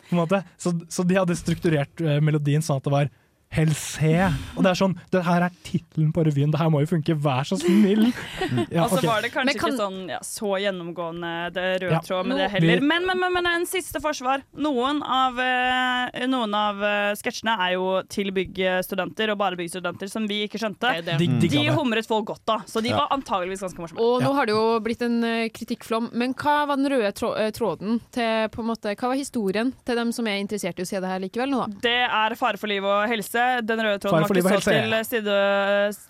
På 0.10 0.16
en 0.16 0.22
måte. 0.24 0.44
Så, 0.58 0.74
så 0.90 1.06
de 1.06 1.16
hadde 1.16 1.36
strukturert 1.38 2.02
eh, 2.02 2.20
melodien 2.20 2.62
sånn 2.62 2.80
at 2.82 2.88
det 2.88 2.92
var 2.96 3.10
Helse. 3.50 4.30
Og 4.54 4.62
det 4.62 4.70
er 4.70 4.78
sånn, 4.78 4.94
det 5.10 5.24
her 5.26 5.42
er 5.48 5.54
tittelen 5.66 6.12
på 6.14 6.22
revyen, 6.28 6.52
det 6.54 6.60
her 6.62 6.70
må 6.70 6.84
jo 6.84 6.90
funke, 6.92 7.16
vær 7.18 7.48
så 7.50 7.58
snill! 7.60 8.12
Ja, 8.70 8.84
og 8.86 8.92
så 8.94 9.02
var 9.08 9.24
det 9.26 9.32
kanskje 9.34 9.56
kan- 9.58 9.72
ikke 9.74 9.78
sånn 9.80 9.98
ja, 10.12 10.20
så 10.26 10.52
gjennomgående 10.62 11.32
det 11.56 11.64
røde 11.84 11.96
Ja. 11.96 12.00
tråd 12.06 12.28
med 12.30 12.36
no, 12.38 12.44
det 12.44 12.50
heller. 12.54 12.80
Vi- 12.80 12.86
Men, 12.88 13.06
men, 13.08 13.20
men, 13.20 13.34
men 13.34 13.48
en 13.50 13.66
siste 13.66 14.00
forsvar. 14.04 14.44
Noen 14.62 15.02
av, 15.04 15.40
eh, 15.42 16.26
noen 16.30 16.54
av 16.54 16.84
eh, 16.84 17.14
sketsjene 17.18 17.56
er 17.66 17.74
jo 17.74 17.88
til 18.10 18.30
byggstudenter, 18.36 19.32
og 19.34 19.38
bare 19.42 19.58
byggstudenter, 19.60 20.10
som 20.12 20.28
vi 20.30 20.44
ikke 20.48 20.62
skjønte. 20.62 20.94
det. 21.10 21.18
De 21.18 21.28
De 21.50 21.66
humret 21.74 22.06
folk 22.08 22.28
godt 22.30 22.46
da, 22.46 22.60
så 22.70 22.82
de 22.86 22.90
Ja. 22.94 22.98
var 23.02 23.18
antageligvis 23.18 23.62
ganske 23.66 23.82
morsomme. 23.82 24.00
Og 24.00 24.22
nå 24.22 24.34
har 24.38 24.46
det 24.46 24.54
jo 24.54 24.80
blitt 24.86 25.02
en 25.02 25.24
eh, 25.24 25.50
kritikkflom. 25.50 26.12
Men 26.14 26.34
hva 26.36 26.68
var 26.70 26.76
den 26.78 26.90
røde 26.94 27.12
trå 27.18 27.34
tråden 27.54 28.00
til 28.12 28.48
på 28.54 28.62
en 28.62 28.70
måte, 28.70 28.96
Hva 28.96 29.10
var 29.10 29.16
historien 29.18 29.74
til 29.86 29.96
dem 29.96 30.12
som 30.12 30.28
er 30.28 30.38
interessert 30.40 30.78
i 30.80 30.84
å 30.86 30.88
se 30.88 31.00
det 31.00 31.10
her 31.10 31.20
likevel 31.20 31.50
nå, 31.50 31.66
da? 31.66 31.80
Det 31.82 31.98
er 32.06 32.36
fare 32.36 32.58
for 32.62 32.68
liv 32.68 32.84
og 32.86 33.08
helse. 33.10 33.39
Den 33.66 33.82
røde 33.86 34.00
tråden 34.04 34.26
var 34.26 34.36
ikke 34.36 34.62
så 34.64 34.74
helse. 34.74 35.10
til 35.10 35.28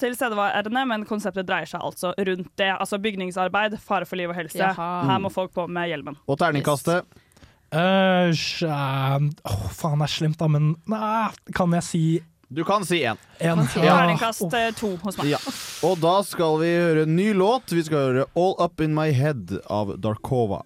tilstedeværende, 0.04 0.86
men 0.92 1.06
konseptet 1.10 1.48
dreier 1.50 1.70
seg 1.70 1.82
altså 1.82 2.14
rundt 2.18 2.52
det. 2.60 2.70
Altså 2.76 3.00
bygningsarbeid, 3.02 3.78
fare 3.84 4.06
for 4.10 4.20
liv 4.20 4.30
og 4.30 4.38
helse. 4.40 4.58
Jaha. 4.62 4.90
Her 5.10 5.20
må 5.24 5.32
folk 5.34 5.54
på 5.56 5.68
med 5.68 5.90
hjelmen. 5.92 6.18
Og 6.28 6.40
terningkastet. 6.42 7.06
Uh, 7.70 8.32
sj- 8.34 8.66
Åh, 9.46 9.66
faen, 9.78 10.00
det 10.02 10.08
er 10.08 10.14
slemt, 10.16 10.40
da, 10.40 10.48
men 10.50 10.72
nei, 10.90 11.30
kan 11.54 11.76
jeg 11.78 11.86
si 11.86 12.02
Du 12.50 12.64
kan 12.66 12.82
si 12.84 13.04
én. 13.06 13.18
en? 13.40 13.68
si 13.68 13.80
Ja. 13.86 14.10
Eh, 14.10 14.72
to 14.74 14.96
hos 15.04 15.18
meg. 15.20 15.28
Ja. 15.30 15.38
Og 15.86 16.00
da 16.02 16.16
skal 16.26 16.58
vi 16.64 16.72
høre 16.74 17.04
en 17.04 17.16
ny 17.16 17.32
låt. 17.34 17.70
Vi 17.70 17.84
skal 17.84 17.98
høre 17.98 18.26
'All 18.36 18.56
Up 18.58 18.82
In 18.82 18.96
My 18.96 19.12
Head' 19.12 19.60
av 19.70 19.94
Darkova. 20.02 20.64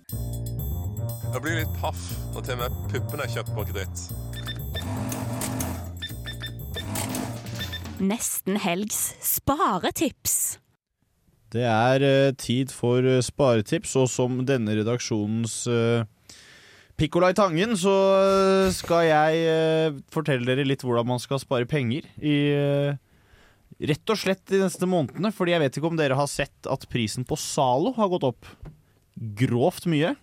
Jeg 1.33 1.41
blir 1.41 1.55
litt 1.59 1.73
paff 1.81 1.97
når 2.33 2.45
til 2.45 2.53
og 2.53 2.59
med 2.59 2.71
puppene 2.93 3.23
er 3.23 3.31
kjøpt 3.35 3.53
på 3.53 3.65
kreditt. 3.67 5.32
Nesten 8.01 8.57
helgs 8.57 9.13
sparetips. 9.21 10.57
Det 11.53 11.67
er 11.67 12.01
uh, 12.01 12.33
tid 12.39 12.71
for 12.73 13.05
uh, 13.05 13.21
sparetips, 13.21 13.93
og 13.99 14.09
som 14.09 14.41
denne 14.47 14.73
redaksjonens 14.79 15.67
uh, 15.69 16.07
i 17.03 17.33
Tangen, 17.35 17.75
så 17.75 17.93
eh, 18.21 18.71
skal 18.71 19.07
jeg 19.09 19.39
eh, 19.49 19.95
fortelle 20.13 20.45
dere 20.45 20.63
litt 20.63 20.83
hvordan 20.83 21.07
man 21.07 21.19
skal 21.19 21.39
spare 21.41 21.65
penger 21.65 22.05
i 22.21 22.35
eh, 22.53 22.93
Rett 23.83 24.07
og 24.13 24.19
slett 24.21 24.45
de 24.47 24.61
neste 24.61 24.85
månedene, 24.87 25.31
fordi 25.33 25.51
jeg 25.51 25.59
vet 25.59 25.77
ikke 25.77 25.89
om 25.89 25.97
dere 25.97 26.15
har 26.15 26.27
sett 26.29 26.67
at 26.69 26.85
prisen 26.87 27.25
på 27.25 27.35
Zalo 27.35 27.91
har 27.97 28.07
gått 28.13 28.23
opp 28.23 28.45
grovt 29.35 29.87
mye. 29.89 30.13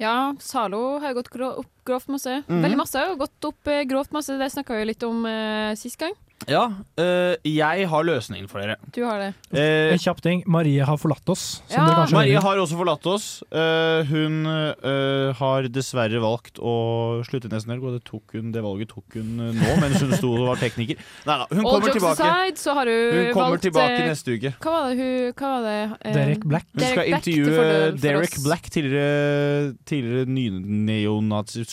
Ja, 0.00 0.32
Zalo 0.40 0.98
har 1.02 1.12
gått 1.14 1.28
opp 1.36 1.68
grovt 1.86 2.08
masse. 2.10 2.40
Mhm. 2.48 2.64
Veldig 2.64 2.80
masse 2.80 2.98
har 2.98 3.14
gått 3.20 3.44
opp 3.44 3.70
eh, 3.70 3.84
grovt 3.86 4.10
masse. 4.16 4.38
Det 4.40 4.50
snakka 4.50 4.80
vi 4.80 4.88
litt 4.88 5.04
om 5.06 5.20
eh, 5.28 5.76
sist 5.78 6.00
gang. 6.00 6.16
Ja, 6.46 6.68
øh, 6.96 7.34
jeg 7.44 7.88
har 7.90 8.04
løsningen 8.06 8.46
for 8.48 8.62
dere. 8.62 8.76
Du 8.94 9.02
har 9.04 9.18
det. 9.18 9.32
Eh, 9.52 9.90
En 9.92 9.98
kjapp 9.98 10.20
ting. 10.22 10.44
Marie 10.46 10.84
har 10.86 10.96
forlatt 10.96 11.26
oss. 11.28 11.60
Som 11.66 11.82
Ja. 11.82 11.86
dere 11.88 11.96
kanskje 12.06 12.14
Marie 12.14 12.36
hører. 12.38 12.42
har 12.46 12.56
også 12.62 12.76
forlatt 12.78 13.06
oss. 13.10 13.42
Eh, 13.50 14.04
hun 14.06 14.46
eh, 14.46 15.32
har 15.34 15.62
dessverre 15.68 16.20
valgt 16.22 16.60
å 16.62 17.24
slutte 17.26 17.50
i 17.50 17.52
Nesten 17.52 17.74
Helg, 17.74 17.82
og 17.82 17.92
det, 17.98 18.04
tok 18.06 18.22
hun, 18.38 18.52
det 18.54 18.62
valget 18.62 18.88
tok 18.94 19.18
hun 19.18 19.34
eh, 19.48 19.52
nå 19.58 19.80
mens 19.82 19.98
hun 20.00 20.12
sto 20.14 20.30
og 20.38 20.46
var 20.54 20.56
tekniker. 20.62 20.96
Nei 21.26 21.36
da, 21.42 21.46
hun 21.50 21.58
All 21.66 21.72
kommer 21.74 21.88
jokes 21.90 21.98
tilbake. 21.98 22.30
aside, 22.30 22.56
så 22.62 22.74
har 22.78 22.86
hun, 22.86 23.18
Hun 23.18 23.32
kommer 23.34 23.50
valgt 23.50 23.66
tilbake 23.66 23.98
eh, 23.98 24.08
neste 24.08 24.38
uke. 24.38 24.54
Hva 24.62 24.70
var 24.78 24.88
det 24.88 24.96
hun 25.02 25.32
Hva 25.42 25.50
var 25.58 25.66
det? 25.66 25.98
eh, 26.06 26.14
Derek 26.14 26.44
Black. 26.48 26.66
Hun 26.72 26.80
skal 26.86 26.94
Derek 26.94 27.08
Black 27.10 27.22
til 27.26 27.34
intervjue 27.34 27.58
fordel 27.58 27.90
for 27.90 28.06
Derek 28.06 28.32
oss. 28.38 28.44
Black, 28.46 28.70
tidligere, 28.70 29.74
tidligere 29.84 30.26
ny- 30.26 30.62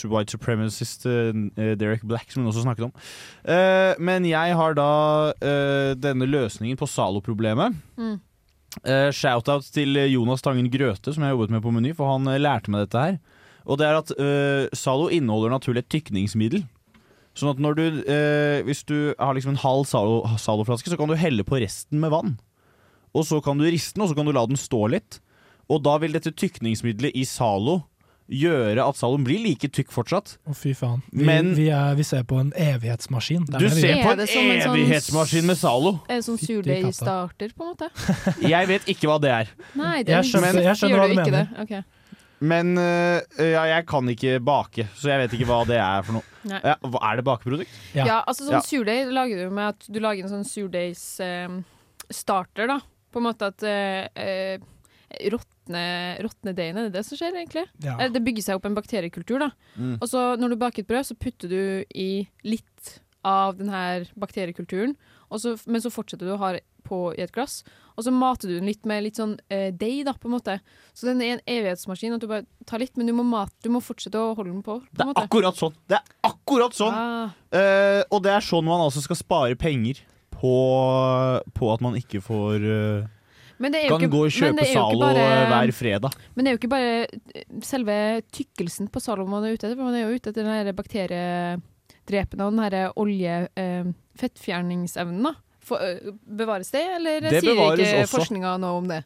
white 0.10 0.32
supremacist 0.36 1.06
eh, 1.06 1.76
Derek 1.78 2.02
Black, 2.04 2.32
som 2.32 2.44
hun 2.44 2.52
også 2.52 2.66
snakket 2.66 2.90
om. 2.90 2.94
Eh, 3.46 3.94
men 4.00 4.26
jeg 4.26 4.55
har 4.58 4.76
da 4.78 4.92
uh, 5.36 5.92
denne 6.00 6.28
løsningen 6.30 6.80
på 6.80 6.88
Zalo-problemet. 6.90 7.76
Mm. 8.00 8.18
Uh, 8.82 9.10
Shout-out 9.16 9.68
til 9.72 9.96
Jonas 10.12 10.44
Tangen 10.44 10.68
Grøthe, 10.72 11.14
som 11.14 11.24
jeg 11.24 11.32
har 11.32 11.36
jobbet 11.36 11.54
med 11.56 11.64
på 11.64 11.72
Meny, 11.76 11.94
for 11.96 12.12
han 12.12 12.28
uh, 12.28 12.40
lærte 12.40 12.72
meg 12.74 12.88
dette 12.88 13.04
her. 13.04 13.20
Og 13.66 13.80
det 13.80 13.88
er 13.88 14.00
at 14.00 14.12
uh, 14.20 14.66
Zalo 14.78 15.08
inneholder 15.14 15.54
naturlig 15.56 15.86
et 15.86 15.92
tykningsmiddel. 15.96 16.66
Sånn 17.36 17.52
at 17.52 17.60
når 17.60 17.76
du, 17.76 17.84
hvis 18.64 18.86
du 18.88 19.12
har 19.20 19.36
liksom 19.36 19.58
en 19.58 19.60
halv 19.60 19.82
Zalo- 19.90 20.22
Zalo-flaske, 20.40 20.88
så 20.88 20.96
kan 20.96 21.12
du 21.12 21.18
helle 21.20 21.44
på 21.44 21.58
resten 21.60 22.00
med 22.00 22.14
vann. 22.14 22.38
Og 23.12 23.26
så 23.28 23.42
kan 23.44 23.60
du 23.60 23.66
riste 23.68 23.98
den, 23.98 24.06
og 24.06 24.14
så 24.14 24.16
kan 24.16 24.30
du 24.30 24.32
la 24.32 24.46
den 24.48 24.56
stå 24.56 24.86
litt. 24.94 25.18
Og 25.68 25.82
da 25.84 25.98
vil 26.00 26.16
dette 26.16 26.32
tykningsmiddelet 26.32 27.12
i 27.12 27.26
Zalo 27.28 27.82
gjøre 28.30 28.82
at 28.90 28.96
Zaloen 28.98 29.24
blir 29.24 29.38
like 29.44 29.68
tykk 29.70 29.92
fortsatt. 29.94 30.38
Å, 30.50 30.54
fy 30.58 30.74
faen. 30.74 31.02
Vi, 31.12 31.24
Men- 31.28 31.54
vi, 31.58 31.68
er, 31.70 31.94
vi 31.96 32.04
ser 32.04 32.24
på 32.26 32.40
en 32.42 32.52
evighetsmaskin. 32.58 33.46
Du 33.54 33.70
ser 33.70 33.94
på 34.02 34.12
en 34.16 34.20
en 34.20 34.28
sånn- 34.28 34.62
evighetsmaskin 34.74 35.46
med 35.46 35.58
Zalo. 35.58 36.00
En 36.10 36.22
sånn 36.26 36.38
surdeigstarter, 36.42 37.50
surdeig-starter, 37.50 37.54
på 37.54 37.64
en 37.64 37.68
måte? 37.76 37.90
Jeg 38.56 38.68
vet 38.72 38.82
ikke 38.96 39.08
hva 39.12 39.20
det 39.22 39.30
er. 39.32 39.48
Nei, 39.76 40.04
det 40.04 40.12
Jeg 40.18 40.24
skjønner- 40.32 40.62
jeg 40.64 40.76
skjønner 40.82 41.00
hva 41.00 41.08
du 41.08 41.14
mener. 41.22 41.32
det. 41.32 41.48
Ok. 41.62 41.72
Men 42.46 42.76
øh, 42.78 43.22
ja, 43.40 43.64
jeg 43.72 43.86
kan 43.88 44.10
ikke 44.12 44.40
bake, 44.44 44.84
så 45.00 45.08
jeg 45.08 45.20
vet 45.24 45.32
ikke 45.38 45.46
hva 45.48 45.62
det 45.66 45.78
er 45.80 46.02
for 46.04 46.14
noe. 46.18 46.24
Ja, 46.52 46.76
er 46.76 47.16
det 47.16 47.24
bakeprodukt? 47.26 47.70
Ja. 47.96 48.24
altså 48.28 48.44
sånn 48.44 48.52
Ja. 48.58 48.62
surdeig 48.62 49.08
lager 49.16 49.38
du 49.46 49.50
med 49.56 49.68
at 49.72 49.80
du 49.88 50.00
lager 50.04 50.24
en 50.28 50.32
sånn 50.34 50.44
surdeigs-starter, 50.46 52.68
da. 52.68 52.80
På 53.14 53.18
en 53.22 53.26
måte 53.30 53.44
at 53.54 53.64
eh, 53.64 54.04
eh, 54.20 54.60
råtne 55.66 56.22
råtne 56.24 56.54
deigen, 56.56 56.78
er 56.78 56.90
det 56.90 56.94
det 57.00 57.06
som 57.06 57.18
skjer, 57.18 57.34
egentlig? 57.36 57.66
Ja. 57.84 57.98
Det 58.10 58.22
bygger 58.24 58.44
seg 58.44 58.60
opp 58.60 58.66
en 58.66 58.76
bakteriekultur, 58.76 59.40
da. 59.40 59.52
Mm. 59.76 59.98
Og 60.00 60.08
så 60.08 60.36
når 60.38 60.54
du 60.54 60.56
baker 60.62 60.84
et 60.84 60.88
brød, 60.88 61.06
så 61.06 61.16
putter 61.16 61.50
du 61.50 61.86
i 61.94 62.28
litt 62.44 63.02
av 63.26 63.58
denne 63.58 64.06
bakteriekulturen, 64.16 64.96
og 65.30 65.42
så, 65.42 65.56
men 65.66 65.82
så 65.82 65.90
fortsetter 65.90 66.28
du 66.28 66.36
å 66.36 66.42
ha 66.42 66.54
det 66.54 66.64
på 66.86 67.16
i 67.18 67.24
et 67.24 67.34
glass. 67.34 67.64
Og 67.98 68.06
så 68.06 68.12
mater 68.14 68.52
du 68.52 68.60
den 68.60 68.70
litt 68.70 68.86
med 68.86 69.02
litt 69.02 69.18
sånn 69.18 69.40
eh, 69.50 69.72
deig, 69.74 70.04
da, 70.06 70.14
på 70.14 70.30
en 70.30 70.36
måte. 70.36 70.60
Så 70.94 71.08
den 71.10 71.24
er 71.26 71.36
en 71.36 71.46
evighetsmaskin, 71.50 72.14
at 72.14 72.22
du 72.22 72.28
bare 72.30 72.46
tar 72.70 72.84
litt, 72.84 72.94
men 73.00 73.10
du 73.10 73.16
må, 73.18 73.26
mat, 73.26 73.50
du 73.66 73.72
må 73.74 73.82
fortsette 73.82 74.22
å 74.22 74.36
holde 74.38 74.52
den 74.52 74.62
på. 74.62 74.78
på 74.84 74.94
Det 74.94 75.02
er 75.02 75.10
måte. 75.10 75.24
akkurat 75.26 75.58
sånn! 75.58 75.74
Det 75.90 75.98
er 75.98 76.30
akkurat 76.30 76.78
sånn! 76.78 76.94
Ah. 76.94 77.34
Uh, 77.50 78.04
og 78.12 78.22
det 78.28 78.36
er 78.36 78.46
sånn 78.46 78.68
man 78.68 78.86
altså 78.86 79.02
skal 79.02 79.18
spare 79.18 79.58
penger 79.58 80.04
på, 80.36 80.54
på 81.58 81.74
at 81.74 81.82
man 81.82 81.98
ikke 81.98 82.22
får 82.22 82.66
øh, 82.70 83.06
Men 83.60 83.72
det 83.72 83.82
er 83.84 83.88
jo 83.90 83.98
Kan 83.98 84.02
ikke- 84.10 84.12
gå 84.12 84.26
og 84.26 84.32
kjøpe 84.36 84.66
Zalo 84.74 85.00
bare- 85.00 85.26
øh, 85.26 85.48
hver 85.52 85.72
fredag. 85.74 86.12
Men 86.36 86.46
det 86.46 86.50
er 86.50 86.54
jo 86.56 86.60
ikke 86.60 86.70
bare 86.70 87.08
eh, 87.36 87.44
selve 87.62 88.22
tykkelsen 88.32 88.90
på 88.92 89.00
Zalo 89.02 89.26
man 89.26 89.44
er 89.46 89.54
ute 89.56 89.68
etter, 89.70 89.76
man 89.78 89.94
er 89.96 90.10
jo 90.10 90.16
ute 90.16 90.30
etter 90.30 90.44
den 90.44 90.52
her 90.52 90.72
bakteriedrepende 90.74 92.44
og 92.46 92.52
den 92.56 92.60
her 92.66 92.92
olje... 92.96 93.48
Eh, 93.56 93.84
fettfjerningsevnen, 94.16 95.24
da. 95.28 95.34
For, 95.66 95.76
eh, 95.84 96.12
bevares 96.24 96.70
det, 96.72 96.84
eller 96.96 97.20
Det 97.26 97.42
sier 97.44 97.76
ikke 97.76 98.08
forskninga 98.08 98.54
noe 98.62 98.78
om 98.80 98.88
det? 98.88 99.02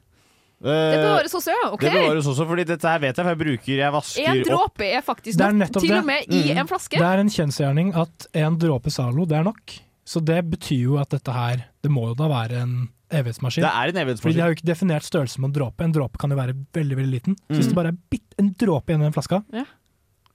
Eh, 0.61 0.67
Det 0.69 0.99
bevares 1.01 1.33
også, 1.33 1.49
ja. 1.55 1.69
Okay. 1.71 1.89
Det 1.89 2.01
bevares 2.03 2.27
også, 2.29 2.45
fordi 2.45 2.65
dette 2.67 2.83
her 2.91 2.99
vet 2.99 3.15
jeg, 3.15 3.25
for 3.25 3.31
jeg 3.33 3.39
bruker 3.39 3.77
Jeg 3.79 3.91
vasker 3.95 4.27
En 4.27 4.41
opp 4.41 4.77
dråpe 4.77 4.85
er 4.91 5.01
faktisk 5.01 5.39
er 5.41 5.51
nok, 5.55 5.71
til 5.71 5.87
det. 5.89 5.97
og 5.97 6.05
med 6.05 6.21
i 6.29 6.43
Mm. 6.53 6.57
en 6.59 6.67
flaske. 6.67 6.97
Det 6.99 7.01
er 7.09 7.19
en 7.23 7.29
kjensgjerning 7.29 7.95
at 7.95 8.27
en 8.35 8.57
dråpe 8.59 8.91
Zalo, 8.91 9.25
det 9.25 9.37
er 9.39 9.43
nok. 9.43 9.79
Så 10.05 10.19
det 10.25 10.43
betyr 10.51 10.83
jo 10.83 10.97
at 10.97 11.09
dette 11.09 11.31
her 11.31 11.65
Det 11.81 11.89
må 11.91 12.07
jo 12.09 12.13
da 12.13 12.27
være 12.27 12.61
en 12.61 12.89
evighetsmaskin. 13.11 13.63
Det 13.65 13.71
er 13.73 13.91
en 13.93 13.99
evighetsmaskin. 14.03 14.21
Fordi 14.21 14.35
de 14.35 14.41
har 14.41 14.49
jo 14.53 14.57
ikke 14.59 14.69
definert 14.69 15.03
størrelsen 15.07 15.41
på 15.43 15.49
en 15.49 15.53
dråpe. 15.57 15.83
En 15.83 15.91
dråpe 15.95 16.17
kan 16.21 16.29
jo 16.29 16.37
være 16.39 16.53
veldig 16.73 16.97
veldig 16.99 17.11
liten. 17.13 17.35
Så 17.49 17.55
hvis 17.57 17.65
Mm. 17.67 17.69
det 17.73 17.75
bare 17.75 17.87
er 17.93 17.97
bitt, 18.09 18.35
en 18.39 18.49
dråpe 18.53 18.87
igjen 18.93 19.01
i 19.01 19.09
den 19.09 19.13
flaska, 19.13 19.43
Ja. 19.53 19.65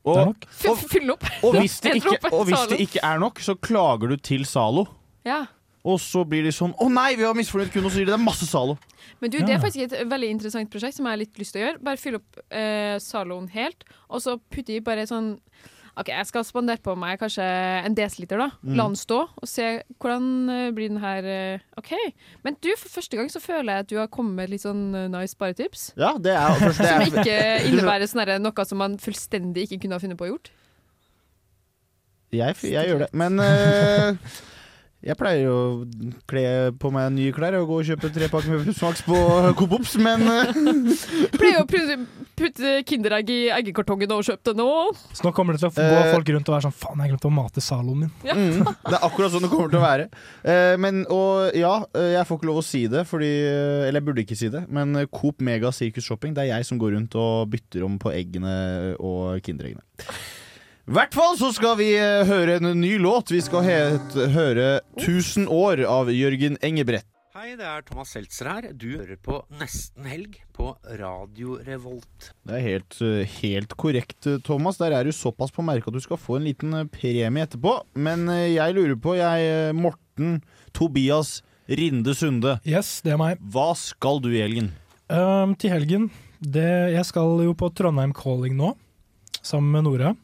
det 0.05 0.17
er 0.19 0.25
nok. 0.27 0.47
og, 0.69 0.79
Fyll 0.79 1.11
opp. 1.11 1.25
og, 1.43 1.55
hvis 1.55 1.81
det 1.85 1.95
ikke, 1.97 2.33
og 2.33 2.47
hvis 2.47 2.67
det 2.69 2.81
ikke 2.81 3.01
er 3.03 3.19
nok, 3.19 3.39
så 3.39 3.55
klager 3.55 4.09
du 4.09 4.17
til 4.17 4.45
Zalo. 4.45 4.87
Ja. 5.25 5.47
Og 5.85 5.99
så 6.01 6.25
blir 6.25 6.43
de 6.43 6.49
sånn 6.49 6.75
'Å 6.75 6.91
nei, 6.91 7.15
vi 7.15 7.25
har 7.25 7.35
misfornøyd 7.35 7.69
kunde', 7.71 7.85
og 7.87 7.91
så 7.93 7.97
sier 7.97 8.07
de 8.07 8.13
'det 8.13 8.21
er 8.21 8.25
masse 8.25 8.47
Zalo'. 8.49 8.79
Men 9.21 9.31
du, 9.31 9.39
det 9.39 9.51
er 9.51 9.59
faktisk 9.61 9.93
et 9.93 10.09
veldig 10.09 10.31
interessant 10.31 10.71
prosjekt 10.71 10.95
som 10.95 11.05
jeg 11.05 11.13
har 11.13 11.19
litt 11.19 11.35
lyst 11.39 11.53
til 11.53 11.61
å 11.63 11.67
gjøre. 11.73 11.83
Bare 11.85 11.97
fyll 11.99 12.15
opp 12.17 12.39
eh, 12.51 12.97
Zaloen 12.99 13.49
helt, 13.51 13.85
og 14.09 14.21
så 14.23 14.41
putte 14.51 14.71
i 14.75 14.81
bare 14.81 15.05
sånn 15.07 15.39
OK, 15.95 16.09
jeg 16.11 16.27
skal 16.27 16.43
spandere 16.47 16.83
på 16.83 16.97
meg 16.99 17.21
kanskje 17.21 17.45
en 17.87 17.95
desiliter, 17.95 18.41
da. 18.41 18.49
Mm. 18.67 18.75
La 18.79 18.87
den 18.91 18.97
stå, 18.99 19.21
og 19.31 19.47
se 19.49 19.69
hvordan 20.03 20.27
eh, 20.51 20.71
blir 20.75 20.91
den 20.91 20.99
her 21.03 21.29
eh, 21.29 21.63
OK. 21.79 21.93
Men 22.43 22.59
du, 22.59 22.73
for 22.81 22.97
første 22.97 23.19
gang 23.19 23.31
så 23.31 23.43
føler 23.43 23.71
jeg 23.71 23.87
at 23.87 23.93
du 23.93 23.97
har 24.01 24.11
kommet 24.11 24.35
med 24.41 24.51
litt 24.51 24.65
sånn 24.65 24.89
eh, 24.91 25.07
nice 25.13 25.37
sparetips. 25.37 25.93
Ja, 26.01 26.17
det 26.19 26.35
er, 26.35 26.59
først, 26.59 26.83
det 26.83 26.91
Som 26.91 27.05
er 27.05 27.07
ikke 27.13 27.39
innebærer 27.71 28.11
sånn 28.11 28.25
her 28.25 28.35
noe 28.43 28.67
som 28.67 28.83
man 28.83 28.99
fullstendig 29.03 29.69
ikke 29.69 29.85
kunne 29.85 29.99
ha 29.99 30.03
funnet 30.03 30.19
på 30.19 30.27
å 30.27 30.33
gjort. 30.33 30.51
Jeg, 32.35 32.59
jeg 32.67 32.91
gjør 32.91 33.05
det. 33.05 33.11
Men 33.15 33.39
eh, 33.39 34.35
jeg 35.05 35.17
pleier 35.21 35.51
å 35.53 35.59
kle 36.31 36.45
på 36.81 36.91
meg 36.95 37.11
nye 37.15 37.33
klær 37.35 37.59
og 37.59 37.69
gå 37.69 37.81
og 37.83 37.89
kjøpe 37.91 38.11
tre 38.15 38.29
pakker 38.33 38.63
med 38.65 38.77
smaks 38.77 39.03
på 39.05 39.19
Coop 39.59 39.77
Ops, 39.79 39.97
men 40.01 40.25
Pleier 41.39 41.61
å 41.61 41.67
putte, 41.69 42.73
Kinderegg 42.89 43.31
i 43.33 43.39
eggekartongen 43.55 44.15
og 44.17 44.25
kjøpe 44.27 44.51
det 44.51 44.57
nå. 44.59 44.69
Så 45.13 45.27
nå 45.27 45.35
kommer 45.37 45.57
det 45.57 45.63
til 45.63 45.71
å 45.71 45.75
gå 45.75 46.05
folk 46.15 46.33
rundt 46.35 46.51
og 46.51 46.57
være 46.57 46.67
sånn 46.67 46.77
Faen, 46.77 47.03
jeg 47.05 47.13
glemte 47.13 47.29
å 47.31 47.35
mate 47.35 47.65
saloen 47.65 48.05
min. 48.05 48.13
Ja. 48.27 48.37
mm, 48.39 48.63
det 48.65 48.95
er 48.97 49.07
akkurat 49.07 49.35
sånn 49.35 49.45
det 49.47 49.51
kommer 49.53 49.73
til 49.73 49.81
å 49.81 49.85
være. 49.85 50.09
Eh, 50.43 50.75
men, 50.81 51.03
og 51.13 51.59
ja, 51.59 51.75
eh, 51.95 52.15
jeg 52.17 52.29
får 52.29 52.41
ikke 52.41 52.51
lov 52.51 52.63
å 52.63 52.67
si 52.67 52.85
det, 52.91 53.05
fordi 53.09 53.33
eh, 53.45 53.89
Eller 53.89 54.01
jeg 54.01 54.09
burde 54.09 54.25
ikke 54.25 54.39
si 54.39 54.51
det, 54.53 54.65
men 54.73 55.05
Coop 55.13 55.45
Mega 55.45 55.73
Circus 55.75 56.09
Shopping, 56.09 56.35
det 56.37 56.47
er 56.47 56.55
jeg 56.55 56.71
som 56.71 56.81
går 56.81 56.97
rundt 56.97 57.19
og 57.21 57.53
bytter 57.53 57.85
om 57.87 58.01
på 58.01 58.13
eggene 58.15 58.55
og 58.99 59.45
Kindereggene. 59.45 59.85
I 60.85 60.93
hvert 60.93 61.15
fall 61.17 61.33
så 61.41 61.49
skal 61.57 61.79
vi 61.79 61.87
eh, 61.97 62.27
høre 62.29 62.59
en 62.59 62.75
ny 62.77 62.99
låt. 63.01 63.31
Vi 63.33 63.39
skal 63.41 63.63
het, 63.65 64.17
høre 64.35 64.83
'Tusen 65.01 65.47
år' 65.49 65.81
av 65.89 66.11
Jørgen 66.13 66.59
Engebrett. 66.61 67.07
Hei, 67.33 67.55
det 67.57 67.65
er 67.65 67.81
Thomas 67.89 68.11
Seltzer 68.13 68.51
her. 68.51 68.67
Du 68.77 68.91
hører 68.93 69.17
på 69.17 69.39
Nesten 69.57 70.05
Helg 70.05 70.37
på 70.53 70.75
Radio 71.01 71.57
Revolt. 71.65 72.29
Det 72.45 72.59
er 72.59 72.65
helt, 72.67 72.99
eh, 73.01 73.25
helt 73.41 73.73
korrekt, 73.81 74.27
eh, 74.29 74.37
Thomas. 74.45 74.77
Der 74.77 74.93
er 74.93 75.05
du 75.05 75.11
såpass 75.11 75.51
på 75.51 75.65
merket 75.65 75.89
at 75.89 75.95
du 75.95 76.01
skal 76.05 76.21
få 76.21 76.37
en 76.37 76.45
liten 76.45 76.77
premie 76.93 77.33
etterpå. 77.33 77.81
Men 77.97 78.29
jeg 78.29 78.75
lurer 78.77 79.01
på, 79.01 79.17
jeg, 79.17 79.75
Morten 79.75 80.43
Tobias 80.75 81.41
Rinde 81.67 82.13
Sunde. 82.13 82.61
Yes, 82.67 83.01
det 83.01 83.13
er 83.13 83.17
meg. 83.17 83.39
Hva 83.41 83.75
skal 83.75 84.21
du 84.21 84.29
i 84.29 84.45
helgen? 84.45 84.75
Um, 85.09 85.55
til 85.57 85.71
helgen 85.71 86.11
det, 86.43 86.93
Jeg 86.93 87.05
skal 87.07 87.41
jo 87.41 87.55
på 87.55 87.73
Trondheim 87.73 88.13
Calling 88.13 88.55
nå, 88.55 88.77
sammen 89.41 89.73
med 89.73 89.85
Nora. 89.85 90.17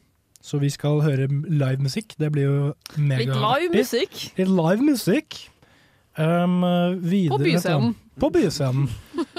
Så 0.51 0.59
vi 0.59 0.70
skal 0.72 0.98
høre 1.05 1.28
livemusikk. 1.30 2.16
Det 2.18 2.32
blir 2.34 2.48
jo 2.48 2.59
megaartig. 2.98 3.28
Litt 3.28 3.42
live 3.44 3.74
musikk. 3.76 4.20
Litt 4.40 4.51
live 4.51 4.86
musikk. 4.86 5.36
Um, 6.18 6.57
videre, 7.07 7.36
På 7.36 7.44
byscenen. 7.44 7.92
På 8.20 8.30
byscenen. 8.34 8.88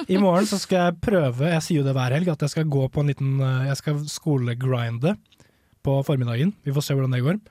I 0.08 0.20
morgen 0.22 0.48
så 0.48 0.58
skal 0.62 0.86
jeg 0.86 1.00
prøve, 1.04 1.50
jeg 1.52 1.66
sier 1.66 1.82
jo 1.82 1.86
det 1.86 1.96
hver 1.98 2.16
helg, 2.16 2.30
at 2.32 2.46
jeg 2.46 2.54
skal 2.54 2.70
gå 2.72 2.86
på 2.94 3.04
en 3.04 3.12
liten 3.12 3.34
uh, 3.44 3.68
Jeg 3.68 3.80
skal 3.82 4.00
skolegrinde 4.10 5.18
på 5.84 5.98
formiddagen. 6.08 6.56
Vi 6.64 6.74
får 6.74 6.88
se 6.88 6.96
hvordan 6.96 7.18
det 7.18 7.26
går. 7.26 7.42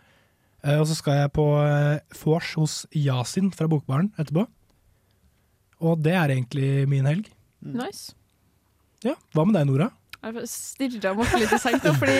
Uh, 0.65 0.79
og 0.79 0.87
så 0.89 0.97
skal 0.97 1.21
jeg 1.21 1.35
på 1.37 1.47
uh, 1.61 2.17
vors 2.23 2.55
hos 2.57 2.81
Yasin 2.97 3.53
fra 3.53 3.69
Bokbaren 3.71 4.11
etterpå. 4.17 4.47
Og 5.85 6.01
det 6.01 6.17
er 6.17 6.33
egentlig 6.33 6.89
min 6.89 7.09
helg. 7.09 7.29
Nice. 7.61 8.17
Ja, 9.05 9.15
Hva 9.37 9.47
med 9.49 9.57
deg, 9.57 9.69
Nora? 9.69 9.93
Jeg 10.21 10.49
stirrer 10.51 11.15
Morten 11.17 11.41
litt 11.41 11.53
i 11.57 11.59
senk, 11.63 11.87
fordi 11.97 12.19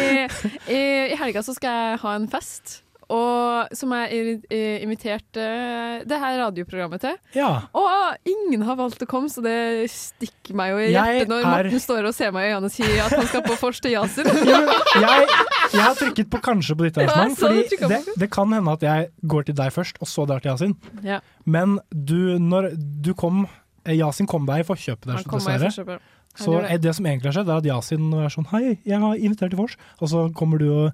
i, 0.73 0.79
i 1.13 1.17
helga 1.21 1.43
så 1.45 1.53
skal 1.57 1.75
jeg 1.91 1.99
ha 2.05 2.15
en 2.17 2.29
fest. 2.33 2.79
Og, 3.11 3.67
som 3.75 3.91
jeg 3.91 4.05
har 4.07 4.55
i- 4.55 4.83
invitert 4.85 5.35
eh, 5.43 6.05
det 6.07 6.19
her 6.23 6.37
radioprogrammet 6.45 7.03
til. 7.03 7.17
Ja. 7.35 7.49
Og 7.75 8.29
ingen 8.31 8.63
har 8.63 8.77
valgt 8.79 9.03
å 9.03 9.09
komme, 9.11 9.27
så 9.27 9.43
det 9.43 9.89
stikker 9.91 10.55
meg 10.55 10.71
jo 10.71 10.77
i 10.79 10.85
Jeg 10.93 10.95
hjertet 10.95 11.33
når 11.33 11.41
er- 11.43 11.49
Morten 11.65 11.83
står 11.83 12.07
og 12.07 12.15
ser 12.15 12.31
meg 12.37 12.47
i 12.47 12.53
øynene 12.53 12.71
og 12.71 12.75
sier 12.77 13.01
at 13.09 13.17
han 13.19 13.27
skal 13.33 13.43
på 13.49 13.57
vors 13.65 13.81
til 13.83 13.97
Yasin. 13.97 14.31
Jeg, 14.31 15.27
jeg 15.75 15.83
har 15.83 15.99
trykket 15.99 16.31
på 16.31 16.41
kanskje 16.47 16.79
på 16.79 16.87
ditt 16.87 17.01
Ja, 17.03 17.03
jeg 17.03 17.11
arrangement, 17.11 17.35
så 17.41 17.51
fordi 17.51 17.91
det, 17.97 18.17
det 18.23 18.31
kan 18.39 18.55
hende 18.55 18.77
at 18.79 18.87
jeg 18.87 19.11
går 19.35 19.49
til 19.51 19.59
deg 19.59 19.75
først, 19.75 19.99
og 19.99 20.07
så 20.15 20.29
drar 20.31 20.47
til 20.47 20.53
Yasin. 20.55 20.77
Ja. 21.03 21.19
Men 21.51 21.81
du, 21.91 22.39
når 22.39 22.71
du 22.79 23.11
kom 23.19 23.43
eh, 23.85 23.97
Yasin 23.99 24.31
kom 24.31 24.47
deg 24.47 24.63
i 24.63 24.69
forkjøpet 24.71 25.11
der, 25.11 25.27
meg 25.27 25.67
dessverre. 25.67 25.99
Så 26.39 26.53
det. 26.61 26.71
eh, 26.71 26.79
det 26.79 26.95
som 26.95 27.07
egentlig 27.07 27.33
har 27.33 27.39
skjedd, 27.41 27.49
er 27.51 27.57
at 27.59 27.65
Yasin 27.67 28.13
er 28.15 28.29
sånn 28.33 28.47
Hei, 28.53 28.79
jeg 28.87 29.01
har 29.03 29.15
invitert 29.19 29.51
til 29.51 29.59
vors. 29.59 29.77
Og 30.01 30.09
så 30.13 30.25
kommer 30.35 30.59
du 30.63 30.69
og 30.71 30.93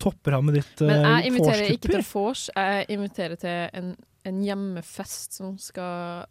topper 0.00 0.32
ham 0.32 0.44
med 0.46 0.54
ditt 0.54 0.80
Men 0.80 1.04
uh, 1.04 1.18
jeg 1.18 1.32
inviterer 1.32 1.72
ikke 1.74 1.90
til 1.92 2.04
vors, 2.12 2.48
jeg 2.54 2.86
inviterer 2.88 3.36
til 3.36 3.70
en, 3.74 3.96
en 4.24 4.42
hjemmefest 4.42 5.34
som 5.40 5.56
skal 5.58 6.24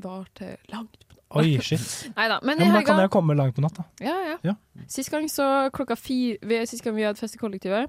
vare 0.00 0.26
til 0.36 0.56
langt 0.72 0.98
på 1.08 1.40
Oi, 1.40 1.58
shit. 1.62 2.10
Neida. 2.16 2.40
Men 2.42 2.58
ja, 2.58 2.66
men 2.66 2.74
da 2.74 2.82
kan 2.82 2.98
jeg 3.04 3.10
komme 3.14 3.36
langt 3.38 3.54
på 3.54 3.62
natta. 3.62 3.84
Ja, 4.02 4.16
ja. 4.32 4.36
Ja. 4.42 4.54
Sist 4.90 5.10
gang 5.12 5.28
så 5.30 5.44
klokka 5.70 5.94
fire 5.96 6.38
vi- 6.42 6.64
Sist 6.66 6.82
gang 6.82 6.96
vi 6.96 7.04
hadde 7.06 7.20
fest 7.20 7.36
i 7.36 7.38
kollektivet, 7.38 7.86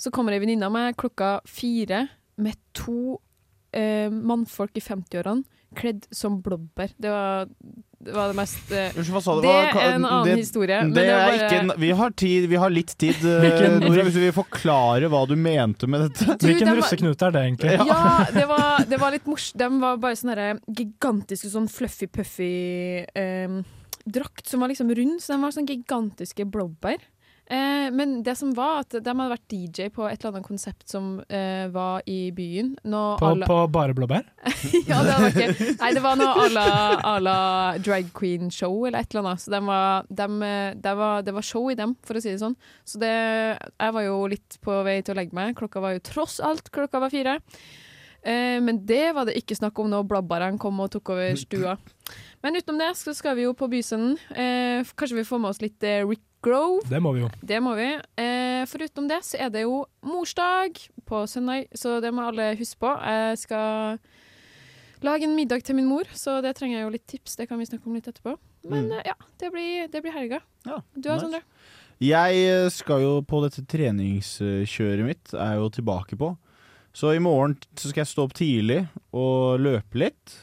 så 0.00 0.10
kommer 0.10 0.32
ei 0.32 0.40
venninne 0.40 0.64
av 0.64 0.72
meg 0.72 0.96
klokka 0.96 1.40
fire 1.46 2.06
med 2.40 2.56
to 2.72 3.18
eh, 3.76 4.08
mannfolk 4.10 4.72
i 4.80 4.80
50-årene 4.80 5.44
kledd 5.76 6.06
som 6.10 6.40
blåbær. 6.42 6.94
Det 6.98 7.10
var 7.12 7.46
det, 8.00 8.12
var 8.16 8.28
det 8.32 8.36
mest 8.38 8.70
eh, 8.72 8.94
Unnskyld, 8.96 9.12
hva 9.16 9.22
sa 9.22 9.34
du? 9.36 9.42
Det 9.44 9.50
Hva- 9.52 9.82
er 9.84 9.94
en 9.96 10.04
annen 10.08 10.24
det- 10.30 10.36
historie. 10.40 10.78
Det 10.80 10.84
men 10.88 10.94
det 10.96 11.04
er 11.06 11.18
var 11.20 11.34
ikke 11.36 11.48
bare- 11.50 11.58
en, 11.60 11.72
vi, 11.82 11.90
har 12.00 12.10
tid, 12.22 12.46
vi 12.48 12.56
har 12.62 12.70
litt 12.70 12.94
tid, 12.98 13.18
eh, 13.28 13.40
Hvilken- 13.44 13.80
Nora, 13.84 14.04
hvis 14.06 14.14
du 14.16 14.20
vil 14.24 14.32
forklare 14.36 15.10
hva 15.12 15.20
du 15.28 15.36
mente 15.36 15.86
med 15.86 16.06
dette. 16.08 16.36
Du, 16.40 16.46
Hvilken 16.48 16.64
de 16.66 16.72
var- 16.72 16.80
russeknute 16.80 17.26
er 17.28 17.30
det 17.36 17.42
egentlig? 17.44 17.76
Ja, 17.86 18.24
det 18.32 18.46
var, 18.48 18.84
det 18.88 19.00
var 19.04 19.10
litt 19.12 19.26
morsomt. 19.28 19.58
De 19.60 19.68
var 19.84 19.96
bare 20.00 20.16
sånne 20.16 20.36
her 20.40 20.60
gigantiske 20.80 21.52
sånn 21.52 21.68
fluffy-puffy 21.68 22.52
eh, 23.14 23.60
drakt 24.06 24.48
som 24.48 24.60
var 24.64 24.68
liksom 24.72 24.88
rund, 24.96 25.20
så 25.20 25.34
de 25.36 25.42
var 25.44 25.52
sånn 25.52 25.68
gigantiske 25.68 26.46
blåbær. 26.50 26.98
Eh, 27.50 27.88
men 27.90 28.20
det 28.22 28.36
som 28.38 28.52
var 28.54 28.84
at 28.84 28.94
de 28.94 29.10
hadde 29.10 29.24
vært 29.32 29.50
DJ 29.56 29.88
på 29.90 30.04
et 30.06 30.20
eller 30.20 30.36
annet 30.36 30.46
konsept 30.46 30.84
som 30.92 31.16
eh, 31.26 31.64
var 31.74 32.04
i 32.06 32.30
byen. 32.36 32.76
På, 32.84 33.32
alle- 33.32 33.48
på 33.50 33.56
bare 33.74 33.96
blåbær? 33.98 34.22
ja, 34.90 35.00
det 35.02 35.16
var 35.16 35.26
ikke 35.34 35.66
Nei, 35.80 35.90
det 35.96 36.04
var 36.04 36.20
noe 36.20 36.46
à 36.46 37.16
la, 37.18 37.34
drag 37.82 38.12
queen-show 38.14 38.86
eller 38.86 39.02
et 39.02 39.10
eller 39.10 39.26
annet. 39.32 39.42
Så 39.42 39.50
de 39.50 39.62
var, 39.66 40.06
de, 40.06 40.28
de 40.30 40.54
det, 40.86 40.94
var, 41.02 41.26
det 41.26 41.34
var 41.34 41.48
show 41.50 41.66
i 41.72 41.78
dem, 41.78 41.96
for 42.06 42.20
å 42.20 42.22
si 42.22 42.30
det 42.30 42.38
sånn. 42.44 42.54
Så 42.86 43.02
det, 43.02 43.10
jeg 43.66 43.96
var 43.98 44.06
jo 44.06 44.22
litt 44.30 44.60
på 44.62 44.78
vei 44.86 45.00
til 45.02 45.16
å 45.16 45.20
legge 45.20 45.34
meg. 45.34 45.56
Klokka 45.58 45.82
var 45.82 45.98
jo 45.98 46.04
tross 46.06 46.38
alt 46.38 46.70
klokka 46.70 47.02
var 47.02 47.10
fire. 47.10 47.40
Eh, 48.22 48.60
men 48.62 48.84
det 48.86 49.08
var 49.16 49.26
det 49.26 49.38
ikke 49.42 49.58
snakk 49.58 49.78
om 49.82 49.90
når 49.90 50.06
blåbærene 50.06 50.60
kom 50.62 50.78
og 50.84 50.94
tok 50.94 51.16
over 51.16 51.34
stua. 51.40 51.74
Men 52.44 52.56
utenom 52.56 52.78
det 52.80 52.94
så 52.96 53.12
skal 53.16 53.34
vi 53.36 53.44
jo 53.50 53.58
på 53.58 53.66
Bysønnen. 53.72 54.14
Eh, 54.38 54.86
kanskje 54.94 55.18
vi 55.18 55.26
får 55.28 55.40
med 55.42 55.50
oss 55.50 55.62
litt 55.66 55.82
eh, 55.82 56.04
Rick 56.06 56.22
Grove. 56.42 56.80
Det 56.88 57.00
må 57.04 57.12
vi 57.12 57.20
jo. 57.24 57.28
Det 57.44 57.58
må 57.62 57.74
vi. 57.76 57.88
Eh, 58.16 58.62
foruten 58.70 59.08
det 59.10 59.18
så 59.26 59.36
er 59.44 59.50
det 59.52 59.62
jo 59.66 59.82
morsdag 60.06 60.78
på 61.08 61.24
søndag, 61.28 61.66
så 61.76 61.98
det 62.00 62.12
må 62.16 62.24
alle 62.30 62.54
huske 62.56 62.78
på. 62.80 62.92
Jeg 63.04 63.38
skal 63.42 63.98
lage 65.04 65.24
en 65.28 65.36
middag 65.36 65.62
til 65.64 65.76
min 65.76 65.86
mor, 65.88 66.04
så 66.16 66.38
det 66.44 66.54
trenger 66.56 66.78
jeg 66.78 66.86
jo 66.86 66.94
litt 66.96 67.06
tips. 67.08 67.36
Det 67.36 67.48
kan 67.48 67.58
vi 67.60 67.68
snakke 67.68 67.86
om 67.88 67.94
litt 67.96 68.08
etterpå. 68.08 68.36
Men 68.68 68.88
Mm. 68.88 68.92
eh, 68.98 69.02
ja, 69.06 69.14
det 69.40 69.52
blir, 69.52 69.88
det 69.92 70.02
blir 70.02 70.12
helga. 70.12 70.40
du 70.64 70.70
da, 71.02 71.14
nice. 71.14 71.20
Sondre? 71.20 71.42
Jeg 72.00 72.36
eh, 72.48 72.68
skal 72.72 73.00
jo 73.02 73.20
på 73.22 73.42
dette 73.44 73.60
treningskjøret 73.68 75.04
mitt, 75.04 75.34
er 75.34 75.56
jo 75.60 75.68
tilbake 75.68 76.16
på. 76.16 76.36
Så 76.92 77.14
i 77.14 77.20
morgen 77.22 77.56
så 77.76 77.88
skal 77.90 78.00
jeg 78.02 78.10
stå 78.10 78.24
opp 78.26 78.32
tidlig 78.34 78.88
og 79.12 79.60
løpe 79.60 79.94
litt. 80.00 80.36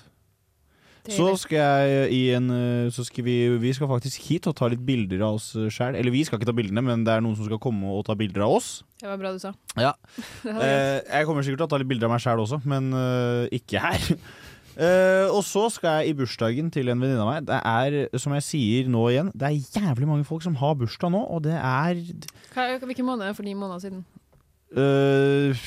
Så 1.14 1.28
skal 1.40 1.58
jeg 1.58 2.10
i 2.16 2.22
en 2.36 2.50
eh, 2.52 2.90
Så 2.92 3.06
skal 3.08 3.24
vi 3.24 3.36
Vi 3.62 3.72
skal 3.76 3.88
faktisk 3.88 4.26
hit 4.28 4.48
og 4.50 4.56
ta 4.60 4.68
litt 4.72 4.82
bilder 4.86 5.22
av 5.28 5.38
oss 5.38 5.52
sjæl. 5.74 5.96
Eller 5.96 6.12
vi 6.14 6.24
skal 6.28 6.40
ikke 6.40 6.50
ta 6.50 6.56
bildene, 6.58 6.84
men 6.84 7.06
det 7.08 7.14
er 7.16 7.24
noen 7.24 7.38
som 7.38 7.48
skal 7.48 7.62
komme 7.64 7.88
og 7.96 8.04
ta 8.10 8.16
bilder 8.20 8.44
av 8.48 8.58
oss. 8.58 8.70
Det 9.00 9.08
var 9.08 9.18
bra 9.22 9.32
du 9.36 9.40
sa. 9.44 9.54
Ja. 9.80 9.94
Eh, 10.58 11.00
jeg 11.06 11.26
kommer 11.28 11.46
sikkert 11.46 11.64
til 11.64 11.68
å 11.68 11.72
ta 11.76 11.80
litt 11.82 11.90
bilder 11.92 12.10
av 12.10 12.16
meg 12.18 12.24
sjæl 12.24 12.42
også, 12.44 12.60
men 12.68 12.92
eh, 12.98 13.48
ikke 13.60 13.84
her. 13.84 14.06
Eh, 14.78 15.26
og 15.34 15.40
så 15.42 15.64
skal 15.74 16.04
jeg 16.04 16.12
i 16.12 16.18
bursdagen 16.20 16.68
til 16.70 16.92
en 16.94 17.00
venninne 17.02 17.24
av 17.24 17.32
meg. 17.32 17.46
Det 17.48 17.56
er, 17.66 18.20
som 18.22 18.36
jeg 18.36 18.44
sier 18.46 18.90
nå 18.94 19.08
igjen, 19.10 19.32
det 19.34 19.48
er 19.48 19.80
jævlig 19.82 20.06
mange 20.06 20.28
folk 20.30 20.44
som 20.46 20.54
har 20.60 20.76
bursdag 20.78 21.10
nå, 21.16 21.24
og 21.34 21.42
det 21.48 21.56
er 21.58 21.98
Hva, 22.54 22.68
hvilken 22.84 23.08
måned 23.08 23.34
for 23.34 23.42
ni 23.48 23.56
måneder 23.58 23.82
siden? 23.88 24.04
eh, 24.78 25.58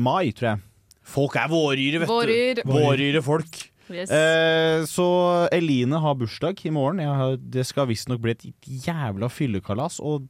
mai, 0.00 0.30
tror 0.32 0.48
jeg. 0.54 0.62
Folk 1.08 1.36
er 1.40 1.48
våryre, 1.52 2.00
vet 2.00 2.08
Våryr. 2.08 2.62
du. 2.62 2.72
Våryre 2.72 3.22
folk. 3.24 3.60
Yes. 3.94 4.12
Eh, 4.12 4.84
så 4.88 5.08
Eline 5.54 6.00
har 6.02 6.16
bursdag 6.20 6.64
i 6.66 6.72
morgen. 6.74 7.00
Har, 7.00 7.36
det 7.40 7.66
skal 7.68 7.88
visstnok 7.90 8.22
bli 8.24 8.34
et 8.36 8.48
jævla 8.86 9.30
fyllekalas. 9.32 9.98
Og 10.04 10.28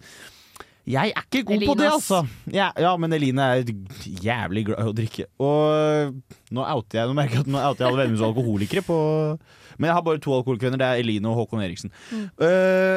jeg 0.88 1.12
er 1.12 1.26
ikke 1.26 1.44
god 1.50 1.64
på 1.66 1.76
det, 1.76 1.88
altså. 1.90 2.22
Ja, 2.52 2.70
ja, 2.80 2.94
men 2.96 3.12
Eline 3.12 3.44
er 3.44 3.72
jævlig 4.24 4.64
glad 4.70 4.80
i 4.80 4.88
å 4.88 4.96
drikke. 4.96 5.26
Og 5.44 6.16
nå 6.54 6.64
outer 6.64 7.02
jeg 7.02 7.10
Nå 7.10 7.16
merker 7.18 7.40
jeg 7.40 7.44
at 7.44 7.52
nå 7.52 7.60
outer 7.60 7.84
jeg 7.84 7.90
alle 7.90 8.00
vennene 8.00 8.14
mine 8.14 8.22
som 8.22 8.30
alkoholikere. 8.32 8.84
På, 8.86 8.96
men 9.76 9.90
jeg 9.90 9.98
har 9.98 10.06
bare 10.06 10.22
to 10.24 10.32
alkoholikvenner. 10.38 10.80
Det 10.80 10.88
er 10.88 11.02
Eline 11.02 11.28
og 11.28 11.42
Håkon 11.42 11.64
Eriksen. 11.66 11.92
Mm. 12.08 12.24
Eh, 12.46 12.96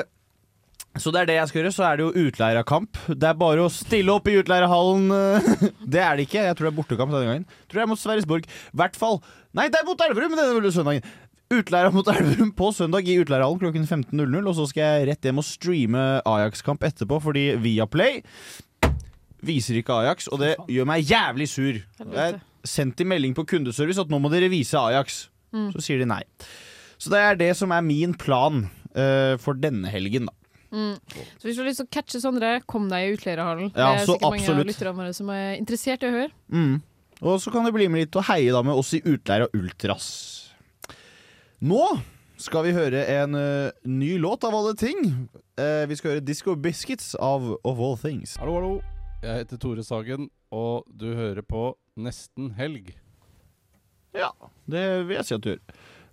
så 1.00 1.12
det 1.14 1.22
er 1.22 1.30
det 1.30 1.36
jeg 1.38 1.50
skal 1.50 1.62
gjøre. 1.62 1.74
Så 1.76 1.84
er 1.88 1.98
det 2.00 2.06
jo 2.06 2.28
utleierkamp. 2.28 3.00
Det 3.08 3.28
er 3.30 3.38
bare 3.40 3.64
å 3.64 3.72
stille 3.72 4.12
opp 4.12 4.28
i 4.28 4.38
utleierhallen. 4.42 5.06
Det 5.94 6.02
er 6.04 6.18
det 6.20 6.28
ikke. 6.28 6.44
Jeg 6.50 6.58
tror 6.58 6.68
det 6.68 6.72
er 6.74 6.78
bortekamp 6.78 7.14
denne 7.14 7.30
gangen. 7.30 7.46
Tror 7.72 7.80
det 7.80 7.84
er 7.86 7.92
mot 7.92 8.02
Sverresborg. 8.02 8.48
I 8.48 8.80
hvert 8.82 8.98
fall. 9.00 9.22
Nei, 9.58 9.70
det 9.72 9.80
er 9.80 9.88
mot 9.88 10.04
Elverum 10.04 10.36
denne 10.36 10.74
søndagen. 10.76 11.08
Utleier 11.52 11.92
mot 11.92 12.08
Elverum 12.12 12.52
på 12.56 12.72
søndag 12.76 13.08
i 13.12 13.18
Utleierhallen 13.20 13.60
klokken 13.60 13.88
15.00. 13.88 14.36
Og 14.44 14.58
så 14.60 14.68
skal 14.72 14.84
jeg 14.84 15.08
rett 15.12 15.28
hjem 15.28 15.42
og 15.42 15.48
streame 15.48 16.04
Ajax-kamp 16.28 16.84
etterpå, 16.88 17.20
fordi 17.24 17.46
Viaplay 17.64 18.22
viser 19.46 19.80
ikke 19.80 19.96
Ajax, 20.04 20.30
og 20.30 20.42
det 20.44 20.54
gjør 20.70 20.88
meg 20.90 21.08
jævlig 21.08 21.48
sur. 21.50 21.80
Jeg 21.82 22.42
sendte 22.68 23.04
i 23.04 23.10
melding 23.10 23.34
på 23.38 23.46
kundeservice 23.50 24.02
at 24.02 24.12
nå 24.12 24.20
må 24.22 24.30
dere 24.34 24.52
vise 24.54 24.78
Ajax. 24.78 25.26
Mm. 25.52 25.72
Så 25.74 25.84
sier 25.88 26.02
de 26.02 26.08
nei. 26.10 26.22
Så 27.02 27.12
det 27.12 27.24
er 27.26 27.40
det 27.40 27.52
som 27.58 27.74
er 27.74 27.84
min 27.84 28.14
plan 28.18 28.68
uh, 28.94 29.36
for 29.42 29.58
denne 29.58 29.90
helgen, 29.92 30.30
da. 30.30 30.36
Mm. 30.72 30.96
Så 31.38 31.48
hvis 31.48 31.58
du 31.58 31.62
har 31.62 31.68
lyst 31.68 31.82
til 31.82 31.88
å 31.90 31.92
catche 31.92 32.22
Sondre, 32.24 32.54
kom 32.70 32.88
deg 32.92 33.10
i 33.10 33.18
utleierhallen. 33.18 33.74
Ja, 33.76 33.92
det 33.92 34.06
er 34.06 34.06
sikkert 34.06 34.16
sikkert 34.16 34.38
mange 34.38 34.54
av 34.54 34.70
lytterne 34.70 34.96
våre 35.02 35.18
som 35.18 35.34
er 35.36 35.50
interessert 35.58 36.06
i 36.06 36.10
å 36.10 36.16
høre. 36.16 36.32
Mm. 36.48 36.78
Og 37.22 37.38
så 37.44 37.54
kan 37.54 37.68
du 37.68 37.74
bli 37.76 37.90
med 37.92 38.06
litt 38.06 38.18
og 38.18 38.26
heie 38.32 38.54
da 38.54 38.64
med 38.66 38.80
oss 38.80 38.96
i 38.98 39.02
Utleir 39.06 39.46
og 39.46 39.58
Ultras. 39.60 40.08
Nå 41.62 41.84
skal 42.42 42.66
vi 42.66 42.74
høre 42.74 43.04
en 43.20 43.38
uh, 43.38 43.70
ny 43.86 44.16
låt 44.18 44.48
av 44.48 44.56
alle 44.58 44.74
ting. 44.80 45.04
Uh, 45.60 45.86
vi 45.92 45.98
skal 46.00 46.16
høre 46.16 46.26
Disco 46.26 46.56
Biscuits 46.58 47.14
av 47.22 47.46
Of 47.62 47.78
All 47.78 48.00
Things. 48.02 48.34
Hallo, 48.42 48.56
hallo. 48.58 48.74
Jeg 49.22 49.44
heter 49.44 49.62
Tore 49.62 49.86
Sagen, 49.86 50.32
og 50.50 50.88
du 50.90 51.12
hører 51.14 51.46
på 51.46 51.76
Nesten 52.02 52.56
helg. 52.58 52.96
Ja, 54.18 54.32
det 54.66 54.82
vil 55.06 55.20
jeg 55.20 55.28
si 55.28 55.36
at 55.38 55.46
du 55.46 55.52
gjør. 55.54 55.62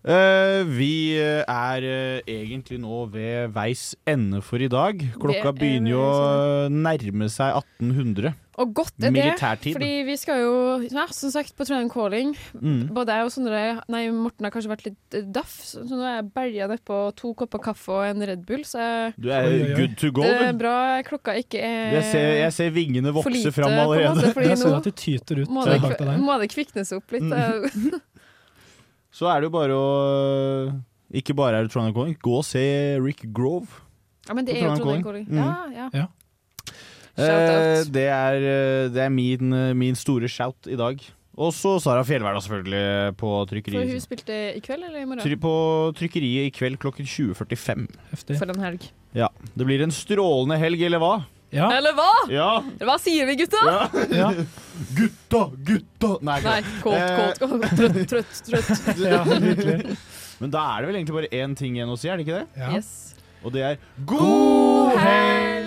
Eh, 0.07 0.63
vi 0.79 1.19
eh, 1.19 1.43
er 1.43 1.83
uh, 1.83 2.19
egentlig 2.31 2.79
nå 2.79 3.01
ved 3.11 3.51
veis 3.55 3.97
ende 4.07 4.43
for 4.47 4.63
i 4.63 4.71
dag. 4.71 5.01
Klokka 5.19 5.51
er 5.51 5.57
begynner 5.57 5.91
jo 5.91 6.05
å 6.05 6.69
nærme 6.71 7.27
seg 7.33 7.59
1800. 7.59 8.37
Og 8.59 8.73
godt 8.75 8.95
er 8.99 9.13
det, 9.13 9.13
Militærtid. 9.15 9.75
fordi 9.77 9.91
vi 10.03 10.15
skal 10.19 10.41
jo, 10.43 10.55
ja, 10.91 11.05
som 11.15 11.31
sagt, 11.31 11.53
på 11.55 11.65
Trondheim 11.67 11.91
Calling. 11.93 12.33
Mm. 12.59 12.89
Både 12.95 13.15
jeg 13.15 13.29
og 13.29 13.31
Sondre 13.31 13.61
Nei, 13.93 14.01
Morten 14.11 14.49
har 14.49 14.55
kanskje 14.55 14.73
vært 14.73 14.89
litt 14.89 15.19
daff, 15.35 15.53
så 15.63 15.85
så 15.87 15.95
nå 15.95 16.03
er 16.03 16.17
jeg 16.17 16.27
belja 16.35 16.67
nedpå 16.71 16.99
to 17.19 17.31
kopper 17.39 17.63
kaffe 17.69 17.95
og 17.95 18.09
en 18.09 18.27
Red 18.27 18.43
Bull, 18.49 18.65
så 18.67 18.83
jeg, 18.83 19.13
Du 19.15 19.31
er 19.31 19.47
good 19.79 19.95
to 20.01 20.11
go, 20.11 20.27
det 20.27 20.49
er 20.49 20.59
bra 20.59 20.75
klokka 21.07 21.37
ikke 21.39 21.63
er 21.63 21.95
Jeg 22.01 22.09
ser, 22.11 22.27
jeg 22.41 22.57
ser 22.57 22.75
vingene 22.75 23.15
vokse 23.15 23.33
lite, 23.37 23.55
fram 23.55 23.77
allerede. 23.77 24.17
måte, 24.19 24.35
fordi 24.35 24.51
Jeg 24.51 24.61
ser 24.65 24.77
at 24.81 24.91
de 24.91 24.95
tyter 25.05 25.43
ut 25.45 25.55
må 25.55 25.67
det, 25.69 26.19
må 26.19 26.41
det 26.43 26.51
kviknes 26.51 26.93
opp 26.99 27.15
litt. 27.15 27.31
Mm. 27.31 27.95
Så 29.19 29.27
er 29.27 29.41
det 29.43 29.49
jo 29.49 29.55
bare 29.57 29.75
å 29.75 29.89
Ikke 31.19 31.35
bare 31.37 31.59
er 31.59 31.67
det 31.67 31.73
Trondheim 31.75 31.97
Calling, 31.97 32.17
gå 32.23 32.39
og 32.39 32.47
se 32.47 32.63
Rick 33.03 33.25
Grove. 33.35 33.67
Ja, 34.29 34.37
men 34.37 34.47
det 34.47 34.59
er 34.59 34.67
jo 34.69 34.75
Trondheim 34.77 35.05
Calling. 35.07 35.27
Mm. 35.27 35.39
Ja, 35.41 35.89
ja. 35.95 36.07
Eh, 37.19 37.27
Shout-out. 37.27 37.93
det 37.97 38.05
er, 38.15 38.35
eh, 38.37 38.89
det 38.95 39.03
er 39.03 39.09
min, 39.11 39.53
eh, 39.53 39.73
min 39.75 39.97
store 39.99 40.29
shout 40.31 40.69
i 40.71 40.77
dag. 40.79 41.01
Og 41.39 41.53
så 41.55 41.77
Sara 41.81 42.03
Fjellvær 42.03 42.35
da 42.35 42.43
selvfølgelig 42.43 43.17
på 43.17 43.31
trykkeriet. 43.51 43.87
For 43.87 43.95
hun 43.95 44.05
spilte 44.05 44.39
i 44.59 44.61
kveld 44.63 44.85
eller 44.85 45.01
i 45.01 45.07
morgen? 45.07 45.23
Try 45.23 45.37
på 45.39 45.55
trykkeriet 45.99 46.49
i 46.49 46.55
kveld 46.55 46.79
klokken 46.83 47.07
20.45. 47.07 47.87
For 48.39 48.51
en 48.53 48.63
helg. 48.63 48.89
Ja, 49.15 49.29
Det 49.57 49.67
blir 49.67 49.83
en 49.83 49.95
strålende 49.95 50.59
helg, 50.59 50.83
eller 50.83 50.99
hva? 50.99 51.13
Ja. 51.51 51.69
Eller 51.73 51.95
hva? 51.97 52.09
Ja. 52.29 52.49
Eller 52.77 52.91
hva 52.91 52.97
sier 53.01 53.29
vi, 53.29 53.39
gutta? 53.43 53.63
Ja. 54.13 54.33
Gutta, 54.95 55.41
gutta 55.67 56.09
Nei, 56.23 56.37
Nei, 56.45 56.61
kåt, 56.85 57.01
kåt, 57.19 57.41
kåt. 57.41 57.73
Trøtt, 57.81 57.97
trøtt, 58.07 58.43
trøtt. 58.47 59.01
Ja, 59.11 59.25
virkelig. 59.27 59.97
Men 60.39 60.53
da 60.55 60.63
er 60.77 60.85
det 60.85 60.91
vel 60.93 60.99
egentlig 61.01 61.17
bare 61.17 61.31
én 61.35 61.57
ting 61.59 61.75
igjen 61.75 61.91
å 61.91 61.99
si, 61.99 62.07
er 62.07 62.21
det 62.21 62.29
ikke 62.29 62.39
det? 62.45 62.63
Ja. 62.63 62.71
Yes. 62.77 62.93
Og 63.43 63.55
det 63.57 63.65
er 63.73 63.81
God 64.07 64.95
helg! 65.03 65.58